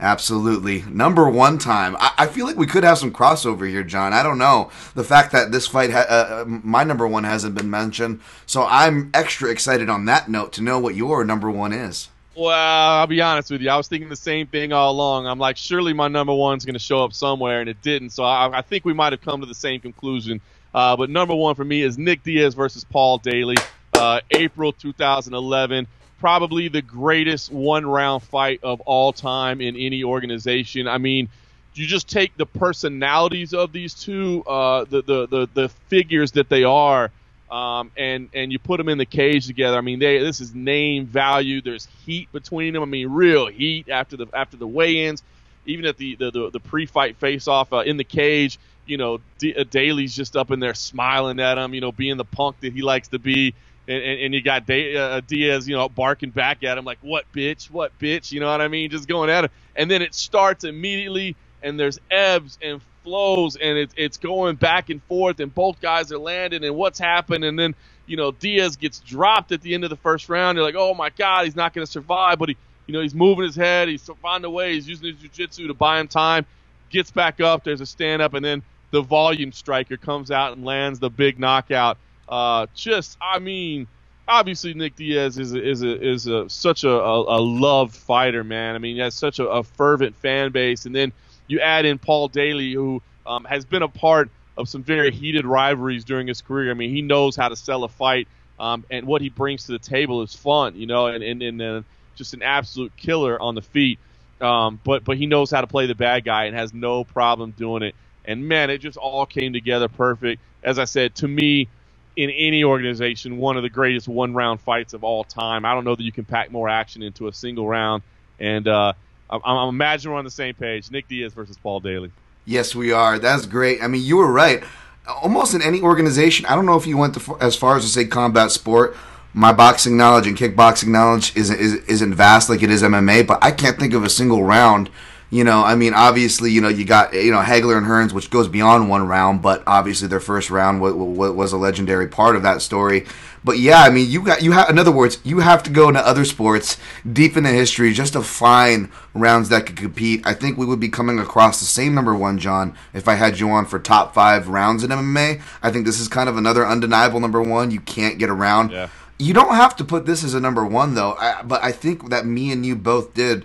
Absolutely, 0.00 0.82
number 0.82 1.28
one 1.30 1.58
time. 1.58 1.96
I, 2.00 2.12
I 2.18 2.26
feel 2.26 2.46
like 2.46 2.56
we 2.56 2.66
could 2.66 2.84
have 2.84 2.98
some 2.98 3.12
crossover 3.12 3.68
here, 3.68 3.84
John. 3.84 4.12
I 4.12 4.22
don't 4.22 4.38
know 4.38 4.70
the 4.94 5.04
fact 5.04 5.32
that 5.32 5.52
this 5.52 5.68
fight, 5.68 5.90
ha- 5.90 6.06
uh, 6.08 6.42
uh 6.42 6.44
my 6.46 6.82
number 6.82 7.06
one 7.06 7.24
hasn't 7.24 7.54
been 7.54 7.70
mentioned, 7.70 8.20
so 8.44 8.66
I'm 8.68 9.10
extra 9.14 9.50
excited 9.50 9.88
on 9.88 10.04
that 10.06 10.28
note 10.28 10.52
to 10.54 10.62
know 10.62 10.78
what 10.78 10.96
your 10.96 11.24
number 11.24 11.50
one 11.50 11.72
is. 11.72 12.08
Well, 12.36 12.52
I'll 12.52 13.06
be 13.06 13.22
honest 13.22 13.50
with 13.50 13.62
you. 13.62 13.70
I 13.70 13.76
was 13.76 13.88
thinking 13.88 14.10
the 14.10 14.16
same 14.16 14.46
thing 14.46 14.72
all 14.72 14.90
along. 14.90 15.26
I'm 15.26 15.38
like, 15.38 15.56
surely 15.56 15.94
my 15.94 16.08
number 16.08 16.34
one's 16.34 16.66
going 16.66 16.74
to 16.74 16.78
show 16.78 17.02
up 17.02 17.14
somewhere, 17.14 17.60
and 17.60 17.68
it 17.68 17.80
didn't. 17.80 18.10
So 18.10 18.24
I, 18.24 18.58
I 18.58 18.62
think 18.62 18.84
we 18.84 18.92
might 18.92 19.14
have 19.14 19.22
come 19.22 19.40
to 19.40 19.46
the 19.46 19.54
same 19.54 19.80
conclusion 19.80 20.42
uh, 20.76 20.94
but 20.94 21.08
number 21.08 21.34
one 21.34 21.54
for 21.54 21.64
me 21.64 21.80
is 21.80 21.96
Nick 21.96 22.22
Diaz 22.22 22.52
versus 22.52 22.84
Paul 22.84 23.16
Daley, 23.16 23.56
uh, 23.94 24.20
April 24.30 24.72
2011. 24.72 25.86
Probably 26.20 26.68
the 26.68 26.82
greatest 26.82 27.50
one 27.50 27.86
round 27.86 28.22
fight 28.22 28.60
of 28.62 28.82
all 28.82 29.14
time 29.14 29.62
in 29.62 29.74
any 29.74 30.04
organization. 30.04 30.86
I 30.86 30.98
mean, 30.98 31.30
you 31.72 31.86
just 31.86 32.10
take 32.10 32.36
the 32.36 32.44
personalities 32.44 33.54
of 33.54 33.72
these 33.72 33.94
two, 33.94 34.44
uh, 34.46 34.84
the, 34.84 35.00
the, 35.00 35.26
the, 35.26 35.48
the 35.54 35.68
figures 35.88 36.32
that 36.32 36.50
they 36.50 36.64
are, 36.64 37.10
um, 37.50 37.90
and 37.96 38.28
and 38.34 38.52
you 38.52 38.58
put 38.58 38.76
them 38.76 38.90
in 38.90 38.98
the 38.98 39.06
cage 39.06 39.46
together. 39.46 39.78
I 39.78 39.80
mean, 39.80 39.98
they 39.98 40.18
this 40.18 40.42
is 40.42 40.54
name 40.54 41.06
value. 41.06 41.62
There's 41.62 41.86
heat 42.04 42.30
between 42.32 42.74
them. 42.74 42.82
I 42.82 42.86
mean, 42.86 43.08
real 43.08 43.46
heat 43.46 43.88
after 43.88 44.18
the 44.18 44.26
after 44.34 44.58
the 44.58 44.66
weigh-ins, 44.66 45.22
even 45.64 45.86
at 45.86 45.96
the 45.96 46.16
the, 46.16 46.30
the, 46.30 46.50
the 46.50 46.60
pre-fight 46.60 47.16
face-off 47.16 47.72
uh, 47.72 47.78
in 47.78 47.96
the 47.96 48.04
cage 48.04 48.58
you 48.86 48.98
know, 48.98 49.20
D- 49.38 49.54
uh, 49.58 49.64
Daley's 49.64 50.14
just 50.16 50.36
up 50.36 50.50
in 50.50 50.60
there 50.60 50.74
smiling 50.74 51.40
at 51.40 51.58
him, 51.58 51.74
you 51.74 51.80
know, 51.82 51.92
being 51.92 52.16
the 52.16 52.24
punk 52.24 52.60
that 52.62 52.72
he 52.72 52.82
likes 52.82 53.08
to 53.08 53.18
be. 53.20 53.54
And, 53.88 54.02
and, 54.02 54.20
and 54.22 54.34
you 54.34 54.42
got 54.42 54.66
da- 54.66 54.96
uh, 54.96 55.20
Diaz, 55.26 55.68
you 55.68 55.76
know, 55.76 55.88
barking 55.88 56.30
back 56.30 56.64
at 56.64 56.78
him 56.78 56.84
like, 56.84 56.98
what 57.02 57.26
bitch, 57.32 57.70
what 57.70 57.98
bitch, 57.98 58.32
you 58.32 58.40
know 58.40 58.50
what 58.50 58.60
I 58.60 58.68
mean? 58.68 58.90
Just 58.90 59.08
going 59.08 59.30
at 59.30 59.44
him. 59.44 59.50
And 59.76 59.90
then 59.90 60.02
it 60.02 60.14
starts 60.14 60.64
immediately, 60.64 61.36
and 61.62 61.78
there's 61.80 61.98
ebbs 62.10 62.58
and 62.62 62.82
flows, 63.04 63.56
and 63.56 63.78
it, 63.78 63.92
it's 63.96 64.18
going 64.18 64.56
back 64.56 64.90
and 64.90 65.02
forth, 65.04 65.40
and 65.40 65.54
both 65.54 65.80
guys 65.80 66.12
are 66.12 66.18
landing, 66.18 66.64
and 66.64 66.76
what's 66.76 66.98
happened. 66.98 67.44
And 67.44 67.58
then, 67.58 67.74
you 68.06 68.16
know, 68.16 68.32
Diaz 68.32 68.76
gets 68.76 69.00
dropped 69.00 69.52
at 69.52 69.62
the 69.62 69.74
end 69.74 69.84
of 69.84 69.90
the 69.90 69.96
first 69.98 70.28
round. 70.28 70.56
You're 70.56 70.66
like, 70.66 70.76
oh 70.78 70.94
my 70.94 71.10
God, 71.10 71.44
he's 71.44 71.56
not 71.56 71.74
going 71.74 71.86
to 71.86 71.90
survive. 71.92 72.38
But 72.38 72.50
he, 72.50 72.58
you 72.86 72.94
know, 72.94 73.00
he's 73.02 73.14
moving 73.14 73.44
his 73.44 73.56
head, 73.56 73.88
he's 73.88 74.08
finding 74.22 74.46
a 74.46 74.50
way, 74.50 74.74
he's 74.74 74.88
using 74.88 75.08
his 75.08 75.20
jiu-jitsu 75.20 75.68
to 75.68 75.74
buy 75.74 76.00
him 76.00 76.08
time, 76.08 76.46
gets 76.90 77.10
back 77.10 77.40
up, 77.40 77.64
there's 77.64 77.80
a 77.80 77.86
stand 77.86 78.22
up, 78.22 78.34
and 78.34 78.44
then 78.44 78.62
the 78.96 79.02
volume 79.02 79.52
striker 79.52 79.98
comes 79.98 80.30
out 80.30 80.56
and 80.56 80.64
lands 80.64 80.98
the 80.98 81.10
big 81.10 81.38
knockout. 81.38 81.98
Uh, 82.26 82.66
just, 82.74 83.18
I 83.20 83.40
mean, 83.40 83.86
obviously 84.26 84.72
Nick 84.72 84.96
Diaz 84.96 85.36
is 85.36 85.52
a, 85.52 85.62
is 85.62 85.82
a, 85.82 86.02
is 86.02 86.26
a, 86.26 86.48
such 86.48 86.82
a, 86.84 86.88
a, 86.88 87.38
loved 87.38 87.94
fighter, 87.94 88.42
man. 88.42 88.74
I 88.74 88.78
mean, 88.78 88.96
he 88.96 89.02
has 89.02 89.14
such 89.14 89.38
a, 89.38 89.46
a, 89.46 89.62
fervent 89.62 90.16
fan 90.16 90.50
base, 90.50 90.86
and 90.86 90.96
then 90.96 91.12
you 91.46 91.60
add 91.60 91.84
in 91.84 91.98
Paul 91.98 92.28
Daley, 92.28 92.72
who 92.72 93.02
um, 93.26 93.44
has 93.44 93.66
been 93.66 93.82
a 93.82 93.88
part 93.88 94.30
of 94.56 94.66
some 94.66 94.82
very 94.82 95.10
heated 95.10 95.44
rivalries 95.44 96.06
during 96.06 96.26
his 96.26 96.40
career. 96.40 96.70
I 96.70 96.74
mean, 96.74 96.88
he 96.88 97.02
knows 97.02 97.36
how 97.36 97.50
to 97.50 97.56
sell 97.56 97.84
a 97.84 97.88
fight, 97.90 98.28
um, 98.58 98.82
and 98.90 99.06
what 99.06 99.20
he 99.20 99.28
brings 99.28 99.66
to 99.66 99.72
the 99.72 99.78
table 99.78 100.22
is 100.22 100.34
fun, 100.34 100.74
you 100.74 100.86
know, 100.86 101.08
and 101.08 101.22
and, 101.22 101.42
and 101.42 101.60
uh, 101.60 101.82
just 102.14 102.32
an 102.32 102.42
absolute 102.42 102.96
killer 102.96 103.38
on 103.38 103.54
the 103.54 103.62
feet. 103.62 103.98
Um, 104.40 104.80
but 104.82 105.04
but 105.04 105.18
he 105.18 105.26
knows 105.26 105.50
how 105.50 105.60
to 105.60 105.66
play 105.66 105.84
the 105.84 105.94
bad 105.94 106.24
guy 106.24 106.46
and 106.46 106.56
has 106.56 106.72
no 106.72 107.04
problem 107.04 107.50
doing 107.50 107.82
it. 107.82 107.94
And 108.26 108.48
man, 108.48 108.70
it 108.70 108.78
just 108.78 108.98
all 108.98 109.26
came 109.26 109.52
together 109.52 109.88
perfect. 109.88 110.42
As 110.62 110.78
I 110.78 110.84
said, 110.84 111.14
to 111.16 111.28
me, 111.28 111.68
in 112.16 112.30
any 112.30 112.64
organization, 112.64 113.36
one 113.36 113.56
of 113.56 113.62
the 113.62 113.68
greatest 113.68 114.08
one 114.08 114.34
round 114.34 114.60
fights 114.60 114.94
of 114.94 115.04
all 115.04 115.22
time. 115.22 115.64
I 115.64 115.74
don't 115.74 115.84
know 115.84 115.94
that 115.94 116.02
you 116.02 116.12
can 116.12 116.24
pack 116.24 116.50
more 116.50 116.68
action 116.68 117.02
into 117.02 117.28
a 117.28 117.32
single 117.32 117.68
round. 117.68 118.02
And 118.40 118.66
uh, 118.66 118.94
I'm, 119.28 119.40
I'm 119.44 119.68
imagining 119.68 120.12
we're 120.12 120.18
on 120.18 120.24
the 120.24 120.30
same 120.30 120.54
page. 120.54 120.90
Nick 120.90 121.08
Diaz 121.08 121.34
versus 121.34 121.58
Paul 121.62 121.80
Daley. 121.80 122.10
Yes, 122.46 122.74
we 122.74 122.92
are. 122.92 123.18
That's 123.18 123.44
great. 123.44 123.82
I 123.82 123.86
mean, 123.86 124.02
you 124.02 124.16
were 124.16 124.30
right. 124.30 124.64
Almost 125.08 125.54
in 125.54 125.62
any 125.62 125.82
organization, 125.82 126.46
I 126.46 126.54
don't 126.54 126.66
know 126.66 126.76
if 126.76 126.86
you 126.86 126.96
went 126.96 127.14
to, 127.14 127.36
as 127.40 127.54
far 127.54 127.76
as 127.76 127.84
to 127.84 127.88
say 127.88 128.06
combat 128.06 128.50
sport. 128.50 128.96
My 129.34 129.52
boxing 129.52 129.98
knowledge 129.98 130.26
and 130.26 130.36
kickboxing 130.36 130.88
knowledge 130.88 131.36
isn't, 131.36 131.58
isn't 131.58 132.14
vast 132.14 132.48
like 132.48 132.62
it 132.62 132.70
is 132.70 132.82
MMA, 132.82 133.26
but 133.26 133.38
I 133.42 133.50
can't 133.50 133.78
think 133.78 133.92
of 133.92 134.02
a 134.02 134.08
single 134.08 134.42
round 134.42 134.88
you 135.30 135.42
know, 135.42 135.64
I 135.64 135.74
mean, 135.74 135.92
obviously, 135.92 136.52
you 136.52 136.60
know, 136.60 136.68
you 136.68 136.84
got 136.84 137.12
you 137.12 137.32
know 137.32 137.40
Hagler 137.40 137.76
and 137.76 137.86
Hearns, 137.86 138.12
which 138.12 138.30
goes 138.30 138.46
beyond 138.46 138.88
one 138.88 139.08
round, 139.08 139.42
but 139.42 139.62
obviously 139.66 140.06
their 140.06 140.20
first 140.20 140.50
round 140.50 140.80
was, 140.80 140.94
was 140.94 141.52
a 141.52 141.56
legendary 141.56 142.06
part 142.06 142.36
of 142.36 142.42
that 142.44 142.62
story. 142.62 143.06
But 143.42 143.58
yeah, 143.58 143.82
I 143.82 143.90
mean, 143.90 144.08
you 144.08 144.22
got 144.22 144.42
you 144.42 144.52
have 144.52 144.70
in 144.70 144.78
other 144.78 144.92
words, 144.92 145.18
you 145.24 145.40
have 145.40 145.64
to 145.64 145.70
go 145.70 145.88
into 145.88 146.00
other 146.00 146.24
sports 146.24 146.78
deep 147.10 147.36
in 147.36 147.42
the 147.42 147.50
history 147.50 147.92
just 147.92 148.12
to 148.12 148.22
find 148.22 148.88
rounds 149.14 149.48
that 149.48 149.66
could 149.66 149.76
compete. 149.76 150.24
I 150.24 150.32
think 150.32 150.58
we 150.58 150.66
would 150.66 150.80
be 150.80 150.88
coming 150.88 151.18
across 151.18 151.58
the 151.58 151.66
same 151.66 151.94
number 151.94 152.14
one, 152.14 152.38
John, 152.38 152.76
if 152.94 153.08
I 153.08 153.14
had 153.14 153.40
you 153.40 153.50
on 153.50 153.66
for 153.66 153.80
top 153.80 154.14
five 154.14 154.48
rounds 154.48 154.84
in 154.84 154.90
MMA. 154.90 155.40
I 155.60 155.70
think 155.72 155.86
this 155.86 155.98
is 155.98 156.06
kind 156.06 156.28
of 156.28 156.36
another 156.36 156.64
undeniable 156.64 157.18
number 157.18 157.42
one. 157.42 157.72
You 157.72 157.80
can't 157.80 158.18
get 158.18 158.30
around. 158.30 158.70
Yeah. 158.70 158.88
You 159.18 159.32
don't 159.32 159.54
have 159.54 159.74
to 159.76 159.84
put 159.84 160.06
this 160.06 160.22
as 160.22 160.34
a 160.34 160.40
number 160.40 160.64
one 160.64 160.94
though, 160.94 161.14
I, 161.14 161.42
but 161.42 161.64
I 161.64 161.72
think 161.72 162.10
that 162.10 162.26
me 162.26 162.52
and 162.52 162.64
you 162.64 162.76
both 162.76 163.14
did 163.14 163.44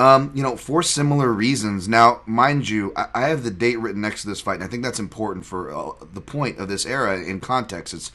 um, 0.00 0.32
you 0.34 0.42
know, 0.42 0.56
for 0.56 0.82
similar 0.82 1.30
reasons. 1.30 1.86
Now, 1.86 2.22
mind 2.24 2.70
you, 2.70 2.90
I, 2.96 3.08
I, 3.14 3.20
have 3.28 3.42
the 3.42 3.50
date 3.50 3.78
written 3.78 4.00
next 4.00 4.22
to 4.22 4.28
this 4.28 4.40
fight, 4.40 4.54
and 4.54 4.64
I 4.64 4.66
think 4.66 4.82
that's 4.82 4.98
important 4.98 5.44
for 5.44 5.70
uh, 5.70 5.92
the 6.10 6.22
point 6.22 6.58
of 6.58 6.68
this 6.68 6.86
era 6.86 7.20
in 7.20 7.38
context. 7.38 7.92
It's 7.92 8.10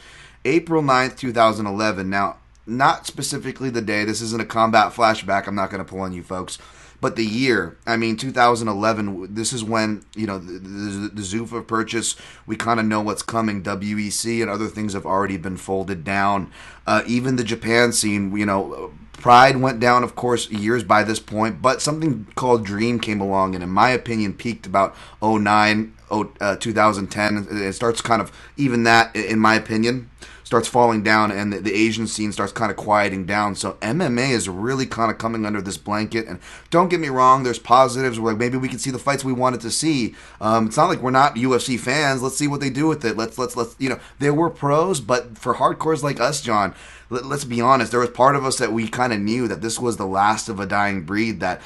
April 0.45 0.81
9th, 0.81 1.15
2011. 1.15 2.09
Now, 2.09 2.37
not 2.65 3.05
specifically 3.05 3.69
the 3.69 3.83
day. 3.83 4.03
This 4.03 4.19
isn't 4.21 4.41
a 4.41 4.45
combat 4.45 4.93
flashback. 4.93 5.45
I'm 5.45 5.53
not 5.53 5.69
going 5.69 5.85
to 5.85 5.87
pull 5.87 5.99
on 5.99 6.11
you 6.11 6.23
folks. 6.23 6.57
But 7.01 7.17
the 7.17 7.25
year, 7.25 7.77
I 7.85 7.97
mean, 7.97 8.17
2011, 8.17 9.35
this 9.35 9.53
is 9.53 9.63
when, 9.63 10.03
you 10.15 10.25
know, 10.25 10.39
the, 10.39 10.53
the, 10.53 11.09
the 11.13 11.21
Zuffa 11.21 11.67
purchase, 11.67 12.15
we 12.47 12.55
kind 12.55 12.79
of 12.79 12.87
know 12.87 13.01
what's 13.01 13.21
coming. 13.21 13.61
WEC 13.61 14.41
and 14.41 14.49
other 14.49 14.67
things 14.67 14.93
have 14.93 15.05
already 15.05 15.37
been 15.37 15.57
folded 15.57 16.03
down. 16.03 16.51
Uh, 16.87 17.03
even 17.05 17.35
the 17.35 17.43
Japan 17.43 17.91
scene, 17.91 18.35
you 18.35 18.47
know, 18.47 18.91
Pride 19.25 19.57
went 19.57 19.79
down, 19.79 20.03
of 20.03 20.13
course, 20.15 20.51
years 20.51 20.83
by 20.83 21.01
this 21.01 21.19
point, 21.19 21.59
but 21.59 21.81
something 21.81 22.27
called 22.35 22.63
Dream 22.63 22.99
came 22.99 23.19
along, 23.19 23.55
and 23.55 23.63
in 23.63 23.71
my 23.71 23.89
opinion, 23.89 24.33
peaked 24.33 24.67
about 24.67 24.95
09, 25.19 25.95
uh, 26.11 26.55
2010. 26.57 27.47
It 27.49 27.73
starts 27.73 28.01
kind 28.01 28.21
of 28.21 28.31
even 28.55 28.83
that, 28.83 29.15
in 29.15 29.39
my 29.39 29.55
opinion, 29.55 30.11
starts 30.43 30.67
falling 30.67 31.01
down, 31.01 31.31
and 31.31 31.51
the, 31.51 31.59
the 31.59 31.73
Asian 31.73 32.05
scene 32.05 32.31
starts 32.31 32.53
kind 32.53 32.69
of 32.69 32.77
quieting 32.77 33.25
down. 33.25 33.55
So 33.55 33.73
MMA 33.81 34.29
is 34.29 34.47
really 34.47 34.85
kind 34.85 35.09
of 35.09 35.17
coming 35.17 35.43
under 35.43 35.59
this 35.59 35.77
blanket. 35.77 36.27
And 36.27 36.39
don't 36.69 36.89
get 36.89 36.99
me 36.99 37.09
wrong, 37.09 37.41
there's 37.41 37.57
positives 37.57 38.19
where 38.19 38.35
maybe 38.35 38.59
we 38.59 38.69
can 38.69 38.77
see 38.77 38.91
the 38.91 38.99
fights 38.99 39.25
we 39.25 39.33
wanted 39.33 39.61
to 39.61 39.71
see. 39.71 40.13
Um, 40.39 40.67
it's 40.67 40.77
not 40.77 40.87
like 40.87 41.01
we're 41.01 41.09
not 41.09 41.33
UFC 41.33 41.79
fans. 41.79 42.21
Let's 42.21 42.37
see 42.37 42.47
what 42.47 42.59
they 42.59 42.69
do 42.69 42.85
with 42.87 43.03
it. 43.03 43.17
Let's 43.17 43.39
let's 43.39 43.57
let's 43.57 43.75
you 43.79 43.89
know 43.89 43.99
there 44.19 44.35
were 44.35 44.51
pros, 44.51 45.01
but 45.01 45.35
for 45.35 45.55
hardcores 45.55 46.03
like 46.03 46.19
us, 46.19 46.41
John 46.41 46.75
let, 47.09 47.25
us 47.25 47.43
be 47.43 47.61
honest, 47.61 47.91
there 47.91 47.99
was 47.99 48.09
part 48.09 48.35
of 48.35 48.45
us 48.45 48.57
that 48.57 48.73
we 48.73 48.87
kind 48.87 49.13
of 49.13 49.19
knew 49.19 49.47
that 49.47 49.61
this 49.61 49.79
was 49.79 49.97
the 49.97 50.07
last 50.07 50.49
of 50.49 50.59
a 50.59 50.65
dying 50.65 51.03
breed. 51.03 51.39
That 51.39 51.61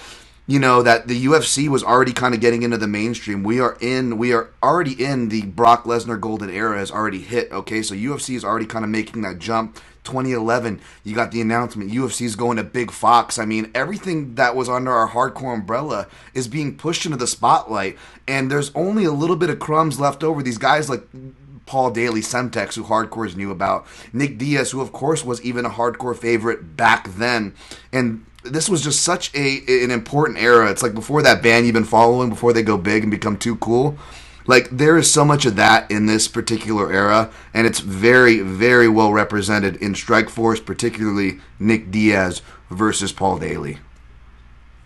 you 0.47 0.59
know 0.59 0.81
that 0.81 1.07
the 1.07 1.25
UFC 1.25 1.67
was 1.67 1.83
already 1.83 2.11
kind 2.11 2.33
of 2.33 2.41
getting 2.41 2.63
into 2.63 2.77
the 2.77 2.87
mainstream. 2.87 3.43
We 3.43 3.59
are 3.59 3.77
in, 3.79 4.17
we 4.17 4.33
are 4.33 4.49
already 4.63 5.03
in 5.03 5.29
the 5.29 5.43
Brock 5.43 5.83
Lesnar 5.83 6.19
golden 6.19 6.49
era 6.49 6.77
has 6.77 6.91
already 6.91 7.21
hit. 7.21 7.51
Okay, 7.51 7.81
so 7.81 7.95
UFC 7.95 8.35
is 8.35 8.43
already 8.43 8.65
kind 8.65 8.83
of 8.83 8.91
making 8.91 9.21
that 9.21 9.39
jump. 9.39 9.79
2011, 10.05 10.81
you 11.03 11.13
got 11.13 11.31
the 11.31 11.41
announcement 11.41 11.91
UFC 11.91 12.21
is 12.21 12.35
going 12.35 12.57
to 12.57 12.63
Big 12.63 12.89
Fox. 12.89 13.37
I 13.37 13.45
mean, 13.45 13.69
everything 13.75 14.35
that 14.35 14.55
was 14.55 14.67
under 14.67 14.91
our 14.91 15.09
hardcore 15.09 15.53
umbrella 15.53 16.07
is 16.33 16.47
being 16.47 16.77
pushed 16.77 17.05
into 17.05 17.17
the 17.17 17.27
spotlight, 17.27 17.97
and 18.27 18.49
there's 18.49 18.71
only 18.73 19.05
a 19.05 19.11
little 19.11 19.35
bit 19.35 19.49
of 19.49 19.59
crumbs 19.59 19.99
left 19.99 20.23
over. 20.23 20.41
These 20.41 20.57
guys 20.57 20.89
like 20.89 21.03
Paul 21.69 21.91
Daley 21.91 22.21
Semtex, 22.21 22.73
who 22.73 22.83
hardcores 22.83 23.35
knew 23.35 23.51
about, 23.51 23.85
Nick 24.11 24.39
Diaz, 24.39 24.71
who 24.71 24.81
of 24.81 24.91
course 24.91 25.23
was 25.23 25.39
even 25.43 25.65
a 25.65 25.69
hardcore 25.69 26.17
favorite 26.17 26.75
back 26.75 27.07
then, 27.13 27.53
and 27.93 28.25
this 28.43 28.67
was 28.67 28.81
just 28.81 29.03
such 29.03 29.31
a 29.35 29.61
an 29.83 29.91
important 29.91 30.39
era. 30.39 30.71
It's 30.71 30.81
like 30.81 30.95
before 30.95 31.21
that 31.21 31.43
band 31.43 31.67
you've 31.67 31.75
been 31.75 31.83
following, 31.83 32.31
before 32.31 32.53
they 32.53 32.63
go 32.63 32.75
big 32.75 33.03
and 33.03 33.11
become 33.11 33.37
too 33.37 33.55
cool. 33.57 33.99
Like 34.47 34.67
there 34.71 34.97
is 34.97 35.13
so 35.13 35.23
much 35.23 35.45
of 35.45 35.57
that 35.57 35.91
in 35.91 36.07
this 36.07 36.27
particular 36.27 36.91
era, 36.91 37.29
and 37.53 37.67
it's 37.67 37.81
very, 37.81 38.39
very 38.39 38.87
well 38.87 39.13
represented 39.13 39.75
in 39.75 39.93
Strike 39.93 40.29
Force, 40.29 40.59
particularly 40.59 41.39
Nick 41.59 41.91
Diaz 41.91 42.41
versus 42.71 43.11
Paul 43.11 43.37
Daley. 43.37 43.77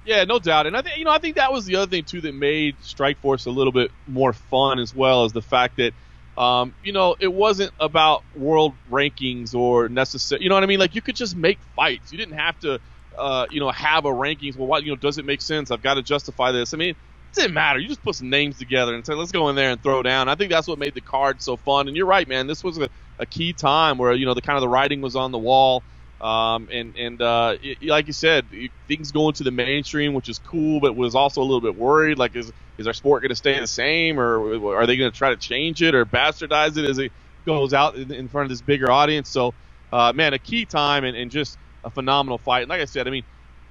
Yeah, 0.06 0.26
no 0.26 0.38
doubt. 0.38 0.68
And 0.68 0.76
I 0.76 0.82
think 0.82 0.98
you 0.98 1.06
know, 1.06 1.12
I 1.12 1.20
think 1.20 1.38
that 1.38 1.54
was 1.54 1.64
the 1.64 1.78
other 1.78 1.90
thing 1.90 2.04
too 2.04 2.20
that 2.20 2.36
made 2.36 2.76
Strike 2.82 3.20
Force 3.20 3.46
a 3.46 3.52
little 3.52 3.72
bit 3.72 3.90
more 4.06 4.34
fun 4.34 4.80
as 4.80 4.94
well 4.94 5.24
as 5.24 5.32
the 5.32 5.42
fact 5.42 5.78
that 5.78 5.94
um, 6.38 6.76
you 6.82 6.94
know, 6.94 7.16
it 7.20 7.32
wasn't 7.32 7.74
about 7.80 8.26
world 8.34 8.78
rankings 8.90 9.54
or 9.54 9.90
necessary. 9.90 10.44
You 10.44 10.50
know 10.50 10.56
what 10.56 10.64
I 10.64 10.68
mean? 10.68 10.80
Like 10.80 10.96
you 10.96 11.02
could 11.02 11.16
just 11.16 11.36
make 11.36 11.62
fights. 11.76 12.12
You 12.12 12.18
didn't 12.18 12.38
have 12.40 12.58
to, 12.60 12.80
uh, 13.18 13.48
you 13.52 13.60
know, 13.60 13.70
have 13.72 14.06
a 14.06 14.10
rankings. 14.10 14.58
Well, 14.58 14.68
what 14.68 14.84
you 14.84 14.92
know, 14.92 14.96
does 14.98 15.18
it 15.20 15.26
make 15.26 15.42
sense? 15.42 15.72
I've 15.72 15.82
got 15.84 15.96
to 15.96 16.04
justify 16.04 16.52
this. 16.52 16.74
I 16.74 16.78
mean, 16.78 16.92
it 16.92 16.98
didn't 17.36 17.54
matter. 17.54 17.80
You 17.80 17.88
just 17.88 18.04
put 18.04 18.16
some 18.16 18.30
names 18.30 18.58
together 18.58 18.96
and 18.96 19.06
say, 19.06 19.14
let's 19.14 19.32
go 19.32 19.50
in 19.50 19.56
there 19.56 19.72
and 19.72 19.82
throw 19.84 20.04
down. 20.04 20.30
I 20.30 20.36
think 20.36 20.52
that's 20.52 20.68
what 20.68 20.80
made 20.80 20.96
the 20.96 21.02
card 21.02 21.42
so 21.42 21.58
fun. 21.58 21.88
And 21.88 21.98
you're 21.98 22.08
right, 22.08 22.28
man. 22.28 22.48
This 22.48 22.64
was 22.64 22.80
a, 22.80 22.90
a 23.20 23.28
key 23.28 23.54
time 23.54 24.00
where 24.00 24.14
you 24.14 24.26
know 24.26 24.34
the 24.34 24.42
kind 24.42 24.58
of 24.58 24.62
the 24.62 24.70
writing 24.70 25.02
was 25.02 25.16
on 25.16 25.32
the 25.32 25.40
wall. 25.40 25.86
Um, 26.24 26.70
and 26.72 26.96
and 26.96 27.22
uh, 27.22 27.58
it, 27.62 27.80
like 27.82 28.08
you 28.08 28.14
said, 28.14 28.50
things 28.88 29.12
going 29.12 29.34
to 29.34 29.44
the 29.44 29.52
mainstream, 29.52 30.14
which 30.14 30.30
is 30.30 30.40
cool, 30.40 30.80
but 30.80 30.96
was 30.96 31.16
also 31.16 31.42
a 31.42 31.44
little 31.44 31.60
bit 31.60 31.76
worried. 31.76 32.18
Like, 32.18 32.34
is 32.38 32.50
is 32.78 32.88
our 32.88 32.94
sport 32.94 33.24
going 33.24 33.30
to 33.30 33.36
stay 33.36 33.60
the 33.60 33.68
same, 33.68 34.18
or 34.18 34.74
are 34.74 34.88
they 34.88 34.96
going 34.96 35.12
to 35.12 35.18
try 35.18 35.32
to 35.32 35.38
change 35.38 35.82
it 35.82 35.94
or 35.94 36.06
bastardize 36.06 36.78
it 36.78 36.90
as 36.90 36.98
it 36.98 37.12
goes 37.46 37.74
out 37.74 37.96
in, 37.96 38.10
in 38.14 38.30
front 38.30 38.46
of 38.46 38.50
this 38.50 38.62
bigger 38.62 38.90
audience? 38.90 39.30
So, 39.30 39.54
uh, 39.92 40.14
man, 40.16 40.34
a 40.34 40.40
key 40.40 40.66
time 40.66 41.04
and, 41.04 41.18
and 41.18 41.30
just 41.30 41.58
a 41.84 41.92
phenomenal 41.92 42.38
fight. 42.38 42.62
And 42.62 42.70
like 42.70 42.80
I 42.80 42.86
said, 42.86 43.06
I 43.06 43.12
mean, 43.12 43.26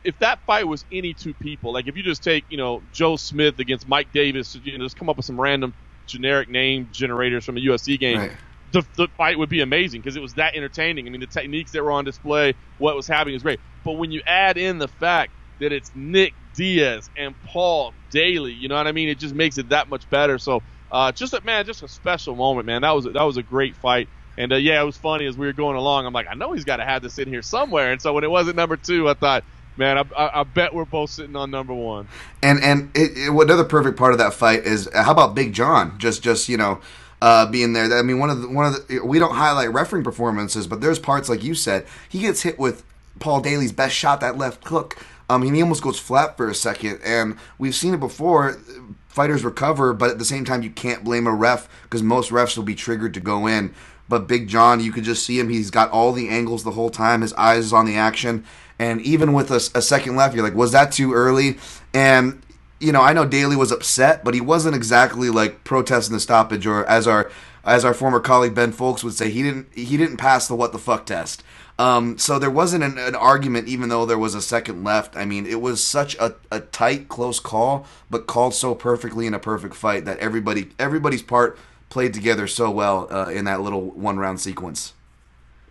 if 0.05 0.18
that 0.18 0.44
fight 0.44 0.68
was 0.68 0.84
any 0.92 1.14
two 1.14 1.32
people, 1.32 1.72
like 1.72 1.88
if 1.88 1.96
you 1.96 2.03
just 2.03 2.22
take 2.22 2.44
you 2.50 2.59
know 2.59 2.82
Joe 2.92 3.16
Smith 3.16 3.61
against 3.61 3.88
Mike 3.88 4.12
Davis, 4.12 4.55
you 4.57 4.76
know, 4.76 4.84
just 4.84 4.96
come 4.96 5.09
up 5.09 5.16
with 5.16 5.24
some 5.24 5.40
random 5.40 5.72
generic 6.07 6.50
name 6.50 6.88
generators 6.90 7.46
from 7.46 7.57
a 7.57 7.61
USC 7.61 7.98
game. 7.98 8.18
Right 8.18 8.32
the, 8.72 8.82
the 8.96 9.08
fight 9.16 9.38
would 9.38 9.48
be 9.48 9.60
amazing 9.60 10.00
because 10.00 10.16
it 10.16 10.22
was 10.22 10.34
that 10.34 10.54
entertaining. 10.54 11.06
I 11.06 11.10
mean, 11.10 11.20
the 11.20 11.26
techniques 11.26 11.72
that 11.72 11.82
were 11.82 11.92
on 11.92 12.04
display, 12.04 12.54
what 12.78 12.96
was 12.96 13.06
happening 13.06 13.34
was 13.34 13.42
great. 13.42 13.60
But 13.84 13.92
when 13.92 14.10
you 14.10 14.22
add 14.26 14.56
in 14.56 14.78
the 14.78 14.88
fact 14.88 15.32
that 15.60 15.72
it's 15.72 15.90
Nick 15.94 16.34
Diaz 16.54 17.10
and 17.16 17.34
Paul 17.44 17.92
Daley, 18.10 18.52
you 18.52 18.68
know 18.68 18.76
what 18.76 18.86
I 18.86 18.92
mean? 18.92 19.08
It 19.08 19.18
just 19.18 19.34
makes 19.34 19.58
it 19.58 19.68
that 19.68 19.88
much 19.88 20.08
better. 20.10 20.38
So, 20.38 20.62
uh, 20.90 21.12
just 21.12 21.32
a 21.34 21.40
man, 21.42 21.64
just 21.66 21.82
a 21.82 21.88
special 21.88 22.34
moment, 22.34 22.66
man. 22.66 22.82
That 22.82 22.92
was 22.92 23.04
that 23.04 23.22
was 23.22 23.36
a 23.36 23.42
great 23.42 23.76
fight. 23.76 24.08
And 24.36 24.52
uh, 24.52 24.56
yeah, 24.56 24.80
it 24.80 24.84
was 24.84 24.96
funny 24.96 25.26
as 25.26 25.36
we 25.36 25.46
were 25.46 25.52
going 25.52 25.76
along. 25.76 26.06
I'm 26.06 26.12
like, 26.12 26.26
I 26.30 26.34
know 26.34 26.52
he's 26.52 26.64
got 26.64 26.76
to 26.76 26.84
have 26.84 27.02
this 27.02 27.18
in 27.18 27.28
here 27.28 27.42
somewhere. 27.42 27.92
And 27.92 28.00
so 28.00 28.14
when 28.14 28.24
it 28.24 28.30
wasn't 28.30 28.56
number 28.56 28.76
two, 28.76 29.08
I 29.08 29.14
thought, 29.14 29.44
man, 29.76 29.98
I, 29.98 30.04
I, 30.16 30.40
I 30.40 30.42
bet 30.44 30.74
we're 30.74 30.86
both 30.86 31.10
sitting 31.10 31.36
on 31.36 31.50
number 31.50 31.74
one. 31.74 32.08
And 32.42 32.62
and 32.62 32.90
it, 32.96 33.12
it, 33.16 33.30
another 33.30 33.64
perfect 33.64 33.98
part 33.98 34.12
of 34.12 34.18
that 34.18 34.32
fight 34.32 34.64
is 34.64 34.88
how 34.94 35.12
about 35.12 35.34
Big 35.34 35.52
John? 35.52 35.98
Just 35.98 36.22
just 36.22 36.48
you 36.48 36.56
know 36.56 36.80
uh, 37.22 37.46
being 37.46 37.72
there. 37.72 37.96
I 37.96 38.02
mean, 38.02 38.18
one 38.18 38.30
of 38.30 38.42
the 38.42 38.48
one 38.48 38.66
of 38.66 38.88
the 38.88 38.98
we 38.98 39.20
don't 39.20 39.36
highlight 39.36 39.72
refereeing 39.72 40.02
performances, 40.02 40.66
but 40.66 40.80
there's 40.80 40.98
parts 40.98 41.28
like 41.28 41.44
you 41.44 41.54
said 41.54 41.86
he 42.08 42.18
gets 42.18 42.42
hit 42.42 42.58
with 42.58 42.84
Paul 43.20 43.40
Daley's 43.40 43.70
best 43.70 43.94
shot, 43.94 44.20
that 44.20 44.36
left 44.36 44.66
hook. 44.66 44.96
I 45.30 45.38
mean, 45.38 45.54
he 45.54 45.62
almost 45.62 45.84
goes 45.84 46.00
flat 46.00 46.36
for 46.36 46.50
a 46.50 46.54
second, 46.54 46.98
and 47.04 47.38
we've 47.58 47.76
seen 47.76 47.94
it 47.94 48.00
before. 48.00 48.58
Fighters 49.06 49.44
recover, 49.44 49.92
but 49.92 50.10
at 50.10 50.18
the 50.18 50.24
same 50.24 50.44
time, 50.44 50.62
you 50.62 50.70
can't 50.70 51.04
blame 51.04 51.26
a 51.26 51.32
ref 51.32 51.68
because 51.84 52.02
most 52.02 52.30
refs 52.30 52.56
will 52.56 52.64
be 52.64 52.74
triggered 52.74 53.14
to 53.14 53.20
go 53.20 53.46
in. 53.46 53.72
But 54.08 54.26
Big 54.26 54.48
John, 54.48 54.80
you 54.80 54.90
could 54.90 55.04
just 55.04 55.24
see 55.24 55.38
him. 55.38 55.48
He's 55.48 55.70
got 55.70 55.90
all 55.90 56.12
the 56.12 56.28
angles 56.28 56.64
the 56.64 56.72
whole 56.72 56.90
time. 56.90 57.20
His 57.20 57.34
eyes 57.34 57.66
is 57.66 57.72
on 57.72 57.86
the 57.86 57.96
action. 57.96 58.44
And 58.78 59.00
even 59.02 59.32
with 59.32 59.50
a, 59.50 59.56
a 59.78 59.82
second 59.82 60.16
left, 60.16 60.34
you're 60.34 60.42
like, 60.42 60.56
was 60.56 60.72
that 60.72 60.92
too 60.92 61.12
early? 61.12 61.58
And 61.94 62.41
you 62.82 62.90
know, 62.90 63.00
I 63.00 63.12
know 63.12 63.24
Daley 63.24 63.56
was 63.56 63.70
upset, 63.70 64.24
but 64.24 64.34
he 64.34 64.40
wasn't 64.40 64.74
exactly 64.74 65.30
like 65.30 65.62
protesting 65.64 66.14
the 66.14 66.20
stoppage, 66.20 66.66
or 66.66 66.84
as 66.86 67.06
our 67.06 67.30
as 67.64 67.84
our 67.84 67.94
former 67.94 68.18
colleague 68.18 68.54
Ben 68.54 68.72
Fowlkes 68.72 69.04
would 69.04 69.14
say, 69.14 69.30
he 69.30 69.42
didn't 69.42 69.68
he 69.72 69.96
didn't 69.96 70.16
pass 70.16 70.48
the 70.48 70.56
what 70.56 70.72
the 70.72 70.78
fuck 70.78 71.06
test. 71.06 71.44
Um, 71.78 72.18
so 72.18 72.38
there 72.38 72.50
wasn't 72.50 72.84
an, 72.84 72.98
an, 72.98 73.14
argument, 73.14 73.66
even 73.66 73.88
though 73.88 74.04
there 74.04 74.18
was 74.18 74.34
a 74.34 74.42
second 74.42 74.84
left. 74.84 75.16
I 75.16 75.24
mean, 75.24 75.46
it 75.46 75.60
was 75.60 75.82
such 75.82 76.14
a, 76.16 76.34
a 76.50 76.60
tight, 76.60 77.08
close 77.08 77.40
call, 77.40 77.86
but 78.10 78.26
called 78.26 78.54
so 78.54 78.74
perfectly 78.74 79.26
in 79.26 79.32
a 79.32 79.38
perfect 79.38 79.74
fight 79.74 80.04
that 80.04 80.18
everybody 80.18 80.70
everybody's 80.78 81.22
part 81.22 81.58
played 81.88 82.12
together 82.12 82.46
so 82.46 82.70
well 82.70 83.08
uh, 83.10 83.30
in 83.30 83.44
that 83.46 83.60
little 83.60 83.90
one 83.92 84.18
round 84.18 84.40
sequence. 84.40 84.92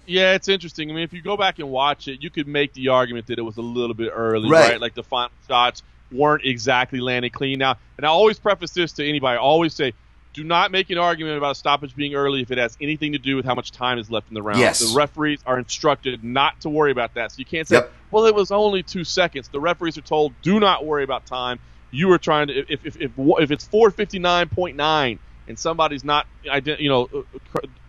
Yeah, 0.08 0.34
it's 0.34 0.48
interesting. 0.48 0.90
I 0.90 0.94
mean, 0.94 1.04
if 1.04 1.14
you 1.14 1.22
go 1.22 1.38
back 1.38 1.60
and 1.60 1.70
watch 1.70 2.08
it, 2.08 2.24
you 2.24 2.30
could 2.30 2.48
make 2.48 2.74
the 2.74 2.88
argument 2.88 3.28
that 3.28 3.38
it 3.38 3.44
was 3.44 3.58
a 3.58 3.62
little 3.62 3.94
bit 3.94 4.12
early, 4.14 4.50
right? 4.50 4.72
right? 4.72 4.82
Like 4.82 4.96
the 4.96 5.04
final 5.04 5.32
shots 5.48 5.84
weren't 6.12 6.46
exactly 6.46 7.00
landing 7.00 7.32
clean. 7.32 7.60
Now, 7.60 7.78
and 7.98 8.06
I 8.06 8.10
always 8.10 8.40
preface 8.40 8.72
this 8.72 8.94
to 8.94 9.08
anybody. 9.08 9.38
I 9.38 9.42
always 9.42 9.74
say, 9.74 9.94
do 10.34 10.44
not 10.44 10.72
make 10.72 10.90
an 10.90 10.98
argument 10.98 11.38
about 11.38 11.52
a 11.52 11.56
stoppage 11.56 11.96
being 11.96 12.16
early 12.16 12.42
if 12.42 12.52
it 12.52 12.58
has 12.58 12.78
anything 12.80 13.12
to 13.12 13.18
do 13.18 13.36
with 13.36 13.46
how 13.46 13.54
much 13.54 13.72
time 13.72 14.00
is 14.00 14.10
left 14.10 14.30
in 14.30 14.34
the 14.34 14.42
round. 14.42 14.60
Yes. 14.60 14.80
The 14.80 14.96
referees 14.96 15.42
are 15.46 15.60
instructed 15.60 16.24
not 16.24 16.62
to 16.62 16.70
worry 16.70 16.92
about 16.92 17.16
that. 17.16 17.34
So 17.34 17.40
you 17.40 17.46
can't 17.46 17.68
say, 17.68 17.78
yep. 17.78 17.92
well, 18.12 18.26
it 18.26 18.36
was 18.36 18.52
only 18.52 18.84
two 18.84 19.04
seconds. 19.04 19.50
The 19.50 19.60
referees 19.60 19.98
are 19.98 20.02
told, 20.02 20.34
do 20.42 20.60
not 20.60 20.86
worry 20.86 21.04
about 21.04 21.26
time. 21.26 21.60
You 21.92 22.12
are 22.14 22.18
trying 22.18 22.48
to, 22.48 22.54
if, 22.54 22.86
if, 22.86 22.96
if, 22.96 23.12
if 23.18 23.52
it's 23.52 23.68
459.9 23.68 25.20
and 25.48 25.60
somebody's 25.60 26.06
not, 26.06 26.28
you 26.44 26.88
know, 26.88 27.26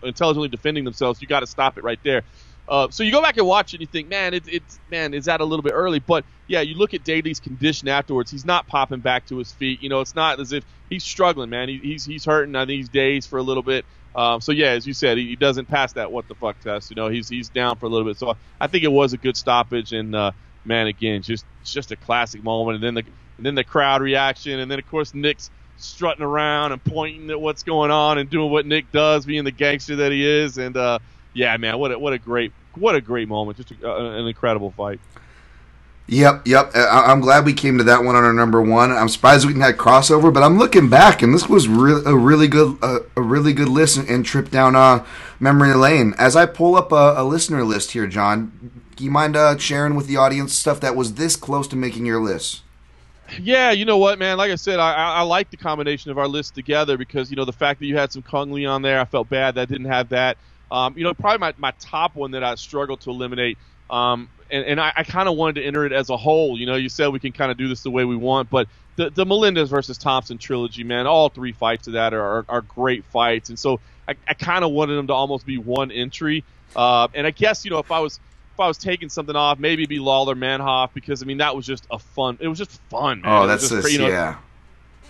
intelligently 0.01 0.49
defending 0.49 0.83
themselves, 0.83 1.21
you 1.21 1.27
got 1.27 1.39
to 1.39 1.47
stop 1.47 1.77
it 1.77 1.83
right 1.85 1.99
there. 2.03 2.23
Uh, 2.67 2.87
so 2.89 3.03
you 3.03 3.11
go 3.11 3.21
back 3.21 3.37
and 3.37 3.45
watch 3.45 3.73
it 3.73 3.77
and 3.77 3.81
you 3.81 3.87
think, 3.87 4.09
man, 4.09 4.33
it's 4.33 4.79
man, 4.89 5.13
is 5.13 5.25
that 5.25 5.41
a 5.41 5.45
little 5.45 5.63
bit 5.63 5.73
early? 5.73 5.99
But 5.99 6.23
yeah, 6.47 6.61
you 6.61 6.75
look 6.75 6.93
at 6.93 7.03
Daley's 7.03 7.39
condition 7.39 7.87
afterwards. 7.87 8.31
He's 8.31 8.45
not 8.45 8.67
popping 8.67 9.01
back 9.01 9.27
to 9.27 9.37
his 9.37 9.51
feet. 9.51 9.83
You 9.83 9.89
know, 9.89 9.99
it's 9.99 10.15
not 10.15 10.39
as 10.39 10.53
if 10.53 10.63
he's 10.89 11.03
struggling, 11.03 11.49
man. 11.49 11.67
He, 11.67 11.77
he's 11.77 12.05
he's 12.05 12.23
hurting. 12.25 12.53
Think 12.53 12.69
he's 12.69 12.89
dazed 12.89 13.29
for 13.29 13.37
a 13.37 13.43
little 13.43 13.63
bit. 13.63 13.85
Um, 14.15 14.41
so 14.41 14.51
yeah, 14.51 14.69
as 14.69 14.85
you 14.85 14.93
said, 14.93 15.17
he, 15.17 15.29
he, 15.29 15.35
doesn't 15.35 15.67
pass 15.67 15.93
that 15.93 16.11
what 16.11 16.27
the 16.27 16.35
fuck 16.35 16.59
test. 16.59 16.91
You 16.91 16.95
know, 16.95 17.09
he's 17.09 17.27
he's 17.27 17.49
down 17.49 17.77
for 17.77 17.87
a 17.87 17.89
little 17.89 18.07
bit. 18.07 18.17
So 18.17 18.37
I 18.61 18.67
think 18.67 18.83
it 18.83 18.91
was 18.91 19.13
a 19.13 19.17
good 19.17 19.35
stoppage. 19.35 19.91
And 19.91 20.15
uh, 20.15 20.31
man, 20.63 20.87
again, 20.87 21.21
just 21.21 21.45
just 21.63 21.91
a 21.91 21.95
classic 21.95 22.43
moment. 22.43 22.75
And 22.75 22.83
then 22.83 22.93
the 22.93 23.11
and 23.37 23.45
then 23.45 23.55
the 23.55 23.63
crowd 23.63 24.01
reaction, 24.01 24.59
and 24.59 24.69
then 24.69 24.79
of 24.79 24.87
course 24.87 25.13
Nick's 25.13 25.49
strutting 25.77 26.23
around 26.23 26.71
and 26.71 26.83
pointing 26.83 27.29
at 27.29 27.41
what's 27.41 27.63
going 27.63 27.91
on 27.91 28.17
and 28.17 28.29
doing 28.29 28.51
what 28.51 28.65
Nick 28.65 28.91
does, 28.91 29.25
being 29.25 29.43
the 29.43 29.51
gangster 29.51 29.97
that 29.97 30.11
he 30.11 30.25
is. 30.25 30.57
And 30.57 30.77
uh, 30.77 30.99
yeah, 31.33 31.57
man, 31.57 31.77
what 31.79 31.91
a, 31.91 31.99
what 31.99 32.13
a 32.13 32.19
great 32.19 32.53
what 32.75 32.95
a 32.95 33.01
great 33.01 33.27
moment! 33.27 33.57
Just 33.57 33.71
a, 33.71 33.89
uh, 33.89 34.19
an 34.19 34.27
incredible 34.27 34.71
fight. 34.71 35.01
Yep, 36.07 36.47
yep. 36.47 36.71
Uh, 36.75 36.79
I- 36.79 37.11
am 37.11 37.21
glad 37.21 37.45
we 37.45 37.53
came 37.53 37.77
to 37.77 37.83
that 37.85 38.03
one 38.03 38.15
on 38.15 38.23
our 38.25 38.33
number 38.33 38.61
one. 38.61 38.91
I'm 38.91 39.09
surprised 39.09 39.45
we 39.45 39.53
didn't 39.53 39.63
have 39.65 39.75
crossover, 39.77 40.33
but 40.33 40.43
I'm 40.43 40.57
looking 40.59 40.89
back, 40.89 41.21
and 41.21 41.33
this 41.33 41.47
was 41.49 41.67
re- 41.67 42.03
a 42.05 42.15
really 42.15 42.47
good, 42.47 42.77
uh, 42.81 42.99
a 43.15 43.21
really 43.21 43.53
good 43.53 43.69
listen 43.69 44.05
and 44.09 44.25
trip 44.25 44.51
down 44.51 44.75
uh, 44.75 45.05
memory 45.39 45.73
lane. 45.73 46.13
As 46.17 46.35
I 46.35 46.45
pull 46.45 46.75
up 46.75 46.91
a, 46.91 47.15
a 47.17 47.23
listener 47.23 47.63
list 47.63 47.91
here, 47.91 48.07
John, 48.07 48.51
do 48.97 49.03
you 49.03 49.11
mind 49.11 49.35
uh, 49.37 49.57
sharing 49.57 49.95
with 49.95 50.07
the 50.07 50.17
audience 50.17 50.53
stuff 50.53 50.81
that 50.81 50.95
was 50.95 51.15
this 51.15 51.37
close 51.37 51.67
to 51.69 51.75
making 51.77 52.05
your 52.05 52.21
list? 52.21 52.63
Yeah, 53.41 53.71
you 53.71 53.85
know 53.85 53.97
what, 53.97 54.19
man. 54.19 54.37
Like 54.37 54.51
I 54.51 54.55
said, 54.55 54.79
I, 54.79 54.93
I, 54.93 55.13
I 55.15 55.21
like 55.21 55.49
the 55.49 55.57
combination 55.57 56.11
of 56.11 56.17
our 56.17 56.27
list 56.27 56.55
together 56.55 56.97
because 56.97 57.29
you 57.31 57.37
know 57.37 57.45
the 57.45 57.53
fact 57.53 57.79
that 57.79 57.85
you 57.87 57.97
had 57.97 58.11
some 58.11 58.21
Cung 58.21 58.51
Le 58.51 58.65
on 58.65 58.81
there, 58.81 58.99
I 58.99 59.05
felt 59.05 59.29
bad 59.29 59.55
that 59.55 59.61
I 59.61 59.65
didn't 59.65 59.87
have 59.87 60.09
that. 60.09 60.37
Um, 60.73 60.97
you 60.97 61.03
know, 61.03 61.13
probably 61.13 61.37
my, 61.37 61.53
my 61.57 61.71
top 61.79 62.15
one 62.15 62.31
that 62.31 62.43
I 62.43 62.55
struggled 62.55 63.01
to 63.01 63.11
eliminate. 63.11 63.59
Um, 63.91 64.27
and, 64.49 64.65
and 64.65 64.81
I, 64.81 64.91
I 64.95 65.03
kind 65.03 65.29
of 65.29 65.37
wanted 65.37 65.61
to 65.61 65.67
enter 65.67 65.85
it 65.85 65.91
as 65.91 66.09
a 66.09 66.17
whole. 66.17 66.59
You 66.59 66.65
know, 66.65 66.75
you 66.75 66.89
said 66.89 67.09
we 67.09 67.19
can 67.19 67.31
kind 67.31 67.51
of 67.51 67.57
do 67.57 67.67
this 67.67 67.83
the 67.83 67.91
way 67.91 68.05
we 68.05 68.15
want, 68.15 68.49
but 68.49 68.67
the, 68.95 69.11
the 69.11 69.23
Melendez 69.23 69.69
versus 69.69 69.99
Thomson 69.99 70.39
trilogy, 70.39 70.83
man, 70.83 71.05
all 71.05 71.29
three 71.29 71.51
fights 71.51 71.85
of 71.85 71.93
that 71.93 72.13
are, 72.15 72.21
are, 72.21 72.45
are 72.49 72.61
great 72.61 73.05
fights. 73.05 73.49
And 73.49 73.59
so 73.59 73.79
I, 74.07 74.15
I 74.27 74.33
kind 74.33 74.63
of 74.63 74.71
wanted 74.71 74.95
them 74.95 75.07
to 75.07 75.13
almost 75.13 75.45
be 75.45 75.59
one 75.59 75.91
entry. 75.91 76.43
Uh, 76.75 77.07
and 77.13 77.27
I 77.27 77.31
guess, 77.31 77.65
you 77.65 77.71
know, 77.71 77.77
if 77.77 77.91
I 77.91 77.99
was 77.99 78.19
if 78.53 78.59
I 78.59 78.67
was 78.67 78.77
taking 78.79 79.09
something 79.09 79.35
off, 79.35 79.59
maybe 79.59 79.85
be 79.85 79.99
Lawler 79.99 80.35
Manhoef 80.35 80.89
because 80.93 81.21
I 81.21 81.25
mean 81.25 81.37
that 81.37 81.55
was 81.55 81.65
just 81.65 81.85
a 81.91 81.99
fun. 81.99 82.37
It 82.39 82.47
was 82.47 82.57
just 82.57 82.79
fun. 82.89 83.21
Man. 83.21 83.31
Oh, 83.31 83.47
that's 83.47 83.69
just, 83.69 83.91
you 83.91 83.99
know, 83.99 84.07
yeah. 84.07 84.37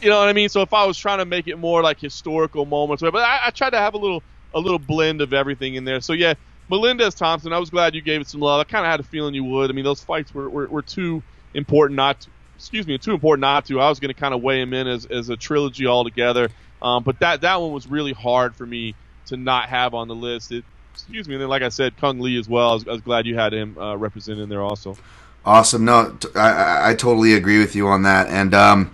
You 0.01 0.09
know 0.09 0.19
what 0.19 0.27
I 0.27 0.33
mean? 0.33 0.49
So 0.49 0.61
if 0.61 0.73
I 0.73 0.85
was 0.85 0.97
trying 0.97 1.19
to 1.19 1.25
make 1.25 1.47
it 1.47 1.57
more 1.57 1.81
like 1.81 1.99
historical 1.99 2.65
moments, 2.65 3.01
but 3.01 3.15
I, 3.15 3.39
I 3.45 3.49
tried 3.51 3.69
to 3.69 3.79
have 3.79 3.93
a 3.93 3.97
little 3.97 4.23
a 4.53 4.59
little 4.59 4.79
blend 4.79 5.21
of 5.21 5.33
everything 5.33 5.75
in 5.75 5.85
there. 5.85 6.01
So 6.01 6.13
yeah, 6.13 6.33
Melendez 6.69 7.13
Thomson, 7.15 7.53
I 7.53 7.59
was 7.59 7.69
glad 7.69 7.95
you 7.95 8.01
gave 8.01 8.21
it 8.21 8.27
some 8.27 8.41
love. 8.41 8.59
I 8.59 8.63
kind 8.63 8.85
of 8.85 8.91
had 8.91 8.99
a 8.99 9.03
feeling 9.03 9.33
you 9.33 9.43
would. 9.43 9.69
I 9.69 9.73
mean, 9.73 9.83
those 9.83 10.03
fights 10.03 10.33
were, 10.33 10.49
were, 10.49 10.67
were 10.67 10.81
too 10.81 11.21
important 11.53 11.97
not 11.97 12.21
to, 12.21 12.29
excuse 12.55 12.87
me, 12.87 12.97
too 12.97 13.13
important 13.13 13.41
not 13.41 13.65
to. 13.65 13.79
I 13.79 13.89
was 13.89 13.99
going 13.99 14.13
to 14.13 14.19
kind 14.19 14.33
of 14.33 14.41
weigh 14.41 14.61
him 14.61 14.73
in 14.73 14.87
as, 14.87 15.05
as 15.05 15.29
a 15.29 15.35
trilogy 15.35 15.87
altogether. 15.87 16.49
Um, 16.81 17.03
but 17.03 17.19
that, 17.19 17.41
that 17.41 17.61
one 17.61 17.71
was 17.71 17.87
really 17.87 18.13
hard 18.13 18.55
for 18.55 18.65
me 18.65 18.95
to 19.27 19.37
not 19.37 19.69
have 19.69 19.93
on 19.93 20.07
the 20.07 20.15
list. 20.15 20.51
It, 20.51 20.63
excuse 20.93 21.27
me. 21.27 21.35
And 21.35 21.41
then, 21.41 21.49
like 21.49 21.61
I 21.61 21.69
said, 21.69 21.97
Cung 21.97 22.21
Le 22.21 22.31
as 22.39 22.47
well. 22.47 22.69
I 22.69 22.73
was, 22.73 22.87
I 22.87 22.91
was 22.91 23.01
glad 23.01 23.25
you 23.25 23.35
had 23.35 23.53
him 23.53 23.77
uh, 23.77 23.95
represented 23.95 24.43
in 24.43 24.49
there 24.49 24.61
also. 24.61 24.97
Awesome. 25.45 25.83
No, 25.85 26.17
I, 26.35 26.91
I 26.91 26.95
totally 26.95 27.33
agree 27.33 27.59
with 27.59 27.75
you 27.75 27.87
on 27.87 28.03
that. 28.03 28.27
And 28.27 28.53
um, 28.53 28.91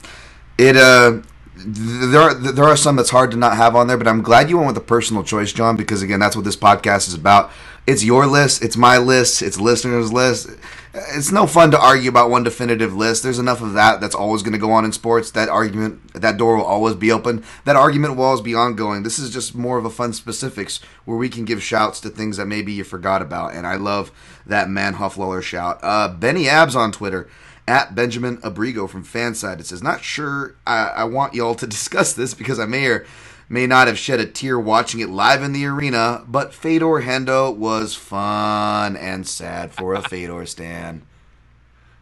it, 0.57 0.75
uh, 0.75 1.21
there 1.65 2.21
are 2.21 2.33
there 2.33 2.65
are 2.65 2.77
some 2.77 2.95
that's 2.95 3.09
hard 3.09 3.31
to 3.31 3.37
not 3.37 3.57
have 3.57 3.75
on 3.75 3.87
there, 3.87 3.97
but 3.97 4.07
I'm 4.07 4.21
glad 4.21 4.49
you 4.49 4.57
went 4.57 4.67
with 4.67 4.77
a 4.77 4.85
personal 4.85 5.23
choice, 5.23 5.51
John, 5.51 5.75
because 5.75 6.01
again, 6.01 6.19
that's 6.19 6.35
what 6.35 6.45
this 6.45 6.55
podcast 6.55 7.07
is 7.07 7.13
about. 7.13 7.51
It's 7.85 8.03
your 8.03 8.27
list, 8.27 8.63
it's 8.63 8.77
my 8.77 8.97
list, 8.97 9.41
it's 9.41 9.59
listeners' 9.59 10.13
list. 10.13 10.49
It's 10.93 11.31
no 11.31 11.47
fun 11.47 11.71
to 11.71 11.79
argue 11.79 12.09
about 12.09 12.29
one 12.29 12.43
definitive 12.43 12.95
list. 12.95 13.23
There's 13.23 13.39
enough 13.39 13.61
of 13.61 13.73
that 13.73 14.01
that's 14.01 14.15
always 14.15 14.41
going 14.41 14.53
to 14.53 14.59
go 14.59 14.71
on 14.71 14.85
in 14.85 14.91
sports. 14.91 15.31
That 15.31 15.49
argument, 15.49 16.13
that 16.13 16.37
door 16.37 16.57
will 16.57 16.65
always 16.65 16.95
be 16.95 17.11
open. 17.11 17.43
That 17.65 17.75
argument 17.75 18.15
will 18.15 18.25
always 18.25 18.41
be 18.41 18.55
ongoing. 18.55 19.03
This 19.03 19.19
is 19.19 19.31
just 19.31 19.55
more 19.55 19.77
of 19.77 19.85
a 19.85 19.89
fun 19.89 20.13
specifics 20.13 20.79
where 21.05 21.17
we 21.17 21.29
can 21.29 21.45
give 21.45 21.61
shouts 21.63 21.99
to 22.01 22.09
things 22.09 22.37
that 22.37 22.47
maybe 22.47 22.73
you 22.73 22.83
forgot 22.83 23.21
about. 23.21 23.53
And 23.53 23.67
I 23.67 23.75
love 23.75 24.11
that 24.45 24.67
Manhoef 24.67 25.17
Lawler 25.17 25.41
shout. 25.41 25.79
Uh, 25.81 26.09
Benny 26.09 26.47
Abs 26.47 26.75
on 26.75 26.91
Twitter 26.91 27.29
at 27.69 27.93
Benjamin 27.93 28.37
Abrigo 28.37 28.89
from 28.89 29.05
Fanside. 29.05 29.59
It 29.59 29.67
says, 29.67 29.83
Not 29.83 30.03
sure 30.03 30.55
I, 30.65 30.87
I 30.87 31.03
want 31.03 31.35
y'all 31.35 31.53
to 31.55 31.67
discuss 31.77 32.13
this 32.13 32.33
because 32.33 32.59
I 32.59 32.65
may 32.65 32.87
or 32.87 33.05
may 33.47 33.67
not 33.67 33.87
have 33.87 33.97
shed 33.97 34.19
a 34.19 34.25
tear 34.25 34.59
watching 34.59 34.99
it 34.99 35.09
live 35.09 35.43
in 35.43 35.53
the 35.53 35.65
arena, 35.65 36.23
but 36.27 36.53
Fedor 36.53 37.03
Hendo 37.03 37.55
was 37.55 37.95
fun 37.95 38.97
and 38.97 39.27
sad 39.27 39.71
for 39.71 39.93
a 39.93 40.01
Fedor 40.01 40.45
stan. 40.47 41.03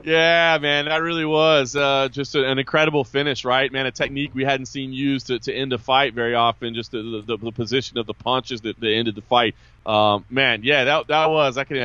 Yeah, 0.04 0.58
man, 0.62 0.86
that 0.86 1.02
really 1.02 1.26
was 1.26 1.76
uh, 1.76 2.08
just 2.10 2.36
a, 2.36 2.50
an 2.50 2.60
incredible 2.60 3.04
finish, 3.04 3.44
right? 3.44 3.70
Man, 3.70 3.88
a 3.88 3.92
technique 3.92 4.32
we 4.34 4.46
hadn't 4.46 4.68
seen 4.68 4.94
used 4.94 5.28
to, 5.28 5.40
to 5.40 5.54
end 5.54 5.74
a 5.74 5.78
fight 5.78 6.14
very 6.14 6.34
often. 6.34 6.76
Just 6.76 6.92
the, 6.92 7.24
the, 7.26 7.36
the 7.36 7.52
position 7.52 7.98
of 7.98 8.06
the 8.06 8.14
punches 8.14 8.62
that, 8.62 8.80
that 8.80 8.90
ended 8.90 9.16
the 9.16 9.22
fight. 9.22 9.56
Um, 9.86 10.24
man, 10.30 10.62
yeah, 10.64 10.86
that 10.86 11.08
that 11.08 11.30
was 11.30 11.58
I 11.58 11.66
can 11.66 11.76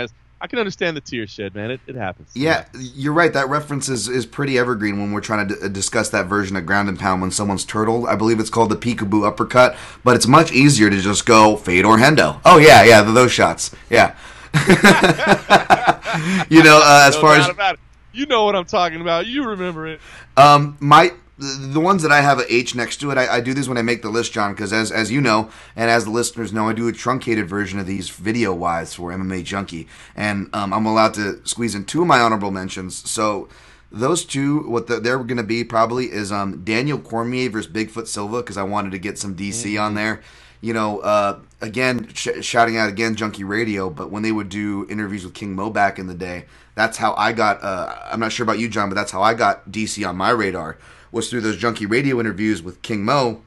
I 0.43 0.49
can 0.49 0.59
understand 0.59 0.97
the 0.97 1.01
tear 1.01 1.25
shed, 1.29 1.55
man. 1.55 1.71
It, 1.71 1.81
it 1.87 1.95
happens. 1.95 2.33
Yeah, 2.35 2.65
you're 2.77 3.13
right. 3.13 3.33
That 3.33 3.49
reference 3.49 3.89
is, 3.89 4.09
is 4.09 4.27
pretty 4.27 4.59
evergreen 4.59 4.99
when 5.01 5.13
we're 5.13 5.21
trying 5.21 5.47
to 5.47 5.55
d- 5.55 5.69
discuss 5.69 6.09
that 6.11 6.27
version 6.27 6.57
of 6.57 6.67
ground 6.67 6.89
and 6.89 6.99
pound 6.99 7.23
when 7.23 7.31
someone's 7.31 7.65
turtled. 7.65 8.09
I 8.09 8.17
believe 8.17 8.41
it's 8.41 8.51
called 8.51 8.71
the 8.71 8.77
peekaboo 8.77 9.25
uppercut, 9.25 9.77
but 10.03 10.17
it's 10.17 10.27
much 10.27 10.51
easier 10.51 10.91
to 10.91 11.01
just 11.01 11.27
go 11.27 11.57
Fedor 11.57 11.91
Hendo. 11.91 12.41
Oh 12.45 12.59
yeah, 12.59 12.83
yeah, 12.83 13.03
those 13.03 13.31
shots. 13.31 13.71
Yeah. 13.89 14.17
you 16.51 16.63
know, 16.63 16.81
uh, 16.83 17.05
as 17.09 17.15
No 17.15 17.21
far 17.21 17.37
as 17.37 17.77
you 18.13 18.27
know 18.27 18.45
what 18.45 18.57
I'm 18.57 18.65
talking 18.67 19.01
about. 19.01 19.27
You 19.27 19.45
remember 19.47 19.87
it. 19.87 20.01
um, 20.37 20.77
my 20.81 21.13
the 21.43 21.81
ones 21.81 22.03
that 22.03 22.13
I 22.13 22.21
have 22.21 22.39
a 22.39 22.55
H 22.55 22.75
next 22.75 22.99
to 22.99 23.11
it, 23.11 23.19
I, 23.19 23.37
I 23.37 23.41
do 23.41 23.53
these 23.53 23.69
when 23.69 23.79
I 23.79 23.83
make 23.83 24.03
the 24.03 24.11
list, 24.11 24.33
John, 24.33 24.53
because 24.53 24.73
as 24.73 24.93
as 24.93 25.11
you 25.11 25.21
know, 25.21 25.51
and 25.75 25.91
as 25.91 26.05
the 26.05 26.11
listeners 26.11 26.53
know, 26.53 26.69
I 26.69 26.73
do 26.73 26.87
a 26.87 26.93
truncated 26.93 27.49
version 27.49 27.79
of 27.81 27.87
these 27.87 28.11
video 28.11 28.53
wise 28.55 28.95
for 28.95 29.11
MMA 29.11 29.43
Junkie, 29.43 29.89
and 30.15 30.49
um, 30.55 30.73
I'm 30.73 30.87
allowed 30.87 31.15
to 31.15 31.45
squeeze 31.47 31.75
in 31.75 31.85
two 31.85 32.03
of 32.03 32.07
my 32.07 32.21
honorable 32.21 32.53
mentions. 32.53 33.09
So 33.11 33.49
those 33.91 34.25
two, 34.25 34.61
what 34.71 34.87
the, 34.87 35.01
they're 35.01 35.19
going 35.19 35.37
to 35.37 35.43
be 35.43 35.65
probably 35.65 36.07
is 36.07 36.31
um, 36.31 36.63
Daniel 36.65 36.99
Cormier 36.99 37.51
versus 37.51 37.71
Bigfoot 37.71 38.07
Silva, 38.07 38.39
because 38.39 38.57
I 38.57 38.63
wanted 38.63 38.93
to 38.93 38.99
get 38.99 39.19
some 39.19 39.35
DC 39.35 39.81
on 39.81 39.95
there. 39.95 40.23
You 40.61 40.75
know, 40.75 41.01
uh, 41.01 41.41
again, 41.61 42.09
sh- 42.15 42.41
shouting 42.41 42.77
out 42.77 42.89
again, 42.89 43.17
Junkie 43.17 43.43
Radio, 43.43 43.91
but 43.91 44.13
when 44.13 44.23
they 44.23 44.31
would 44.31 44.49
do 44.49 44.87
interviews 44.89 45.25
with 45.25 45.35
King 45.35 45.57
Mo 45.57 45.71
back 45.71 45.99
in 45.99 46.07
the 46.07 46.15
day, 46.15 46.45
that's 46.77 46.99
how 46.99 47.15
I 47.17 47.33
got. 47.33 47.61
Uh, 47.65 47.97
I'm 48.13 48.21
not 48.21 48.31
sure 48.31 48.45
about 48.45 48.61
you, 48.61 48.69
John, 48.69 48.89
but 48.89 48.95
that's 48.95 49.11
how 49.11 49.23
I 49.23 49.35
got 49.35 49.73
DC 49.73 50.09
on 50.09 50.17
my 50.17 50.31
radar 50.31 50.79
was 51.13 51.31
through 51.31 51.43
those 51.43 51.59
Junkie 51.59 51.87
Radio 51.87 52.19
interviews 52.19 52.63
with 52.63 52.83
King 52.83 53.05
Mo, 53.05 53.43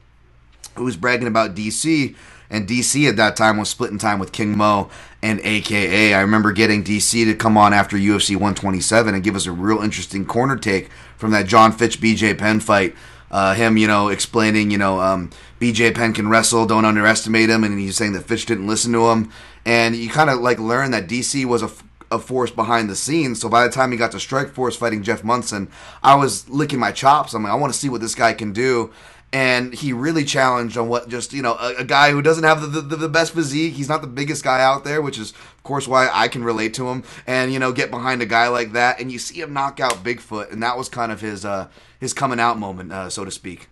who 0.76 0.84
was 0.84 0.96
bragging 0.96 1.28
about 1.28 1.54
DC. 1.54 2.14
And 2.48 2.68
DC 2.68 3.08
at 3.08 3.16
that 3.16 3.36
time 3.36 3.56
was 3.56 3.68
splitting 3.68 3.98
time 3.98 4.20
with 4.20 4.30
King 4.30 4.56
Mo 4.56 4.88
and 5.20 5.40
AKA. 5.40 6.14
I 6.14 6.20
remember 6.20 6.52
getting 6.52 6.84
DC 6.84 7.24
to 7.24 7.34
come 7.34 7.58
on 7.58 7.72
after 7.74 7.96
UFC 7.96 8.30
127 8.36 9.14
and 9.14 9.24
give 9.24 9.34
us 9.34 9.46
a 9.46 9.52
real 9.52 9.82
interesting 9.82 10.24
corner 10.24 10.56
take 10.56 10.88
from 11.16 11.32
that 11.32 11.46
John 11.46 11.72
Fitch 11.72 12.00
BJ 12.00 12.38
Penn 12.38 12.60
fight. 12.60 12.94
Uh, 13.28 13.54
him, 13.54 13.76
you 13.76 13.88
know, 13.88 14.08
explaining, 14.08 14.70
you 14.70 14.78
know, 14.78 15.00
um, 15.00 15.30
BJ 15.60 15.92
Penn 15.92 16.12
can 16.12 16.28
wrestle, 16.28 16.64
don't 16.64 16.84
underestimate 16.84 17.50
him, 17.50 17.64
and 17.64 17.76
he's 17.76 17.96
saying 17.96 18.12
that 18.12 18.22
Fitch 18.22 18.46
didn't 18.46 18.68
listen 18.68 18.92
to 18.92 19.08
him. 19.10 19.32
And 19.64 19.96
you 19.96 20.08
kind 20.08 20.30
of 20.30 20.38
like 20.38 20.60
learn 20.60 20.92
that 20.92 21.08
DC 21.08 21.44
was 21.44 21.62
a, 21.62 21.70
a 22.10 22.18
force 22.18 22.50
behind 22.50 22.88
the 22.88 22.96
scenes. 22.96 23.40
So 23.40 23.48
by 23.48 23.64
the 23.64 23.72
time 23.72 23.92
he 23.92 23.98
got 23.98 24.12
to 24.12 24.18
Strikeforce 24.18 24.76
fighting 24.76 25.02
Jeff 25.02 25.24
Monson, 25.24 25.68
I 26.02 26.14
was 26.14 26.48
licking 26.48 26.78
my 26.78 26.92
chops. 26.92 27.34
I'm 27.34 27.42
like, 27.42 27.52
I 27.52 27.56
want 27.56 27.72
to 27.72 27.78
see 27.78 27.88
what 27.88 28.00
this 28.00 28.14
guy 28.14 28.32
can 28.32 28.52
do 28.52 28.92
and 29.32 29.74
he 29.74 29.92
really 29.92 30.24
challenged 30.24 30.78
on 30.78 30.88
what 30.88 31.08
just 31.08 31.32
you 31.32 31.42
know 31.42 31.54
a, 31.54 31.76
a 31.78 31.84
guy 31.84 32.10
who 32.10 32.22
doesn't 32.22 32.44
have 32.44 32.60
the, 32.72 32.80
the, 32.80 32.96
the 32.96 33.08
best 33.08 33.34
physique 33.34 33.74
he's 33.74 33.88
not 33.88 34.00
the 34.00 34.06
biggest 34.06 34.44
guy 34.44 34.62
out 34.62 34.84
there 34.84 35.02
which 35.02 35.18
is 35.18 35.32
of 35.32 35.62
course 35.62 35.88
why 35.88 36.08
i 36.12 36.28
can 36.28 36.44
relate 36.44 36.72
to 36.72 36.88
him 36.88 37.02
and 37.26 37.52
you 37.52 37.58
know 37.58 37.72
get 37.72 37.90
behind 37.90 38.22
a 38.22 38.26
guy 38.26 38.48
like 38.48 38.72
that 38.72 39.00
and 39.00 39.10
you 39.10 39.18
see 39.18 39.40
him 39.40 39.52
knock 39.52 39.80
out 39.80 40.04
bigfoot 40.04 40.50
and 40.52 40.62
that 40.62 40.76
was 40.78 40.88
kind 40.88 41.10
of 41.10 41.20
his 41.20 41.44
uh 41.44 41.66
his 41.98 42.12
coming 42.12 42.38
out 42.38 42.58
moment 42.58 42.92
uh, 42.92 43.10
so 43.10 43.24
to 43.24 43.30
speak 43.30 43.68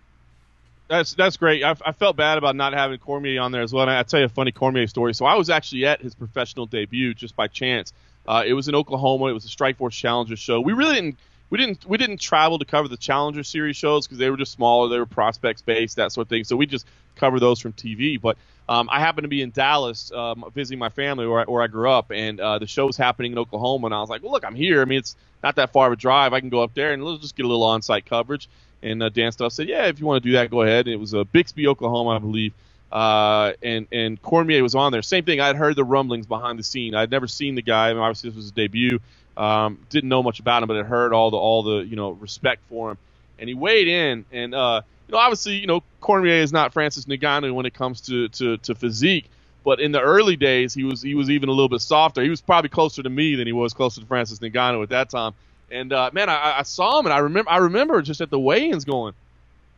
That's 0.88 1.14
that's 1.14 1.36
great. 1.38 1.64
I, 1.64 1.74
I 1.84 1.92
felt 1.92 2.16
bad 2.16 2.36
about 2.36 2.56
not 2.56 2.74
having 2.74 2.98
Cormier 2.98 3.40
on 3.40 3.52
there 3.52 3.62
as 3.62 3.72
well. 3.72 3.82
And 3.84 3.90
I'll 3.90 4.04
tell 4.04 4.20
you 4.20 4.26
a 4.26 4.28
funny 4.28 4.52
Cormier 4.52 4.86
story. 4.86 5.14
So 5.14 5.24
I 5.24 5.34
was 5.34 5.48
actually 5.48 5.86
at 5.86 6.02
his 6.02 6.14
professional 6.14 6.66
debut 6.66 7.14
just 7.14 7.34
by 7.34 7.48
chance. 7.48 7.92
Uh, 8.26 8.44
it 8.46 8.54
was 8.54 8.68
in 8.68 8.74
Oklahoma. 8.74 9.26
It 9.26 9.32
was 9.32 9.44
a 9.44 9.48
Strikeforce 9.48 9.92
Challenger 9.92 10.36
show. 10.36 10.60
We 10.60 10.72
really 10.72 10.94
didn't 10.94 11.18
we 11.50 11.58
didn't 11.58 11.86
we 11.86 11.98
didn't 11.98 12.20
travel 12.20 12.58
to 12.58 12.64
cover 12.64 12.88
the 12.88 12.96
Challenger 12.96 13.44
Series 13.44 13.76
shows 13.76 14.06
because 14.06 14.18
they 14.18 14.30
were 14.30 14.36
just 14.36 14.52
smaller. 14.52 14.88
They 14.88 14.98
were 14.98 15.06
prospects 15.06 15.62
based, 15.62 15.96
that 15.96 16.12
sort 16.12 16.26
of 16.26 16.28
thing. 16.28 16.44
So 16.44 16.56
we 16.56 16.66
just 16.66 16.86
cover 17.16 17.38
those 17.38 17.60
from 17.60 17.72
TV. 17.72 18.20
But 18.20 18.36
um, 18.68 18.88
I 18.90 18.98
happened 18.98 19.24
to 19.24 19.28
be 19.28 19.42
in 19.42 19.50
Dallas 19.50 20.10
um, 20.12 20.44
visiting 20.54 20.78
my 20.78 20.88
family 20.88 21.26
where 21.26 21.40
I, 21.40 21.44
where 21.44 21.62
I 21.62 21.66
grew 21.66 21.90
up, 21.90 22.10
and 22.10 22.40
uh, 22.40 22.58
the 22.58 22.66
show 22.66 22.86
was 22.86 22.96
happening 22.96 23.32
in 23.32 23.38
Oklahoma. 23.38 23.86
And 23.86 23.94
I 23.94 24.00
was 24.00 24.08
like, 24.08 24.22
well, 24.22 24.32
look, 24.32 24.44
I'm 24.44 24.54
here. 24.54 24.80
I 24.80 24.84
mean, 24.84 24.98
it's 24.98 25.16
not 25.42 25.56
that 25.56 25.72
far 25.72 25.88
of 25.88 25.92
a 25.92 25.96
drive. 25.96 26.32
I 26.32 26.40
can 26.40 26.48
go 26.48 26.62
up 26.62 26.74
there 26.74 26.92
and 26.92 27.04
let's 27.04 27.20
just 27.20 27.36
get 27.36 27.44
a 27.44 27.48
little 27.48 27.64
on-site 27.64 28.06
coverage. 28.06 28.48
And 28.82 29.02
uh, 29.02 29.08
Dan 29.10 29.30
Stupp 29.32 29.52
said, 29.52 29.68
yeah, 29.68 29.86
if 29.86 30.00
you 30.00 30.06
want 30.06 30.22
to 30.22 30.28
do 30.28 30.34
that, 30.36 30.50
go 30.50 30.62
ahead. 30.62 30.86
And 30.86 30.94
it 30.94 30.98
was 30.98 31.14
uh, 31.14 31.24
Bixby, 31.24 31.66
Oklahoma, 31.68 32.10
I 32.10 32.18
believe. 32.18 32.52
Uh, 32.92 33.52
and 33.62 33.86
and 33.90 34.20
Cormier 34.22 34.62
was 34.62 34.74
on 34.74 34.92
there. 34.92 35.02
Same 35.02 35.24
thing. 35.24 35.40
I'd 35.40 35.56
heard 35.56 35.76
the 35.76 35.84
rumblings 35.84 36.26
behind 36.26 36.58
the 36.58 36.62
scene. 36.62 36.94
I'd 36.94 37.10
never 37.10 37.26
seen 37.26 37.54
the 37.54 37.62
guy. 37.62 37.90
I 37.90 37.92
mean, 37.92 38.02
obviously, 38.02 38.30
this 38.30 38.36
was 38.36 38.44
his 38.46 38.52
debut. 38.52 39.00
Um, 39.36 39.78
didn't 39.90 40.08
know 40.08 40.22
much 40.22 40.38
about 40.38 40.62
him, 40.62 40.68
but 40.68 40.76
had 40.76 40.86
heard 40.86 41.12
all 41.12 41.30
the 41.30 41.36
all 41.36 41.62
the 41.62 41.78
you 41.78 41.96
know 41.96 42.10
respect 42.10 42.62
for 42.68 42.92
him. 42.92 42.98
And 43.38 43.48
he 43.48 43.54
weighed 43.54 43.88
in, 43.88 44.24
and 44.30 44.54
uh, 44.54 44.82
you 45.08 45.12
know, 45.12 45.18
obviously, 45.18 45.56
you 45.56 45.66
know, 45.66 45.82
Cormier 46.00 46.40
is 46.40 46.52
not 46.52 46.72
Francis 46.72 47.04
Ngannou 47.04 47.54
when 47.54 47.66
it 47.66 47.74
comes 47.74 48.00
to, 48.02 48.28
to, 48.28 48.56
to 48.58 48.74
physique. 48.74 49.28
But 49.64 49.80
in 49.80 49.92
the 49.92 50.00
early 50.00 50.36
days, 50.36 50.74
he 50.74 50.84
was 50.84 51.00
he 51.00 51.14
was 51.14 51.30
even 51.30 51.48
a 51.48 51.52
little 51.52 51.70
bit 51.70 51.80
softer. 51.80 52.22
He 52.22 52.28
was 52.28 52.42
probably 52.42 52.68
closer 52.68 53.02
to 53.02 53.08
me 53.08 53.34
than 53.34 53.46
he 53.46 53.52
was 53.52 53.72
closer 53.72 54.00
to 54.00 54.06
Francis 54.06 54.38
Ngannou 54.38 54.82
at 54.82 54.90
that 54.90 55.08
time. 55.08 55.32
And 55.70 55.90
uh, 55.92 56.10
man, 56.12 56.28
I, 56.28 56.58
I 56.58 56.62
saw 56.62 56.98
him, 56.98 57.06
and 57.06 57.14
I 57.14 57.18
remember 57.18 57.50
I 57.50 57.56
remember 57.56 58.02
just 58.02 58.20
at 58.20 58.28
the 58.28 58.38
weigh-ins 58.38 58.84
going, 58.84 59.14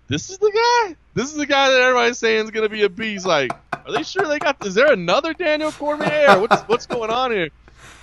"This 0.09 0.31
is 0.31 0.39
the 0.39 0.51
guy. 0.53 0.97
This 1.15 1.27
is 1.27 1.35
the 1.35 1.47
guy 1.47 1.71
that 1.71 1.81
everybody's 1.81 2.19
saying 2.19 2.45
is 2.45 2.51
going 2.51 2.69
to 2.69 2.75
be 2.75 2.85
a 2.85 2.89
beast." 2.89 3.27
Like, 3.27 3.53
are 3.73 3.93
they 3.93 4.03
sure 4.03 4.27
they 4.27 4.39
got? 4.39 4.65
Is 4.67 4.75
there 4.75 4.93
another 4.93 5.33
Daniel 5.33 5.73
Cormier? 5.73 6.39
What's 6.41 6.63
what's 6.63 6.87
going 6.87 7.11
on 7.11 7.31
here? 7.31 7.51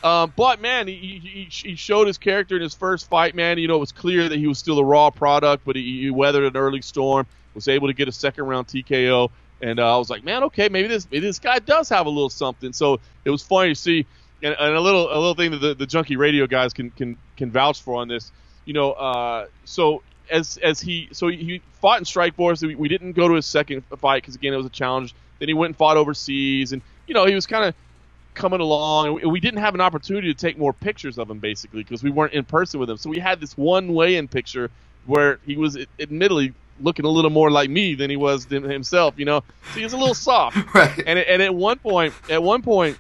Um, 0.04 0.34
but 0.36 0.60
man, 0.60 0.88
he, 0.88 0.96
he 0.96 1.48
he 1.50 1.76
showed 1.76 2.08
his 2.08 2.18
character 2.18 2.58
in 2.58 2.62
his 2.62 2.74
first 2.74 3.10
fight. 3.10 3.36
Man, 3.36 3.58
you 3.58 3.68
know 3.68 3.76
it 3.76 3.80
was 3.80 3.94
clear 3.94 4.28
that 4.28 4.38
he 4.38 4.48
was 4.48 4.60
still 4.60 4.80
a 4.80 4.84
raw 4.84 5.10
product, 5.10 5.64
but 5.66 5.78
he, 5.78 6.02
he 6.02 6.10
weathered 6.10 6.44
an 6.44 6.58
early 6.58 6.82
storm, 6.82 7.26
was 7.54 7.70
able 7.70 7.88
to 7.88 7.94
get 7.94 8.10
a 8.10 8.12
second 8.12 8.46
round 8.46 8.68
TKO, 8.68 9.30
and 9.62 9.80
uh, 9.80 9.96
I 9.96 9.98
was 9.98 10.10
like, 10.10 10.26
man, 10.26 10.44
okay, 10.44 10.68
maybe 10.68 10.90
this 10.90 11.08
maybe 11.10 11.26
this 11.26 11.40
guy 11.40 11.60
does 11.60 11.88
have 11.90 12.06
a 12.06 12.10
little 12.10 12.30
something. 12.30 12.74
So 12.74 13.00
it 13.24 13.30
was 13.30 13.44
funny 13.44 13.70
to 13.70 13.76
see, 13.76 14.06
and, 14.42 14.54
and 14.60 14.76
a 14.76 14.82
little 14.82 15.08
a 15.08 15.16
little 15.16 15.36
thing 15.36 15.52
that 15.52 15.60
the, 15.60 15.74
the 15.74 15.86
junkie 15.86 16.18
radio 16.18 16.48
guys 16.48 16.74
can 16.74 16.90
can 16.92 17.18
can 17.38 17.50
vouch 17.50 17.82
for 17.82 18.02
on 18.02 18.10
this. 18.10 18.32
You 18.66 18.74
know, 18.74 18.92
uh, 18.92 19.48
so 19.64 20.04
as 20.30 20.58
as 20.58 20.80
he 20.80 21.10
so 21.12 21.28
he 21.28 21.62
fought 21.82 22.00
in 22.00 22.06
Strikeforce. 22.06 22.66
We, 22.66 22.76
we 22.76 22.88
didn't 22.88 23.14
go 23.14 23.28
to 23.28 23.36
his 23.36 23.46
second 23.46 23.84
fight 23.98 24.22
because 24.22 24.36
again 24.36 24.54
it 24.54 24.58
was 24.58 24.66
a 24.66 24.70
challenge. 24.70 25.14
Then 25.40 25.48
he 25.48 25.54
went 25.54 25.70
and 25.70 25.78
fought 25.78 25.98
overseas, 25.98 26.72
and 26.72 26.82
you 27.08 27.14
know 27.14 27.26
he 27.26 27.36
was 27.36 27.48
kind 27.48 27.66
of 27.66 27.76
coming 28.34 28.60
along, 28.60 29.22
and 29.22 29.32
we 29.32 29.40
didn't 29.40 29.60
have 29.60 29.76
an 29.76 29.82
opportunity 29.82 30.34
to 30.34 30.40
take 30.40 30.58
more 30.58 30.74
pictures 30.74 31.18
of 31.18 31.30
him 31.30 31.40
basically 31.40 31.84
because 31.84 32.04
we 32.04 32.10
weren't 32.10 32.34
in 32.34 32.44
person 32.44 32.80
with 32.80 32.90
him. 32.90 32.98
So 32.98 33.10
we 33.10 33.20
had 33.20 33.40
this 33.40 33.58
one 33.58 33.94
weigh-in 33.94 34.28
picture 34.28 34.72
where 35.06 35.40
he 35.46 35.58
was 35.58 35.78
admittedly 36.00 36.54
looking 36.80 37.06
a 37.06 37.10
little 37.10 37.30
more 37.30 37.52
like 37.52 37.70
me 37.70 37.96
than 37.96 38.10
he 38.10 38.16
was 38.16 38.46
himself, 38.46 39.16
you 39.18 39.26
know. 39.26 39.44
So 39.74 39.78
he 39.78 39.84
was 39.84 39.94
a 39.94 39.98
little 39.98 40.16
soft. 40.16 40.58
right 40.74 41.04
And 41.06 41.20
and 41.20 41.42
at 41.42 41.54
one 41.54 41.80
point, 41.80 42.14
at 42.30 42.42
one 42.42 42.62
point, 42.62 42.98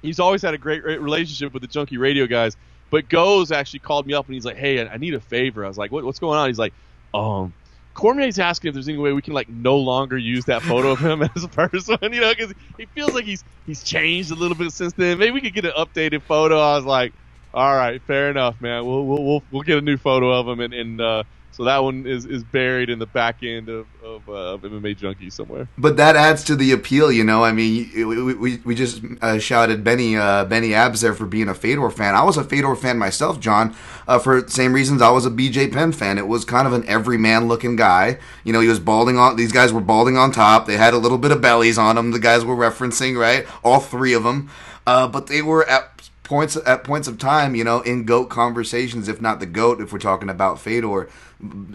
he's 0.00 0.20
always 0.20 0.42
had 0.42 0.54
a 0.54 0.58
great 0.58 0.84
relationship 0.84 1.52
with 1.52 1.62
the 1.62 1.68
Junkie 1.68 1.98
Radio 1.98 2.26
guys. 2.26 2.56
But 2.92 3.08
Goze 3.08 3.50
actually 3.50 3.80
called 3.80 4.06
me 4.06 4.12
up 4.12 4.26
and 4.26 4.34
he's 4.34 4.44
like, 4.44 4.58
"Hey, 4.58 4.86
I 4.86 4.98
need 4.98 5.14
a 5.14 5.20
favor." 5.20 5.64
I 5.64 5.68
was 5.68 5.78
like, 5.78 5.90
what, 5.90 6.04
"What's 6.04 6.20
going 6.20 6.38
on?" 6.38 6.48
He's 6.48 6.58
like, 6.58 6.74
"Um." 7.12 7.52
Cormier's 7.94 8.38
asking 8.38 8.68
if 8.68 8.74
there's 8.74 8.88
any 8.88 8.96
way 8.96 9.12
we 9.12 9.20
can 9.20 9.34
like 9.34 9.50
no 9.50 9.76
longer 9.76 10.16
use 10.16 10.46
that 10.46 10.62
photo 10.62 10.92
of 10.92 10.98
him 10.98 11.22
as 11.36 11.44
a 11.44 11.48
person, 11.48 11.98
you 12.02 12.20
know, 12.22 12.30
because 12.30 12.54
he 12.78 12.86
feels 12.86 13.12
like 13.12 13.24
he's 13.24 13.44
he's 13.66 13.82
changed 13.82 14.30
a 14.30 14.34
little 14.34 14.56
bit 14.56 14.72
since 14.72 14.92
then. 14.94 15.18
Maybe 15.18 15.32
we 15.32 15.40
could 15.40 15.54
get 15.54 15.64
an 15.64 15.72
updated 15.72 16.22
photo. 16.22 16.58
I 16.58 16.76
was 16.76 16.86
like, 16.86 17.12
all 17.52 17.74
right, 17.74 18.00
fair 18.02 18.30
enough, 18.30 18.60
man. 18.60 18.86
We'll 18.86 19.06
we'll 19.06 19.24
we'll, 19.24 19.42
we'll 19.50 19.62
get 19.62 19.78
a 19.78 19.82
new 19.82 19.96
photo 19.96 20.30
of 20.30 20.48
him 20.48 20.60
and 20.60 20.72
and 20.72 21.00
uh, 21.00 21.22
So 21.52 21.64
that 21.64 21.82
one 21.82 22.06
is, 22.06 22.24
is 22.24 22.42
buried 22.42 22.88
in 22.88 22.98
the 22.98 23.06
back 23.06 23.42
end 23.42 23.68
of, 23.68 23.86
of, 24.02 24.26
uh, 24.26 24.54
of 24.54 24.62
MMA 24.62 24.96
Junkie 24.96 25.28
somewhere. 25.28 25.68
But 25.76 25.98
that 25.98 26.16
adds 26.16 26.42
to 26.44 26.56
the 26.56 26.72
appeal, 26.72 27.12
you 27.12 27.24
know. 27.24 27.44
I 27.44 27.52
mean, 27.52 27.90
we, 27.94 28.34
we, 28.34 28.56
we 28.58 28.74
just 28.74 29.02
uh, 29.20 29.38
shouted 29.38 29.84
Benny 29.84 30.16
uh, 30.16 30.46
Benny 30.46 30.72
Abs 30.72 31.02
there 31.02 31.12
for 31.12 31.26
being 31.26 31.48
a 31.48 31.54
Fedor 31.54 31.90
fan. 31.90 32.14
I 32.14 32.22
was 32.24 32.38
a 32.38 32.44
Fedor 32.44 32.74
fan 32.74 32.96
myself, 32.96 33.38
John, 33.38 33.76
uh, 34.08 34.18
for 34.18 34.40
the 34.40 34.50
same 34.50 34.72
reasons 34.72 35.02
I 35.02 35.10
was 35.10 35.26
a 35.26 35.30
BJ 35.30 35.70
Penn 35.70 35.92
fan. 35.92 36.16
It 36.16 36.26
was 36.26 36.46
kind 36.46 36.66
of 36.66 36.72
an 36.72 36.88
everyman 36.88 37.48
looking 37.48 37.76
guy. 37.76 38.18
You 38.44 38.54
know, 38.54 38.60
he 38.60 38.68
was 38.68 38.80
balding 38.80 39.18
on. 39.18 39.36
These 39.36 39.52
guys 39.52 39.74
were 39.74 39.82
balding 39.82 40.16
on 40.16 40.32
top. 40.32 40.66
They 40.66 40.78
had 40.78 40.94
a 40.94 40.98
little 40.98 41.18
bit 41.18 41.32
of 41.32 41.42
bellies 41.42 41.76
on 41.76 41.96
them. 41.96 42.12
The 42.12 42.18
guys 42.18 42.46
were 42.46 42.56
referencing 42.56 43.18
right, 43.18 43.46
all 43.62 43.80
three 43.80 44.14
of 44.14 44.24
them. 44.24 44.50
Uh, 44.86 45.06
but 45.06 45.28
they 45.28 45.42
were 45.42 45.68
at 45.68 46.01
points 46.32 46.56
at 46.64 46.82
points 46.82 47.06
of 47.08 47.18
time, 47.18 47.54
you 47.54 47.62
know, 47.62 47.82
in 47.82 48.06
goat 48.06 48.30
conversations, 48.30 49.06
if 49.06 49.20
not 49.20 49.38
the 49.38 49.44
goat, 49.44 49.82
if 49.82 49.92
we're 49.92 49.98
talking 49.98 50.30
about 50.30 50.58
Fedor, 50.58 51.10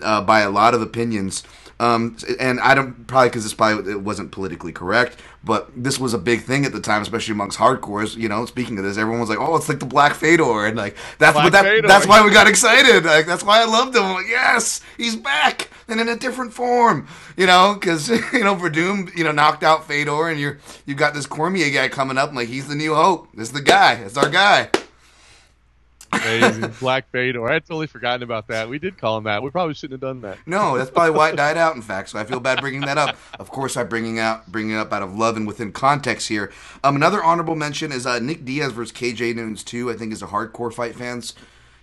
uh, 0.01 0.21
by 0.21 0.39
a 0.39 0.49
lot 0.49 0.73
of 0.73 0.81
opinions. 0.81 1.43
Um, 1.79 2.17
and 2.39 2.59
I 2.59 2.73
don't 2.73 3.05
probably 3.05 3.29
because 3.29 3.43
this 3.43 3.53
probably 3.53 3.91
it 3.91 4.01
wasn't 4.01 4.31
politically 4.31 4.71
correct, 4.71 5.17
but 5.43 5.69
this 5.75 5.99
was 5.99 6.13
a 6.15 6.17
big 6.17 6.41
thing 6.41 6.65
at 6.65 6.71
the 6.71 6.79
time, 6.81 7.03
especially 7.03 7.33
amongst 7.33 7.59
hardcores. 7.59 8.15
You 8.17 8.29
know, 8.29 8.47
speaking 8.47 8.79
of 8.79 8.83
this, 8.83 8.97
everyone 8.97 9.19
was 9.19 9.29
like, 9.29 9.37
"Oh, 9.39 9.55
it's 9.55 9.69
like 9.69 9.79
the 9.79 9.85
Black 9.85 10.15
Fedor," 10.15 10.65
and 10.65 10.75
like 10.75 10.95
that's 11.19 11.33
Black 11.33 11.43
what 11.43 11.53
that, 11.53 11.65
Fedor. 11.65 11.87
that's 11.87 12.07
why 12.07 12.25
we 12.25 12.31
got 12.31 12.47
excited. 12.47 13.05
Like 13.05 13.27
that's 13.27 13.43
why 13.43 13.61
I 13.61 13.65
loved 13.65 13.95
him. 13.95 14.03
Like, 14.03 14.27
yes, 14.27 14.81
he's 14.97 15.15
back 15.15 15.69
and 15.87 16.01
in 16.01 16.09
a 16.09 16.15
different 16.15 16.51
form. 16.51 17.07
You 17.37 17.45
know, 17.45 17.77
because 17.79 18.09
you 18.33 18.43
know 18.43 18.55
Werdum, 18.55 19.15
you 19.15 19.23
know, 19.23 19.31
knocked 19.31 19.63
out 19.63 19.87
Fedor, 19.87 20.29
and 20.29 20.39
you're 20.39 20.57
you've 20.87 20.97
got 20.97 21.13
this 21.13 21.27
Cormier 21.27 21.69
guy 21.69 21.89
coming 21.89 22.17
up. 22.17 22.33
like 22.33 22.47
he's 22.47 22.67
the 22.67 22.75
new 22.75 22.95
hope. 22.95 23.27
This 23.35 23.49
is 23.49 23.53
the 23.53 23.61
guy. 23.61 23.93
It's 23.93 24.17
our 24.17 24.29
guy. 24.29 24.69
Black 26.79 27.09
Fedor. 27.11 27.47
I 27.49 27.53
had 27.53 27.65
totally 27.65 27.87
forgotten 27.87 28.23
about 28.23 28.47
that. 28.47 28.69
We 28.69 28.79
did 28.79 28.97
call 28.97 29.17
him 29.17 29.25
that. 29.25 29.43
We 29.43 29.49
probably 29.49 29.73
shouldn't 29.73 30.01
have 30.01 30.09
done 30.09 30.21
that. 30.21 30.37
No, 30.45 30.77
that's 30.77 30.91
probably 30.91 31.11
why 31.11 31.29
it 31.29 31.35
died 31.35 31.57
out. 31.57 31.75
In 31.75 31.81
fact, 31.81 32.09
so 32.09 32.19
I 32.19 32.23
feel 32.23 32.39
bad 32.39 32.61
bringing 32.61 32.81
that 32.81 32.97
up. 32.97 33.15
Of 33.39 33.49
course, 33.49 33.77
I'm 33.77 33.87
bringing 33.87 34.19
out 34.19 34.51
bringing 34.51 34.75
it 34.75 34.79
up 34.79 34.93
out 34.93 35.01
of 35.01 35.15
love 35.15 35.37
and 35.37 35.47
within 35.47 35.71
context 35.71 36.27
here. 36.29 36.51
Um, 36.83 36.95
another 36.95 37.23
honorable 37.23 37.55
mention 37.55 37.91
is 37.91 38.05
uh, 38.05 38.19
Nick 38.19 38.45
Diaz 38.45 38.71
versus 38.71 38.95
KJ 38.95 39.35
Noons 39.35 39.63
too. 39.63 39.89
I 39.89 39.95
think 39.95 40.13
is 40.13 40.21
a 40.21 40.27
hardcore 40.27 40.73
fight 40.73 40.95
fans. 40.95 41.33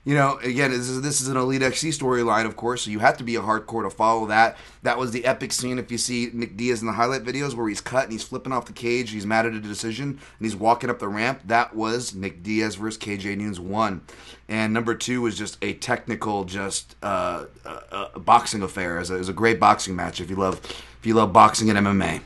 You 0.05 0.14
know, 0.14 0.39
again, 0.43 0.70
this 0.70 0.90
is, 0.90 1.01
this 1.01 1.22
is 1.22 1.28
an 1.28 1.39
Elite 1.39 1.62
XC 1.62 1.89
storyline, 1.89 2.44
of 2.44 2.56
course, 2.56 2.82
so 2.82 2.90
you 2.90 2.98
have 2.98 3.16
to 3.16 3.24
be 3.24 3.36
a 3.36 3.40
hardcore 3.40 3.85
to 3.85 3.90
follow 3.90 4.26
that. 4.26 4.59
That 4.82 4.98
was 4.98 5.12
the 5.12 5.24
epic 5.24 5.51
scene. 5.51 5.78
If 5.78 5.90
you 5.90 5.97
see 5.97 6.31
Nick 6.35 6.59
Diaz 6.59 6.82
in 6.82 6.86
the 6.86 6.93
highlight 6.93 7.24
videos 7.24 7.55
where 7.55 7.66
he's 7.68 7.81
cut 7.81 8.05
and 8.05 8.12
he's 8.12 8.22
flipping 8.22 8.52
off 8.52 8.66
the 8.66 8.74
cage, 8.74 9.12
he's 9.12 9.24
mad 9.24 9.47
at 9.47 9.55
a 9.55 9.60
decision, 9.60 10.09
and 10.09 10.20
he's 10.40 10.55
walking 10.55 10.90
up 10.90 10.98
the 10.98 11.09
ramp. 11.09 11.40
That 11.47 11.74
was 11.74 12.14
Nick 12.14 12.43
Diaz 12.43 12.74
versus 12.74 13.01
KJ 13.01 13.39
Noons 13.39 13.59
one, 13.59 14.02
and 14.47 14.74
number 14.74 14.94
two 14.94 15.22
was 15.22 15.39
just 15.39 15.56
a 15.62 15.72
technical, 15.72 16.44
just 16.44 16.97
uh, 17.02 17.47
uh, 17.64 17.81
uh, 17.90 18.18
boxing 18.18 18.60
affair. 18.60 18.97
It 18.97 19.01
was, 19.01 19.10
a, 19.10 19.14
it 19.14 19.18
was 19.18 19.28
a 19.31 19.35
great 19.35 19.59
boxing 19.59 19.97
match. 19.97 20.20
If 20.20 20.28
you 20.28 20.36
love, 20.36 20.60
if 20.98 21.06
you 21.06 21.14
love 21.14 21.32
boxing 21.32 21.70
and 21.70 21.78
MMA. 21.78 22.20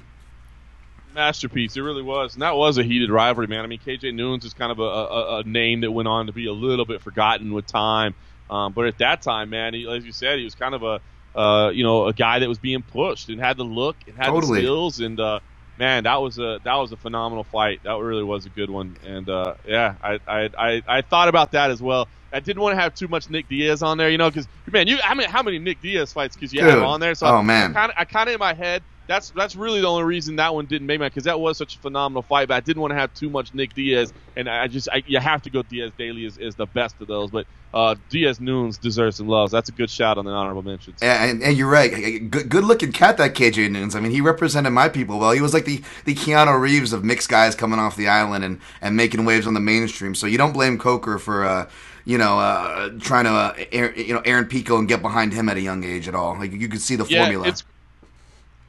Masterpiece. 1.18 1.76
It 1.76 1.80
really 1.80 2.02
was. 2.02 2.34
And 2.34 2.42
that 2.42 2.54
was 2.56 2.78
a 2.78 2.84
heated 2.84 3.10
rivalry, 3.10 3.48
man. 3.48 3.64
I 3.64 3.66
mean, 3.66 3.80
KJ 3.80 4.14
Noons 4.14 4.44
is 4.44 4.54
kind 4.54 4.70
of 4.70 4.78
a, 4.78 4.82
a, 4.82 5.38
a 5.38 5.42
name 5.42 5.80
that 5.80 5.90
went 5.90 6.06
on 6.06 6.26
to 6.26 6.32
be 6.32 6.46
a 6.46 6.52
little 6.52 6.84
bit 6.84 7.02
forgotten 7.02 7.52
with 7.52 7.66
time. 7.66 8.14
Um, 8.48 8.72
but 8.72 8.86
at 8.86 8.98
that 8.98 9.20
time, 9.20 9.50
man, 9.50 9.74
he, 9.74 9.90
as 9.90 10.04
you 10.04 10.12
said, 10.12 10.38
he 10.38 10.44
was 10.44 10.54
kind 10.54 10.74
of 10.76 10.82
a, 10.84 11.00
uh, 11.38 11.70
you 11.70 11.82
know, 11.82 12.06
a 12.06 12.12
guy 12.12 12.38
that 12.38 12.48
was 12.48 12.58
being 12.58 12.82
pushed 12.82 13.28
and 13.30 13.40
had 13.40 13.56
the 13.56 13.64
look 13.64 13.96
and 14.06 14.16
had 14.16 14.26
Totally. 14.26 14.60
the 14.60 14.66
skills. 14.66 15.00
And, 15.00 15.18
uh, 15.18 15.40
man, 15.76 16.04
that 16.04 16.22
was 16.22 16.38
a 16.38 16.60
that 16.64 16.74
was 16.76 16.92
a 16.92 16.96
phenomenal 16.96 17.44
fight. 17.44 17.80
That 17.82 17.94
really 17.94 18.24
was 18.24 18.46
a 18.46 18.50
good 18.50 18.70
one. 18.70 18.96
And 19.04 19.28
uh, 19.28 19.54
yeah, 19.66 19.94
I, 20.02 20.18
I 20.26 20.50
I 20.56 20.82
I 20.86 21.02
thought 21.02 21.28
about 21.28 21.52
that 21.52 21.70
as 21.70 21.82
well. 21.82 22.08
I 22.32 22.40
didn't 22.40 22.62
want 22.62 22.76
to 22.76 22.80
have 22.80 22.94
too 22.94 23.08
much 23.08 23.30
Nick 23.30 23.48
Diaz 23.48 23.82
on 23.82 23.96
there, 23.96 24.10
you 24.10 24.18
know, 24.18 24.28
because 24.28 24.46
man, 24.70 24.86
you 24.86 24.98
I 25.02 25.14
mean, 25.14 25.28
how 25.28 25.42
many 25.42 25.58
Nick 25.58 25.80
Diaz 25.80 26.12
fights 26.12 26.36
because 26.36 26.52
you 26.52 26.60
have 26.62 26.82
on 26.82 27.00
there? 27.00 27.14
So 27.14 27.26
Oh, 27.26 27.42
man. 27.42 27.70
I 27.70 27.74
kind 27.74 27.92
I 27.96 28.04
kind 28.04 28.28
of 28.28 28.34
in 28.34 28.38
my 28.38 28.54
head. 28.54 28.82
That's 29.08 29.32
that's 29.32 29.56
really 29.56 29.80
the 29.82 29.88
only 29.88 30.04
reason 30.04 30.36
that 30.36 30.54
one 30.54 30.66
didn't 30.66 30.86
make 30.88 31.00
my 31.00 31.08
because 31.08 31.24
that 31.24 31.40
was 31.40 31.58
such 31.58 31.76
a 31.76 31.80
phenomenal 31.80 32.22
fight. 32.24 32.48
But 32.48 32.56
I 32.56 32.60
didn't 32.60 32.82
want 32.82 32.92
to 32.92 32.96
have 32.96 33.12
too 33.14 33.30
much 33.30 33.54
Nick 33.54 33.74
Diaz, 33.74 34.12
and 34.36 34.48
I 34.48 34.68
just 34.68 34.88
I, 34.92 35.02
you 35.06 35.20
have 35.20 35.42
to 35.42 35.50
go 35.50 35.62
Diaz 35.62 35.92
Daley 35.98 36.26
is, 36.26 36.38
is 36.38 36.56
the 36.56 36.66
best 36.68 36.96
of 37.00 37.08
those. 37.08 37.30
But 37.32 37.46
uh, 37.74 37.96
Diaz 38.10 38.40
Noons 38.40 38.78
deserves 38.78 39.18
some 39.18 39.28
love. 39.28 39.50
That's 39.50 39.70
a 39.70 39.72
good 39.72 39.90
shout 39.90 40.18
on 40.18 40.26
the 40.26 40.32
honorable 40.32 40.62
mentions. 40.62 41.00
And, 41.00 41.42
and 41.44 41.56
you're 41.56 41.70
right. 41.70 41.90
Good, 42.30 42.48
good 42.48 42.64
looking 42.64 42.90
cat, 42.92 43.18
that 43.18 43.34
KJ 43.34 43.70
Noons. 43.70 43.94
I 43.94 44.00
mean, 44.00 44.10
he 44.12 44.20
represented 44.20 44.72
my 44.72 44.88
people 44.88 45.20
well. 45.20 45.30
He 45.32 45.40
was 45.40 45.54
like 45.54 45.64
the, 45.64 45.82
the 46.06 46.14
Keanu 46.14 46.60
Reeves 46.60 46.92
of 46.92 47.04
mixed 47.04 47.28
guys 47.28 47.54
coming 47.54 47.78
off 47.78 47.96
the 47.96 48.08
island 48.08 48.44
and, 48.44 48.60
and 48.80 48.96
making 48.96 49.24
waves 49.24 49.46
on 49.46 49.54
the 49.54 49.60
mainstream. 49.60 50.16
So 50.16 50.26
you 50.26 50.38
don't 50.38 50.52
blame 50.52 50.76
Coker 50.78 51.18
for, 51.18 51.44
uh, 51.44 51.70
you 52.04 52.18
know, 52.18 52.40
uh, 52.40 52.90
trying 53.00 53.24
to, 53.26 53.30
uh, 53.30 53.92
you 53.96 54.12
know, 54.14 54.22
Aaron 54.24 54.46
Pico 54.46 54.78
and 54.78 54.88
get 54.88 55.02
behind 55.02 55.32
him 55.34 55.48
at 55.48 55.56
a 55.56 55.60
young 55.60 55.84
age 55.84 56.08
at 56.08 56.16
all. 56.16 56.36
Like 56.38 56.52
you 56.52 56.68
could 56.68 56.80
see 56.80 56.96
the 56.96 57.04
Yeah, 57.06 57.16
formula. 57.18 57.46
it's 57.48 57.62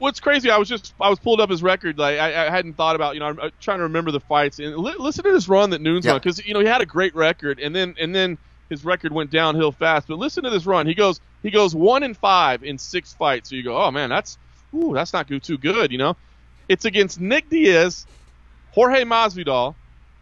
what's 0.00 0.18
crazy. 0.18 0.50
I 0.50 0.56
was 0.58 0.68
just 0.68 0.92
I 1.00 1.08
was 1.08 1.20
pulled 1.20 1.40
up 1.40 1.48
his 1.50 1.62
record. 1.62 1.96
Like 1.98 2.18
I, 2.18 2.46
I 2.46 2.50
hadn't 2.50 2.74
thought 2.74 2.96
about 2.96 3.14
you 3.14 3.20
know 3.20 3.26
I'm, 3.26 3.38
I'm 3.40 3.50
trying 3.60 3.78
to 3.78 3.84
remember 3.84 4.10
the 4.10 4.18
fights 4.20 4.58
and 4.58 4.76
li- 4.76 4.94
listen 4.98 5.22
to 5.24 5.32
this 5.32 5.48
run 5.48 5.70
that 5.70 5.80
Noons 5.80 6.04
Yeah. 6.04 6.12
won 6.12 6.20
because 6.20 6.44
you 6.44 6.52
know 6.54 6.60
he 6.60 6.66
had 6.66 6.80
a 6.80 6.86
great 6.86 7.14
record 7.14 7.60
and 7.60 7.74
then 7.74 7.94
and 8.00 8.12
then 8.12 8.36
his 8.68 8.84
record 8.84 9.12
went 9.12 9.30
downhill 9.30 9.70
fast. 9.72 10.08
But 10.08 10.18
listen 10.18 10.42
to 10.44 10.50
this 10.50 10.66
run. 10.66 10.86
He 10.88 10.94
goes 10.94 11.20
he 11.44 11.50
goes 11.52 11.74
one 11.74 12.02
and 12.02 12.16
five 12.16 12.64
in 12.64 12.76
six 12.78 13.12
fights. 13.14 13.50
So 13.50 13.54
you 13.56 13.62
go 13.62 13.76
oh 13.80 13.90
man 13.92 14.08
that's 14.10 14.36
ooh 14.74 14.92
that's 14.92 15.12
not 15.12 15.28
too 15.28 15.58
good. 15.58 15.92
You 15.92 15.98
know 15.98 16.16
it's 16.68 16.84
against 16.84 17.20
Nick 17.20 17.48
Diaz, 17.48 18.06
Jorge 18.72 19.02
Masvidal, 19.04 19.74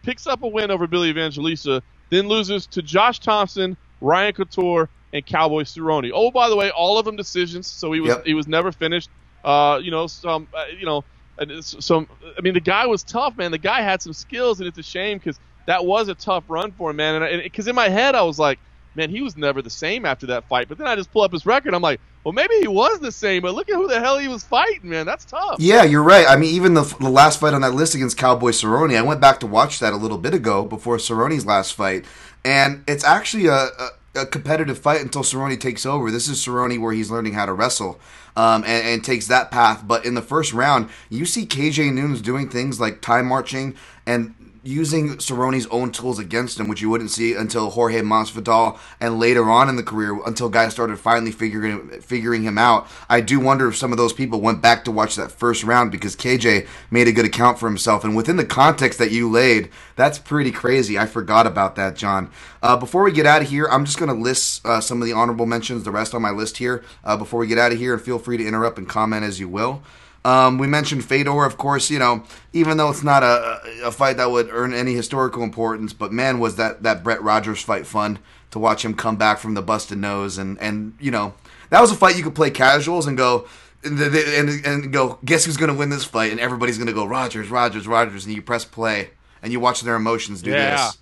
picks 0.03 0.27
up 0.27 0.43
a 0.43 0.49
win 0.49 0.71
over 0.71 0.87
Billy 0.87 1.11
Evangelista, 1.11 1.83
then 2.11 2.27
loses 2.29 2.67
to 2.69 2.81
Josh 2.83 3.19
Thomson, 3.21 3.77
Ryan 4.01 4.33
Couture, 4.33 4.89
and 5.13 5.25
Cowboy 5.27 5.63
Cerrone. 5.65 6.11
Oh, 6.15 6.31
by 6.31 6.49
the 6.49 6.57
way, 6.57 6.71
all 6.71 6.99
of 6.99 7.05
them 7.05 7.17
decisions, 7.17 7.67
so 7.67 7.93
he 7.93 8.01
was 8.01 8.09
Yep. 8.11 8.25
he 8.27 8.35
was 8.35 8.49
never 8.49 8.73
finished. 8.73 9.11
Uh, 9.45 9.81
you 9.83 9.91
know, 9.91 10.07
some 10.07 10.49
uh, 10.55 10.65
you 10.77 10.87
know, 10.87 11.05
and 11.39 11.65
some. 11.65 12.09
I 12.37 12.41
mean, 12.41 12.55
the 12.55 12.61
guy 12.61 12.87
was 12.87 13.03
tough, 13.03 13.37
man. 13.37 13.51
The 13.51 13.59
guy 13.59 13.81
had 13.83 14.03
some 14.03 14.13
skills, 14.13 14.61
and 14.61 14.69
it's 14.69 14.79
a 14.79 14.83
shame 14.83 15.19
because 15.19 15.39
that 15.67 15.85
was 15.85 16.09
a 16.09 16.15
tough 16.15 16.45
run 16.49 16.73
for 16.73 16.91
him, 16.91 16.97
man. 16.97 17.23
And 17.23 17.43
because 17.43 17.69
in 17.69 17.75
my 17.75 17.89
head, 17.89 18.15
I 18.15 18.23
was 18.23 18.39
like, 18.39 18.59
man, 18.95 19.11
he 19.11 19.23
was 19.23 19.37
never 19.37 19.63
the 19.63 19.71
same 19.71 20.05
after 20.05 20.27
that 20.27 20.49
fight. 20.49 20.69
But 20.69 20.79
then 20.79 20.87
I 20.87 20.97
just 20.97 21.11
pull 21.13 21.23
up 21.23 21.33
his 21.33 21.47
record, 21.47 21.75
I'm 21.75 21.83
like, 21.83 22.01
well, 22.25 22.33
maybe 22.33 22.57
he 22.61 22.69
was 22.69 22.99
the 23.01 23.13
same, 23.13 23.43
but 23.43 23.55
look 23.55 23.71
at 23.71 23.77
who 23.77 23.87
the 23.87 24.01
hell 24.01 24.19
he 24.19 24.29
was 24.29 24.45
fighting, 24.45 24.91
man. 24.91 25.07
That's 25.07 25.25
tough. 25.25 25.57
Yeah, 25.59 25.85
you're 25.85 26.03
right. 26.03 26.27
I 26.29 26.37
mean, 26.37 26.55
even 26.55 26.75
the, 26.75 26.83
the 27.01 27.09
last 27.09 27.41
fight 27.41 27.55
on 27.55 27.63
that 27.63 27.75
list 27.75 27.95
against 27.95 28.19
Cowboy 28.19 28.51
Cerrone, 28.51 28.97
I 28.97 29.03
went 29.03 29.21
back 29.21 29.41
to 29.41 29.47
watch 29.47 29.79
that 29.79 29.93
a 29.93 29.97
little 29.97 30.19
bit 30.19 30.35
ago 30.35 30.65
before 30.65 30.97
Cerrone's 30.97 31.47
last 31.47 31.73
fight, 31.73 32.05
and 32.45 32.83
it's 32.87 33.05
actually 33.05 33.47
a, 33.47 33.55
a, 33.55 33.91
a 34.15 34.27
competitive 34.27 34.79
fight 34.79 35.01
until 35.01 35.23
Cerrone 35.23 35.59
takes 35.61 35.87
over. 35.87 36.11
This 36.11 36.29
is 36.29 36.45
Cerrone 36.45 36.81
where 36.81 36.93
he's 36.93 37.11
learning 37.11 37.35
how 37.35 37.47
to 37.47 37.53
wrestle 37.53 38.01
um, 38.37 38.65
and, 38.65 38.87
and 38.87 39.05
takes 39.05 39.27
that 39.27 39.51
path. 39.51 39.87
But 39.87 40.05
in 40.05 40.15
the 40.15 40.23
first 40.23 40.53
round, 40.53 40.89
you 41.09 41.27
see 41.27 41.47
KJ 41.47 41.93
Noons 41.93 42.21
doing 42.21 42.49
things 42.49 42.81
like 42.81 43.01
time 43.01 43.27
marching 43.27 43.77
and 44.07 44.35
using 44.63 45.21
Cerrone's 45.21 45.67
own 45.67 45.93
tools 45.93 46.19
against 46.19 46.59
him, 46.59 46.69
which 46.69 46.81
you 46.81 46.91
wouldn't 46.91 47.11
see 47.11 47.35
until 47.35 47.71
Jorge 47.71 48.01
Masvidal 48.01 48.79
and 49.01 49.19
later 49.19 49.51
on 49.51 49.69
in 49.69 49.77
the 49.77 49.83
career, 49.83 50.19
until 50.27 50.49
guys 50.49 50.73
started 50.73 50.99
finally 50.99 51.31
figuring 51.31 52.01
figuring 52.01 52.43
him 52.43 52.59
out. 52.59 52.87
I 53.09 53.21
do 53.21 53.41
wonder 53.41 53.69
if 53.69 53.77
some 53.77 53.93
of 53.93 53.99
those 53.99 54.13
people 54.13 54.41
went 54.41 54.61
back 54.63 54.85
to 54.85 54.91
watch 54.91 55.17
that 55.17 55.31
first 55.31 55.65
round 55.65 55.91
because 55.91 56.17
KJ 56.17 56.67
made 56.91 57.09
a 57.09 57.13
good 57.13 57.27
account 57.27 57.59
for 57.59 57.69
himself, 57.69 58.05
and 58.05 58.17
within 58.17 58.37
the 58.37 58.45
context 58.45 58.99
that 58.99 59.11
you 59.11 59.31
laid, 59.31 59.71
that's 59.97 60.19
pretty 60.19 60.51
crazy. 60.51 60.99
I 60.99 61.07
forgot 61.07 61.47
about 61.47 61.77
that, 61.77 61.97
John. 61.97 62.31
Uh, 62.63 62.77
before 62.77 63.03
we 63.03 63.13
get 63.13 63.27
out 63.27 63.43
of 63.43 63.49
here, 63.49 63.67
I'm 63.71 63.85
just 63.85 63.99
going 63.99 64.15
to 64.15 64.21
list 64.21 64.67
uh, 64.67 64.81
some 64.81 65.01
of 65.01 65.07
the 65.07 65.15
honorable 65.15 65.47
mentions, 65.47 65.85
the 65.85 65.91
rest 65.91 66.15
on 66.15 66.23
my 66.23 66.31
list 66.31 66.59
here. 66.59 66.85
Uh, 67.05 67.17
before 67.17 67.41
we 67.41 67.47
get 67.47 67.59
out 67.59 67.73
of 67.73 67.79
here, 67.79 67.95
and 67.95 68.03
feel 68.03 68.19
free 68.19 68.37
to 68.37 68.47
interrupt 68.47 68.79
and 68.79 68.89
comment 68.89 69.25
as 69.25 69.39
you 69.39 69.49
will. 69.49 69.83
Um, 70.25 70.59
we 70.59 70.67
mentioned 70.67 71.05
Fedor, 71.05 71.45
of 71.45 71.57
course. 71.57 71.91
You 71.91 71.99
know, 71.99 72.25
even 72.53 72.77
though 72.77 72.91
it's 72.91 73.03
not 73.03 73.23
a, 73.23 73.61
a 73.85 73.91
fight 73.93 74.17
that 74.17 74.31
would 74.31 74.49
earn 74.51 74.75
any 74.75 74.95
historical 74.95 75.43
importance, 75.43 75.93
but 75.93 76.13
man, 76.13 76.39
was 76.39 76.57
that 76.57 76.83
that 76.83 77.03
Brett 77.05 77.23
Rogers 77.23 77.63
fight 77.63 77.87
fun 77.87 78.19
to 78.51 78.59
watch 78.59 78.85
him 78.85 78.95
come 78.95 79.17
back 79.17 79.39
from 79.39 79.55
the 79.55 79.63
busted 79.63 79.99
nose, 79.99 80.37
and 80.39 80.59
and 80.61 80.95
you 81.01 81.11
know 81.11 81.35
that 81.71 81.81
was 81.81 81.91
a 81.91 81.95
fight 81.95 82.17
you 82.17 82.23
could 82.25 82.35
play 82.35 82.51
casuals 82.51 83.07
and 83.07 83.17
go. 83.17 83.47
And, 83.85 83.97
and, 84.01 84.67
and 84.67 84.93
go, 84.93 85.21
guess 85.25 85.45
who's 85.45 85.57
going 85.57 85.71
to 85.71 85.79
win 85.79 85.89
this 85.89 86.05
fight? 86.05 86.33
And 86.33 86.41
everybody's 86.41 86.79
going 86.79 86.89
to 86.89 86.93
go, 86.93 87.07
Rogers, 87.07 87.49
Rogers, 87.49 87.87
Rogers. 87.87 88.27
And 88.27 88.35
you 88.35 88.43
press 88.43 88.65
play 88.65 89.11
and 89.41 89.53
you 89.53 89.61
watch 89.61 89.83
their 89.83 89.95
emotions 89.95 90.43
do 90.43 90.51
Yeah. 90.51 90.87
this. 90.89 90.99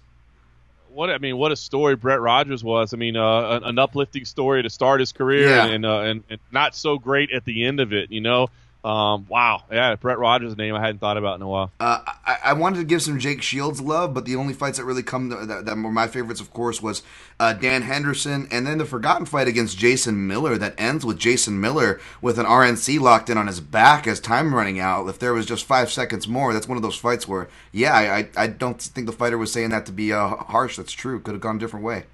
what 0.90 1.08
I 1.08 1.16
mean, 1.16 1.38
what 1.38 1.52
a 1.52 1.56
story 1.56 1.96
Brett 1.96 2.20
Rogers 2.20 2.62
was. 2.62 2.92
I 2.92 2.98
mean, 2.98 3.16
uh, 3.16 3.48
an, 3.48 3.64
an 3.64 3.78
uplifting 3.78 4.26
story 4.26 4.62
to 4.62 4.68
start 4.68 5.00
his 5.00 5.10
career, 5.10 5.48
Yeah. 5.48 5.64
and, 5.68 5.86
uh, 5.86 6.00
and 6.00 6.22
and 6.28 6.38
not 6.52 6.74
so 6.74 6.98
great 6.98 7.30
at 7.32 7.46
the 7.46 7.64
end 7.64 7.80
of 7.80 7.94
it. 7.94 8.10
You 8.12 8.20
know, 8.20 8.48
um, 8.86 9.26
wow, 9.28 9.64
yeah, 9.70 9.96
Brett 9.96 10.18
Rogers' 10.18 10.56
name 10.56 10.76
I 10.76 10.80
hadn't 10.80 10.98
thought 10.98 11.16
about 11.16 11.34
in 11.34 11.42
a 11.42 11.48
while. 11.48 11.72
Uh, 11.80 11.98
I, 12.24 12.38
I 12.44 12.52
wanted 12.52 12.78
to 12.78 12.84
give 12.84 13.02
some 13.02 13.18
Jake 13.18 13.42
Shields 13.42 13.80
love, 13.80 14.14
but 14.14 14.26
the 14.26 14.36
only 14.36 14.54
fights 14.54 14.78
that 14.78 14.84
really 14.84 15.02
come 15.02 15.28
to, 15.30 15.44
that, 15.44 15.64
that 15.64 15.76
were 15.76 15.90
my 15.90 16.06
favorites, 16.06 16.40
of 16.40 16.52
course, 16.52 16.80
was 16.80 17.02
uh, 17.40 17.52
Dan 17.52 17.82
Henderson, 17.82 18.46
and 18.52 18.64
then 18.64 18.78
the 18.78 18.84
forgotten 18.84 19.26
fight 19.26 19.48
against 19.48 19.76
Jason 19.76 20.28
Miller 20.28 20.56
that 20.58 20.74
ends 20.78 21.04
with 21.04 21.18
Jason 21.18 21.60
Miller 21.60 22.00
with 22.22 22.38
an 22.38 22.46
RNC 22.46 23.00
locked 23.00 23.28
in 23.28 23.36
on 23.36 23.48
his 23.48 23.60
back 23.60 24.06
as 24.06 24.20
time 24.20 24.54
running 24.54 24.78
out. 24.78 25.08
If 25.08 25.18
there 25.18 25.34
was 25.34 25.46
just 25.46 25.64
five 25.64 25.90
seconds 25.90 26.28
more, 26.28 26.52
that's 26.52 26.68
one 26.68 26.76
of 26.76 26.82
those 26.84 26.96
fights 26.96 27.26
where, 27.26 27.48
yeah, 27.72 27.92
I, 27.92 28.18
I, 28.18 28.28
I 28.36 28.46
don't 28.46 28.80
think 28.80 29.08
the 29.08 29.12
fighter 29.12 29.36
was 29.36 29.50
saying 29.52 29.70
that 29.70 29.86
to 29.86 29.92
be 29.92 30.12
uh, 30.12 30.28
harsh. 30.28 30.76
That's 30.76 30.92
true. 30.92 31.18
Could 31.18 31.34
have 31.34 31.40
gone 31.40 31.56
a 31.56 31.58
different 31.58 31.84
way. 31.84 32.04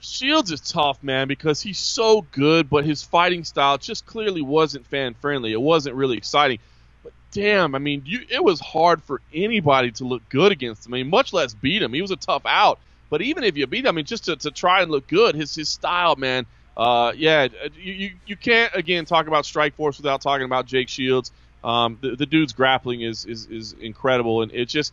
Shields 0.00 0.50
is 0.50 0.60
tough, 0.60 1.02
man, 1.02 1.28
because 1.28 1.60
he's 1.60 1.78
so 1.78 2.22
good, 2.32 2.70
but 2.70 2.84
his 2.84 3.02
fighting 3.02 3.44
style 3.44 3.78
just 3.78 4.06
clearly 4.06 4.42
wasn't 4.42 4.86
fan 4.86 5.14
friendly. 5.14 5.52
It 5.52 5.60
wasn't 5.60 5.96
really 5.96 6.16
exciting. 6.16 6.58
But 7.02 7.12
damn, 7.32 7.74
I 7.74 7.78
mean, 7.78 8.02
you, 8.04 8.20
it 8.28 8.42
was 8.42 8.60
hard 8.60 9.02
for 9.02 9.20
anybody 9.34 9.90
to 9.92 10.04
look 10.04 10.28
good 10.28 10.52
against 10.52 10.86
him. 10.86 10.94
I 10.94 10.98
mean, 10.98 11.10
much 11.10 11.32
less 11.32 11.54
beat 11.54 11.82
him. 11.82 11.92
He 11.92 12.02
was 12.02 12.10
a 12.10 12.16
tough 12.16 12.42
out. 12.46 12.78
But 13.10 13.22
even 13.22 13.44
if 13.44 13.56
you 13.56 13.66
beat 13.66 13.84
him, 13.84 13.88
I 13.88 13.92
mean, 13.92 14.04
just 14.04 14.24
to, 14.26 14.36
to 14.36 14.50
try 14.50 14.82
and 14.82 14.90
look 14.90 15.06
good, 15.06 15.34
his 15.34 15.54
his 15.54 15.68
style, 15.68 16.16
man. 16.16 16.46
Uh, 16.76 17.12
yeah, 17.16 17.48
you, 17.74 17.92
you, 17.92 18.10
you 18.26 18.36
can't 18.36 18.72
again 18.74 19.04
talk 19.04 19.26
about 19.26 19.44
Strikeforce 19.44 19.96
without 19.96 20.20
talking 20.20 20.44
about 20.44 20.66
Jake 20.66 20.88
Shields. 20.88 21.32
Um, 21.64 21.98
the, 22.00 22.14
the 22.14 22.26
dude's 22.26 22.52
grappling 22.52 23.00
is, 23.00 23.24
is 23.24 23.46
is 23.46 23.72
incredible, 23.72 24.42
and 24.42 24.52
it 24.52 24.66
just 24.66 24.92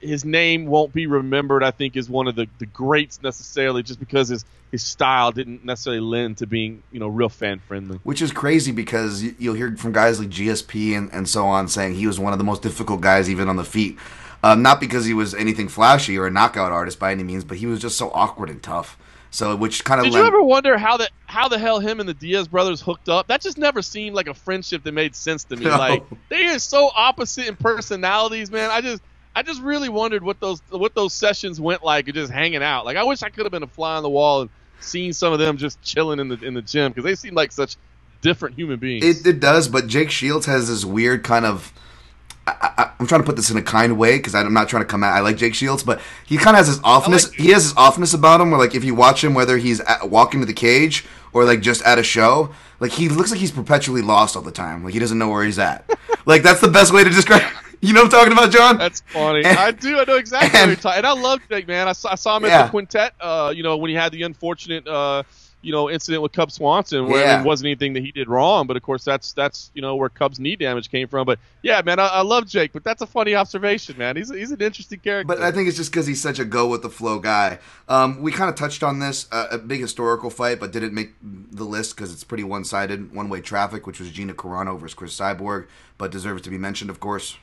his 0.00 0.24
name 0.24 0.66
won't 0.66 0.92
be 0.92 1.06
remembered. 1.06 1.62
I 1.62 1.70
think 1.70 1.96
is 1.96 2.08
one 2.08 2.28
of 2.28 2.34
the, 2.34 2.46
the 2.58 2.66
greats 2.66 3.22
necessarily, 3.22 3.82
just 3.82 3.98
because 3.98 4.28
his 4.28 4.44
his 4.70 4.82
style 4.82 5.30
didn't 5.30 5.64
necessarily 5.64 6.00
lend 6.00 6.38
to 6.38 6.46
being 6.46 6.82
you 6.90 7.00
know 7.00 7.08
real 7.08 7.28
fan 7.28 7.60
friendly. 7.60 7.98
Which 8.02 8.22
is 8.22 8.32
crazy 8.32 8.72
because 8.72 9.22
you'll 9.22 9.54
hear 9.54 9.76
from 9.76 9.92
guys 9.92 10.18
like 10.18 10.28
GSP 10.28 10.96
and, 10.96 11.12
and 11.12 11.28
so 11.28 11.44
on 11.46 11.68
saying 11.68 11.94
he 11.94 12.06
was 12.06 12.18
one 12.18 12.32
of 12.32 12.38
the 12.38 12.44
most 12.44 12.62
difficult 12.62 13.00
guys 13.00 13.30
even 13.30 13.48
on 13.48 13.56
the 13.56 13.64
feet. 13.64 13.98
Um, 14.42 14.62
not 14.62 14.78
because 14.78 15.06
he 15.06 15.14
was 15.14 15.34
anything 15.34 15.68
flashy 15.68 16.18
or 16.18 16.26
a 16.26 16.30
knockout 16.30 16.70
artist 16.70 16.98
by 16.98 17.12
any 17.12 17.22
means, 17.22 17.44
but 17.44 17.56
he 17.56 17.66
was 17.66 17.80
just 17.80 17.96
so 17.96 18.10
awkward 18.12 18.50
and 18.50 18.62
tough. 18.62 18.98
So, 19.30 19.56
which 19.56 19.84
kind 19.84 20.00
of 20.00 20.04
did 20.04 20.14
you 20.14 20.24
ever 20.24 20.42
wonder 20.42 20.78
how 20.78 20.96
the 20.96 21.08
how 21.26 21.48
the 21.48 21.58
hell 21.58 21.80
him 21.80 21.98
and 21.98 22.08
the 22.08 22.14
Diaz 22.14 22.46
brothers 22.46 22.80
hooked 22.80 23.08
up? 23.08 23.26
That 23.26 23.40
just 23.40 23.58
never 23.58 23.82
seemed 23.82 24.14
like 24.14 24.28
a 24.28 24.34
friendship 24.34 24.84
that 24.84 24.92
made 24.92 25.16
sense 25.16 25.42
to 25.44 25.56
me. 25.56 25.64
No. 25.70 25.76
Like 25.76 26.04
they 26.28 26.46
are 26.46 26.58
so 26.60 26.90
opposite 26.94 27.48
in 27.48 27.56
personalities, 27.56 28.50
man. 28.50 28.70
I 28.70 28.80
just 28.80 29.02
I 29.34 29.42
just 29.42 29.60
really 29.62 29.88
wondered 29.88 30.22
what 30.22 30.40
those 30.40 30.62
what 30.70 30.94
those 30.94 31.12
sessions 31.12 31.60
went 31.60 31.82
like, 31.82 32.06
just 32.06 32.32
hanging 32.32 32.62
out. 32.62 32.84
Like 32.84 32.96
I 32.96 33.04
wish 33.04 33.22
I 33.22 33.28
could 33.28 33.44
have 33.44 33.52
been 33.52 33.62
a 33.62 33.68
fly 33.68 33.96
on 33.96 34.02
the 34.02 34.10
wall 34.10 34.42
and 34.42 34.50
seen 34.80 35.12
some 35.12 35.32
of 35.32 35.38
them 35.38 35.56
just 35.56 35.80
chilling 35.82 36.20
in 36.20 36.28
the 36.28 36.38
in 36.42 36.54
the 36.54 36.62
gym 36.62 36.92
because 36.92 37.04
they 37.04 37.14
seem 37.14 37.34
like 37.34 37.52
such 37.52 37.76
different 38.20 38.56
human 38.56 38.78
beings. 38.78 39.04
It, 39.04 39.26
it 39.26 39.40
does, 39.40 39.68
but 39.68 39.86
Jake 39.86 40.10
Shields 40.10 40.46
has 40.46 40.68
this 40.68 40.84
weird 40.84 41.24
kind 41.24 41.44
of 41.44 41.72
I, 42.46 42.90
am 43.00 43.06
trying 43.06 43.22
to 43.22 43.26
put 43.26 43.36
this 43.36 43.50
in 43.50 43.56
a 43.56 43.62
kind 43.62 43.96
way 43.96 44.16
because 44.18 44.34
I'm 44.34 44.52
not 44.52 44.68
trying 44.68 44.82
to 44.82 44.88
come 44.88 45.02
out. 45.02 45.14
I 45.14 45.20
like 45.20 45.36
Jake 45.36 45.54
Shields, 45.54 45.82
but 45.82 46.00
he 46.26 46.36
kind 46.36 46.56
of 46.56 46.58
has 46.58 46.68
this 46.68 46.78
offness. 46.80 47.30
Like 47.30 47.40
he 47.40 47.50
has 47.50 47.64
this 47.64 47.74
offness 47.74 48.14
about 48.14 48.40
him 48.40 48.50
where, 48.50 48.60
like, 48.60 48.74
if 48.74 48.84
you 48.84 48.94
watch 48.94 49.24
him, 49.24 49.34
whether 49.34 49.56
he's 49.56 49.80
at, 49.80 50.10
walking 50.10 50.40
to 50.40 50.46
the 50.46 50.52
cage 50.52 51.06
or 51.32 51.44
like 51.44 51.60
just 51.60 51.82
at 51.84 51.98
a 51.98 52.02
show, 52.02 52.54
like 52.80 52.92
he 52.92 53.08
looks 53.08 53.30
like 53.30 53.40
he's 53.40 53.52
perpetually 53.52 54.02
lost 54.02 54.36
all 54.36 54.42
the 54.42 54.52
time. 54.52 54.84
Like 54.84 54.94
he 54.94 55.00
doesn't 55.00 55.18
know 55.18 55.28
where 55.28 55.44
he's 55.44 55.58
at. 55.58 55.88
like 56.26 56.42
that's 56.42 56.60
the 56.60 56.68
best 56.68 56.92
way 56.92 57.04
to 57.04 57.10
describe. 57.10 57.42
You 57.80 57.92
know 57.92 58.04
what 58.04 58.14
I'm 58.14 58.18
talking 58.18 58.32
about, 58.32 58.50
John? 58.50 58.78
That's 58.78 59.02
funny. 59.02 59.44
And, 59.44 59.58
I 59.58 59.70
do. 59.70 59.98
I 59.98 60.04
know 60.04 60.16
exactly 60.16 60.58
and, 60.58 60.70
what 60.70 60.76
you're 60.76 60.76
talking. 60.76 60.98
And 60.98 61.06
I 61.06 61.12
love 61.12 61.40
Jake, 61.50 61.68
man. 61.68 61.86
I 61.86 61.92
saw, 61.92 62.12
I 62.12 62.14
saw 62.14 62.38
him 62.38 62.44
yeah. 62.44 62.60
at 62.60 62.64
the 62.64 62.70
quintet. 62.70 63.12
Uh, 63.20 63.52
you 63.54 63.62
know 63.62 63.76
when 63.76 63.90
he 63.90 63.94
had 63.94 64.10
the 64.10 64.22
unfortunate. 64.22 64.88
Uh, 64.88 65.22
you 65.64 65.72
know 65.72 65.90
incident 65.90 66.22
with 66.22 66.32
Cub 66.32 66.52
Swanson 66.52 67.08
where 67.08 67.24
yeah. 67.24 67.40
it 67.40 67.44
wasn't 67.44 67.66
anything 67.66 67.94
that 67.94 68.02
he 68.02 68.12
did 68.12 68.28
wrong, 68.28 68.66
but 68.66 68.76
of 68.76 68.82
course 68.82 69.04
that's 69.04 69.32
that's 69.32 69.70
you 69.74 69.82
know 69.82 69.96
where 69.96 70.08
Cub's 70.08 70.38
knee 70.38 70.56
damage 70.56 70.90
came 70.90 71.08
from. 71.08 71.24
But 71.26 71.38
yeah, 71.62 71.80
man, 71.84 71.98
I, 71.98 72.06
I 72.06 72.20
love 72.22 72.46
Jake, 72.46 72.72
but 72.72 72.84
that's 72.84 73.02
a 73.02 73.06
funny 73.06 73.34
observation, 73.34 73.96
man. 73.96 74.16
He's 74.16 74.30
he's 74.30 74.50
an 74.50 74.60
interesting 74.60 75.00
character. 75.00 75.26
But 75.26 75.42
I 75.42 75.50
think 75.50 75.68
it's 75.68 75.76
just 75.76 75.90
because 75.90 76.06
he's 76.06 76.20
such 76.20 76.38
a 76.38 76.44
go 76.44 76.68
with 76.68 76.82
the 76.82 76.90
flow 76.90 77.18
guy. 77.18 77.58
Um, 77.88 78.20
we 78.20 78.30
kind 78.30 78.50
of 78.50 78.56
touched 78.56 78.82
on 78.82 78.98
this 78.98 79.26
uh, 79.32 79.48
a 79.50 79.58
big 79.58 79.80
historical 79.80 80.30
fight, 80.30 80.60
but 80.60 80.70
didn't 80.70 80.94
make 80.94 81.14
the 81.22 81.64
list 81.64 81.96
because 81.96 82.12
it's 82.12 82.24
pretty 82.24 82.44
one 82.44 82.64
sided, 82.64 83.14
one 83.14 83.28
way 83.28 83.40
traffic, 83.40 83.86
which 83.86 83.98
was 83.98 84.10
Gina 84.10 84.34
Carano 84.34 84.78
versus 84.78 84.94
Cris 84.94 85.18
Cyborg, 85.18 85.66
but 85.98 86.10
deserves 86.10 86.42
to 86.42 86.50
be 86.50 86.58
mentioned, 86.58 86.90
of 86.90 87.00
course. 87.00 87.36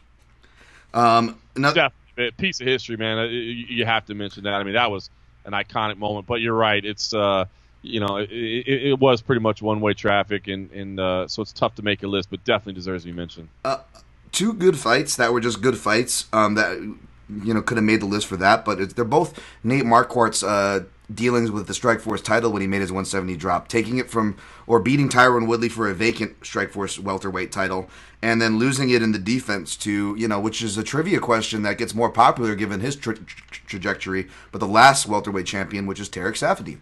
Um, 0.94 1.40
another 1.56 1.90
piece 2.38 2.62
of 2.62 2.68
history, 2.68 2.98
man. 2.98 3.30
You 3.32 3.86
have 3.86 4.06
to 4.06 4.14
mention 4.14 4.44
that. 4.44 4.54
I 4.54 4.64
mean, 4.64 4.74
that 4.74 4.92
was 4.92 5.10
an 5.46 5.54
iconic 5.54 5.98
moment. 5.98 6.28
But 6.28 6.42
you're 6.42 6.56
right. 6.56 6.84
It's 6.84 7.14
uh, 7.14 7.46
you 7.82 8.00
know, 8.00 8.18
it, 8.18 8.30
it, 8.32 8.88
it, 8.90 9.00
was 9.00 9.22
pretty 9.22 9.42
much 9.42 9.62
one 9.62 9.82
way 9.82 9.94
traffic, 9.94 10.48
and, 10.48 10.72
and 10.72 11.00
uh, 11.00 11.28
so 11.28 11.42
it's 11.42 11.52
tough 11.52 11.76
to 11.76 11.82
make 11.82 12.04
a 12.04 12.08
list, 12.08 12.30
but 12.30 12.44
definitely 12.44 12.74
deserves 12.74 13.04
to 13.04 13.12
be 13.12 13.16
mentioned. 13.16 13.50
Uh, 13.66 13.78
two 14.32 14.54
good 14.54 14.78
fights 14.78 15.16
that 15.16 15.34
were 15.34 15.42
just 15.42 15.62
good 15.62 15.78
fights 15.78 16.28
um, 16.34 16.56
that 16.56 16.78
you 17.44 17.54
know 17.54 17.62
could 17.62 17.78
have 17.78 17.84
made 17.84 18.02
the 18.02 18.06
list 18.06 18.28
for 18.28 18.38
that, 18.38 18.66
but 18.66 18.96
they're 18.96 19.06
both 19.06 19.40
Nate 19.64 19.86
Marquardt's 19.86 20.44
uh, 20.44 20.84
dealings 21.14 21.50
with 21.50 21.68
the 21.68 21.74
Strikeforce 21.74 22.24
title 22.24 22.52
when 22.52 22.62
he 22.62 22.68
made 22.68 22.82
his 22.82 22.92
170 22.92 23.36
drop, 23.36 23.68
taking 23.68 23.98
it 23.98 24.10
from 24.10 24.38
or 24.68 24.80
beating 24.80 25.10
Tyron 25.10 25.48
Woodley 25.48 25.70
for 25.70 25.90
a 25.90 25.94
vacant 25.94 26.40
Strikeforce 26.42 27.00
welterweight 27.00 27.52
title, 27.52 27.90
and 28.22 28.42
then 28.42 28.60
losing 28.60 28.90
it 28.92 29.02
in 29.02 29.12
the 29.12 29.20
defense 29.20 29.76
to 29.78 30.16
you 30.18 30.28
know, 30.28 30.40
which 30.40 30.62
is 30.62 30.78
a 30.78 30.84
trivia 30.84 31.20
question 31.20 31.64
that 31.64 31.80
gets 31.80 31.96
more 31.96 32.12
popular 32.12 32.54
given 32.54 32.80
his 32.80 32.96
tra- 32.96 33.16
tra- 33.16 33.62
trajectory. 33.66 34.28
But 34.52 34.60
the 34.60 34.68
last 34.68 35.08
welterweight 35.08 35.48
champion, 35.48 35.88
which 35.88 36.00
is 36.00 36.10
Tarec 36.10 36.34
Saffiedine. 36.34 36.80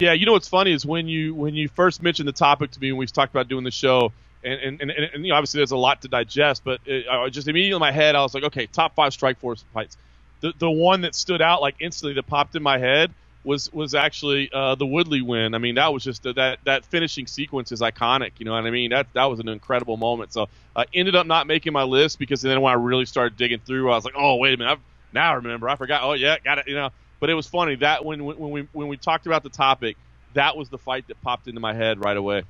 Yeah, 0.00 0.14
you 0.14 0.24
know 0.24 0.32
what's 0.32 0.48
funny 0.48 0.72
is 0.72 0.86
when 0.86 1.08
you 1.08 1.34
when 1.34 1.54
you 1.54 1.68
first 1.68 2.02
mentioned 2.02 2.26
the 2.26 2.32
topic 2.32 2.70
to 2.72 2.80
me 2.80 2.88
and 2.88 2.98
we 2.98 3.06
talked 3.06 3.32
about 3.32 3.48
doing 3.48 3.64
the 3.64 3.70
show, 3.70 4.12
and 4.42 4.60
and, 4.60 4.80
and, 4.80 4.90
and 4.90 5.24
you 5.24 5.30
know, 5.30 5.36
obviously 5.36 5.58
there's 5.58 5.72
a 5.72 5.76
lot 5.76 6.02
to 6.02 6.08
digest, 6.08 6.64
but 6.64 6.80
it, 6.86 7.06
I 7.06 7.28
just 7.28 7.48
immediately 7.48 7.76
in 7.76 7.80
my 7.80 7.92
head 7.92 8.16
I 8.16 8.22
was 8.22 8.34
like, 8.34 8.44
okay, 8.44 8.66
top 8.66 8.94
five 8.94 9.12
Strikeforce 9.12 9.62
fights. 9.74 9.98
The 10.40 10.54
the 10.58 10.70
one 10.70 11.02
that 11.02 11.14
stood 11.14 11.42
out 11.42 11.60
like 11.60 11.76
instantly 11.80 12.14
that 12.14 12.26
popped 12.26 12.56
in 12.56 12.62
my 12.62 12.78
head 12.78 13.12
was 13.44 13.70
was 13.74 13.94
actually 13.94 14.50
uh, 14.52 14.74
the 14.74 14.86
Woodley 14.86 15.20
win. 15.20 15.54
I 15.54 15.58
mean, 15.58 15.74
that 15.74 15.92
was 15.92 16.02
just 16.02 16.24
a, 16.24 16.32
that 16.32 16.60
that 16.64 16.86
finishing 16.86 17.26
sequence 17.26 17.70
is 17.70 17.82
iconic. 17.82 18.32
You 18.38 18.46
know 18.46 18.52
what 18.52 18.64
I 18.64 18.70
mean? 18.70 18.90
That 18.90 19.06
that 19.12 19.26
was 19.26 19.38
an 19.38 19.48
incredible 19.48 19.98
moment. 19.98 20.32
So 20.32 20.48
I 20.74 20.82
uh, 20.82 20.84
ended 20.94 21.14
up 21.14 21.26
not 21.26 21.46
making 21.46 21.74
my 21.74 21.82
list 21.82 22.18
because 22.18 22.40
then 22.40 22.58
when 22.62 22.70
I 22.70 22.76
really 22.76 23.04
started 23.04 23.36
digging 23.36 23.60
through, 23.66 23.90
I 23.90 23.96
was 23.96 24.06
like, 24.06 24.14
oh 24.16 24.36
wait 24.36 24.54
a 24.54 24.56
minute, 24.56 24.72
I've, 24.72 24.80
now 25.12 25.32
I 25.32 25.34
remember. 25.34 25.68
I 25.68 25.76
forgot. 25.76 26.02
Oh 26.04 26.14
yeah, 26.14 26.38
got 26.42 26.58
it. 26.58 26.68
You 26.68 26.74
know. 26.74 26.90
But 27.20 27.30
it 27.30 27.34
was 27.34 27.46
funny 27.46 27.76
that 27.76 28.04
when 28.04 28.24
when 28.24 28.50
we 28.50 28.68
when 28.72 28.88
we 28.88 28.96
talked 28.96 29.26
about 29.26 29.42
the 29.42 29.50
topic, 29.50 29.96
that 30.34 30.56
was 30.56 30.68
the 30.68 30.78
fight 30.78 31.06
that 31.08 31.20
popped 31.22 31.46
into 31.46 31.60
my 31.60 31.74
head 31.74 32.02
right 32.02 32.16
away. 32.16 32.44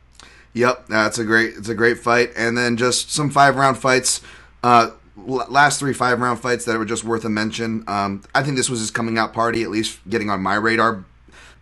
Yep, 0.55 0.87
that's 0.89 1.19
a 1.19 1.25
great 1.25 1.57
it's 1.57 1.69
a 1.69 1.75
great 1.75 1.99
fight, 1.99 2.31
and 2.37 2.57
then 2.57 2.77
just 2.77 3.13
some 3.13 3.31
five 3.31 3.57
round 3.57 3.79
fights. 3.79 4.21
Uh, 4.63 4.91
last 5.17 5.81
three 5.81 5.93
five 5.93 6.21
round 6.21 6.41
fights 6.41 6.65
that 6.65 6.79
were 6.79 6.85
just 6.85 7.05
worth 7.05 7.25
a 7.25 7.29
mention. 7.29 7.85
Um, 7.87 8.23
I 8.35 8.43
think 8.43 8.57
this 8.57 8.71
was 8.71 8.81
his 8.81 8.91
coming 8.91 9.19
out 9.19 9.33
party, 9.33 9.63
at 9.63 9.71
least 9.71 9.99
getting 10.09 10.31
on 10.31 10.41
my 10.41 10.55
radar. 10.55 11.05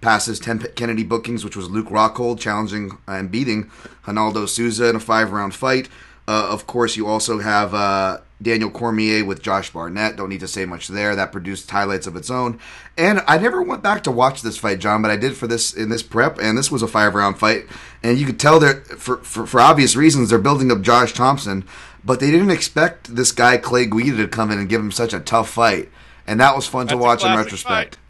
Passes 0.01 0.39
10 0.39 0.61
Kennedy 0.77 1.03
bookings, 1.03 1.45
which 1.45 1.57
was 1.57 1.69
Luke 1.69 1.89
Rockhold 1.89 2.39
challenging 2.39 2.97
and 3.09 3.33
beating 3.33 3.65
Ronaldo 4.05 4.49
Souza 4.49 4.89
in 4.89 4.95
a 4.95 5.01
five 5.01 5.33
round 5.33 5.57
fight. 5.57 5.89
Uh, 6.29 6.47
of 6.51 6.69
course, 6.69 6.97
you 6.97 7.09
also 7.09 7.41
have 7.41 7.75
uh, 7.75 8.19
Daniel 8.41 8.71
Cormier 8.71 9.25
with 9.25 9.43
Josh 9.43 9.71
Barnett. 9.73 10.17
Don't 10.17 10.29
need 10.29 10.41
to 10.41 10.49
say 10.49 10.65
much 10.65 10.89
there. 10.89 11.17
That 11.17 11.33
produced 11.33 11.71
highlights 11.71 12.07
of 12.07 12.15
its 12.15 12.31
own. 12.31 12.61
And 12.97 13.21
I 13.27 13.39
never 13.39 13.63
went 13.63 13.83
back 13.83 14.05
to 14.05 14.13
watch 14.13 14.43
this 14.43 14.57
fight, 14.57 14.79
John, 14.79 15.03
but 15.03 15.11
I 15.11 15.17
did 15.17 15.37
for 15.37 15.47
this 15.47 15.75
in 15.75 15.89
this 15.89 16.03
prep, 16.03 16.39
and 16.39 16.57
this 16.57 16.71
was 16.71 16.83
a 16.83 16.89
five 16.89 17.15
round 17.15 17.39
fight. 17.39 17.67
And 18.03 18.19
you 18.19 18.27
could 18.27 18.39
tell 18.39 18.61
that 18.61 18.87
for, 18.87 19.17
for, 19.19 19.47
for 19.47 19.61
obvious 19.61 19.97
reasons 19.97 20.31
they're 20.31 20.39
building 20.39 20.71
up 20.71 20.83
Josh 20.83 21.13
Thomson, 21.13 21.65
but 22.05 22.21
they 22.21 22.31
didn't 22.31 22.51
expect 22.51 23.15
this 23.15 23.33
guy 23.33 23.57
Clay 23.57 23.87
Guida 23.87 24.17
to 24.19 24.29
come 24.29 24.53
in 24.53 24.59
and 24.59 24.69
give 24.69 24.81
him 24.81 24.93
such 24.93 25.13
a 25.13 25.21
tough 25.21 25.51
fight. 25.51 25.89
And 26.27 26.41
that 26.41 26.55
was 26.55 26.67
fun 26.67 26.87
that's 26.87 26.97
to 26.97 27.03
watch 27.03 27.25
in 27.25 27.37
retrospect. 27.37 27.97
Fight. 27.97 28.05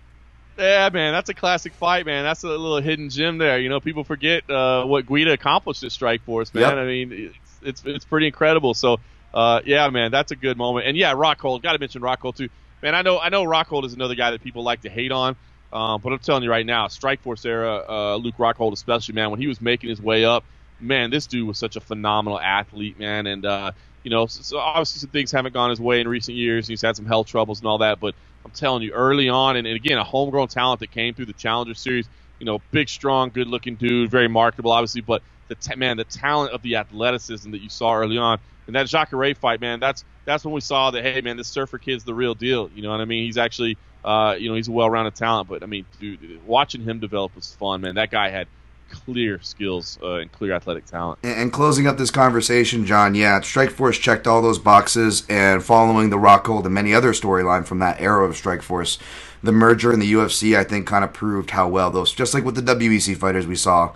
Yeah, 0.58 0.90
man, 0.92 1.12
that's 1.12 1.28
a 1.28 1.34
classic 1.34 1.72
fight, 1.72 2.04
man. 2.04 2.24
That's 2.24 2.42
a 2.42 2.48
little 2.48 2.80
hidden 2.80 3.10
gem 3.10 3.38
there. 3.38 3.60
You 3.60 3.68
know, 3.68 3.78
people 3.78 4.02
forget 4.02 4.48
uh, 4.50 4.84
what 4.84 5.06
Guida 5.06 5.32
accomplished 5.32 5.84
at 5.84 5.90
Strikeforce, 5.90 6.52
man. 6.52 6.62
Yep. 6.62 6.72
I 6.74 6.84
mean, 6.84 7.34
it's 7.62 7.82
it's 7.86 8.04
pretty 8.04 8.26
incredible. 8.26 8.74
So 8.74 8.98
uh, 9.38 9.62
yeah, 9.66 9.90
man, 9.90 10.12
that's 10.12 10.32
a 10.32 10.36
good 10.36 10.58
moment. 10.58 10.88
And 10.88 10.96
yeah, 10.98 11.14
Rockhold, 11.14 11.62
got 11.62 11.74
to 11.74 11.80
mention 11.80 12.02
Rockhold 12.02 12.36
too. 12.36 12.50
Man, 12.82 12.94
I 12.96 13.02
know 13.02 13.20
I 13.20 13.30
know 13.30 13.44
Rockhold 13.44 13.86
is 13.86 13.94
another 13.94 14.16
guy 14.16 14.32
that 14.32 14.42
people 14.42 14.64
like 14.64 14.82
to 14.82 14.90
hate 14.90 15.12
on. 15.12 15.36
Um, 15.72 16.02
but 16.02 16.12
I'm 16.12 16.20
telling 16.20 16.44
you 16.44 16.50
right 16.50 16.66
now, 16.66 16.88
Strikeforce 16.88 17.46
era, 17.46 17.84
uh, 17.88 18.16
Luke 18.16 18.36
Rockhold 18.38 18.72
especially, 18.74 19.14
man, 19.14 19.30
when 19.32 19.40
he 19.40 19.48
was 19.48 19.60
making 19.60 19.90
his 19.90 20.02
way 20.02 20.24
up, 20.24 20.46
man, 20.80 21.10
this 21.10 21.28
dude 21.28 21.48
was 21.48 21.58
such 21.58 21.76
a 21.76 21.82
phenomenal 21.82 22.40
athlete, 22.40 22.98
man. 22.98 23.26
And 23.28 23.46
uh, 23.46 23.72
you 24.04 24.10
know, 24.10 24.26
so, 24.26 24.42
so 24.42 24.58
obviously 24.58 25.00
some 25.00 25.10
things 25.10 25.32
haven't 25.32 25.54
gone 25.54 25.70
his 25.70 25.80
way 25.80 26.00
in 26.02 26.08
recent 26.08 26.36
years. 26.38 26.68
He's 26.68 26.82
had 26.82 26.96
some 26.96 27.06
health 27.06 27.28
troubles 27.28 27.60
and 27.60 27.68
all 27.68 27.78
that, 27.80 28.00
but 28.00 28.16
I'm 28.44 28.52
telling 28.52 28.82
you, 28.84 28.92
early 28.92 29.30
on, 29.30 29.56
and, 29.56 29.66
and 29.66 29.76
again, 29.76 29.98
a 29.98 30.04
homegrown 30.04 30.48
talent 30.48 30.80
that 30.80 30.90
came 30.92 31.14
through 31.14 31.26
the 31.28 31.34
Challenger 31.34 31.74
Series. 31.74 32.08
You 32.40 32.46
know, 32.46 32.60
big, 32.72 32.90
strong, 32.90 33.30
good-looking 33.30 33.76
dude, 33.76 34.10
very 34.10 34.28
marketable, 34.28 34.72
obviously, 34.72 35.02
but 35.02 35.22
the 35.48 35.56
t- 35.56 35.76
man, 35.76 35.96
the 35.98 36.04
talent 36.06 36.52
of 36.52 36.62
the 36.62 36.76
athleticism 36.76 37.52
that 37.52 37.62
you 37.62 37.70
saw 37.70 37.94
early 37.94 38.18
on, 38.18 38.40
and 38.68 38.76
that 38.76 38.86
Jacare 38.86 39.34
fight, 39.34 39.60
man, 39.60 39.80
that's 39.80 40.04
that's 40.26 40.44
when 40.44 40.52
we 40.54 40.60
saw 40.60 40.90
that. 40.92 41.02
Hey, 41.02 41.20
man, 41.22 41.38
this 41.38 41.48
Surfer 41.48 41.78
kid's 41.78 42.04
the 42.04 42.14
real 42.14 42.34
deal. 42.34 42.70
You 42.74 42.82
know 42.82 42.90
what 42.90 43.00
I 43.00 43.06
mean? 43.06 43.24
He's 43.24 43.38
actually, 43.38 43.78
uh, 44.04 44.36
you 44.38 44.48
know, 44.48 44.54
he's 44.54 44.68
a 44.68 44.72
well-rounded 44.72 45.16
talent. 45.16 45.48
But 45.48 45.62
I 45.62 45.66
mean, 45.66 45.86
dude, 45.98 46.46
watching 46.46 46.82
him 46.82 47.00
develop 47.00 47.34
was 47.34 47.54
fun, 47.54 47.80
man. 47.80 47.94
That 47.94 48.10
guy 48.10 48.28
had 48.28 48.46
clear 48.90 49.40
skills 49.42 49.98
uh, 50.02 50.16
and 50.16 50.30
clear 50.30 50.52
athletic 50.52 50.84
talent. 50.84 51.18
And, 51.22 51.38
and, 51.40 51.52
closing 51.52 51.86
up 51.86 51.98
this 51.98 52.10
conversation, 52.10 52.86
John, 52.86 53.14
yeah, 53.14 53.40
Strikeforce 53.40 54.00
checked 54.00 54.26
all 54.26 54.42
those 54.42 54.58
boxes, 54.58 55.26
and 55.28 55.62
following 55.62 56.10
the 56.10 56.16
Rockhold 56.16 56.64
and 56.64 56.74
many 56.74 56.94
other 56.94 57.12
storyline 57.12 57.66
from 57.66 57.78
that 57.80 58.00
era 58.00 58.24
of 58.24 58.34
Strikeforce, 58.34 58.98
the 59.42 59.52
merger 59.52 59.92
in 59.92 60.00
the 60.00 60.12
UFC, 60.12 60.56
I 60.56 60.64
think, 60.64 60.86
kind 60.86 61.04
of 61.04 61.12
proved 61.12 61.50
how 61.50 61.68
well 61.68 61.90
those, 61.90 62.12
just 62.12 62.34
like 62.34 62.44
with 62.44 62.54
the 62.54 62.74
WEC 62.74 63.16
fighters 63.16 63.46
we 63.46 63.56
saw, 63.56 63.94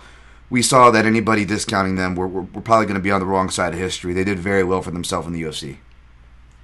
we 0.53 0.61
saw 0.61 0.91
that 0.91 1.03
anybody 1.03 1.45
discounting 1.45 1.95
them 1.95 2.13
were, 2.13 2.27
were, 2.27 2.43
were 2.43 2.61
probably 2.61 2.85
going 2.85 2.93
to 2.93 3.01
be 3.01 3.09
on 3.09 3.19
the 3.19 3.25
wrong 3.25 3.49
side 3.49 3.73
of 3.73 3.79
history. 3.79 4.13
They 4.13 4.23
did 4.23 4.37
very 4.37 4.63
well 4.63 4.83
for 4.83 4.91
themselves 4.91 5.25
in 5.25 5.33
the 5.33 5.41
UFC. 5.41 5.77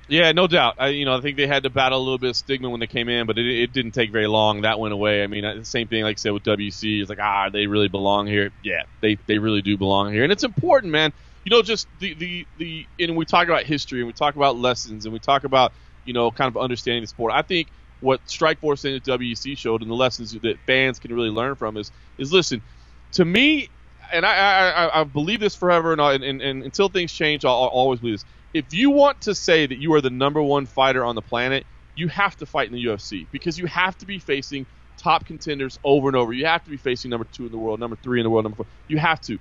Yeah, 0.07 0.31
no 0.31 0.45
doubt. 0.45 0.75
I, 0.77 0.89
you 0.89 1.05
know, 1.05 1.17
I 1.17 1.21
think 1.21 1.37
they 1.37 1.47
had 1.47 1.63
to 1.63 1.71
battle 1.71 1.97
a 1.97 2.03
little 2.03 2.19
bit 2.19 2.29
of 2.29 2.35
stigma 2.35 2.69
when 2.69 2.79
they 2.79 2.85
came 2.85 3.09
in, 3.09 3.25
but 3.25 3.39
it, 3.39 3.47
it 3.47 3.73
didn't 3.73 3.93
take 3.93 4.11
very 4.11 4.27
long. 4.27 4.61
That 4.61 4.79
went 4.79 4.93
away. 4.93 5.23
I 5.23 5.27
mean, 5.27 5.41
the 5.41 5.65
same 5.65 5.87
thing, 5.87 6.03
like 6.03 6.17
I 6.17 6.19
said, 6.19 6.33
with 6.33 6.43
WC. 6.43 7.01
It's 7.01 7.09
like, 7.09 7.17
ah, 7.19 7.49
they 7.49 7.65
really 7.65 7.87
belong 7.87 8.27
here. 8.27 8.51
Yeah, 8.63 8.83
they, 9.01 9.17
they 9.25 9.39
really 9.39 9.63
do 9.63 9.75
belong 9.75 10.13
here. 10.13 10.21
And 10.21 10.31
it's 10.31 10.43
important, 10.43 10.91
man. 10.91 11.11
You 11.43 11.49
know, 11.49 11.63
just 11.63 11.87
the, 11.97 12.13
the, 12.13 12.45
the, 12.59 12.85
and 12.99 13.17
we 13.17 13.25
talk 13.25 13.47
about 13.47 13.63
history 13.63 14.01
and 14.01 14.07
we 14.07 14.13
talk 14.13 14.35
about 14.35 14.55
lessons 14.55 15.05
and 15.05 15.13
we 15.13 15.19
talk 15.19 15.45
about, 15.45 15.73
you 16.05 16.13
know, 16.13 16.29
kind 16.29 16.47
of 16.47 16.61
understanding 16.61 17.01
the 17.01 17.07
sport. 17.07 17.33
I 17.33 17.41
think 17.41 17.69
what 18.01 18.23
Strikeforce 18.27 18.85
and 18.85 19.01
the 19.01 19.17
WEC 19.17 19.57
showed 19.57 19.81
and 19.81 19.89
the 19.89 19.95
lessons 19.95 20.33
that 20.33 20.59
fans 20.67 20.99
can 20.99 21.11
really 21.11 21.31
learn 21.31 21.55
from 21.55 21.75
is, 21.75 21.91
is 22.19 22.31
listen, 22.31 22.61
to 23.13 23.25
me, 23.25 23.69
and 24.13 24.25
I, 24.25 24.35
I, 24.35 25.01
I 25.01 25.01
believe 25.05 25.39
this 25.41 25.55
forever, 25.55 25.93
and, 25.93 26.01
and, 26.01 26.41
and 26.41 26.63
until 26.63 26.89
things 26.89 27.13
change, 27.13 27.45
I'll, 27.45 27.53
I'll 27.53 27.69
always 27.69 27.99
believe 28.01 28.15
this 28.15 28.17
if 28.53 28.73
you 28.73 28.91
want 28.91 29.21
to 29.23 29.35
say 29.35 29.67
that 29.67 29.79
you 29.79 29.93
are 29.93 30.01
the 30.01 30.11
number 30.11 30.43
one 30.43 30.67
fighter 30.67 31.05
on 31.05 31.15
the 31.15 31.23
planet, 31.23 31.67
you 31.95 32.09
have 32.09 32.35
to 32.37 32.47
fight 32.47 32.67
in 32.67 32.73
the 32.73 32.83
UFC 32.85 33.29
because 33.31 33.59
you 33.59 33.67
have 33.67 33.97
to 33.99 34.07
be 34.07 34.19
facing 34.19 34.67
top 34.97 35.25
contenders 35.25 35.79
over 35.83 36.09
and 36.09 36.17
over. 36.17 36.33
You 36.33 36.47
have 36.47 36.63
to 36.65 36.71
be 36.71 36.77
facing 36.77 37.11
number 37.11 37.27
two 37.31 37.47
in 37.47 37.53
the 37.53 37.59
world, 37.59 37.79
number 37.79 37.97
three 37.97 38.21
in 38.21 38.25
the 38.25 38.31
world, 38.31 38.45
number 38.45 38.57
four. 38.57 38.67
You 38.87 38.99
have 38.99 39.21
to. 39.23 39.39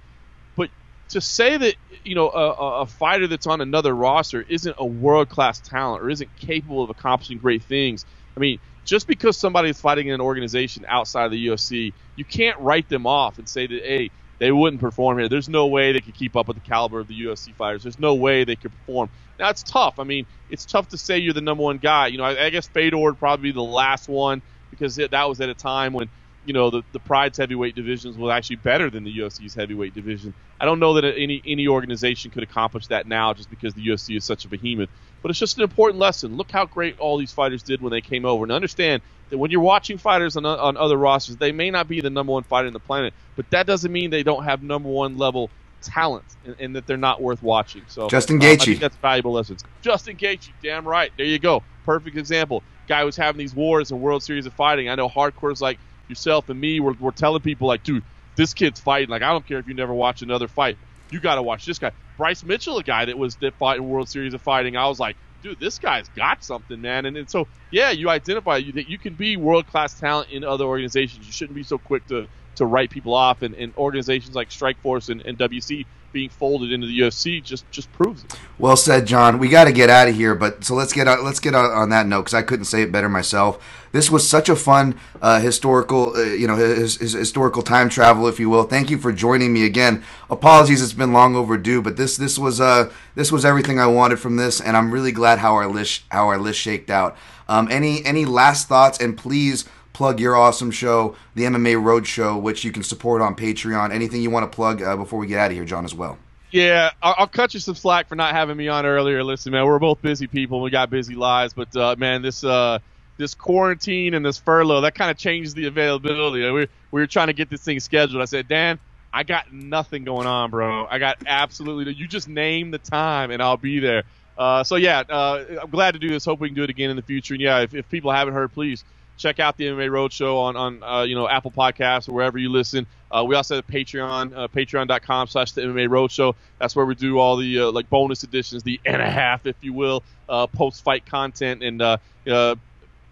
But 0.56 0.70
to 1.10 1.20
say 1.20 1.56
that 1.56 1.76
you 2.04 2.14
know 2.14 2.30
a, 2.30 2.50
a 2.82 2.86
fighter 2.86 3.26
that's 3.28 3.46
on 3.46 3.60
another 3.60 3.94
roster 3.94 4.42
isn't 4.42 4.76
a 4.78 4.86
world 4.86 5.28
class 5.30 5.60
talent 5.60 6.02
or 6.02 6.10
isn't 6.10 6.36
capable 6.36 6.82
of 6.84 6.90
accomplishing 6.90 7.38
great 7.38 7.64
things, 7.64 8.04
I 8.36 8.40
mean, 8.40 8.60
just 8.84 9.06
because 9.08 9.38
somebody 9.38 9.70
is 9.70 9.80
fighting 9.80 10.08
in 10.08 10.14
an 10.14 10.20
organization 10.20 10.84
outside 10.88 11.26
of 11.26 11.32
the 11.32 11.46
UFC, 11.48 11.94
you 12.16 12.24
can't 12.24 12.58
write 12.60 12.88
them 12.88 13.06
off 13.06 13.38
and 13.38 13.48
say 13.48 13.66
that 13.66 13.82
hey, 13.84 14.12
they 14.40 14.52
wouldn't 14.52 14.80
perform 14.82 15.18
here. 15.18 15.28
There's 15.28 15.48
no 15.48 15.68
way 15.68 15.92
they 15.92 16.00
could 16.00 16.14
keep 16.14 16.36
up 16.36 16.48
with 16.48 16.56
the 16.56 16.62
caliber 16.62 17.00
of 17.00 17.08
the 17.08 17.20
UFC 17.20 17.56
fighters. 17.56 17.84
There's 17.84 17.98
no 17.98 18.16
way 18.16 18.44
they 18.44 18.56
could 18.56 18.72
perform. 18.72 19.10
Now 19.38 19.50
it's 19.50 19.62
tough. 19.64 19.96
I 19.98 20.04
mean, 20.04 20.26
it's 20.48 20.66
tough 20.66 20.88
to 20.88 20.98
say 20.98 21.18
you're 21.18 21.34
the 21.34 21.42
number 21.42 21.64
one 21.64 21.78
guy. 21.78 22.08
You 22.08 22.18
know, 22.18 22.24
I, 22.24 22.46
I 22.46 22.50
guess 22.50 22.68
Fedor 22.68 22.98
would 22.98 23.18
probably 23.18 23.50
be 23.50 23.54
the 23.54 23.62
last 23.62 24.08
one 24.08 24.42
because 24.70 24.98
it, 24.98 25.12
that 25.12 25.28
was 25.28 25.40
at 25.40 25.48
a 25.50 25.54
time 25.54 25.94
when 25.94 26.10
you 26.48 26.54
know 26.54 26.70
the 26.70 26.82
the 26.92 26.98
Pride's 26.98 27.36
heavyweight 27.36 27.74
divisions 27.74 28.16
was 28.16 28.32
actually 28.32 28.56
better 28.56 28.88
than 28.88 29.04
the 29.04 29.18
UFC's 29.18 29.54
heavyweight 29.54 29.94
division. 29.94 30.32
I 30.58 30.64
don't 30.64 30.80
know 30.80 30.94
that 30.94 31.04
any 31.04 31.42
any 31.46 31.68
organization 31.68 32.30
could 32.30 32.42
accomplish 32.42 32.86
that 32.86 33.06
now 33.06 33.34
just 33.34 33.50
because 33.50 33.74
the 33.74 33.86
UFC 33.86 34.16
is 34.16 34.24
such 34.24 34.46
a 34.46 34.48
behemoth. 34.48 34.88
But 35.20 35.30
it's 35.30 35.38
just 35.38 35.58
an 35.58 35.62
important 35.62 35.98
lesson. 36.00 36.36
Look 36.36 36.50
how 36.50 36.64
great 36.64 36.98
all 36.98 37.18
these 37.18 37.32
fighters 37.32 37.62
did 37.62 37.82
when 37.82 37.90
they 37.90 38.00
came 38.00 38.24
over, 38.24 38.44
and 38.44 38.50
understand 38.50 39.02
that 39.28 39.36
when 39.36 39.50
you're 39.50 39.60
watching 39.60 39.98
fighters 39.98 40.38
on, 40.38 40.46
on 40.46 40.78
other 40.78 40.96
rosters, 40.96 41.36
they 41.36 41.52
may 41.52 41.70
not 41.70 41.86
be 41.86 42.00
the 42.00 42.08
number 42.08 42.32
one 42.32 42.44
fighter 42.44 42.66
in 42.66 42.72
the 42.72 42.80
planet, 42.80 43.12
but 43.36 43.50
that 43.50 43.66
doesn't 43.66 43.92
mean 43.92 44.08
they 44.08 44.22
don't 44.22 44.44
have 44.44 44.62
number 44.62 44.88
one 44.88 45.18
level 45.18 45.50
talent 45.82 46.24
and, 46.46 46.56
and 46.58 46.76
that 46.76 46.86
they're 46.86 46.96
not 46.96 47.20
worth 47.20 47.42
watching. 47.42 47.82
So 47.88 48.08
Justin 48.08 48.40
Gaethje, 48.40 48.78
that's 48.80 48.96
valuable 48.96 49.32
lessons. 49.32 49.64
Justin 49.82 50.16
Gaethje, 50.16 50.50
damn 50.62 50.88
right. 50.88 51.12
There 51.18 51.26
you 51.26 51.38
go. 51.38 51.62
Perfect 51.84 52.16
example. 52.16 52.62
Guy 52.88 53.04
was 53.04 53.16
having 53.16 53.38
these 53.38 53.54
wars 53.54 53.90
in 53.90 54.00
World 54.00 54.22
Series 54.22 54.46
of 54.46 54.54
Fighting. 54.54 54.88
I 54.88 54.94
know 54.94 55.10
hardcores 55.10 55.60
like 55.60 55.78
yourself 56.08 56.48
and 56.48 56.60
me, 56.60 56.80
we're, 56.80 56.94
we're 56.98 57.10
telling 57.10 57.42
people 57.42 57.68
like, 57.68 57.82
dude, 57.82 58.04
this 58.36 58.54
kid's 58.54 58.80
fighting. 58.80 59.08
Like 59.08 59.22
I 59.22 59.32
don't 59.32 59.46
care 59.46 59.58
if 59.58 59.66
you 59.66 59.74
never 59.74 59.94
watch 59.94 60.22
another 60.22 60.48
fight. 60.48 60.78
You 61.10 61.20
got 61.20 61.36
to 61.36 61.42
watch 61.42 61.64
this 61.64 61.78
guy. 61.78 61.92
Bryce 62.16 62.44
Mitchell, 62.44 62.78
a 62.78 62.82
guy 62.82 63.04
that 63.06 63.16
was 63.16 63.36
that 63.36 63.54
fought 63.58 63.76
in 63.76 63.84
World 63.84 64.08
Series 64.08 64.34
of 64.34 64.42
Fighting. 64.42 64.76
I 64.76 64.88
was 64.88 64.98
like, 64.98 65.16
dude, 65.42 65.60
this 65.60 65.78
guy's 65.78 66.08
got 66.08 66.42
something, 66.42 66.80
man. 66.80 67.06
And, 67.06 67.16
and 67.16 67.30
so, 67.30 67.48
yeah, 67.70 67.90
you 67.90 68.10
identify 68.10 68.56
you, 68.56 68.72
that 68.72 68.88
you 68.88 68.98
can 68.98 69.14
be 69.14 69.36
world 69.36 69.66
class 69.66 69.94
talent 69.94 70.30
in 70.30 70.44
other 70.44 70.64
organizations. 70.64 71.26
You 71.26 71.32
shouldn't 71.32 71.54
be 71.54 71.62
so 71.62 71.78
quick 71.78 72.06
to, 72.08 72.28
to 72.58 72.66
write 72.66 72.90
people 72.90 73.14
off. 73.14 73.42
And, 73.42 73.54
and 73.54 73.74
organizations 73.76 74.34
like 74.34 74.50
Strikeforce 74.50 75.08
and, 75.10 75.22
and 75.22 75.38
WC 75.38 75.86
being 76.12 76.30
folded 76.30 76.72
into 76.72 76.86
the 76.86 77.00
UFC 77.00 77.42
just 77.42 77.70
just 77.70 77.92
proves 77.92 78.24
it. 78.24 78.34
Well 78.58 78.76
said, 78.76 79.06
John. 79.06 79.38
We 79.38 79.48
got 79.48 79.64
to 79.64 79.72
get 79.72 79.90
out 79.90 80.08
of 80.08 80.14
here, 80.14 80.34
but 80.34 80.64
so 80.64 80.74
let's 80.74 80.92
get 80.92 81.06
out, 81.06 81.22
let's 81.22 81.40
get 81.40 81.54
out 81.54 81.70
on 81.70 81.90
that 81.90 82.06
note 82.06 82.22
because 82.22 82.34
I 82.34 82.42
couldn't 82.42 82.64
say 82.64 82.82
it 82.82 82.92
better 82.92 83.08
myself. 83.08 83.62
This 83.92 84.10
was 84.10 84.28
such 84.28 84.48
a 84.48 84.56
fun 84.56 84.98
uh, 85.22 85.40
historical, 85.40 86.14
uh, 86.16 86.22
you 86.22 86.46
know, 86.46 86.56
his, 86.56 86.96
his 86.96 87.12
historical 87.12 87.62
time 87.62 87.88
travel, 87.88 88.26
if 88.26 88.38
you 88.38 88.50
will. 88.50 88.64
Thank 88.64 88.90
you 88.90 88.98
for 88.98 89.12
joining 89.12 89.52
me 89.52 89.64
again. 89.64 90.02
Apologies, 90.30 90.82
it's 90.82 90.92
been 90.92 91.12
long 91.12 91.36
overdue, 91.36 91.82
but 91.82 91.96
this 91.96 92.16
this 92.16 92.38
was 92.38 92.60
uh 92.60 92.90
this 93.14 93.30
was 93.30 93.44
everything 93.44 93.78
I 93.78 93.86
wanted 93.86 94.18
from 94.18 94.36
this, 94.36 94.60
and 94.60 94.76
I'm 94.76 94.90
really 94.90 95.12
glad 95.12 95.38
how 95.38 95.54
our 95.54 95.68
list 95.68 96.02
how 96.10 96.28
our 96.28 96.38
list 96.38 96.58
shaked 96.58 96.90
out. 96.90 97.16
Um, 97.48 97.68
any 97.70 98.04
any 98.04 98.24
last 98.24 98.68
thoughts, 98.68 98.98
and 98.98 99.16
please 99.16 99.64
plug 99.98 100.20
your 100.20 100.36
awesome 100.36 100.70
show, 100.70 101.16
the 101.34 101.42
MMA 101.42 101.82
Road 101.82 102.06
Show, 102.06 102.38
which 102.38 102.62
you 102.62 102.70
can 102.70 102.84
support 102.84 103.20
on 103.20 103.34
Patreon. 103.34 103.92
Anything 103.92 104.22
you 104.22 104.30
want 104.30 104.50
to 104.50 104.54
plug 104.54 104.80
uh, 104.80 104.96
before 104.96 105.18
we 105.18 105.26
get 105.26 105.40
out 105.40 105.50
of 105.50 105.56
here, 105.56 105.64
John, 105.64 105.84
as 105.84 105.92
well. 105.92 106.16
Yeah, 106.52 106.92
I'll, 107.02 107.26
cut 107.26 107.52
you 107.52 107.58
some 107.58 107.74
slack 107.74 108.08
for 108.08 108.14
not 108.14 108.32
having 108.32 108.56
me 108.56 108.68
on 108.68 108.86
earlier. 108.86 109.24
Listen, 109.24 109.50
man, 109.50 109.66
we're 109.66 109.80
both 109.80 110.00
busy 110.00 110.28
people. 110.28 110.62
We 110.62 110.70
got 110.70 110.88
busy 110.88 111.16
lives, 111.16 111.52
but 111.52 111.74
uh, 111.76 111.96
man, 111.98 112.22
this 112.22 112.44
uh, 112.44 112.78
this 113.16 113.34
quarantine 113.34 114.14
and 114.14 114.24
this 114.24 114.38
furlough 114.38 114.82
that 114.82 114.94
kind 114.94 115.10
of 115.10 115.18
changed 115.18 115.56
the 115.56 115.66
availability. 115.66 116.48
We 116.48 116.68
we 116.92 117.00
were 117.00 117.08
trying 117.08 117.26
to 117.26 117.32
get 117.32 117.50
this 117.50 117.62
thing 117.62 117.80
scheduled. 117.80 118.22
I 118.22 118.26
said, 118.26 118.46
Dan, 118.46 118.78
I 119.12 119.24
got 119.24 119.52
nothing 119.52 120.04
going 120.04 120.28
on, 120.28 120.52
bro. 120.52 120.86
I 120.86 121.00
got 121.00 121.18
absolutely. 121.26 121.92
You 121.92 122.06
just 122.06 122.28
name 122.28 122.70
the 122.70 122.78
time 122.78 123.32
and 123.32 123.42
I'll 123.42 123.56
be 123.56 123.80
there. 123.80 124.04
Uh, 124.38 124.62
so 124.62 124.76
yeah, 124.76 125.00
uh, 125.00 125.44
I'm 125.60 125.70
glad 125.70 125.94
to 125.94 125.98
do 125.98 126.08
this. 126.08 126.24
Hope 126.24 126.38
we 126.38 126.48
can 126.48 126.54
do 126.54 126.62
it 126.62 126.70
again 126.70 126.88
in 126.88 126.96
the 126.96 127.02
future. 127.02 127.34
And 127.34 127.42
yeah, 127.42 127.62
if, 127.62 127.74
if 127.74 127.88
people 127.88 128.12
haven't 128.12 128.34
heard, 128.34 128.52
please 128.52 128.84
check 129.18 129.40
out 129.40 129.56
the 129.56 129.66
MMA 129.66 129.90
Roadshow 129.90 130.38
on 130.38 130.56
on 130.56 130.82
uh, 130.82 131.02
you 131.02 131.14
know 131.14 131.28
Apple 131.28 131.50
Podcasts 131.50 132.08
or 132.08 132.12
wherever 132.12 132.38
you 132.38 132.50
listen. 132.50 132.86
Uh, 133.10 133.24
we 133.26 133.34
also 133.34 133.56
have 133.56 133.66
Patreon, 133.66 134.36
uh, 134.36 134.48
Patreon.com/slash 134.48 135.52
the 135.52 135.62
MMA 135.62 135.88
Roadshow. 135.88 136.34
That's 136.58 136.76
where 136.76 136.86
we 136.86 136.94
do 136.94 137.18
all 137.18 137.36
the 137.36 137.60
uh, 137.60 137.72
like 137.72 137.90
bonus 137.90 138.22
editions, 138.22 138.62
the 138.62 138.80
and 138.86 139.02
a 139.02 139.10
half, 139.10 139.46
if 139.46 139.56
you 139.60 139.72
will, 139.72 140.02
uh, 140.28 140.46
post-fight 140.46 141.06
content, 141.06 141.62
and 141.62 141.82
uh, 141.82 141.98
uh, 142.30 142.54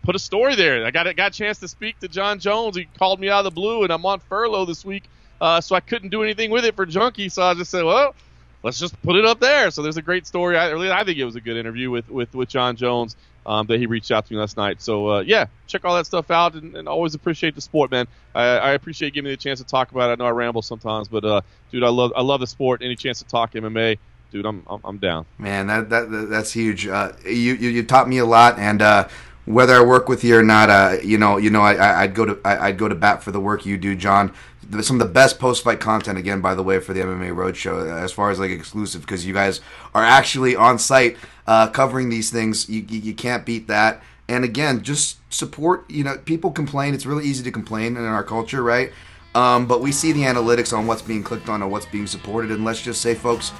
put 0.02 0.14
a 0.14 0.18
story 0.18 0.54
there. 0.54 0.86
I 0.86 0.90
got 0.90 1.14
got 1.16 1.32
a 1.32 1.34
chance 1.34 1.58
to 1.60 1.68
speak 1.68 1.98
to 2.00 2.08
Jon 2.08 2.38
Jones. 2.38 2.76
He 2.76 2.86
called 2.98 3.20
me 3.20 3.28
out 3.28 3.40
of 3.40 3.44
the 3.44 3.60
blue, 3.60 3.82
and 3.82 3.92
I'm 3.92 4.06
on 4.06 4.20
furlough 4.20 4.64
this 4.64 4.84
week, 4.84 5.04
so 5.40 5.74
I 5.74 5.80
couldn't 5.80 6.10
do 6.10 6.22
anything 6.22 6.50
with 6.50 6.64
it 6.64 6.76
for 6.76 6.86
Junkie. 6.86 7.28
So 7.28 7.42
I 7.42 7.54
just 7.54 7.70
said, 7.70 7.84
well 7.84 8.14
let's 8.62 8.80
just 8.80 9.00
put 9.02 9.14
it 9.14 9.24
up 9.24 9.38
there. 9.38 9.70
So 9.70 9.82
there's 9.82 9.96
a 9.96 10.02
great 10.02 10.26
story. 10.26 10.58
I 10.58 10.72
I 10.90 11.04
think 11.04 11.18
it 11.18 11.24
was 11.24 11.36
a 11.36 11.40
good 11.40 11.56
interview 11.56 11.90
with 11.90 12.10
with 12.10 12.34
with 12.34 12.48
Jon 12.48 12.74
Jones 12.74 13.16
um, 13.46 13.66
that 13.68 13.78
he 13.78 13.86
reached 13.86 14.10
out 14.10 14.26
to 14.26 14.32
me 14.34 14.38
last 14.38 14.56
night. 14.56 14.82
So 14.82 15.08
uh, 15.08 15.20
yeah, 15.20 15.46
check 15.66 15.84
all 15.84 15.94
that 15.94 16.06
stuff 16.06 16.30
out, 16.30 16.54
and, 16.54 16.76
and, 16.76 16.88
always 16.88 17.14
appreciate 17.14 17.54
the 17.54 17.60
sport, 17.60 17.90
man. 17.90 18.06
I, 18.34 18.44
I 18.44 18.70
appreciate 18.72 19.14
giving 19.14 19.26
me 19.26 19.30
the 19.30 19.36
chance 19.36 19.60
to 19.60 19.64
talk 19.64 19.92
about 19.92 20.10
it. 20.10 20.14
I 20.14 20.16
know 20.16 20.26
I 20.26 20.30
ramble 20.30 20.62
sometimes, 20.62 21.08
but 21.08 21.24
uh, 21.24 21.40
dude, 21.70 21.84
I 21.84 21.88
love 21.88 22.12
I 22.16 22.22
love 22.22 22.40
the 22.40 22.46
sport. 22.46 22.82
Any 22.82 22.96
chance 22.96 23.20
to 23.20 23.24
talk 23.24 23.52
MMA, 23.52 23.98
dude, 24.32 24.44
I'm 24.44 24.66
I'm, 24.84 24.98
down. 24.98 25.24
Man, 25.38 25.68
that, 25.68 25.88
that 25.88 26.26
that's 26.28 26.52
huge. 26.52 26.86
Uh, 26.88 27.12
you, 27.24 27.54
you, 27.54 27.70
you 27.70 27.82
taught 27.84 28.08
me 28.08 28.18
a 28.18 28.26
lot, 28.26 28.58
and 28.58 28.82
uh, 28.82 29.08
whether 29.44 29.74
I 29.74 29.84
work 29.84 30.08
with 30.08 30.24
you 30.24 30.36
or 30.36 30.42
not, 30.42 30.68
uh, 30.68 30.96
you 31.02 31.16
know, 31.16 31.36
you 31.36 31.50
know, 31.50 31.62
I, 31.62 32.02
I'd 32.02 32.14
go 32.14 32.24
to 32.24 32.40
I, 32.44 32.70
would 32.70 32.78
go 32.78 32.88
to 32.88 32.96
bat 32.96 33.22
for 33.22 33.30
the 33.30 33.40
work 33.40 33.64
you 33.64 33.78
do, 33.78 33.94
John 33.94 34.32
some 34.80 35.00
of 35.00 35.06
the 35.06 35.12
best 35.12 35.38
post 35.38 35.62
fight 35.62 35.80
content 35.80 36.18
again 36.18 36.40
by 36.40 36.54
the 36.54 36.62
way 36.62 36.80
for 36.80 36.92
the 36.92 37.00
MMA 37.00 37.34
Roadshow 37.34 38.02
as 38.02 38.12
far 38.12 38.30
as 38.30 38.38
like 38.38 38.50
exclusive 38.50 39.02
because 39.02 39.24
you 39.24 39.32
guys 39.32 39.60
are 39.94 40.02
actually 40.02 40.56
on 40.56 40.78
site 40.78 41.16
uh, 41.46 41.68
covering 41.68 42.08
these 42.08 42.30
things 42.30 42.68
you, 42.68 42.84
you, 42.88 43.14
can't 43.14 43.46
beat 43.46 43.68
that. 43.68 44.02
And 44.28 44.44
again 44.44 44.82
just 44.82 45.18
support 45.32 45.88
you 45.90 46.04
know 46.04 46.18
people 46.18 46.50
complain. 46.50 46.94
It's 46.94 47.06
really 47.06 47.24
easy 47.24 47.44
to 47.44 47.52
complain 47.52 47.96
in 47.96 48.04
our 48.04 48.24
culture 48.24 48.62
right? 48.62 48.92
Um, 49.34 49.66
but 49.66 49.80
we 49.80 49.92
see 49.92 50.12
the 50.12 50.22
analytics 50.22 50.76
on 50.76 50.86
what's 50.86 51.02
being 51.02 51.22
clicked 51.22 51.48
on 51.48 51.62
and 51.62 51.70
what's 51.70 51.86
being 51.86 52.06
supported. 52.06 52.50
And 52.50 52.64
let's 52.64 52.82
just 52.82 53.00
say 53.00 53.14
folks 53.14 53.52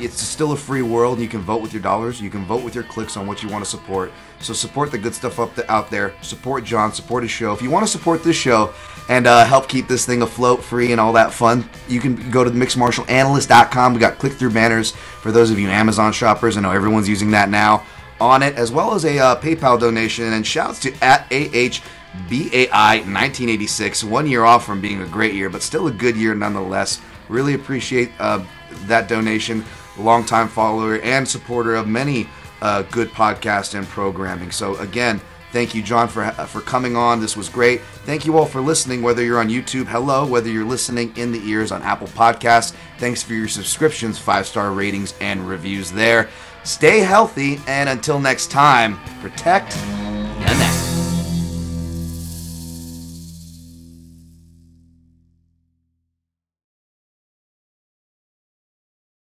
it's 0.00 0.20
still 0.20 0.52
a 0.52 0.56
free 0.56 0.82
world 0.82 1.18
you 1.18 1.26
can 1.28 1.40
vote 1.40 1.60
with 1.60 1.72
your 1.72 1.82
dollars. 1.82 2.20
You 2.20 2.30
can 2.30 2.44
vote 2.44 2.62
with 2.62 2.74
your 2.74 2.84
clicks 2.84 3.16
on 3.16 3.26
what 3.26 3.42
you 3.42 3.48
want 3.48 3.64
to 3.64 3.70
support 3.70 4.12
so 4.40 4.52
support 4.52 4.90
the 4.90 4.98
good 4.98 5.14
stuff 5.14 5.38
up 5.38 5.54
the, 5.54 5.70
out 5.70 5.90
there. 5.90 6.14
Support 6.22 6.64
john 6.64 6.92
support 6.92 7.22
his 7.22 7.32
show. 7.32 7.52
If 7.52 7.62
you 7.62 7.70
want 7.70 7.86
to 7.86 7.90
support 7.90 8.22
this 8.22 8.36
show 8.36 8.72
and 9.08 9.26
uh, 9.26 9.44
help 9.44 9.68
keep 9.68 9.88
this 9.88 10.04
thing 10.04 10.22
afloat 10.22 10.62
free 10.62 10.92
and 10.92 11.00
all 11.00 11.12
that 11.14 11.32
fun 11.32 11.68
you 11.88 12.00
can 12.00 12.30
go 12.30 12.44
to 12.44 12.50
mixedmartialanalyst.com 12.50 13.94
we 13.94 14.00
got 14.00 14.18
click-through 14.18 14.50
banners 14.50 14.90
for 14.90 15.32
those 15.32 15.50
of 15.50 15.58
you 15.58 15.68
amazon 15.68 16.12
shoppers. 16.12 16.56
I 16.56 16.60
know 16.60 16.72
everyone's 16.72 17.08
using 17.08 17.30
that 17.32 17.48
now 17.48 17.84
on 18.20 18.42
it 18.42 18.56
as 18.56 18.70
well 18.72 18.94
as 18.94 19.04
a 19.04 19.18
uh, 19.18 19.40
paypal 19.40 19.78
donation. 19.78 20.32
And 20.32 20.46
shouts 20.46 20.80
to 20.80 20.92
at 21.02 21.26
ah 21.30 21.80
BAI 22.28 22.96
1986, 23.04 24.02
one 24.04 24.26
year 24.26 24.44
off 24.44 24.64
from 24.64 24.80
being 24.80 25.02
a 25.02 25.06
great 25.06 25.34
year, 25.34 25.48
but 25.50 25.62
still 25.62 25.86
a 25.86 25.92
good 25.92 26.16
year 26.16 26.34
nonetheless. 26.34 27.00
Really 27.28 27.54
appreciate 27.54 28.10
uh, 28.18 28.44
that 28.86 29.08
donation. 29.08 29.64
Longtime 29.98 30.48
follower 30.48 30.98
and 31.00 31.28
supporter 31.28 31.74
of 31.74 31.86
many 31.86 32.28
uh, 32.60 32.82
good 32.82 33.08
podcast 33.10 33.74
and 33.74 33.86
programming. 33.86 34.50
So 34.50 34.76
again, 34.76 35.20
thank 35.52 35.74
you, 35.74 35.82
John, 35.82 36.08
for 36.08 36.30
for 36.30 36.60
coming 36.60 36.96
on. 36.96 37.20
This 37.20 37.36
was 37.36 37.48
great. 37.48 37.80
Thank 38.04 38.24
you 38.24 38.36
all 38.38 38.46
for 38.46 38.60
listening. 38.60 39.02
Whether 39.02 39.22
you're 39.24 39.40
on 39.40 39.48
YouTube, 39.48 39.86
hello. 39.86 40.26
Whether 40.26 40.50
you're 40.50 40.64
listening 40.64 41.16
in 41.16 41.32
the 41.32 41.46
ears 41.48 41.72
on 41.72 41.82
Apple 41.82 42.08
Podcasts, 42.08 42.74
thanks 42.98 43.22
for 43.22 43.34
your 43.34 43.48
subscriptions, 43.48 44.18
five 44.18 44.46
star 44.46 44.72
ratings, 44.72 45.14
and 45.20 45.48
reviews 45.48 45.90
there. 45.92 46.28
Stay 46.64 47.00
healthy, 47.00 47.60
and 47.66 47.88
until 47.88 48.20
next 48.20 48.50
time, 48.50 48.98
protect 49.20 49.74
your. 50.40 50.87